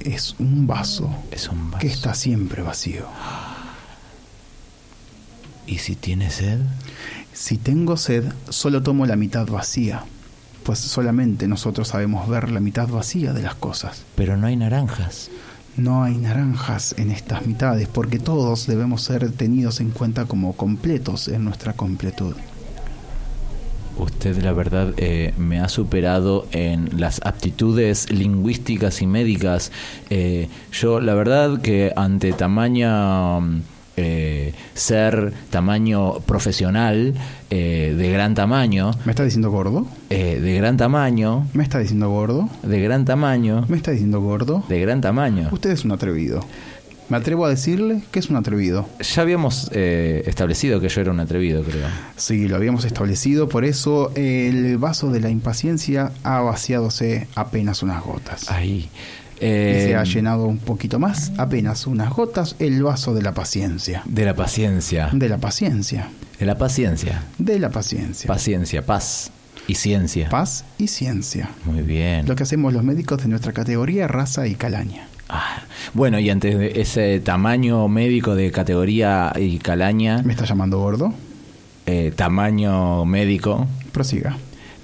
Es 0.00 0.34
un 0.38 0.66
vaso 0.66 1.10
es 1.30 1.48
un 1.48 1.70
vaso. 1.72 1.80
que 1.80 1.88
está 1.88 2.14
siempre 2.14 2.62
vacío. 2.62 3.04
¿Y 5.66 5.78
si 5.78 5.96
tiene 5.96 6.30
sed? 6.30 6.60
Si 7.32 7.56
tengo 7.58 7.96
sed, 7.96 8.24
solo 8.48 8.82
tomo 8.82 9.04
la 9.06 9.16
mitad 9.16 9.46
vacía, 9.48 10.04
pues 10.62 10.78
solamente 10.78 11.48
nosotros 11.48 11.88
sabemos 11.88 12.28
ver 12.28 12.50
la 12.50 12.60
mitad 12.60 12.88
vacía 12.88 13.32
de 13.32 13.42
las 13.42 13.54
cosas. 13.56 14.04
Pero 14.14 14.36
no 14.36 14.46
hay 14.46 14.56
naranjas. 14.56 15.30
No 15.76 16.02
hay 16.02 16.16
naranjas 16.16 16.94
en 16.98 17.10
estas 17.10 17.46
mitades, 17.46 17.86
porque 17.86 18.18
todos 18.18 18.66
debemos 18.66 19.02
ser 19.02 19.30
tenidos 19.32 19.80
en 19.80 19.90
cuenta 19.90 20.24
como 20.24 20.54
completos 20.54 21.28
en 21.28 21.44
nuestra 21.44 21.74
completud. 21.74 22.34
Usted, 23.98 24.42
la 24.42 24.52
verdad, 24.52 24.92
eh, 24.98 25.32
me 25.38 25.58
ha 25.58 25.68
superado 25.68 26.46
en 26.52 27.00
las 27.00 27.20
aptitudes 27.24 28.10
lingüísticas 28.10 29.00
y 29.00 29.06
médicas. 29.06 29.72
Eh, 30.10 30.48
yo, 30.72 31.00
la 31.00 31.14
verdad, 31.14 31.60
que 31.62 31.92
ante 31.96 32.32
tamaño 32.32 33.40
mm, 33.40 33.60
eh, 33.96 34.52
ser 34.74 35.32
tamaño 35.50 36.20
profesional, 36.20 37.14
eh, 37.50 37.94
de 37.96 38.10
gran 38.10 38.34
tamaño, 38.34 38.90
¿Me 39.04 39.12
está 39.12 39.24
diciendo 39.24 39.50
gordo? 39.50 39.86
eh, 40.10 40.38
de 40.40 40.54
gran 40.56 40.76
tamaño, 40.76 41.46
¿Me 41.54 41.62
está 41.62 41.78
diciendo 41.78 42.10
gordo? 42.10 42.48
de 42.62 42.80
gran 42.80 43.04
tamaño, 43.04 43.64
¿Me 43.68 43.76
está 43.76 43.90
diciendo 43.92 44.20
gordo? 44.20 44.64
de 44.68 44.80
gran 44.80 45.00
tamaño. 45.00 45.48
Usted 45.52 45.70
es 45.70 45.84
un 45.84 45.92
atrevido. 45.92 46.44
Me 47.08 47.18
atrevo 47.18 47.46
a 47.46 47.48
decirle 47.48 48.02
que 48.10 48.18
es 48.18 48.30
un 48.30 48.36
atrevido. 48.36 48.88
Ya 49.00 49.22
habíamos 49.22 49.70
eh, 49.72 50.24
establecido 50.26 50.80
que 50.80 50.88
yo 50.88 51.00
era 51.00 51.12
un 51.12 51.20
atrevido, 51.20 51.62
creo. 51.62 51.86
Sí, 52.16 52.48
lo 52.48 52.56
habíamos 52.56 52.84
establecido, 52.84 53.48
por 53.48 53.64
eso 53.64 54.10
el 54.16 54.76
vaso 54.78 55.12
de 55.12 55.20
la 55.20 55.30
impaciencia 55.30 56.10
ha 56.24 56.40
vaciadose 56.40 57.28
apenas 57.36 57.84
unas 57.84 58.02
gotas. 58.02 58.50
Ahí. 58.50 58.88
Y 59.36 59.44
Eh, 59.44 59.84
se 59.88 59.96
ha 59.96 60.04
llenado 60.04 60.46
un 60.46 60.58
poquito 60.58 60.98
más, 60.98 61.32
apenas 61.36 61.86
unas 61.86 62.10
gotas, 62.10 62.56
el 62.58 62.82
vaso 62.82 63.12
de 63.14 63.22
la 63.22 63.32
paciencia. 63.34 64.02
de 64.06 64.24
la 64.24 64.34
paciencia. 64.34 65.10
De 65.12 65.28
la 65.28 65.36
paciencia. 65.38 66.08
De 66.38 66.46
la 66.46 66.56
paciencia. 66.56 67.22
De 67.38 67.58
la 67.58 67.70
paciencia. 67.70 68.26
Paciencia, 68.28 68.84
paz 68.84 69.30
y 69.68 69.74
ciencia. 69.74 70.28
Paz 70.30 70.64
y 70.78 70.88
ciencia. 70.88 71.50
Muy 71.64 71.82
bien. 71.82 72.26
Lo 72.26 72.34
que 72.36 72.44
hacemos 72.44 72.72
los 72.72 72.82
médicos 72.84 73.22
de 73.22 73.28
nuestra 73.28 73.52
categoría, 73.52 74.06
raza 74.08 74.46
y 74.46 74.54
calaña. 74.54 75.08
Ah, 75.28 75.62
bueno, 75.92 76.18
y 76.20 76.30
antes 76.30 76.56
de 76.56 76.80
ese 76.80 77.18
tamaño 77.20 77.88
médico 77.88 78.34
de 78.36 78.50
categoría 78.52 79.32
y 79.36 79.58
calaña, 79.58 80.22
¿Me 80.22 80.32
está 80.32 80.44
llamando 80.44 80.78
gordo? 80.78 81.12
eh, 81.86 82.12
tamaño 82.16 83.04
médico, 83.04 83.66
Prosiga. 83.92 84.36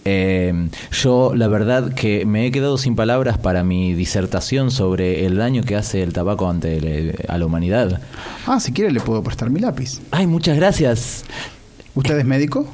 Eh, 0.05 0.69
yo 1.03 1.33
la 1.35 1.49
verdad 1.49 1.93
que 1.95 2.25
me 2.27 2.47
he 2.47 2.51
quedado 2.51 2.77
sin 2.79 2.97
palabras 2.97 3.39
para 3.39 3.63
mi 3.65 3.95
disertación 3.95 4.71
sobre 4.71 5.27
el 5.27 5.37
daño 5.37 5.63
que 5.63 5.77
hace 5.77 6.03
el 6.03 6.13
tabaco 6.13 6.49
ante 6.49 6.77
el- 6.79 7.15
a 7.29 7.39
la 7.39 7.47
humanidad. 7.47 8.01
Ah, 8.47 8.59
si 8.61 8.73
quiere 8.73 8.91
le 8.91 9.01
puedo 9.01 9.23
prestar 9.23 9.51
mi 9.51 9.61
lápiz. 9.61 10.01
Ay, 10.11 10.27
muchas 10.27 10.57
gracias. 10.57 11.25
¿Usted 11.95 12.19
es 12.19 12.25
médico? 12.25 12.67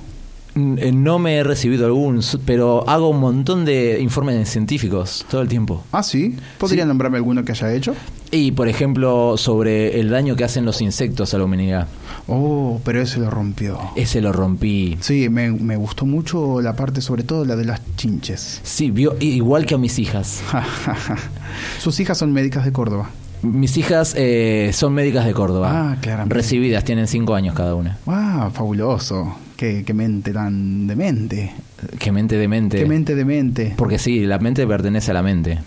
Mm, 0.55 0.79
eh, 0.79 0.93
No 0.93 1.19
me 1.19 1.37
he 1.37 1.45
recibido 1.45 1.87
algún, 1.87 2.21
pero 2.47 2.89
hago 2.89 3.11
un 3.11 3.21
montón 3.21 3.65
de 3.65 3.99
informes 4.01 4.49
científicos 4.49 5.25
todo 5.31 5.43
el 5.43 5.49
tiempo. 5.49 5.85
Ah, 5.93 6.03
sí. 6.03 6.37
¿Podría 6.59 6.85
Sí. 6.85 6.89
nombrarme 6.89 7.19
alguno 7.19 7.45
que 7.45 7.53
haya 7.53 7.73
hecho? 7.75 7.95
Y, 8.31 8.53
por 8.53 8.69
ejemplo, 8.69 9.37
sobre 9.37 10.01
el 10.01 10.11
daño 10.11 10.37
que 10.37 10.45
hacen 10.45 10.65
los 10.65 10.83
insectos 10.83 11.33
a 11.33 11.39
la 11.39 11.45
humanidad. 11.45 11.89
Oh, 12.27 12.81
pero 12.85 13.01
ese 13.01 13.21
lo 13.21 13.31
rompió. 13.31 13.79
Ese 13.97 14.21
lo 14.21 14.33
rompí. 14.33 14.99
Sí, 15.01 15.29
me, 15.31 15.51
me 15.51 15.77
gustó 15.77 16.05
mucho 16.05 16.61
la 16.61 16.77
parte, 16.77 17.01
sobre 17.01 17.23
todo 17.23 17.45
la 17.47 17.57
de 17.57 17.65
las 17.65 17.81
chinches. 17.97 18.61
Sí, 18.63 18.91
vio, 18.91 19.17
igual 19.21 19.65
que 19.65 19.75
a 19.75 19.79
mis 19.79 19.99
hijas. 19.99 20.43
Sus 21.81 21.99
hijas 22.01 22.19
son 22.19 22.33
médicas 22.33 22.65
de 22.67 22.73
Córdoba. 22.73 23.11
Mis 23.43 23.77
hijas 23.77 24.15
eh, 24.17 24.71
son 24.75 24.93
médicas 24.95 25.25
de 25.25 25.33
Córdoba. 25.33 25.71
Ah, 25.73 25.97
claramente. 26.01 26.35
Recibidas, 26.35 26.85
tienen 26.85 27.07
cinco 27.07 27.35
años 27.35 27.55
cada 27.55 27.75
una. 27.75 27.99
¡Ah, 28.07 28.51
fabuloso! 28.53 29.37
Qué, 29.57 29.85
qué 29.87 29.95
mente 29.95 30.33
tan 30.33 30.87
demente. 30.87 31.53
Qué 31.99 32.13
mente 32.13 32.37
de 32.37 32.49
mente. 32.49 32.79
Qué 32.79 32.87
mente 32.87 33.15
demente. 33.15 33.75
Porque 33.77 33.99
sí, 33.99 34.27
la 34.27 34.39
mente 34.39 34.67
pertenece 34.67 35.13
a 35.13 35.15
la 35.15 35.23
mente. 35.23 35.59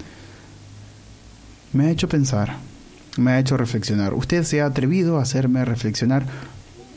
Me 1.74 1.86
ha 1.86 1.90
hecho 1.90 2.10
pensar, 2.10 2.58
me 3.18 3.32
ha 3.32 3.40
hecho 3.40 3.58
reflexionar. 3.58 4.14
Usted 4.14 4.44
se 4.44 4.62
ha 4.62 4.66
atrevido 4.66 5.20
a 5.20 5.22
hacerme 5.22 5.64
reflexionar 5.66 6.26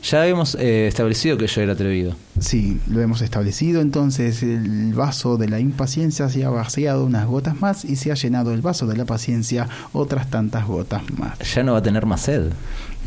Ya 0.03 0.21
habíamos 0.21 0.55
eh, 0.55 0.87
establecido 0.87 1.35
que 1.37 1.47
yo 1.47 1.61
era 1.61 1.73
atrevido. 1.73 2.15
Sí, 2.39 2.79
lo 2.87 3.01
hemos 3.01 3.21
establecido. 3.21 3.81
Entonces, 3.81 4.43
el 4.43 4.93
vaso 4.93 5.37
de 5.37 5.49
la 5.49 5.59
impaciencia 5.59 6.29
se 6.29 6.45
ha 6.45 6.49
vaciado 6.49 7.05
unas 7.05 7.25
gotas 7.25 7.59
más 7.59 7.85
y 7.85 7.95
se 7.95 8.11
ha 8.11 8.15
llenado 8.15 8.53
el 8.53 8.61
vaso 8.61 8.85
de 8.85 8.97
la 8.97 9.05
paciencia 9.05 9.67
otras 9.93 10.29
tantas 10.29 10.67
gotas 10.67 11.01
más. 11.17 11.39
Ya 11.55 11.63
no 11.63 11.71
va 11.71 11.79
a 11.79 11.83
tener 11.83 12.05
más 12.05 12.21
sed. 12.21 12.51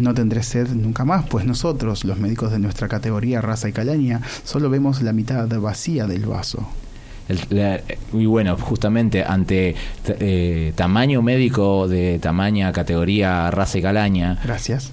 No 0.00 0.12
tendré 0.12 0.42
sed 0.42 0.68
nunca 0.70 1.04
más, 1.04 1.24
pues 1.28 1.44
nosotros, 1.44 2.04
los 2.04 2.18
médicos 2.18 2.50
de 2.50 2.58
nuestra 2.58 2.88
categoría 2.88 3.40
raza 3.40 3.68
y 3.68 3.72
calaña, 3.72 4.20
solo 4.42 4.68
vemos 4.68 5.00
la 5.02 5.12
mitad 5.12 5.48
vacía 5.60 6.06
del 6.06 6.26
vaso. 6.26 6.68
El- 7.28 7.40
la- 7.50 7.80
y 8.12 8.26
bueno, 8.26 8.56
justamente 8.56 9.22
ante 9.24 9.74
eh, 10.06 10.72
tamaño 10.76 11.20
médico 11.22 11.86
de 11.88 12.18
tamaña 12.18 12.72
categoría 12.72 13.50
raza 13.50 13.78
y 13.78 13.82
calaña, 13.82 14.38
Gracias. 14.42 14.90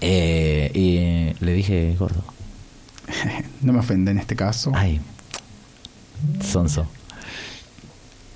eh, 0.00 0.70
y 0.74 1.44
le 1.44 1.52
dije 1.52 1.94
gordo. 1.98 2.22
No 3.62 3.72
me 3.72 3.80
ofende 3.80 4.10
en 4.12 4.18
este 4.18 4.36
caso. 4.36 4.70
Ay, 4.74 5.00
sonso. 6.42 6.86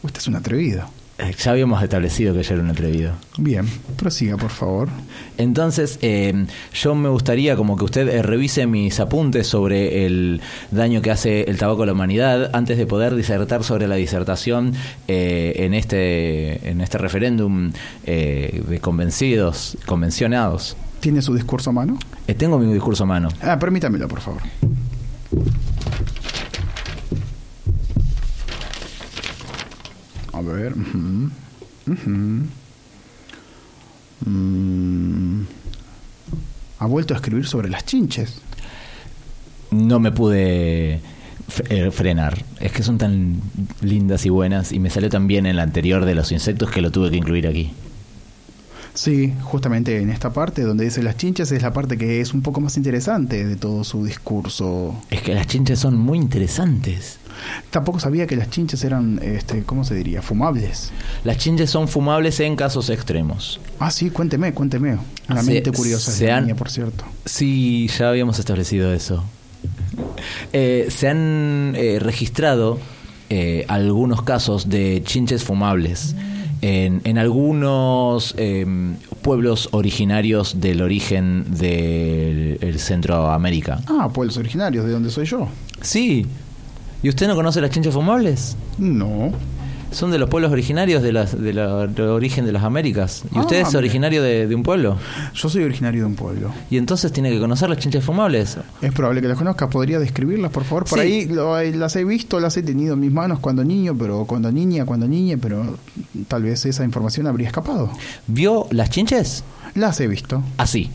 Usted 0.02 0.18
es 0.18 0.26
un 0.28 0.36
atrevido. 0.36 0.84
Ya 1.38 1.50
habíamos 1.50 1.82
establecido 1.82 2.34
que 2.34 2.42
yo 2.42 2.54
era 2.54 2.62
un 2.62 2.70
atrevido. 2.70 3.12
Bien, 3.38 3.66
prosiga, 3.96 4.36
por 4.36 4.50
favor. 4.50 4.88
Entonces, 5.38 5.98
eh, 6.02 6.46
yo 6.72 6.94
me 6.94 7.08
gustaría 7.08 7.56
como 7.56 7.76
que 7.76 7.84
usted 7.84 8.08
eh, 8.08 8.22
revise 8.22 8.66
mis 8.66 9.00
apuntes 9.00 9.46
sobre 9.46 10.06
el 10.06 10.40
daño 10.70 11.02
que 11.02 11.10
hace 11.10 11.42
el 11.42 11.58
tabaco 11.58 11.82
a 11.82 11.86
la 11.86 11.92
humanidad 11.92 12.50
antes 12.54 12.78
de 12.78 12.86
poder 12.86 13.14
disertar 13.14 13.64
sobre 13.64 13.86
la 13.88 13.96
disertación 13.96 14.74
eh, 15.08 15.54
en 15.56 15.74
este 15.74 16.68
en 16.68 16.80
este 16.80 16.98
referéndum 16.98 17.72
de 18.04 18.78
convencidos, 18.80 19.76
convencionados. 19.86 20.76
¿Tiene 21.00 21.22
su 21.22 21.34
discurso 21.34 21.70
a 21.70 21.72
mano? 21.72 21.98
Tengo 22.36 22.58
mi 22.58 22.72
discurso 22.72 23.04
a 23.04 23.06
mano. 23.06 23.28
Ah, 23.42 23.58
permítamelo, 23.58 24.08
por 24.08 24.20
favor. 24.20 24.42
A 30.40 30.42
ver. 30.42 30.74
Mm. 34.26 35.42
Ha 36.78 36.86
vuelto 36.86 37.12
a 37.12 37.18
escribir 37.18 37.46
sobre 37.46 37.68
las 37.68 37.84
chinches. 37.84 38.40
No 39.70 40.00
me 40.00 40.12
pude 40.12 41.00
eh, 41.68 41.90
frenar. 41.90 42.42
Es 42.58 42.72
que 42.72 42.82
son 42.82 42.96
tan 42.96 43.42
lindas 43.82 44.24
y 44.24 44.30
buenas 44.30 44.72
y 44.72 44.78
me 44.78 44.88
salió 44.88 45.10
tan 45.10 45.26
bien 45.26 45.44
en 45.44 45.56
la 45.56 45.62
anterior 45.62 46.06
de 46.06 46.14
los 46.14 46.32
insectos 46.32 46.70
que 46.70 46.80
lo 46.80 46.90
tuve 46.90 47.10
que 47.10 47.16
incluir 47.18 47.46
aquí. 47.46 47.72
Sí, 48.94 49.34
justamente 49.42 50.00
en 50.00 50.08
esta 50.08 50.32
parte 50.32 50.62
donde 50.62 50.84
dice 50.84 51.02
las 51.02 51.18
chinches 51.18 51.52
es 51.52 51.62
la 51.62 51.74
parte 51.74 51.98
que 51.98 52.22
es 52.22 52.32
un 52.32 52.40
poco 52.40 52.62
más 52.62 52.78
interesante 52.78 53.44
de 53.44 53.56
todo 53.56 53.84
su 53.84 54.06
discurso. 54.06 55.02
Es 55.10 55.20
que 55.20 55.34
las 55.34 55.46
chinches 55.46 55.78
son 55.78 55.98
muy 55.98 56.16
interesantes. 56.16 57.19
Tampoco 57.70 58.00
sabía 58.00 58.26
que 58.26 58.36
las 58.36 58.50
chinches 58.50 58.82
eran, 58.84 59.20
este, 59.22 59.62
¿cómo 59.62 59.84
se 59.84 59.94
diría? 59.94 60.22
Fumables. 60.22 60.92
Las 61.24 61.38
chinches 61.38 61.70
son 61.70 61.88
fumables 61.88 62.40
en 62.40 62.56
casos 62.56 62.90
extremos. 62.90 63.60
Ah, 63.78 63.90
sí, 63.90 64.10
cuénteme, 64.10 64.52
cuénteme. 64.52 64.98
La 65.28 65.42
Se- 65.42 65.52
mente 65.52 65.72
curiosa 65.72 66.10
se 66.12 66.30
han- 66.30 66.48
por 66.56 66.70
cierto. 66.70 67.04
Sí, 67.24 67.88
ya 67.98 68.08
habíamos 68.10 68.38
establecido 68.38 68.92
eso. 68.92 69.24
Eh, 70.52 70.88
se 70.90 71.08
han 71.08 71.74
eh, 71.76 71.98
registrado 72.00 72.78
eh, 73.30 73.64
algunos 73.68 74.22
casos 74.22 74.68
de 74.68 75.02
chinches 75.04 75.44
fumables 75.44 76.14
en, 76.62 77.00
en 77.04 77.18
algunos 77.18 78.34
eh, 78.38 78.66
pueblos 79.22 79.68
originarios 79.72 80.60
del 80.60 80.82
origen 80.82 81.44
del 81.56 82.58
el 82.60 82.78
Centroamérica. 82.80 83.80
Ah, 83.86 84.08
pueblos 84.12 84.36
originarios, 84.36 84.84
de 84.84 84.92
donde 84.92 85.10
soy 85.10 85.26
yo. 85.26 85.48
Sí. 85.82 86.26
¿Y 87.02 87.08
usted 87.08 87.26
no 87.28 87.34
conoce 87.34 87.60
las 87.60 87.70
chinches 87.70 87.94
fumables? 87.94 88.56
No. 88.78 89.32
Son 89.90 90.12
de 90.12 90.18
los 90.20 90.30
pueblos 90.30 90.52
originarios 90.52 91.02
de 91.02 91.12
las, 91.12 91.36
de 91.36 91.52
la- 91.52 91.74
origen 92.12 92.44
de 92.46 92.52
las 92.52 92.62
Américas. 92.62 93.22
¿Y 93.34 93.38
Ah, 93.38 93.40
usted 93.40 93.56
es 93.56 93.66
mire. 93.68 93.78
originario 93.78 94.22
de, 94.22 94.46
de 94.46 94.54
un 94.54 94.62
pueblo? 94.62 94.96
Yo 95.34 95.48
soy 95.48 95.64
originario 95.64 96.02
de 96.02 96.06
un 96.06 96.14
pueblo. 96.14 96.52
Y 96.70 96.76
entonces 96.76 97.10
tiene 97.10 97.28
que 97.30 97.40
conocer 97.40 97.68
las 97.68 97.78
chinches 97.78 98.04
fumables. 98.04 98.56
Es 98.82 98.92
probable 98.92 99.20
que 99.20 99.26
las 99.26 99.36
conozca. 99.36 99.68
¿Podría 99.68 99.98
describirlas, 99.98 100.52
por 100.52 100.62
favor? 100.62 100.84
Por 100.84 101.00
Sí. 101.00 101.04
ahí 101.06 101.24
lo- 101.26 101.60
las 101.60 101.96
he 101.96 102.04
visto, 102.04 102.38
las 102.38 102.56
he 102.56 102.62
tenido 102.62 102.94
en 102.94 103.00
mis 103.00 103.10
manos 103.10 103.40
cuando 103.40 103.64
niño, 103.64 103.96
pero 103.98 104.26
cuando 104.26 104.52
niña, 104.52 104.84
cuando 104.84 105.08
niña, 105.08 105.36
pero 105.42 105.76
tal 106.28 106.44
vez 106.44 106.64
esa 106.66 106.84
información 106.84 107.26
habría 107.26 107.48
escapado. 107.48 107.90
¿Vio 108.28 108.68
las 108.70 108.90
chinches? 108.90 109.42
Las 109.74 109.98
he 110.00 110.06
visto. 110.06 110.44
Así. 110.56 110.88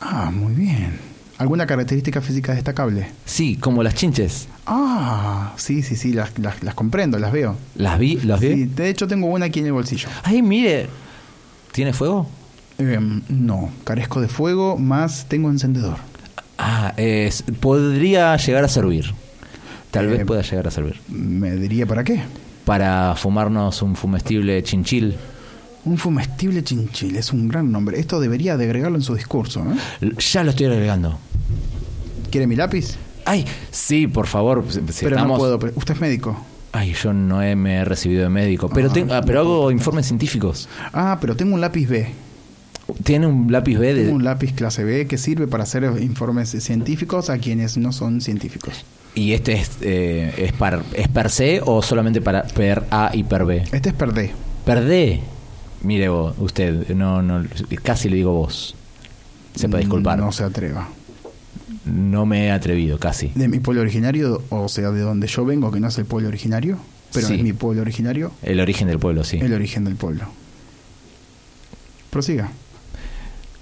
Ah, 0.00 0.32
muy 0.34 0.54
bien. 0.54 0.98
¿Alguna 1.38 1.66
característica 1.66 2.20
física 2.20 2.52
destacable? 2.54 3.08
Sí, 3.24 3.56
como 3.56 3.82
las 3.84 3.94
chinches. 3.94 4.48
Ah, 4.66 5.52
sí, 5.56 5.82
sí, 5.82 5.96
sí, 5.96 6.12
las, 6.12 6.38
las, 6.38 6.62
las 6.62 6.74
comprendo, 6.74 7.18
las 7.18 7.32
veo. 7.32 7.56
¿Las 7.76 7.98
vi? 7.98 8.16
¿Las 8.16 8.40
vi? 8.40 8.48
Sí, 8.54 8.64
de 8.64 8.88
hecho 8.88 9.06
tengo 9.06 9.26
una 9.26 9.46
aquí 9.46 9.60
en 9.60 9.66
el 9.66 9.72
bolsillo. 9.72 10.08
Ay, 10.22 10.42
mire. 10.42 10.88
¿Tiene 11.72 11.92
fuego? 11.92 12.26
Em, 12.78 13.22
no, 13.28 13.70
carezco 13.84 14.20
de 14.20 14.28
fuego, 14.28 14.78
más 14.78 15.26
tengo 15.28 15.50
encendedor. 15.50 15.96
Ah, 16.58 16.94
es, 16.96 17.42
podría 17.60 18.36
llegar 18.36 18.64
a 18.64 18.68
servir. 18.68 19.12
Tal 19.90 20.06
Eh, 20.06 20.08
vez 20.08 20.24
pueda 20.24 20.42
llegar 20.42 20.66
a 20.66 20.70
servir. 20.70 20.96
¿Me 21.08 21.52
diría 21.56 21.86
para 21.86 22.02
qué? 22.04 22.22
Para 22.64 23.14
fumarnos 23.16 23.82
un 23.82 23.94
fumestible 23.96 24.62
chinchil. 24.62 25.14
Un 25.84 25.98
fumestible 25.98 26.64
chinchil, 26.64 27.16
es 27.16 27.32
un 27.32 27.48
gran 27.48 27.70
nombre. 27.70 28.00
Esto 28.00 28.18
debería 28.18 28.56
de 28.56 28.64
agregarlo 28.64 28.96
en 28.96 29.02
su 29.02 29.14
discurso. 29.14 29.62
¿eh? 30.00 30.10
Ya 30.32 30.42
lo 30.42 30.50
estoy 30.50 30.66
agregando. 30.66 31.18
¿Quiere 32.30 32.46
mi 32.46 32.56
lápiz? 32.56 32.96
Ay, 33.24 33.44
sí, 33.70 34.06
por 34.06 34.26
favor. 34.26 34.64
si- 34.68 34.80
pero 35.04 35.24
no 35.24 35.36
puedo. 35.36 35.58
pero- 35.58 35.72
¿Usted 35.76 35.94
es 35.94 36.00
médico? 36.00 36.44
Ay, 36.72 36.92
yo 36.94 37.12
no 37.12 37.40
he, 37.42 37.54
me 37.54 37.76
he 37.76 37.84
recibido 37.84 38.22
de 38.24 38.28
médico. 38.28 38.68
Pero, 38.68 38.88
Ah, 38.90 38.92
tengo- 38.92 39.14
ah, 39.14 39.22
pero 39.24 39.40
hago 39.40 39.70
informes 39.70 40.06
científicos. 40.06 40.68
Ah, 40.92 41.18
pero 41.20 41.36
tengo 41.36 41.54
un 41.54 41.60
lápiz 41.60 41.86
B. 41.86 42.08
¿Tiene 43.02 43.26
un 43.26 43.50
lápiz 43.50 43.78
B 43.78 43.94
de, 43.94 44.02
Tengo 44.04 44.16
un 44.16 44.24
lápiz 44.24 44.52
clase 44.52 44.84
B 44.84 45.06
que 45.06 45.16
sirve 45.16 45.46
para 45.46 45.62
hacer 45.62 45.84
informes 46.02 46.50
científicos 46.50 47.30
a 47.30 47.38
quienes 47.38 47.76
no 47.78 47.92
son 47.92 48.20
científicos. 48.20 48.84
¿Y 49.14 49.32
este 49.32 49.52
es, 49.54 49.70
eh, 49.80 50.34
es, 50.36 50.52
par- 50.52 50.82
es 50.94 51.08
per 51.08 51.30
se 51.30 51.60
o 51.64 51.80
solamente 51.80 52.20
para 52.20 52.42
per 52.42 52.84
A 52.90 53.10
y 53.14 53.22
per 53.22 53.44
B? 53.46 53.62
Este 53.72 53.90
es 53.90 53.94
per 53.94 54.12
D. 54.12 54.32
Per 54.66 54.84
D. 54.84 55.20
Mire 55.82 56.08
vos, 56.08 56.34
usted, 56.38 56.88
no, 56.94 57.22
no, 57.22 57.42
casi 57.82 58.08
le 58.08 58.16
digo 58.16 58.32
vos. 58.32 58.74
Sepa 59.54 59.78
disculpar. 59.78 60.18
No 60.18 60.32
se 60.32 60.42
atreva. 60.44 60.88
No 61.86 62.24
me 62.26 62.46
he 62.46 62.50
atrevido, 62.50 62.98
casi. 62.98 63.30
De 63.34 63.46
mi 63.48 63.60
pueblo 63.60 63.82
originario, 63.82 64.42
o 64.50 64.68
sea, 64.68 64.90
de 64.90 65.00
donde 65.00 65.26
yo 65.26 65.44
vengo, 65.44 65.70
que 65.70 65.80
no 65.80 65.88
es 65.88 65.98
el 65.98 66.06
pueblo 66.06 66.28
originario, 66.28 66.78
pero 67.12 67.28
Sí. 67.28 67.34
es 67.34 67.42
mi 67.42 67.52
pueblo 67.52 67.82
originario, 67.82 68.32
El 68.42 68.60
origen 68.60 68.88
del 68.88 68.98
pueblo, 68.98 69.22
sí. 69.24 69.38
el 69.38 69.52
origen 69.52 69.84
del 69.84 69.96
pueblo. 69.96 70.24
Prosiga. 72.10 72.50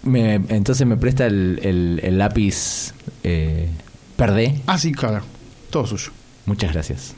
Me- 0.05 0.35
entonces 0.35 0.87
me 0.87 0.97
presta 0.97 1.27
el, 1.27 1.61
el- 1.63 2.01
el 2.03 2.19
lápiz 2.19 2.93
eh, 3.25 3.69
per 4.17 4.33
D. 4.33 4.61
Ah, 4.67 4.79
sí, 4.79 4.93
claro. 4.93 5.23
Todo 5.71 5.87
suyo. 5.87 6.11
Muchas 6.47 6.73
gracias. 6.73 7.15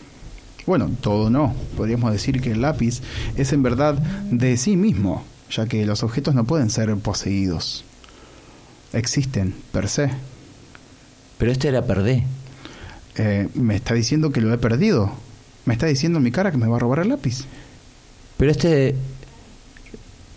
Bueno, 0.66 0.90
todo 1.00 1.28
no. 1.30 1.54
Podríamos 1.76 2.12
decir 2.12 2.40
que 2.40 2.52
el 2.52 2.62
lápiz 2.62 3.00
es 3.36 3.52
en 3.52 3.62
verdad 3.62 3.94
de 4.30 4.56
sí 4.56 4.76
mismo, 4.76 5.24
ya 5.50 5.66
que 5.66 5.84
los 5.86 6.02
objetos 6.02 6.34
no 6.34 6.44
pueden 6.44 6.70
ser 6.70 6.94
poseídos. 6.96 7.84
Existen, 8.92 9.54
per 9.72 9.88
se. 9.88 10.10
Pero 11.38 11.52
este 11.52 11.68
era 11.68 11.82
per 11.82 12.02
D. 12.02 12.24
Eh, 13.16 13.48
me 13.54 13.76
está 13.76 13.94
diciendo 13.94 14.30
que 14.30 14.40
lo 14.40 14.52
he 14.52 14.58
perdido. 14.58 15.12
Me 15.64 15.74
está 15.74 15.86
diciendo 15.86 16.18
en 16.18 16.24
mi 16.24 16.30
cara 16.30 16.50
que 16.50 16.58
me 16.58 16.66
va 16.66 16.76
a 16.76 16.80
robar 16.80 17.00
el 17.00 17.08
lápiz. 17.08 17.44
Pero 18.36 18.50
este 18.50 18.94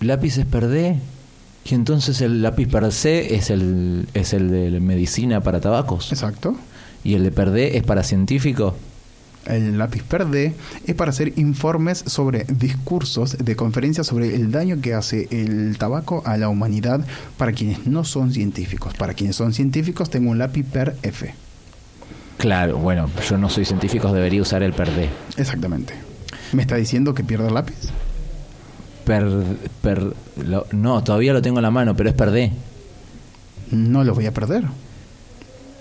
lápiz 0.01 0.37
es 0.37 0.45
per 0.45 0.67
D. 0.67 0.99
Y 1.65 1.75
entonces 1.75 2.21
el 2.21 2.41
lápiz 2.41 2.67
per 2.67 2.91
C 2.91 3.35
es 3.35 3.49
el, 3.49 4.07
es 4.13 4.33
el 4.33 4.49
de 4.49 4.79
medicina 4.79 5.41
para 5.41 5.59
tabacos. 5.59 6.11
Exacto. 6.11 6.55
Y 7.03 7.15
el 7.15 7.23
de 7.23 7.31
per 7.31 7.51
D 7.51 7.77
es 7.77 7.83
para 7.83 8.03
científico. 8.03 8.75
El 9.47 9.77
lápiz 9.77 10.03
verde 10.09 10.53
es 10.85 10.93
para 10.95 11.11
hacer 11.11 11.33
informes 11.37 12.03
sobre 12.05 12.43
discursos 12.49 13.37
de 13.39 13.55
conferencias 13.55 14.05
sobre 14.07 14.35
el 14.35 14.51
daño 14.51 14.81
que 14.81 14.93
hace 14.93 15.27
el 15.31 15.77
tabaco 15.77 16.21
a 16.25 16.35
la 16.37 16.49
humanidad 16.49 17.05
para 17.37 17.53
quienes 17.53 17.87
no 17.87 18.03
son 18.03 18.33
científicos. 18.33 18.93
Para 18.95 19.13
quienes 19.13 19.37
son 19.37 19.53
científicos 19.53 20.09
tengo 20.09 20.31
un 20.31 20.37
lápiz 20.37 20.63
per 20.65 20.97
F. 21.01 21.33
Claro, 22.37 22.77
bueno, 22.77 23.09
yo 23.29 23.37
no 23.37 23.49
soy 23.49 23.63
científico, 23.65 24.11
debería 24.13 24.41
usar 24.41 24.61
el 24.63 24.73
per 24.73 24.93
D. 24.93 25.09
Exactamente. 25.37 25.93
¿Me 26.51 26.61
está 26.61 26.75
diciendo 26.75 27.13
que 27.13 27.23
pierdo 27.23 27.47
el 27.47 27.53
lápiz? 27.53 27.75
Per, 29.05 29.25
per, 29.81 30.13
lo- 30.45 30.67
no, 30.73 31.03
todavía 31.03 31.31
lo 31.33 31.41
tengo 31.41 31.59
en 31.59 31.63
la 31.63 31.71
mano, 31.71 31.95
pero 31.95 32.09
es 32.09 32.15
per 32.15 32.31
D. 32.31 32.51
No 33.71 34.03
lo 34.03 34.13
voy 34.13 34.25
a 34.25 34.33
perder. 34.33 34.65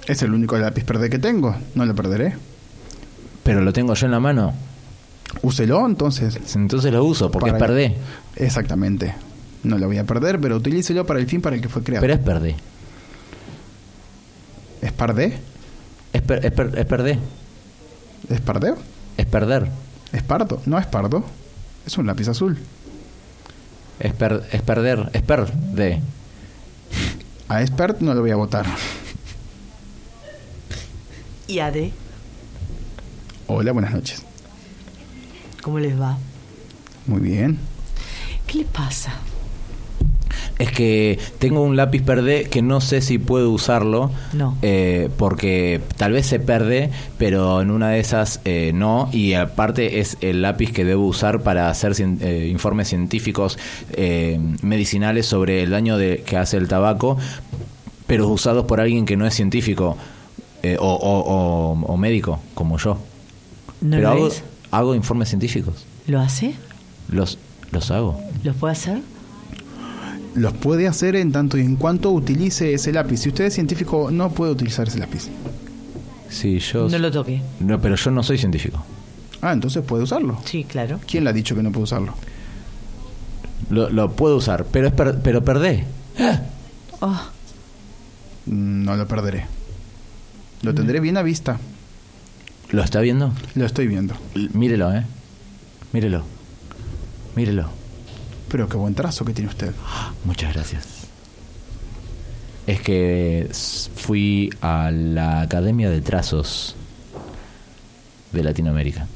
Es 0.07 0.23
el 0.23 0.33
único 0.33 0.57
lápiz 0.57 0.87
verde 0.87 1.11
que 1.11 1.19
tengo. 1.19 1.57
No 1.75 1.85
lo 1.85 1.95
perderé. 1.95 2.35
Pero 3.47 3.61
lo 3.63 3.73
tengo 3.73 3.95
yo 3.95 4.07
en 4.07 4.13
la 4.13 4.21
mano. 4.21 4.53
Úselo 5.43 5.85
entonces. 5.87 6.39
Entonces 6.55 6.93
lo 6.93 7.05
uso, 7.05 7.31
porque 7.31 7.53
Para- 7.53 7.65
es 7.65 7.71
per 7.71 7.75
D. 7.77 7.97
Exactamente. 8.45 9.15
No 9.63 9.79
lo 9.79 9.87
voy 9.87 9.99
a 9.99 10.05
perder, 10.05 10.41
pero 10.41 10.57
utilícelo 10.57 11.05
para 11.07 11.19
el 11.21 11.27
fin 11.27 11.41
para 11.41 11.57
el 11.57 11.63
que 11.63 11.69
fue 11.69 11.83
creado. 11.83 12.03
Pero 12.03 12.15
es 12.15 12.21
per 12.21 12.41
D. 12.41 12.55
¿Espardé? 14.83 15.39
Es, 16.13 16.23
per- 16.23 16.45
es, 16.45 16.53
per- 16.53 16.79
es 16.79 16.87
perder. 16.87 17.19
Es 18.29 19.27
perder. 19.27 19.69
¿Espardo? 20.13 20.63
No 20.67 20.79
es 20.79 20.87
pardo. 20.87 21.25
Es 21.87 21.99
un 21.99 22.07
lápiz 22.07 22.29
azul. 22.29 22.57
Es, 23.99 24.13
per- 24.13 24.45
es 24.53 24.63
perder. 24.63 25.11
Es 25.13 25.23
perder. 25.23 26.01
A 27.49 27.63
expert 27.63 28.01
no 28.01 28.15
lo 28.15 28.21
voy 28.21 28.31
a 28.31 28.37
votar. 28.37 28.67
¿Y 31.49 31.59
Ade? 31.61 31.93
Hola, 33.47 33.73
buenas 33.73 33.93
noches. 33.93 34.23
¿Cómo 35.63 35.79
les 35.79 36.01
va? 36.01 36.19
Muy 37.07 37.21
bien. 37.21 37.59
¿Qué 38.47 38.59
le 38.59 38.65
pasa? 38.65 39.15
Es 40.59 40.71
que 40.73 41.19
tengo 41.39 41.61
un 41.63 41.77
lápiz 41.77 42.03
perdé 42.03 42.45
que 42.45 42.63
no 42.63 42.81
sé 42.81 43.01
si 43.03 43.19
puedo 43.19 43.51
usarlo. 43.51 44.11
No. 44.33 44.57
eh, 44.63 45.11
porque 45.19 45.81
tal 45.97 46.13
vez 46.13 46.27
se 46.27 46.41
perde, 46.41 46.91
pero 47.19 47.61
en 47.61 47.71
una 47.71 47.91
de 47.91 48.01
esas 48.01 48.41
eh, 48.45 48.73
no. 48.75 49.09
Y 49.13 49.35
aparte 49.35 50.01
es 50.01 50.17
el 50.23 50.43
lápiz 50.43 50.73
que 50.73 50.85
debo 50.85 51.05
usar 51.07 51.43
para 51.43 51.69
hacer 51.69 51.93
cien- 51.93 52.19
eh, 52.23 52.49
informes 52.51 52.89
científicos 52.89 53.59
eh, 53.93 54.39
medicinales 54.63 55.27
sobre 55.27 55.63
el 55.63 55.71
daño 55.71 55.99
de, 55.99 56.23
que 56.27 56.37
hace 56.37 56.57
el 56.57 56.69
tabaco, 56.69 57.19
pero 58.07 58.29
usados 58.29 58.65
por 58.65 58.81
alguien 58.81 59.05
que 59.05 59.17
no 59.17 59.27
es 59.27 59.35
científico 59.35 59.97
eh, 60.63 60.77
o, 60.81 60.87
o- 60.95 61.75
o- 61.75 61.87
o 61.93 61.97
médico, 61.99 62.41
como 62.55 62.79
yo. 62.79 62.99
¿No 63.87 63.97
pero 63.97 64.03
lo 64.03 64.09
hago, 64.11 64.29
es? 64.29 64.43
hago 64.71 64.95
informes 64.95 65.29
científicos. 65.29 65.85
¿Lo 66.07 66.21
hace? 66.21 66.55
Los, 67.11 67.39
los 67.73 67.91
hago. 67.91 68.21
¿Lo 68.45 68.53
puede 68.55 68.73
hacer? 68.73 68.99
Los 70.35 70.53
puede 70.53 70.87
hacer 70.87 71.17
en 71.17 71.33
tanto 71.33 71.57
y 71.57 71.63
en 71.63 71.77
cuanto 71.77 72.11
utilice 72.11 72.75
ese 72.75 72.93
lápiz. 72.93 73.19
Si 73.19 73.29
usted 73.31 73.45
es 73.47 73.55
científico, 73.55 74.11
no 74.11 74.31
puede 74.31 74.53
utilizar 74.53 74.87
ese 74.89 74.99
lápiz. 74.99 75.29
Sí, 76.29 76.59
yo. 76.59 76.89
No 76.89 76.99
lo 76.99 77.11
toque. 77.11 77.41
No, 77.61 77.81
pero 77.81 77.97
yo 77.97 78.11
no 78.11 78.23
soy 78.23 78.37
científico. 78.37 78.85
Ah, 79.41 79.53
entonces 79.53 79.83
puede 79.85 80.03
usarlo. 80.03 80.39
Sí, 80.45 80.65
claro. 80.65 80.99
¿Quién 81.07 81.25
le 81.25 81.31
ha 81.31 81.33
dicho 81.33 81.55
que 81.55 81.63
no 81.63 81.71
puede 81.73 81.85
usarlo? 81.85 82.15
Lo, 83.71 83.89
lo 83.91 84.13
puedo 84.13 84.37
usar, 84.37 84.67
pero 84.71 84.89
es 84.89 84.93
per- 84.93 85.21
pero 85.23 85.43
perdé. 85.45 85.85
Oh, 87.01 87.21
Mm, 88.47 88.85
No 88.85 88.97
lo 88.97 89.07
perderé. 89.09 89.47
Lo 90.63 90.73
tendré 90.75 91.01
bien 91.01 91.17
a 91.17 91.23
vista. 91.23 91.59
¿Lo 92.71 92.83
está 92.83 93.01
viendo? 93.01 93.33
Lo 93.55 93.65
estoy 93.67 93.87
viendo. 93.87 94.15
L- 94.35 94.51
Mírelo, 94.55 94.93
¿eh? 94.93 95.05
Mírelo. 95.93 96.25
Mírelo. 97.37 97.69
Pero 98.49 98.69
qué 98.69 98.77
buen 98.77 98.95
trazo 98.95 99.25
que 99.25 99.33
tiene 99.33 99.51
usted. 99.51 99.73
Muchas 100.25 100.55
gracias. 100.55 100.87
Es 102.67 102.81
que 102.81 103.49
fui 103.95 104.51
a 104.61 104.91
la 104.91 105.43
Academia 105.43 105.89
de 105.91 106.01
Trazos 106.01 106.75
de 108.33 108.43
Latinoamérica. 108.43 109.07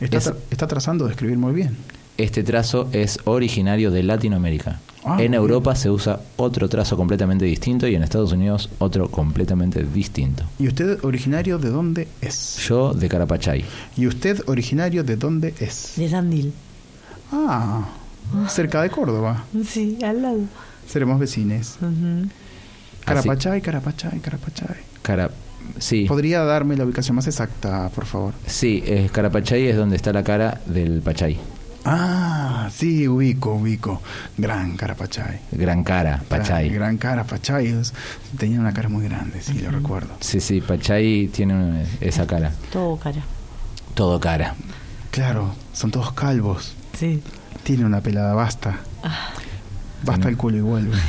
Está, 0.00 0.16
Es- 0.16 0.32
está 0.50 0.66
trazando 0.66 1.04
de 1.06 1.12
escribir 1.12 1.38
muy 1.38 1.52
bien. 1.52 1.76
Este 2.18 2.42
trazo 2.42 2.88
es 2.92 3.18
originario 3.24 3.90
de 3.90 4.02
Latinoamérica. 4.02 4.80
Ah, 5.04 5.20
en 5.20 5.34
Europa 5.34 5.74
se 5.74 5.90
usa 5.90 6.20
otro 6.36 6.68
trazo 6.68 6.96
completamente 6.96 7.44
distinto 7.44 7.88
y 7.88 7.94
en 7.96 8.02
Estados 8.04 8.32
Unidos 8.32 8.70
otro 8.78 9.10
completamente 9.10 9.82
distinto. 9.82 10.44
¿Y 10.58 10.68
usted 10.68 11.04
originario 11.04 11.58
de 11.58 11.70
dónde 11.70 12.08
es? 12.20 12.58
Yo 12.68 12.94
de 12.94 13.08
Carapachay. 13.08 13.64
¿Y 13.96 14.06
usted 14.06 14.42
originario 14.46 15.02
de 15.02 15.16
dónde 15.16 15.54
es? 15.58 15.94
de 15.96 16.08
Tandil. 16.08 16.52
Ah, 17.32 17.88
cerca 18.48 18.82
de 18.82 18.90
Córdoba. 18.90 19.44
Sí, 19.66 19.98
al 20.04 20.22
lado. 20.22 20.40
Seremos 20.86 21.18
vecines. 21.18 21.76
Ujú. 21.80 22.28
Carapachay, 23.04 23.60
Carapachay, 23.60 24.20
Carapachay. 24.20 24.76
Cara... 25.02 25.30
Sí. 25.78 26.06
¿Podría 26.08 26.42
darme 26.42 26.76
la 26.76 26.84
ubicación 26.84 27.14
más 27.16 27.26
exacta, 27.28 27.88
por 27.94 28.04
favor? 28.04 28.34
Sí, 28.46 28.82
es 28.84 29.10
Carapachay 29.12 29.68
es 29.68 29.76
donde 29.76 29.96
está 29.96 30.12
la 30.12 30.24
cara 30.24 30.60
del 30.66 31.00
Pachay. 31.00 31.38
Ah, 31.84 32.68
sí, 32.72 33.08
ubico, 33.08 33.54
ubico. 33.54 34.00
Gran 34.36 34.76
Carapachay. 34.76 35.40
Gran 35.50 35.82
cara, 35.82 36.22
Pachay. 36.28 36.68
Gran, 36.68 36.78
gran 36.78 36.98
cara, 36.98 37.24
Pachay. 37.24 37.74
Tenía 38.38 38.60
una 38.60 38.72
cara 38.72 38.88
muy 38.88 39.04
grande, 39.04 39.40
sí, 39.42 39.58
lo 39.58 39.70
recuerdo. 39.70 40.14
Sí, 40.20 40.40
sí, 40.40 40.60
Pachay 40.60 41.28
tiene 41.28 41.86
esa 42.00 42.26
cara. 42.26 42.52
Todo 42.72 42.96
cara. 42.96 43.22
Todo 43.94 44.20
cara. 44.20 44.54
Claro, 45.10 45.54
son 45.72 45.90
todos 45.90 46.12
calvos. 46.12 46.74
Sí. 46.98 47.20
Tiene 47.64 47.84
una 47.84 48.00
pelada 48.00 48.34
basta. 48.34 48.78
Basta 50.04 50.28
el 50.28 50.36
culo 50.36 50.58
y 50.58 50.60
vuelve. 50.60 50.96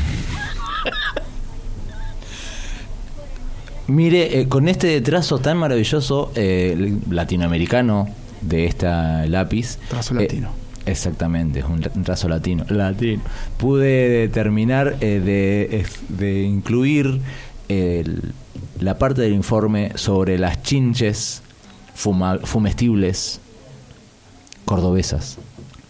Mire, 3.88 4.40
eh, 4.40 4.48
con 4.48 4.70
este 4.70 5.02
trazo 5.02 5.40
tan 5.40 5.58
maravilloso 5.58 6.32
eh, 6.36 6.98
latinoamericano 7.10 8.08
de 8.42 8.66
esta 8.66 9.26
lápiz. 9.28 9.78
Trazo 9.90 10.14
eh, 10.16 10.22
latino. 10.22 10.63
Exactamente, 10.86 11.60
es 11.60 11.66
un, 11.66 11.82
tra- 11.82 11.92
un 11.96 12.04
trazo 12.04 12.28
latino. 12.30 12.66
Latino. 12.70 13.22
Pude 13.58 14.10
determinar 14.10 14.96
eh, 15.02 15.20
de, 15.20 15.86
de 16.10 16.44
incluir 16.44 17.22
el- 17.70 18.34
la 18.80 18.98
parte 18.98 19.22
del 19.22 19.34
informe 19.34 19.92
sobre 19.96 20.38
las 20.38 20.62
chinches 20.64 21.42
fuma- 21.96 22.40
fumestibles 22.44 23.40
cordobesas. 24.66 25.38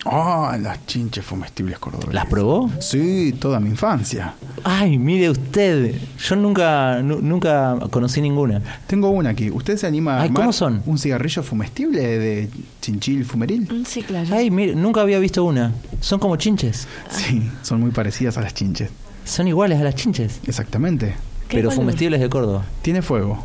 Ah, 0.06 0.58
las 0.60 0.86
chinches 0.86 1.26
comestibles 1.26 1.80
cordobeses. 1.80 2.14
¿Las 2.14 2.26
probó? 2.26 2.70
Sí, 2.80 3.34
toda 3.40 3.60
mi 3.60 3.70
infancia. 3.70 4.34
Ay, 4.64 4.98
mire 4.98 5.30
usted, 5.30 5.96
yo 6.20 6.36
nunca 6.36 7.02
nu- 7.02 7.22
nunca 7.22 7.78
conocí 7.90 8.20
ninguna. 8.22 8.62
Tengo 8.88 9.10
una 9.10 9.30
aquí. 9.30 9.50
¿Usted 9.50 9.78
se 9.78 9.88
anima 9.88 10.18
a 10.18 10.22
Ay, 10.24 10.30
¿cómo 10.32 10.52
son? 10.52 10.82
un 10.86 10.98
cigarrillo 10.98 11.42
fumestible 11.42 12.02
de 12.02 12.50
chinchil 12.82 13.24
fumeril? 13.24 13.62
Mm, 13.72 13.86
Sí, 13.86 14.02
claro. 14.04 14.28
Ay, 14.36 14.52
mire, 14.52 14.76
nunca 14.76 15.02
había 15.02 15.20
visto 15.20 15.44
una. 15.46 15.72
Son 16.02 16.20
como 16.20 16.36
chinches. 16.36 16.88
Sí, 17.10 17.50
son 17.62 17.80
muy 17.80 17.92
parecidas 17.92 18.38
a 18.38 18.42
las 18.42 18.54
chinches. 18.54 18.90
Son 19.24 19.48
iguales 19.48 19.80
a 19.80 19.84
las 19.86 19.96
chinches, 19.96 20.42
Exactamente. 20.46 21.16
¿Qué 21.48 21.58
pero 21.58 21.70
color? 21.70 21.82
fumestibles 21.82 22.20
de 22.20 22.30
Córdoba. 22.30 22.66
Tiene 22.82 23.02
fuego. 23.02 23.42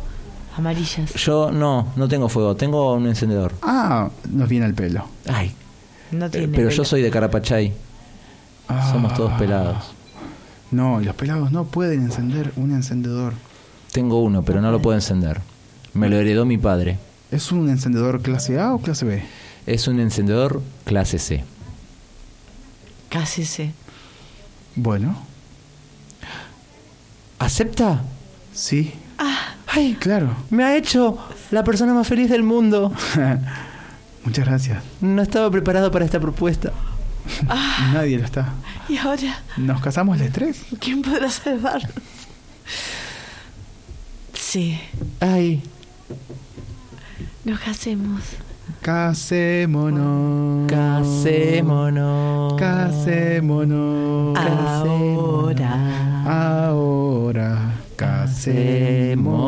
Amarillas. 0.57 1.13
Yo 1.13 1.51
no, 1.51 1.87
no 1.95 2.07
tengo 2.09 2.27
fuego, 2.27 2.55
tengo 2.57 2.93
un 2.95 3.07
encendedor. 3.07 3.53
Ah, 3.61 4.09
nos 4.29 4.49
viene 4.49 4.65
el 4.65 4.73
pelo. 4.73 5.05
Ay, 5.27 5.53
No 6.11 6.25
eh, 6.25 6.29
tiene. 6.29 6.47
pero 6.55 6.69
yo 6.69 6.83
soy 6.85 7.01
de 7.01 7.09
Carapachay. 7.11 7.73
Somos 8.91 9.13
todos 9.15 9.31
Ah. 9.33 9.37
pelados. 9.37 9.91
No, 10.71 10.99
los 10.99 11.15
pelados 11.15 11.51
no 11.51 11.65
pueden 11.65 12.01
encender 12.03 12.51
un 12.55 12.71
encendedor. 12.71 13.33
Tengo 13.91 14.21
uno, 14.21 14.43
pero 14.43 14.61
no 14.61 14.71
lo 14.71 14.79
puedo 14.81 14.95
encender. 14.95 15.41
Me 15.93 16.07
lo 16.09 16.17
heredó 16.17 16.45
mi 16.45 16.57
padre. 16.59 16.99
¿Es 17.31 17.51
un 17.51 17.69
encendedor 17.69 18.21
clase 18.21 18.59
A 18.59 18.73
o 18.75 18.79
clase 18.79 19.05
B? 19.05 19.23
Es 19.65 19.87
un 19.87 19.99
encendedor 19.99 20.61
clase 20.85 21.17
C. 21.19 21.43
Casi 23.09 23.45
sé. 23.45 23.71
Bueno, 24.75 25.15
¿Acepta? 27.39 28.01
sí. 28.53 28.93
Ay, 29.71 29.95
Claro. 29.99 30.35
me 30.49 30.63
ha 30.63 30.75
hecho 30.75 31.17
la 31.51 31.63
persona 31.63 31.93
más 31.93 32.07
feliz 32.07 32.29
del 32.29 32.43
mundo. 32.43 32.91
Muchas 34.29 34.45
gracias. 34.45 34.83
No 35.01 35.23
estaba 35.23 35.49
preparado 35.49 35.89
para 35.89 36.05
esta 36.05 36.19
propuesta. 36.19 36.71
Nadie 37.93 38.19
lo 38.19 38.25
está. 38.25 38.53
¿Y 38.87 38.95
ahora? 38.97 39.41
¿Nos 39.57 39.81
casamos 39.81 40.19
los 40.19 40.29
tres? 40.31 40.61
¿Quién 40.79 41.01
podrá 41.01 41.31
salvarnos? 41.31 41.91
Sí, 44.33 44.79
Ay, 45.19 45.63
nos 47.43 47.59
casemos. 47.59 48.21
Casémonos. 48.83 50.69
casémonos. 50.71 52.53
Casémonos. 52.53 54.37
Ahora. 54.37 55.73
Ahora. 56.69 57.73
Casémonos. 57.95 59.39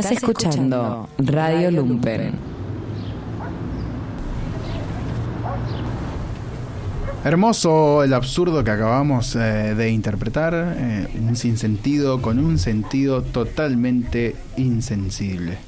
Estás 0.00 0.12
escuchando 0.12 1.10
Radio 1.18 1.70
Lumpen. 1.70 2.32
Hermoso 7.22 8.02
el 8.02 8.14
absurdo 8.14 8.64
que 8.64 8.70
acabamos 8.70 9.36
eh, 9.36 9.74
de 9.74 9.90
interpretar, 9.90 10.54
eh, 10.74 11.06
un 11.20 11.36
sinsentido 11.36 12.22
con 12.22 12.38
un 12.38 12.58
sentido 12.58 13.20
totalmente 13.20 14.36
insensible. 14.56 15.58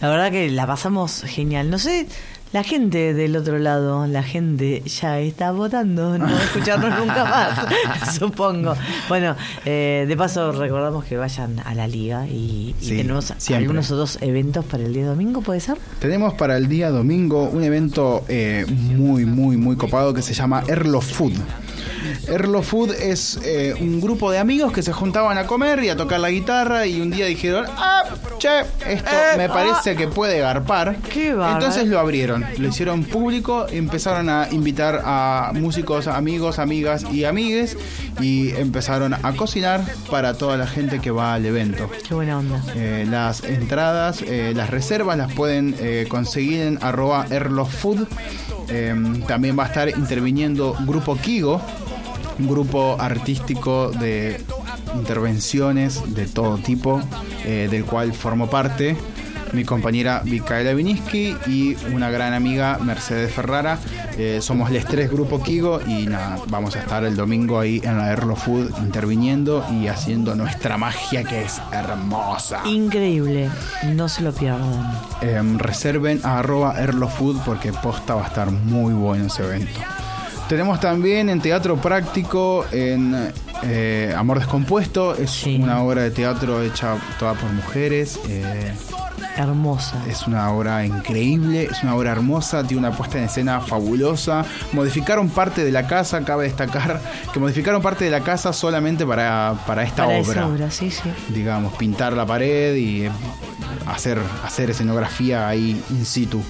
La 0.00 0.10
verdad 0.10 0.32
que 0.32 0.50
la 0.50 0.66
pasamos 0.66 1.22
genial. 1.22 1.70
No 1.70 1.78
sé, 1.78 2.08
la 2.52 2.62
gente 2.62 3.14
del 3.14 3.36
otro 3.36 3.58
lado, 3.58 4.06
la 4.06 4.22
gente 4.22 4.82
ya 4.86 5.18
está 5.20 5.52
votando, 5.52 6.18
no 6.18 6.26
va 6.26 6.38
a 6.38 6.44
escucharnos 6.44 6.98
nunca 6.98 7.24
más, 7.24 8.14
supongo. 8.18 8.74
Bueno, 9.08 9.36
eh, 9.64 10.04
de 10.06 10.16
paso 10.16 10.52
recordamos 10.52 11.04
que 11.04 11.16
vayan 11.16 11.58
a 11.60 11.74
la 11.74 11.86
liga 11.88 12.26
y, 12.26 12.74
y 12.80 12.84
Sí, 12.84 12.96
tenemos 12.96 13.32
siempre. 13.38 13.56
algunos 13.64 13.90
otros 13.90 14.18
eventos 14.20 14.64
para 14.64 14.84
el 14.84 14.92
día 14.92 15.06
domingo, 15.06 15.40
¿puede 15.40 15.60
ser? 15.60 15.78
Tenemos 15.98 16.34
para 16.34 16.56
el 16.56 16.68
día 16.68 16.90
domingo 16.90 17.44
un 17.44 17.64
evento 17.64 18.24
eh, 18.28 18.66
muy, 18.68 19.24
muy, 19.24 19.56
muy 19.56 19.76
copado 19.76 20.12
que 20.12 20.22
se 20.22 20.34
llama 20.34 20.62
Erlo 20.68 21.00
Food. 21.00 21.32
Erlo 22.28 22.62
Food 22.62 22.92
es 22.92 23.38
eh, 23.44 23.74
un 23.80 24.00
grupo 24.00 24.30
de 24.30 24.38
amigos 24.38 24.72
que 24.72 24.82
se 24.82 24.92
juntaban 24.92 25.38
a 25.38 25.46
comer 25.46 25.82
y 25.84 25.88
a 25.88 25.96
tocar 25.96 26.20
la 26.20 26.30
guitarra 26.30 26.86
y 26.86 27.00
un 27.00 27.10
día 27.10 27.26
dijeron, 27.26 27.64
ah, 27.76 28.04
che, 28.42 28.60
esto 28.92 29.10
Eh, 29.10 29.36
me 29.36 29.44
ah. 29.44 29.52
parece 29.52 29.94
que 29.94 30.08
puede 30.08 30.40
garpar. 30.40 30.96
Qué. 31.12 31.30
Entonces 31.30 31.86
lo 31.86 32.00
abrieron, 32.00 32.44
lo 32.58 32.68
hicieron 32.68 33.04
público, 33.04 33.66
empezaron 33.68 34.28
a 34.28 34.48
invitar 34.50 35.02
a 35.04 35.52
músicos, 35.54 36.08
amigos, 36.08 36.58
amigas 36.58 37.04
y 37.12 37.24
amigues 37.24 37.76
y 38.20 38.50
empezaron 38.56 39.14
a 39.14 39.32
cocinar 39.36 39.82
para 40.10 40.34
toda 40.34 40.56
la 40.56 40.66
gente 40.66 40.98
que 41.00 41.10
va 41.10 41.34
al 41.34 41.46
evento. 41.46 41.88
Qué 42.06 42.14
buena 42.14 42.38
onda. 42.38 42.60
Eh, 42.74 43.06
las 43.08 43.44
entradas, 43.44 44.22
eh, 44.22 44.52
las 44.56 44.70
reservas 44.70 45.16
las 45.16 45.32
pueden 45.32 45.76
conseguir 46.08 46.62
en 46.62 46.78
arroba 46.82 47.26
erlofood. 47.30 48.08
También 49.26 49.58
va 49.58 49.64
a 49.64 49.66
estar 49.66 49.88
interviniendo 49.88 50.74
Grupo 50.86 51.16
Kigo, 51.16 51.60
un 52.38 52.48
grupo 52.48 52.96
artístico 52.98 53.90
de 53.90 54.40
intervenciones 54.94 56.14
de 56.14 56.26
todo 56.26 56.58
tipo, 56.58 57.00
eh, 57.44 57.68
del 57.70 57.84
cual 57.84 58.12
formo 58.12 58.48
parte 58.48 58.96
mi 59.52 59.64
compañera 59.64 60.22
Micaela 60.24 60.72
Viniski 60.74 61.36
y 61.46 61.76
una 61.92 62.10
gran 62.10 62.32
amiga 62.32 62.78
Mercedes 62.78 63.32
Ferrara. 63.32 63.78
Eh, 64.18 64.38
somos 64.40 64.70
los 64.70 64.84
tres 64.84 65.10
Grupo 65.10 65.42
Kigo 65.42 65.80
y 65.86 66.06
nada, 66.06 66.38
vamos 66.48 66.76
a 66.76 66.80
estar 66.80 67.04
el 67.04 67.16
domingo 67.16 67.58
ahí 67.58 67.80
en 67.84 67.98
la 67.98 68.10
Erlo 68.12 68.36
Food 68.36 68.70
interviniendo 68.78 69.64
y 69.70 69.88
haciendo 69.88 70.34
nuestra 70.34 70.76
magia 70.76 71.24
que 71.24 71.42
es 71.42 71.60
hermosa. 71.72 72.62
Increíble, 72.66 73.50
no 73.94 74.08
se 74.08 74.22
lo 74.22 74.32
pierdan. 74.32 74.92
Em, 75.20 75.58
reserven 75.58 76.20
a 76.24 76.38
arroba 76.38 76.74
erlofood 76.78 77.38
porque 77.44 77.72
posta 77.72 78.14
va 78.14 78.24
a 78.24 78.28
estar 78.28 78.50
muy 78.50 78.92
bueno 78.94 79.26
ese 79.26 79.44
evento. 79.44 79.80
Tenemos 80.52 80.80
también 80.80 81.30
en 81.30 81.40
teatro 81.40 81.76
práctico 81.78 82.66
en 82.72 83.32
eh, 83.62 84.14
Amor 84.14 84.38
Descompuesto. 84.38 85.14
Es 85.14 85.30
Sí. 85.30 85.58
una 85.58 85.80
obra 85.82 86.02
de 86.02 86.10
teatro 86.10 86.60
hecha 86.60 86.96
toda 87.18 87.32
por 87.32 87.50
mujeres. 87.52 88.20
eh, 88.28 88.70
Hermosa. 89.38 89.96
es 90.10 90.26
una 90.26 90.50
obra 90.50 90.84
increíble, 90.84 91.62
es 91.70 91.82
una 91.82 91.94
obra 91.96 92.12
hermosa, 92.12 92.64
tiene 92.64 92.86
una 92.86 92.94
puesta 92.94 93.16
en 93.16 93.24
escena 93.24 93.62
fabulosa. 93.62 94.44
Modificaron 94.74 95.30
parte 95.30 95.64
de 95.64 95.72
la 95.72 95.86
casa, 95.86 96.20
cabe 96.22 96.44
destacar 96.44 97.00
que 97.32 97.40
modificaron 97.40 97.80
parte 97.80 98.04
de 98.04 98.10
la 98.10 98.20
casa 98.20 98.52
solamente 98.52 99.06
para, 99.06 99.54
para 99.66 99.84
esta 99.84 100.04
Para 100.04 100.18
obra 100.18 100.32
esa 100.32 100.46
obra, 100.48 100.70
sí, 100.70 100.90
sí. 100.90 101.10
digamos, 101.30 101.72
pintar 101.78 102.12
la 102.12 102.26
pared 102.26 102.74
y 102.74 103.06
eh, 103.06 103.10
hacer, 103.86 104.18
hacer 104.44 104.68
escenografía 104.68 105.48
ahí 105.48 105.82
in 105.88 106.04
situ. 106.04 106.42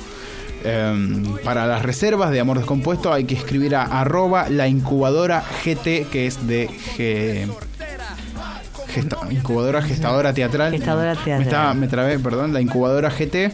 Em, 0.64 1.22
para 1.44 1.66
las 1.66 1.82
reservas 1.82 2.30
de 2.30 2.40
Amor 2.40 2.58
Descompuesto 2.58 3.12
hay 3.12 3.24
que 3.24 3.34
escribir 3.34 3.74
a 3.74 3.82
arroba 3.82 4.48
la 4.48 4.68
incubadora 4.68 5.42
GT, 5.64 6.06
que 6.10 6.26
es 6.26 6.46
de 6.46 6.68
G- 6.96 7.48
gesta- 8.94 9.18
incubadora 9.30 9.82
gestadora 9.82 10.32
teatral. 10.32 10.72
Gestadora 10.72 11.14
teatral. 11.14 11.38
Me, 11.38 11.44
estaba- 11.44 11.74
me 11.74 11.88
trabé, 11.88 12.18
perdón, 12.18 12.52
la 12.52 12.60
incubadora 12.60 13.10
GT. 13.10 13.52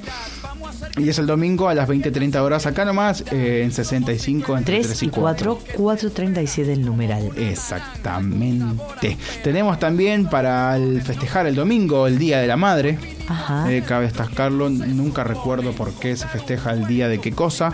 Y 0.97 1.09
es 1.09 1.19
el 1.21 1.27
domingo 1.27 1.69
a 1.69 1.75
las 1.75 1.89
20.30 1.89 2.43
horas 2.43 2.67
acá 2.67 2.85
nomás, 2.85 3.23
eh, 3.31 3.61
en 3.63 3.71
65 3.71 4.59
entre 4.59 4.81
3 4.81 5.03
y 5.05 5.09
4, 5.11 5.57
437 5.77 6.73
el 6.73 6.85
numeral. 6.85 7.31
Exactamente. 7.37 9.17
Tenemos 9.45 9.79
también 9.79 10.27
para 10.29 10.75
el 10.77 11.01
festejar 11.03 11.47
el 11.47 11.55
domingo 11.55 12.09
el 12.09 12.19
Día 12.19 12.41
de 12.41 12.49
la 12.49 12.57
Madre. 12.57 12.99
Ajá. 13.29 13.71
Eh, 13.71 13.83
cabe 13.87 14.07
destacarlo, 14.07 14.71
nunca 14.71 15.25
recuerdo 15.25 15.73
por 15.73 15.93
qué 15.93 16.17
se 16.17 16.27
festeja 16.29 16.73
el 16.73 16.87
día 16.87 17.09
de 17.09 17.21
qué 17.21 17.33
cosa. 17.33 17.73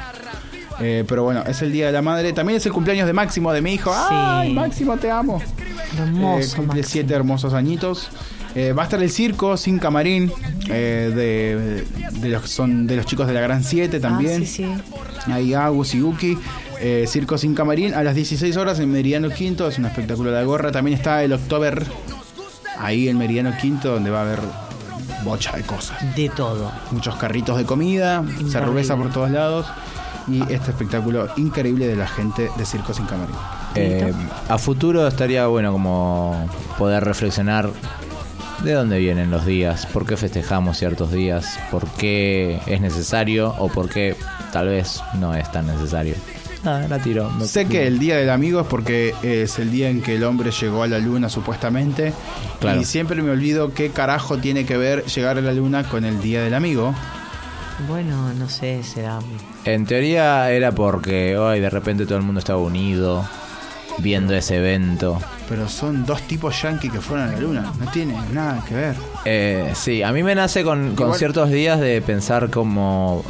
Eh, 0.81 1.05
pero 1.07 1.23
bueno, 1.23 1.43
es 1.47 1.63
el 1.63 1.73
Día 1.73 1.87
de 1.87 1.93
la 1.93 2.03
Madre. 2.03 2.33
También 2.33 2.57
es 2.57 2.67
el 2.67 2.73
cumpleaños 2.73 3.07
de 3.07 3.13
Máximo, 3.13 3.53
de 3.53 3.63
mi 3.63 3.75
hijo. 3.75 3.93
¡Ay, 3.95 4.53
Máximo, 4.53 4.97
te 4.97 5.11
amo! 5.11 5.41
Hermoso. 5.97 6.57
Eh, 6.57 6.57
cumple 6.57 6.83
siete 6.83 7.15
hermosos 7.15 7.55
añitos. 7.55 8.09
Eh, 8.55 8.73
va 8.73 8.83
a 8.83 8.85
estar 8.85 9.03
el 9.03 9.11
circo 9.11 9.57
sin 9.57 9.81
camarín 9.81 10.33
eh, 10.69 11.13
de, 11.15 12.21
de 12.21 12.29
los 12.29 12.49
son 12.49 12.87
de 12.87 12.95
los 12.95 13.05
chicos 13.05 13.27
de 13.27 13.33
la 13.33 13.41
Gran 13.41 13.65
7 13.65 13.99
también. 13.99 14.43
Ah, 14.43 14.47
sí, 14.47 14.65
sí. 15.27 15.33
Ahí 15.33 15.55
Agus 15.55 15.95
y 15.95 16.03
Uki. 16.03 16.39
Circo 17.07 17.39
sin 17.39 17.55
camarín 17.55 17.95
a 17.95 18.03
las 18.03 18.15
16 18.15 18.57
horas 18.59 18.79
en 18.79 18.93
Meridiano 18.93 19.31
Quinto. 19.31 19.67
Es 19.69 19.79
un 19.79 19.87
espectáculo 19.87 20.31
de 20.31 20.37
la 20.37 20.45
gorra. 20.45 20.71
También 20.71 20.97
está 20.97 21.25
el 21.25 21.33
October 21.33 21.83
ahí 22.79 23.09
en 23.09 23.17
Meridiano 23.17 23.57
Quinto, 23.59 23.93
donde 23.93 24.11
va 24.11 24.19
a 24.19 24.23
haber 24.23 24.41
bocha 25.25 25.57
de 25.57 25.63
cosas. 25.63 26.15
De 26.15 26.29
todo. 26.29 26.71
Muchos 26.91 27.17
carritos 27.17 27.57
de 27.59 27.65
comida, 27.65 28.25
cerveza 28.49 28.97
por 28.97 29.13
todos 29.13 29.31
lados. 29.31 29.67
Y 30.29 30.41
este 30.53 30.71
espectáculo 30.71 31.29
increíble 31.37 31.87
de 31.87 31.97
la 31.97 32.07
gente 32.07 32.51
de 32.57 32.65
Circo 32.65 32.95
sin 32.95 33.05
camarín. 33.05 33.35
Eh, 33.75 34.13
a 34.49 34.57
futuro 34.59 35.07
estaría 35.07 35.47
bueno 35.49 35.73
como 35.73 36.49
poder 36.79 37.05
reflexionar 37.05 37.71
de 38.63 38.73
dónde 38.73 38.99
vienen 38.99 39.31
los 39.31 39.45
días, 39.45 39.85
por 39.87 40.07
qué 40.07 40.17
festejamos 40.17 40.79
ciertos 40.79 41.13
días, 41.13 41.59
por 41.71 41.87
qué 41.87 42.61
es 42.67 42.81
necesario 42.81 43.55
o 43.59 43.69
por 43.69 43.91
qué 43.91 44.17
tal 44.53 44.69
vez 44.69 45.03
no 45.19 45.35
es 45.35 45.51
tan 45.53 45.67
necesario. 45.67 46.15
Ah, 46.65 46.83
la 46.89 46.99
tiro. 46.99 47.31
Me- 47.31 47.47
Sé 47.47 47.67
que 47.67 47.87
el 47.87 47.99
Día 47.99 48.17
del 48.17 48.31
Amigo 48.31 48.61
es 48.61 48.67
porque 48.67 49.15
es 49.23 49.59
el 49.59 49.71
día 49.71 49.91
en 49.91 50.01
que 50.03 50.17
el 50.17 50.25
hombre 50.25 50.51
llegó 50.51 50.83
a 50.83 50.87
la 50.87 50.99
luna 50.99 51.29
supuestamente. 51.29 52.13
Claro. 52.61 52.81
Y 52.81 52.85
siempre 52.85 53.21
me 53.23 53.31
olvido 53.31 53.75
qué 53.75 53.91
carajo 53.91 54.39
tiene 54.39 54.65
que 54.65 54.77
ver 54.79 55.05
llegar 55.05 55.37
a 55.39 55.41
la 55.43 55.53
luna 55.53 55.85
con 55.85 56.05
el 56.05 56.21
Día 56.23 56.43
del 56.43 56.55
Amigo. 56.55 56.95
Bueno, 57.89 58.33
no 58.35 58.49
sé, 58.49 58.83
será. 58.83 59.19
En 59.65 59.85
teoría 59.85 60.51
era 60.51 60.73
porque 60.73 61.37
hoy 61.37 61.61
de 61.61 61.69
repente 61.71 62.07
todo 62.07 62.19
el 62.19 62.25
mundo 62.25 62.39
estaba 62.39 62.61
unido 62.61 63.29
viendo 63.99 64.35
ese 64.35 64.57
evento. 64.57 65.21
Pero 65.49 65.69
son 65.69 66.07
dos 66.07 66.23
tipos 66.23 66.61
yankees 66.63 66.93
que 66.93 67.01
fueron 67.01 67.29
a 67.29 67.33
la 67.33 67.41
luna. 67.41 67.73
No 67.79 67.91
tiene 67.91 68.17
nada 68.33 68.65
que 68.67 68.75
ver. 68.75 68.95
Eh, 69.25 69.73
sí, 69.75 70.03
a 70.03 70.13
mí 70.13 70.23
me 70.23 70.35
nace 70.35 70.65
con, 70.65 70.95
con 70.95 71.07
Igual- 71.09 71.19
ciertos 71.19 71.51
días 71.51 71.79
de 71.81 72.01
pensar 72.01 72.49
como, 72.51 73.25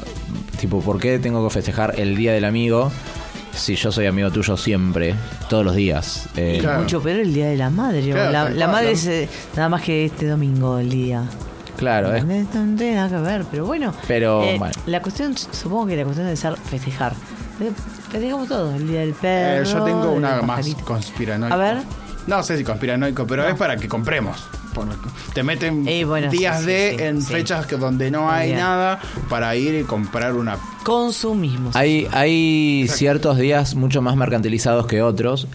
tipo, 0.60 0.80
¿por 0.80 1.00
qué 1.00 1.18
tengo 1.18 1.46
que 1.48 1.52
festejar 1.52 1.98
el 1.98 2.14
Día 2.16 2.32
del 2.32 2.44
Amigo 2.44 2.92
si 3.56 3.76
yo 3.76 3.90
soy 3.92 4.06
amigo 4.06 4.30
tuyo 4.30 4.56
siempre, 4.56 5.14
todos 5.48 5.64
los 5.64 5.74
días? 5.74 6.28
Eh, 6.36 6.58
Claro. 6.60 6.80
Mucho 6.82 7.02
peor 7.02 7.20
el 7.20 7.32
día 7.34 7.46
de 7.46 7.56
la 7.56 7.70
madre. 7.70 8.02
Claro, 8.10 8.50
la 8.50 8.66
madre 8.68 8.86
¿no? 8.86 8.92
es 8.92 9.06
eh, 9.06 9.28
nada 9.56 9.68
más 9.68 9.82
que 9.82 10.04
este 10.04 10.26
domingo 10.26 10.78
el 10.78 10.90
día. 10.90 11.24
Claro, 11.76 12.14
¿Entendés? 12.14 12.54
No 12.54 12.76
tiene 12.76 12.94
nada 12.96 13.08
que 13.08 13.16
ver, 13.22 13.44
pero 13.50 13.66
bueno. 13.66 13.92
Pero, 14.06 14.42
eh, 14.44 14.56
bueno. 14.58 14.74
La 14.86 15.02
cuestión, 15.02 15.36
supongo 15.36 15.86
que 15.86 15.96
la 15.96 16.04
cuestión 16.04 16.26
de 16.28 16.36
ser 16.36 16.56
festejar. 16.56 17.12
Eh, 17.60 17.70
Festejamos 18.10 18.48
todo, 18.48 18.74
el 18.74 18.86
día 18.86 19.00
del 19.00 19.12
perro. 19.14 19.62
Eh, 19.62 19.72
yo 19.72 19.84
tengo 19.84 20.12
una 20.12 20.40
más 20.42 20.66
conspiranoica. 20.84 21.54
A 21.54 21.58
ver. 21.58 21.78
No 22.26 22.42
sé 22.42 22.56
si 22.56 22.64
conspiranoico, 22.64 23.26
pero 23.26 23.46
es 23.48 23.54
para 23.56 23.76
que 23.76 23.88
compremos. 23.88 24.44
Te 25.32 25.42
meten 25.42 25.86
Eh, 25.88 26.04
bueno, 26.04 26.30
días 26.30 26.60
sí, 26.60 26.66
de 26.66 26.94
sí, 26.98 27.02
en 27.04 27.22
sí. 27.22 27.32
fechas 27.32 27.66
que 27.66 27.76
donde 27.76 28.10
no 28.10 28.30
hay 28.30 28.48
Bien. 28.48 28.58
nada 28.60 29.00
para 29.28 29.54
ir 29.56 29.74
y 29.74 29.84
comprar 29.84 30.34
una. 30.34 30.56
Consumismo. 30.84 31.70
Hay, 31.74 32.06
hay 32.12 32.86
ciertos 32.88 33.38
días 33.38 33.74
mucho 33.74 34.02
más 34.02 34.16
mercantilizados 34.16 34.86
que 34.86 35.02
otros. 35.02 35.46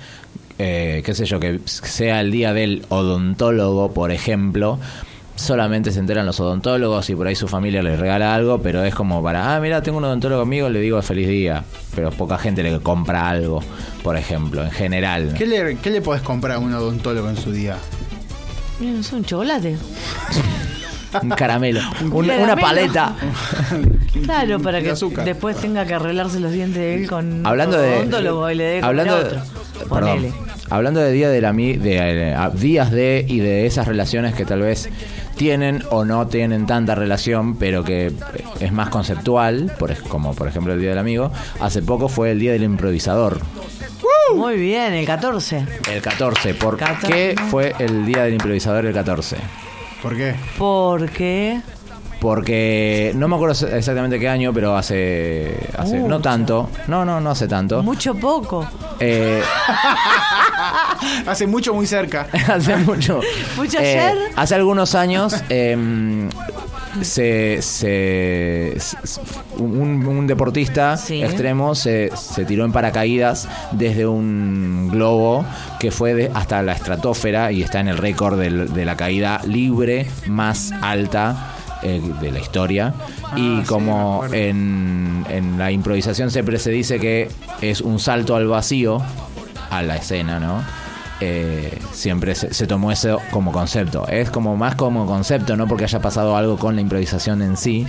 Eh, 0.57 1.01
qué 1.05 1.13
sé 1.13 1.25
yo, 1.25 1.39
que 1.39 1.59
sea 1.65 2.19
el 2.21 2.31
día 2.31 2.53
del 2.53 2.85
odontólogo, 2.89 3.93
por 3.93 4.11
ejemplo. 4.11 4.79
Solamente 5.35 5.91
se 5.93 5.99
enteran 5.99 6.25
los 6.25 6.37
odontólogos 6.41 7.09
y 7.09 7.15
por 7.15 7.27
ahí 7.27 7.35
su 7.35 7.47
familia 7.47 7.81
les 7.81 7.97
regala 7.97 8.35
algo, 8.35 8.61
pero 8.61 8.83
es 8.83 8.93
como 8.93 9.23
para, 9.23 9.55
ah, 9.55 9.59
mira, 9.61 9.81
tengo 9.81 9.97
un 9.97 10.03
odontólogo 10.03 10.41
amigo, 10.41 10.67
le 10.67 10.81
digo 10.81 11.01
feliz 11.01 11.29
día. 11.29 11.63
Pero 11.95 12.11
poca 12.11 12.37
gente 12.37 12.61
le 12.61 12.77
compra 12.81 13.29
algo, 13.29 13.61
por 14.03 14.17
ejemplo, 14.17 14.61
en 14.65 14.71
general. 14.71 15.33
¿Qué 15.37 15.45
le, 15.45 15.77
qué 15.77 15.91
le 15.91 16.01
podés 16.01 16.21
comprar 16.23 16.57
a 16.57 16.59
un 16.59 16.73
odontólogo 16.73 17.29
en 17.29 17.37
su 17.37 17.53
día? 17.53 17.77
Sé, 18.79 19.15
un 19.15 19.25
chocolate. 19.25 19.77
Un 21.23 21.29
caramelo, 21.29 21.81
un- 22.01 22.13
una 22.13 22.27
caramelo. 22.55 22.61
paleta. 22.61 23.15
Claro, 24.23 24.59
para 24.59 24.77
de 24.79 24.83
que 24.85 24.89
azúcar. 24.91 25.23
después 25.23 25.55
tenga 25.57 25.85
que 25.85 25.93
arreglarse 25.93 26.39
los 26.39 26.51
dientes 26.51 26.77
de 26.81 26.95
él 26.95 27.07
con 27.07 27.45
Hablando 27.45 27.77
otro 27.77 27.87
de- 27.89 27.95
odontólogo 27.97 28.49
y 28.51 28.55
le 28.55 28.63
dé 28.63 28.81
hablando 28.81 29.15
de- 29.17 29.23
otro. 29.23 29.41
Perdón. 29.73 29.87
Ponele. 29.89 30.33
Hablando 30.69 30.99
de 30.99 31.11
día 31.11 31.29
de 31.29 31.41
la 31.41 31.53
mi- 31.53 31.77
de, 31.77 31.97
eh, 32.29 32.33
a- 32.35 32.49
días 32.49 32.91
de 32.91 33.23
y 33.27 33.39
de 33.39 33.65
esas 33.67 33.87
relaciones 33.87 34.33
que 34.35 34.45
tal 34.45 34.61
vez 34.61 34.89
tienen 35.35 35.83
o 35.91 36.05
no 36.05 36.27
tienen 36.27 36.65
tanta 36.65 36.95
relación, 36.95 37.55
pero 37.55 37.83
que 37.83 38.11
es 38.59 38.71
más 38.71 38.89
conceptual, 38.89 39.71
por, 39.79 39.95
como 40.03 40.33
por 40.33 40.47
ejemplo 40.47 40.73
el 40.73 40.79
Día 40.81 40.89
del 40.89 40.99
Amigo. 40.99 41.31
Hace 41.59 41.81
poco 41.81 42.09
fue 42.09 42.31
el 42.31 42.39
Día 42.39 42.51
del 42.51 42.63
Improvisador, 42.63 43.39
Muy 44.35 44.57
bien, 44.57 44.93
el 44.93 45.05
14. 45.05 45.65
el 45.91 46.01
14. 46.01 46.53
¿Por 46.53 46.77
14, 46.77 47.07
qué 47.07 47.35
fue 47.49 47.73
el 47.79 48.05
Día 48.05 48.23
del 48.23 48.33
Improvisador 48.33 48.85
el 48.85 48.93
14? 48.93 49.37
¿Por 50.01 50.15
qué? 50.15 50.35
Porque. 50.57 51.61
Porque 52.19 53.13
no 53.15 53.29
me 53.29 53.35
acuerdo 53.35 53.67
exactamente 53.69 54.19
qué 54.19 54.27
año, 54.27 54.53
pero 54.53 54.75
hace, 54.75 55.55
hace 55.77 55.99
no 55.99 56.19
tanto. 56.19 56.69
No, 56.87 57.05
no, 57.05 57.21
no 57.21 57.29
hace 57.31 57.47
tanto. 57.47 57.81
Mucho 57.81 58.13
poco. 58.13 58.67
Eh, 58.99 59.41
Hace 61.25 61.47
mucho, 61.47 61.73
muy 61.73 61.87
cerca. 61.87 62.27
hace 62.53 62.75
mucho. 62.77 63.21
¿Mucho 63.55 63.79
Eh, 63.79 63.99
ayer? 63.99 64.17
Hace 64.35 64.55
algunos 64.55 64.95
años 64.95 65.33
em, 65.47 66.29
se, 67.01 67.59
un, 69.57 70.05
un 70.07 70.27
deportista 70.27 70.97
Sí. 70.97 71.21
extremo 71.23 71.75
se, 71.75 72.11
se 72.15 72.45
tiró 72.45 72.65
en 72.65 72.71
paracaídas 72.71 73.47
desde 73.71 74.05
un 74.07 74.89
globo 74.91 75.45
que 75.79 75.91
fue 75.91 76.13
de- 76.13 76.31
hasta 76.33 76.61
la 76.61 76.73
estratosfera 76.73 77.51
y 77.51 77.61
está 77.61 77.79
en 77.79 77.87
el 77.89 77.97
récord 77.97 78.39
de 78.39 78.85
la 78.85 78.95
caída 78.97 79.41
libre 79.45 80.07
más 80.27 80.71
alta 80.81 81.53
eh, 81.83 82.01
de 82.21 82.31
la 82.31 82.39
historia. 82.39 82.93
y 83.35 83.59
sí, 83.59 83.63
como 83.67 84.23
en, 84.31 85.25
en 85.29 85.57
la 85.57 85.71
improvisación 85.71 86.29
siempre 86.31 86.59
se 86.59 86.71
dice 86.71 86.99
que 86.99 87.29
es 87.61 87.81
un 87.81 87.99
salto 87.99 88.35
al 88.35 88.47
vacío, 88.47 89.01
a 89.69 89.81
la 89.83 89.95
escena, 89.97 90.39
¿no? 90.39 90.61
Eh, 91.21 91.77
siempre 91.91 92.33
se, 92.35 92.53
se 92.53 92.65
tomó 92.67 92.91
eso 92.91 93.19
como 93.31 93.51
concepto. 93.51 94.07
Es 94.07 94.29
como 94.31 94.55
más 94.55 94.75
como 94.75 95.05
concepto, 95.05 95.57
no 95.57 95.67
porque 95.67 95.83
haya 95.83 95.99
pasado 95.99 96.35
algo 96.37 96.57
con 96.57 96.75
la 96.75 96.81
improvisación 96.81 97.41
en 97.41 97.57
sí. 97.57 97.85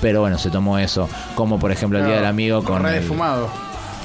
Pero 0.00 0.20
bueno, 0.20 0.38
se 0.38 0.50
tomó 0.50 0.78
eso. 0.78 1.08
Como 1.34 1.58
por 1.58 1.72
ejemplo 1.72 1.98
el 1.98 2.06
Día 2.06 2.16
del 2.16 2.26
Amigo 2.26 2.62
con. 2.64 2.82
Re 2.82 2.98
el- 2.98 3.04
fumado. 3.04 3.48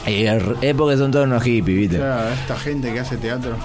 El- 0.05 0.55
es 0.61 0.73
porque 0.75 0.95
son 0.97 1.11
todos 1.11 1.25
unos 1.25 1.43
hippies, 1.43 1.77
¿viste? 1.77 1.97
Claro, 1.97 2.29
esta 2.29 2.55
gente 2.55 2.93
que 2.93 2.99
hace 3.01 3.17
teatro. 3.17 3.57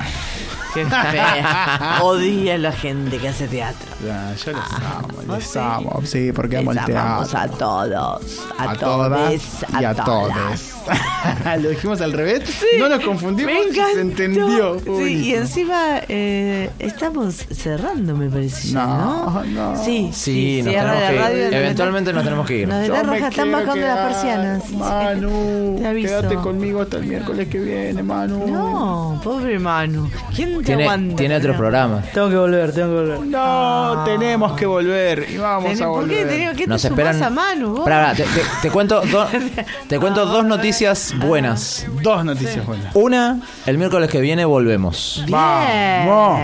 Fea. 0.73 1.99
Odia 2.03 2.55
a 2.55 2.59
la 2.59 2.73
gente 2.73 3.19
que 3.19 3.29
hace 3.29 3.47
teatro. 3.49 3.87
Ya, 4.05 4.35
yo 4.35 4.53
les 4.53 4.73
amo, 4.73 5.09
¿Ah, 5.29 5.35
les 5.37 5.45
sí? 5.47 5.59
amo. 5.59 6.01
Sí, 6.05 6.33
porque 6.33 6.57
amo 6.59 6.71
el 6.73 6.77
Les 6.79 6.87
teatro. 6.87 7.03
amamos 7.09 7.35
a 7.35 7.49
todos. 7.49 8.41
A, 8.59 8.71
a 8.71 8.77
todas 8.77 9.11
todes, 9.11 9.43
y 9.81 9.85
a 9.85 9.95
todas. 9.95 10.05
todos. 10.05 11.63
Lo 11.63 11.69
dijimos 11.71 12.01
al 12.01 12.13
revés. 12.13 12.43
No 12.79 12.89
nos 12.89 13.01
confundimos. 13.05 13.53
Y. 13.71 13.75
Se 13.95 14.01
entendió. 14.01 14.79
Sí, 14.81 14.85
y 14.87 14.91
buenísimo. 14.91 15.37
encima 15.37 15.77
eh, 16.09 16.71
estamos 16.79 17.35
cerrando, 17.35 18.17
me 18.17 18.29
parece. 18.29 18.69
ya, 18.69 18.87
No, 18.87 19.43
¿no? 19.45 19.45
no. 19.45 19.85
Sí, 19.85 20.11
Sí, 20.13 20.63
nos 20.63 20.73
cierra 20.73 20.93
tenemos 20.95 21.01
la 21.03 21.09
que 21.09 21.15
ir. 21.15 21.21
radio, 21.21 21.45
nos 21.45 21.55
Eventualmente 21.55 22.13
nos 22.13 22.25
tenemos 22.25 22.47
que 22.47 22.59
ir. 22.59 22.69
Nos 22.69 22.81
de 22.81 22.87
Yo 22.89 22.93
la 22.95 23.03
me 23.05 23.07
roja 23.19 23.29
están 23.29 23.45
quiero 23.49 23.59
bajando 23.67 23.87
las 23.87 23.99
persianas. 24.13 24.71
Manu, 24.73 25.77
Te 25.81 25.87
aviso. 25.87 26.09
quédate 26.09 26.35
conmigo 26.37 26.83
hasta 26.83 26.97
el 26.97 27.05
miércoles 27.07 27.49
que 27.49 27.59
viene, 27.59 28.03
Manu. 28.03 28.47
No, 28.49 29.21
pobre 29.23 29.59
Manu. 29.59 30.11
¿Quién 30.35 30.53
Tiene, 30.65 30.83
aguanta? 30.85 31.17
tiene 31.17 31.37
otro 31.37 31.53
No. 31.53 31.59
programa. 31.59 32.03
Tengo 32.15 32.29
que 32.31 32.37
volver, 32.37 32.73
tengo 32.73 32.89
que 32.89 32.95
volver. 33.13 33.21
No, 33.27 34.03
tenemos 34.05 34.53
que 34.53 34.67
volver 34.67 35.27
y 35.31 35.37
vamos 35.39 35.81
a 35.81 35.87
¿Por 35.87 36.09
qué, 36.09 36.25
volver. 36.25 36.29
tenés- 36.29 36.57
qué 36.57 36.67
Nos 36.67 36.83
te 36.83 36.89
esperan. 36.89 37.23
a 37.23 37.31
Manu? 37.31 37.71
vos? 37.77 37.85
Pará, 37.85 38.03
pará, 38.13 38.15
te, 38.15 38.23
te- 38.25 38.43
te 38.63 38.71
cuento, 38.71 39.01
do- 39.03 39.27
te 39.89 39.99
cuento 39.99 40.27
dos 40.27 40.45
noticias 40.45 41.15
buenas. 41.19 41.87
Dos 42.03 42.25
noticias 42.25 42.65
buenas. 42.67 42.95
Una, 42.95 43.41
el 43.67 43.79
miércoles 43.79 44.11
que 44.11 44.21
viene 44.21 44.45
volvemos. 44.45 45.23
Bien. 45.27 45.39
Vamos. 45.39 46.41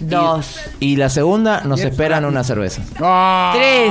Dos. 0.00 0.56
Y 0.80 0.96
la 0.96 1.10
segunda, 1.10 1.60
nos 1.64 1.80
Bien, 1.80 1.90
esperan 1.90 2.24
una 2.24 2.42
cerveza. 2.42 2.82
Ah, 3.00 3.52
Tres. 3.54 3.90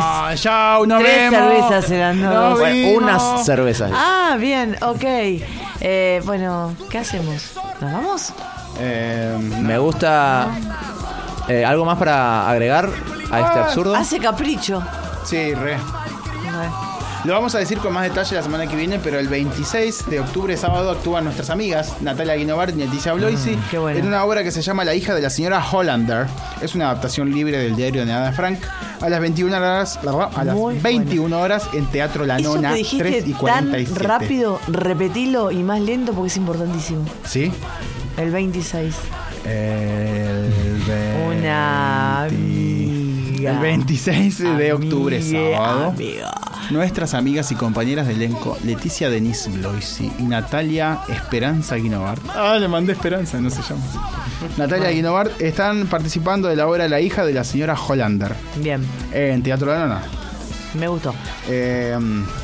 Nos 0.88 1.00
Tres 1.02 1.32
vemos. 1.32 1.40
cervezas 1.40 1.86
serán, 1.86 2.22
no. 2.22 2.58
Bueno, 2.58 2.98
unas 2.98 3.46
cervezas. 3.46 3.92
Ah, 3.94 4.36
bien, 4.40 4.76
ok. 4.82 5.04
Eh, 5.82 6.22
bueno, 6.26 6.76
¿qué 6.90 6.98
hacemos? 6.98 7.52
¿Nos 7.80 7.92
vamos? 7.94 8.34
Eh, 8.80 9.38
Me 9.62 9.78
gusta. 9.78 10.48
eh, 11.48 11.66
¿Algo 11.66 11.86
más 11.86 11.98
para 11.98 12.50
agregar 12.50 12.86
a 13.32 13.40
este 13.40 13.60
Ah, 13.60 13.66
absurdo? 13.66 13.96
Hace 13.96 14.20
capricho. 14.20 14.82
sí, 15.26 15.54
re. 15.54 15.78
Lo 17.26 17.34
vamos 17.34 17.54
a 17.54 17.58
decir 17.60 17.80
con 17.80 17.92
más 17.92 18.04
detalle 18.04 18.34
la 18.38 18.42
semana 18.42 18.66
que 18.66 18.78
viene, 18.78 18.98
pero 18.98 19.20
el 19.20 19.28
26 19.28 20.06
de 20.10 20.22
octubre, 20.22 20.56
sábado, 20.56 20.90
actúan 20.90 21.26
nuestras 21.26 21.50
amigas 21.50 21.96
Natalia 22.00 22.36
Guinovart 22.36 22.74
y 22.74 22.80
Leticia 22.80 23.12
Bloisi 23.12 23.58
Mm, 23.58 23.64
qué 23.70 23.78
bueno. 23.78 24.00
en 24.00 24.08
una 24.08 24.24
obra 24.24 24.42
que 24.42 24.52
se 24.52 24.62
llama 24.62 24.86
La 24.86 24.96
hija 24.96 25.14
de 25.14 25.22
la 25.22 25.30
señora 25.30 25.62
Hollander. 25.62 26.28
Es 26.62 26.76
una 26.76 26.86
adaptación 26.86 27.30
libre 27.30 27.58
del 27.58 27.76
diario 27.76 28.06
de 28.06 28.14
Ana 28.14 28.32
Frank. 28.32 28.60
A 29.02 29.10
las 29.10 29.20
21 29.20 29.54
horas, 29.58 30.00
a 30.36 30.44
las 30.46 30.56
Muy 30.56 30.80
21 30.80 31.38
horas 31.38 31.64
en 31.74 31.86
Teatro 31.88 32.26
La 32.26 32.38
Eso 32.38 32.56
Nona, 32.56 32.70
que 32.70 32.76
dijiste 32.78 33.04
3 33.10 33.28
y 33.28 33.32
tan 33.32 33.40
47. 33.40 34.00
rápido, 34.08 34.60
repetilo 34.70 35.52
y 35.52 35.62
más 35.62 35.82
lento 35.82 36.14
porque 36.14 36.28
es 36.30 36.38
importantísimo. 36.38 37.04
¿Sí? 37.26 37.52
El 38.20 38.32
26. 38.32 38.96
El 39.46 40.52
Una 41.26 42.28
20 42.30 42.36
amiga. 42.36 43.52
El 43.54 43.60
26 43.60 44.40
de 44.58 44.74
octubre, 44.74 45.22
sábado. 45.22 45.86
amiga. 45.96 46.32
Nuestras 46.70 47.14
amigas 47.14 47.50
y 47.54 47.56
compañeras 47.56 48.08
de 48.08 48.14
elenco, 48.14 48.58
Leticia 48.66 49.10
Denise 49.10 49.50
Bloisi 49.50 50.12
y 50.20 50.24
Natalia 50.24 51.00
Esperanza 51.08 51.78
Guinovart. 51.78 52.22
Ah, 52.36 52.58
le 52.60 52.68
mandé 52.68 52.92
Esperanza, 52.92 53.40
no 53.40 53.50
se 53.50 53.62
llama. 53.62 53.82
Natalia 54.58 54.90
Guinovart 54.92 55.40
están 55.42 55.88
participando 55.88 56.50
de 56.50 56.58
la 56.58 56.68
obra 56.68 56.88
La 56.90 57.00
hija 57.00 57.26
de 57.26 57.34
la 57.34 57.44
señora 57.44 57.76
Hollander 57.76 58.36
Bien, 58.58 58.86
en 59.14 59.42
Teatro 59.44 59.72
La 59.72 59.80
Nona. 59.80 60.02
Me 60.76 60.88
gustó. 60.88 61.14
Eh, 61.48 61.98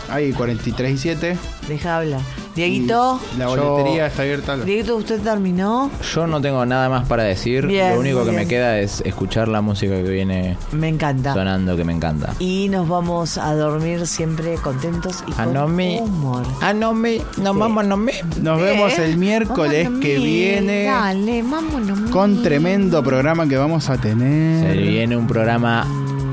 hay 0.10 0.32
43 0.34 0.92
y 0.92 0.98
7. 0.98 1.38
Deja 1.68 1.98
hablar. 1.98 2.22
Dieguito, 2.56 3.20
Y 3.36 3.40
La 3.40 3.54
Yo- 3.54 3.70
boletería 3.72 4.06
está 4.06 4.22
abierta. 4.22 4.56
Dieguito, 4.56 4.96
¿usted 4.96 5.20
terminó? 5.20 5.92
Yo 6.14 6.26
no 6.26 6.40
tengo 6.40 6.66
nada 6.66 6.88
más 6.88 7.06
para 7.06 7.24
decir. 7.24 7.68
Bien, 7.68 7.94
Lo 7.96 8.00
único 8.00 8.20
que 8.24 8.30
bien. 8.30 8.36
me 8.44 8.48
queda 8.48 8.80
es 8.80 9.02
escuchar 9.06 9.50
la 9.50 9.60
música 9.62 9.94
que 9.96 10.04
viene 10.10 10.56
Me 10.72 10.88
encanta. 10.88 11.34
sonando, 11.34 11.76
que 11.76 11.84
me 11.84 11.92
encanta. 11.92 12.34
Y 12.40 12.70
nos 12.70 12.88
vamos 12.88 13.38
a 13.38 13.54
dormir 13.56 14.08
siempre 14.08 14.56
contentos 14.56 15.22
y 15.28 15.32
con 15.34 15.54
no 15.54 15.68
me. 15.68 16.00
humor. 16.02 16.44
Ah, 16.62 16.72
no 16.74 16.94
me. 16.94 17.18
Nos 17.38 17.54
Sí. 17.56 17.60
vamos, 17.60 17.86
no 17.86 17.98
me. 17.98 18.14
Nos 18.42 18.62
vemos 18.62 18.98
el 19.00 19.18
miércoles 19.18 19.90
que 20.02 20.18
viene 20.18 20.86
Dale, 20.86 21.44
vámonos. 21.44 22.10
con 22.12 22.42
tremendo 22.42 23.04
programa 23.04 23.50
que 23.50 23.58
vamos 23.58 23.90
a 23.90 23.98
tener. 23.98 24.72
Se 24.72 24.78
viene 24.82 25.18
un 25.18 25.28
programa 25.28 25.86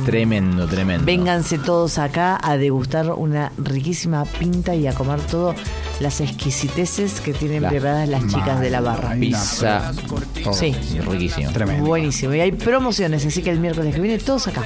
tremendo, 0.05 0.67
tremendo. 0.67 1.05
Vénganse 1.05 1.59
todos 1.59 1.99
acá 1.99 2.39
a 2.43 2.57
degustar 2.57 3.11
una 3.13 3.53
riquísima 3.59 4.25
pinta 4.25 4.75
y 4.75 4.87
a 4.87 4.93
comer 4.95 5.21
todo 5.21 5.55
las 6.01 6.21
exquisiteces 6.21 7.21
que 7.21 7.33
tienen 7.33 7.63
La- 7.63 7.69
preparadas 7.71 8.09
las 8.09 8.27
chicas 8.27 8.61
de 8.61 8.71
la 8.71 8.81
barra. 8.81 9.15
Pizza. 9.15 9.93
todo. 10.43 10.53
Sí. 10.55 10.75
Riquísimo. 11.09 11.51
Tremendo. 11.53 11.85
Buenísimo. 11.87 12.35
Y 12.35 12.41
hay 12.41 12.53
promociones, 12.53 13.25
así 13.27 13.43
que 13.43 13.51
el 13.51 13.61
miércoles 13.61 13.95
que 13.95 14.01
viene 14.01 14.19
todos 14.19 14.49
acá. 14.49 14.63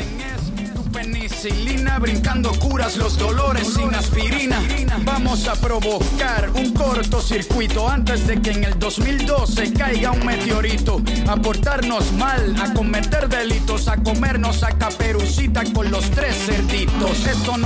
Penicilina 1.27 1.99
brincando 1.99 2.53
curas 2.53 2.97
los 2.97 3.19
dolores 3.19 3.75
sin 3.75 3.93
aspirina. 3.97 4.63
Vamos 5.05 5.49
a 5.49 5.57
provocar 5.57 6.51
un 6.55 6.73
cortocircuito 6.73 7.89
antes 7.89 8.29
de 8.29 8.41
que 8.41 8.53
en 8.53 8.63
el 8.63 8.79
2012 8.79 9.73
caiga 9.73 10.13
un 10.13 10.25
meteorito. 10.25 11.03
A 11.27 11.35
portarnos 11.35 12.13
mal, 12.13 12.55
a 12.63 12.73
cometer 12.73 13.29
delitos, 13.29 13.89
a 13.89 13.97
comernos 13.97 14.63
a 14.63 14.79
caperucita 14.79 15.65
con 15.73 15.91
los 15.91 16.09
tres 16.13 16.37
cerditos. 16.47 17.27
Esto 17.27 17.57
no 17.57 17.65